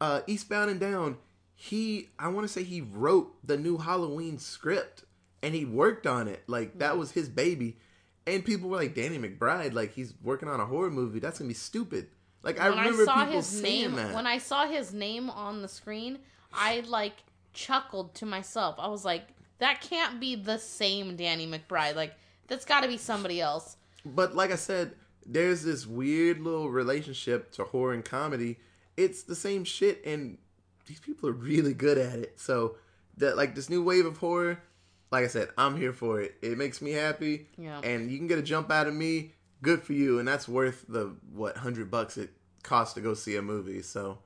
uh, 0.00 0.20
Eastbound 0.26 0.70
and 0.70 0.80
Down. 0.80 1.18
He, 1.54 2.10
I 2.18 2.28
want 2.28 2.46
to 2.46 2.52
say 2.52 2.64
he 2.64 2.82
wrote 2.82 3.34
the 3.46 3.56
new 3.56 3.78
Halloween 3.78 4.38
script 4.38 5.04
and 5.42 5.54
he 5.54 5.64
worked 5.64 6.06
on 6.06 6.28
it. 6.28 6.42
Like 6.46 6.78
that 6.80 6.98
was 6.98 7.12
his 7.12 7.28
baby. 7.28 7.78
And 8.26 8.44
people 8.44 8.68
were 8.68 8.76
like, 8.76 8.94
Danny 8.94 9.18
McBride, 9.18 9.72
like 9.72 9.94
he's 9.94 10.12
working 10.22 10.48
on 10.48 10.60
a 10.60 10.66
horror 10.66 10.90
movie. 10.90 11.20
That's 11.20 11.38
gonna 11.38 11.48
be 11.48 11.54
stupid. 11.54 12.08
Like 12.42 12.60
I 12.60 12.68
when 12.70 12.78
remember 12.78 13.02
I 13.02 13.04
saw 13.06 13.16
people 13.24 13.32
his 13.38 13.46
saying 13.46 13.82
name, 13.82 13.94
that. 13.96 14.14
when 14.14 14.26
I 14.26 14.38
saw 14.38 14.66
his 14.66 14.92
name 14.94 15.30
on 15.30 15.62
the 15.62 15.68
screen, 15.68 16.18
I 16.52 16.80
like 16.86 17.14
chuckled 17.52 18.14
to 18.16 18.26
myself. 18.26 18.76
I 18.78 18.88
was 18.88 19.04
like, 19.04 19.28
that 19.58 19.80
can't 19.80 20.20
be 20.20 20.36
the 20.36 20.58
same 20.58 21.16
Danny 21.16 21.46
McBride. 21.46 21.96
Like 21.96 22.14
that's 22.46 22.64
got 22.64 22.82
to 22.82 22.88
be 22.88 22.98
somebody 22.98 23.40
else. 23.40 23.76
But 24.04 24.36
like 24.36 24.52
I 24.52 24.56
said, 24.56 24.92
there's 25.24 25.64
this 25.64 25.86
weird 25.86 26.40
little 26.40 26.70
relationship 26.70 27.50
to 27.52 27.64
horror 27.64 27.92
and 27.94 28.04
comedy. 28.04 28.58
It's 28.96 29.24
the 29.24 29.34
same 29.34 29.64
shit, 29.64 30.04
and 30.06 30.38
these 30.86 31.00
people 31.00 31.28
are 31.28 31.32
really 31.32 31.74
good 31.74 31.98
at 31.98 32.18
it. 32.18 32.38
So 32.38 32.76
that 33.16 33.36
like 33.36 33.54
this 33.56 33.68
new 33.68 33.82
wave 33.82 34.06
of 34.06 34.18
horror, 34.18 34.62
like 35.10 35.24
I 35.24 35.28
said, 35.28 35.48
I'm 35.58 35.76
here 35.76 35.92
for 35.92 36.20
it. 36.20 36.36
It 36.42 36.56
makes 36.56 36.80
me 36.80 36.92
happy, 36.92 37.46
Yeah. 37.58 37.80
and 37.82 38.10
you 38.10 38.18
can 38.18 38.26
get 38.28 38.38
a 38.38 38.42
jump 38.42 38.70
out 38.70 38.86
of 38.86 38.94
me. 38.94 39.32
Good 39.62 39.82
for 39.82 39.92
you, 39.92 40.18
and 40.18 40.28
that's 40.28 40.48
worth 40.48 40.84
the 40.88 41.16
what 41.32 41.56
hundred 41.56 41.90
bucks 41.90 42.16
it 42.16 42.30
costs 42.62 42.94
to 42.94 43.00
go 43.00 43.14
see 43.14 43.36
a 43.36 43.42
movie. 43.42 43.82
So, 43.82 44.18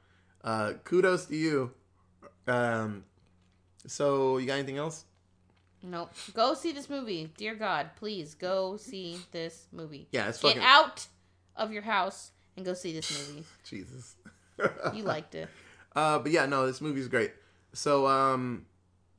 uh, 0.43 0.75
kudos 0.85 1.27
to 1.27 1.37
you. 1.37 1.73
Um, 2.47 3.05
so 3.87 4.39
you 4.39 4.47
got 4.47 4.55
anything 4.55 4.79
else? 4.79 5.05
Nope. 5.83 6.13
Go 6.35 6.55
see 6.55 6.73
this 6.73 6.91
movie. 6.91 7.33
Dear 7.37 7.55
God, 7.55 7.91
please 7.97 8.35
go 8.35 8.77
see 8.77 9.19
this 9.33 9.67
movie. 9.73 10.09
Yeah, 10.13 10.29
it's 10.29 10.41
fucking... 10.41 10.59
Get 10.59 10.67
out 10.67 11.07
of 11.57 11.73
your 11.73 11.83
house 11.83 12.33
and 12.57 12.67
go 12.67 12.75
see 12.75 12.93
this 12.93 13.11
movie. 13.11 13.45
Jesus. 13.65 14.17
You 14.95 15.03
liked 15.03 15.35
it. 15.35 15.49
Uh, 15.97 16.21
but 16.21 16.31
yeah, 16.31 16.47
no, 16.47 16.69
this 16.69 16.81
movie's 16.81 17.09
great. 17.09 17.33
So, 17.73 18.07
um, 18.07 18.65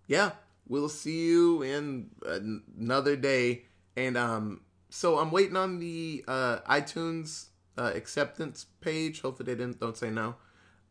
yeah, 0.08 0.32
we'll 0.70 0.88
see 0.88 1.26
you 1.26 1.64
in 1.64 2.12
an- 2.26 2.64
another 2.80 3.18
day. 3.18 3.64
And 3.98 4.16
um, 4.16 4.62
so 4.92 5.20
I'm 5.20 5.32
waiting 5.32 5.56
on 5.56 5.80
the 5.80 6.24
uh, 6.28 6.60
iTunes 6.70 7.48
uh, 7.78 7.92
acceptance 7.96 8.66
page. 8.82 9.22
Hopefully 9.22 9.54
they 9.54 9.58
didn't 9.58 9.80
don't 9.80 9.98
say 9.98 10.10
no. 10.10 10.36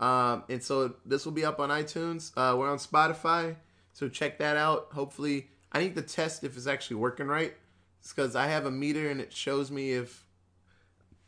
Um, 0.00 0.44
and 0.48 0.62
so 0.62 0.94
this 1.04 1.26
will 1.26 1.32
be 1.32 1.44
up 1.44 1.60
on 1.60 1.68
iTunes. 1.68 2.32
Uh, 2.34 2.56
we're 2.56 2.70
on 2.70 2.78
Spotify, 2.78 3.56
so 3.92 4.08
check 4.08 4.38
that 4.38 4.56
out. 4.56 4.88
Hopefully, 4.92 5.48
I 5.70 5.80
need 5.80 5.94
to 5.96 6.02
test 6.02 6.42
if 6.42 6.56
it's 6.56 6.66
actually 6.66 6.96
working 6.96 7.26
right. 7.26 7.54
It's 8.00 8.12
because 8.14 8.34
I 8.34 8.46
have 8.46 8.64
a 8.64 8.70
meter 8.70 9.10
and 9.10 9.20
it 9.20 9.34
shows 9.34 9.70
me 9.70 9.92
if 9.92 10.24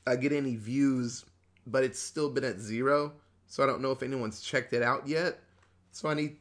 I 0.07 0.17
get 0.17 0.33
any 0.33 0.57
views, 0.57 1.27
but 1.67 1.85
it's 1.85 2.01
still 2.01 2.31
been 2.31 2.45
at 2.45 2.59
zero. 2.59 3.13
So 3.47 3.63
I 3.63 3.67
don't 3.67 3.83
know 3.83 3.91
if 3.93 4.03
anyone's 4.03 4.41
checked 4.41 4.73
it 4.73 4.83
out 4.83 5.07
yet. 5.07 5.39
So 5.91 6.09
I 6.09 6.15
need. 6.15 6.39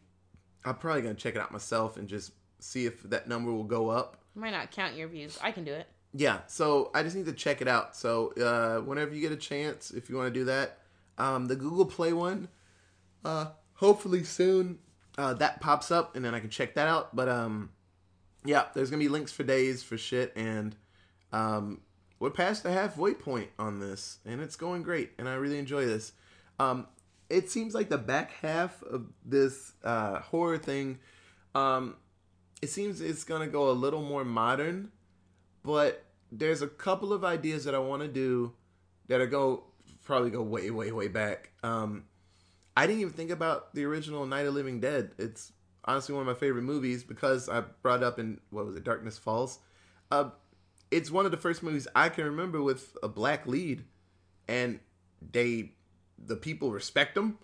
I'm 0.64 0.76
probably 0.76 1.02
gonna 1.02 1.16
check 1.16 1.36
it 1.36 1.42
out 1.42 1.52
myself 1.52 1.98
and 1.98 2.08
just 2.08 2.32
see 2.60 2.86
if 2.86 3.04
that 3.04 3.28
number 3.28 3.52
will 3.52 3.66
go 3.66 3.90
up. 3.90 4.16
Might 4.34 4.52
not 4.52 4.72
count 4.72 4.96
your 4.96 5.10
views. 5.10 5.38
I 5.42 5.52
can 5.52 5.66
do 5.66 5.74
it. 5.74 5.88
Yeah, 6.14 6.40
so 6.48 6.92
I 6.94 7.04
just 7.04 7.16
need 7.16 7.26
to 7.28 7.34
check 7.34 7.62
it 7.62 7.68
out. 7.68 7.96
So 7.96 8.34
uh, 8.34 8.84
whenever 8.84 9.14
you 9.14 9.22
get 9.22 9.32
a 9.32 9.38
chance, 9.38 9.92
if 9.92 10.10
you 10.10 10.18
want 10.18 10.34
to 10.34 10.40
do 10.40 10.46
that, 10.46 10.80
um, 11.18 11.48
the 11.48 11.56
Google 11.56 11.86
Play 11.86 12.12
one, 12.14 12.50
uh, 13.24 13.48
hopefully 13.76 14.24
soon 14.24 14.80
uh, 15.18 15.34
that 15.36 15.62
pops 15.62 15.92
up 15.92 16.16
and 16.16 16.24
then 16.24 16.34
I 16.34 16.40
can 16.40 16.50
check 16.50 16.76
that 16.76 16.88
out. 16.88 17.16
But 17.16 17.30
um, 17.30 17.70
yeah, 18.46 18.66
there's 18.74 18.90
gonna 18.90 19.00
be 19.00 19.10
links 19.10 19.32
for 19.32 19.44
days 19.44 19.84
for 19.84 19.98
shit, 19.98 20.34
and 20.36 20.76
um, 21.32 21.82
we're 22.20 22.32
past 22.32 22.64
the 22.64 22.72
halfway 22.72 23.14
point 23.14 23.50
on 23.60 23.80
this, 23.80 24.20
and 24.26 24.42
it's 24.42 24.56
going 24.56 24.84
great, 24.84 25.12
and 25.18 25.30
I 25.30 25.36
really 25.36 25.60
enjoy 25.60 25.86
this. 25.86 26.14
Um, 26.60 26.88
it 27.30 27.50
seems 27.50 27.74
like 27.74 27.90
the 27.90 27.98
back 27.98 28.32
half 28.42 28.82
of 28.84 29.06
this 29.26 29.74
uh, 29.84 30.20
horror 30.20 30.58
thing, 30.58 31.00
um, 31.56 31.96
it 32.62 32.70
seems 32.70 33.02
it's 33.02 33.24
gonna 33.24 33.48
go 33.48 33.70
a 33.70 33.74
little 33.74 34.02
more 34.02 34.26
modern 34.26 34.92
but 35.64 36.06
there's 36.32 36.62
a 36.62 36.68
couple 36.68 37.14
of 37.14 37.24
ideas 37.24 37.66
that 37.66 37.76
I 37.76 37.80
want 37.80 38.02
to 38.02 38.08
do 38.08 38.54
that 39.08 39.20
are 39.20 39.28
go 39.28 39.64
probably 40.04 40.30
go 40.30 40.42
way 40.42 40.72
way 40.72 40.92
way 40.92 41.08
back. 41.08 41.52
Um, 41.64 42.06
I 42.76 42.88
didn't 42.88 43.02
even 43.02 43.14
think 43.14 43.32
about 43.32 43.76
the 43.76 43.84
original 43.86 44.26
Night 44.26 44.46
of 44.46 44.54
Living 44.54 44.80
Dead. 44.80 45.12
It's 45.18 45.52
honestly 45.86 46.14
one 46.14 46.22
of 46.22 46.28
my 46.28 46.40
favorite 46.40 46.64
movies 46.64 47.04
because 47.04 47.50
I 47.50 47.62
brought 47.82 48.04
up 48.04 48.20
in 48.20 48.40
what 48.50 48.66
was 48.66 48.76
it, 48.76 48.84
Darkness 48.84 49.18
Falls. 49.18 49.60
Uh, 50.10 50.30
it's 50.90 51.12
one 51.12 51.26
of 51.26 51.32
the 51.32 51.38
first 51.38 51.64
movies 51.64 51.88
I 51.96 52.10
can 52.10 52.26
remember 52.26 52.62
with 52.62 52.96
a 53.04 53.08
black 53.08 53.48
lead, 53.48 53.84
and 54.48 54.80
they 55.32 55.74
the 56.18 56.36
people 56.36 56.72
respect 56.72 57.16
them. 57.16 57.38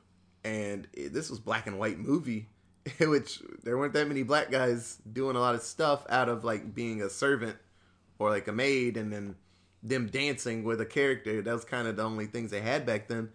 And 0.43 0.87
it, 0.93 1.13
this 1.13 1.29
was 1.29 1.39
black 1.39 1.67
and 1.67 1.77
white 1.77 1.99
movie, 1.99 2.47
which 2.99 3.41
there 3.63 3.77
weren't 3.77 3.93
that 3.93 4.07
many 4.07 4.23
black 4.23 4.49
guys 4.49 4.97
doing 5.11 5.35
a 5.35 5.39
lot 5.39 5.55
of 5.55 5.61
stuff 5.61 6.05
out 6.09 6.29
of 6.29 6.43
like 6.43 6.73
being 6.73 7.01
a 7.01 7.09
servant 7.09 7.57
or 8.19 8.29
like 8.29 8.47
a 8.47 8.51
maid 8.51 8.97
and 8.97 9.11
then 9.11 9.35
them 9.83 10.07
dancing 10.07 10.63
with 10.63 10.81
a 10.81 10.85
character. 10.85 11.41
That 11.41 11.53
was 11.53 11.65
kind 11.65 11.87
of 11.87 11.95
the 11.95 12.03
only 12.03 12.25
things 12.25 12.51
they 12.51 12.61
had 12.61 12.85
back 12.85 13.07
then. 13.07 13.29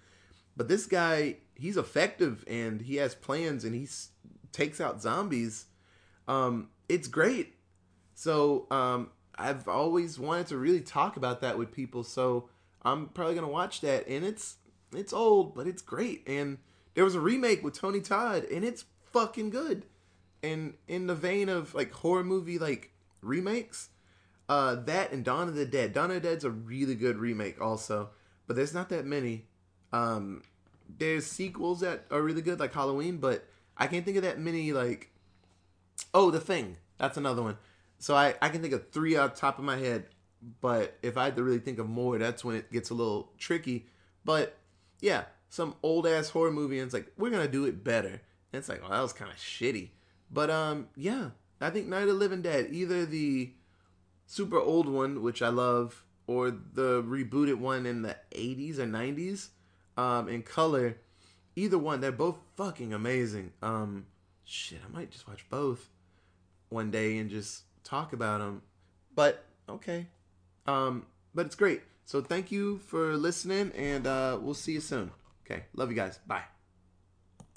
But 0.57 0.69
this 0.69 0.87
guy, 0.87 1.37
he's 1.55 1.77
effective 1.77 2.45
and 2.47 2.83
he 2.83 2.97
has 2.97 3.15
plans 3.15 3.65
and 3.65 3.75
he 3.75 3.89
takes 4.53 4.81
out 4.81 5.01
zombies. 5.01 5.67
Um, 6.29 6.69
it's 6.89 7.09
great. 7.09 7.55
So 8.15 8.67
um, 8.71 9.11
I've 9.37 9.67
always 9.67 10.19
wanted 10.19 10.49
to 10.49 10.57
really 10.57 10.81
talk 10.81 11.17
about 11.17 11.41
that 11.41 11.59
with 11.59 11.73
people. 11.73 12.05
So 12.05 12.49
I'm 12.83 13.07
probably 13.09 13.35
gonna 13.35 13.49
watch 13.49 13.81
that, 13.81 14.07
and 14.09 14.25
it's 14.25 14.57
it's 14.95 15.13
old, 15.13 15.55
but 15.55 15.67
it's 15.67 15.83
great. 15.83 16.23
And 16.27 16.59
there 16.95 17.05
was 17.05 17.15
a 17.15 17.21
remake 17.21 17.65
with 17.65 17.79
Tony 17.79 18.01
Todd, 18.01 18.45
and 18.45 18.65
it's 18.65 18.85
fucking 19.13 19.51
good. 19.51 19.87
And 20.43 20.75
in 20.89 21.07
the 21.07 21.15
vein 21.15 21.49
of 21.49 21.75
like 21.75 21.93
horror 21.93 22.25
movie 22.25 22.59
like 22.59 22.93
remakes, 23.21 23.91
uh, 24.53 24.75
that 24.75 25.13
and 25.13 25.25
Dawn 25.25 25.49
of 25.49 25.55
the 25.55 25.65
Dead. 25.65 25.95
Dawn 25.95 26.11
of 26.11 26.23
the 26.23 26.29
Dead's 26.29 26.45
a 26.45 26.51
really 26.51 26.95
good 26.95 27.17
remake, 27.17 27.59
also, 27.59 28.11
but 28.47 28.55
there's 28.55 28.75
not 28.75 28.91
that 28.91 29.07
many. 29.07 29.47
Um, 29.95 30.43
there's 30.99 31.25
sequels 31.25 31.81
that 31.81 32.05
are 32.11 32.21
really 32.21 32.43
good, 32.43 32.61
like 32.61 32.75
Halloween, 32.75 33.17
but 33.17 33.47
I 33.79 33.87
can't 33.87 34.05
think 34.05 34.19
of 34.19 34.25
that 34.25 34.39
many. 34.39 34.75
Like, 34.75 35.09
oh, 36.13 36.31
The 36.31 36.39
Thing. 36.39 36.77
That's 36.99 37.17
another 37.17 37.43
one. 37.43 37.57
So 37.99 38.15
I 38.15 38.35
I 38.43 38.51
can 38.51 38.61
think 38.61 38.75
of 38.75 38.91
three 38.91 39.17
off 39.17 39.35
top 39.35 39.59
of 39.59 39.65
my 39.65 39.79
head, 39.79 40.05
but 40.61 40.99
if 41.03 41.17
I 41.17 41.25
had 41.25 41.37
to 41.37 41.43
really 41.43 41.59
think 41.59 41.79
of 41.79 41.89
more, 41.89 42.19
that's 42.19 42.45
when 42.45 42.57
it 42.57 42.71
gets 42.71 42.91
a 42.91 42.95
little 42.95 43.33
tricky. 43.39 43.87
But 44.23 44.59
yeah, 45.01 45.25
some 45.49 45.77
old 45.83 46.07
ass 46.07 46.29
horror 46.29 46.53
movie, 46.53 46.79
and 46.79 46.85
it's 46.85 46.95
like 46.95 47.11
we're 47.17 47.31
gonna 47.31 47.49
do 47.49 47.65
it 47.65 47.83
better. 47.83 48.21
And 48.53 48.59
it's 48.59 48.69
like, 48.69 48.83
well, 48.83 48.91
that 48.91 49.01
was 49.01 49.15
kind 49.15 49.31
of 49.31 49.39
shitty. 49.39 49.89
But 50.31 50.51
um, 50.51 50.89
yeah, 50.95 51.31
I 51.59 51.71
think 51.71 51.87
Night 51.87 52.03
of 52.03 52.09
the 52.09 52.15
Living 52.15 52.43
Dead, 52.43 52.69
either 52.71 53.07
the 53.07 53.53
super 54.33 54.59
old 54.59 54.89
one, 54.89 55.23
which 55.23 55.43
I 55.43 55.49
love, 55.49 56.05
or 56.27 56.51
the 56.51 57.03
rebooted 57.03 57.57
one 57.57 57.85
in 57.85 58.01
the 58.01 58.17
80s 58.31 58.79
or 58.79 58.87
90s 58.87 59.49
um, 59.97 60.29
in 60.29 60.43
color. 60.43 60.97
Either 61.55 61.77
one, 61.77 62.01
they're 62.01 62.11
both 62.11 62.39
fucking 62.57 62.95
amazing. 62.95 63.53
Um, 63.61 64.07
shit, 64.45 64.81
I 64.89 64.91
might 64.91 65.11
just 65.11 65.29
watch 65.29 65.45
both 65.51 65.91
one 66.71 66.91
day 66.91 67.19
and 67.19 67.29
just 67.29 67.65
talk 67.85 68.15
about 68.15 68.39
them. 68.39 68.63
But 69.15 69.45
okay, 69.69 70.07
um, 70.67 71.05
but 71.35 71.45
it's 71.45 71.55
great. 71.55 71.83
So 72.07 72.23
thank 72.23 72.51
you 72.51 72.79
for 72.79 73.19
listening, 73.19 73.71
and 73.77 74.07
uh, 74.07 74.39
we'll 74.41 74.55
see 74.55 74.73
you 74.73 74.81
soon. 74.81 75.11
Okay, 75.45 75.65
love 75.75 75.91
you 75.91 75.97
guys. 75.97 76.19
Bye. 76.27 76.45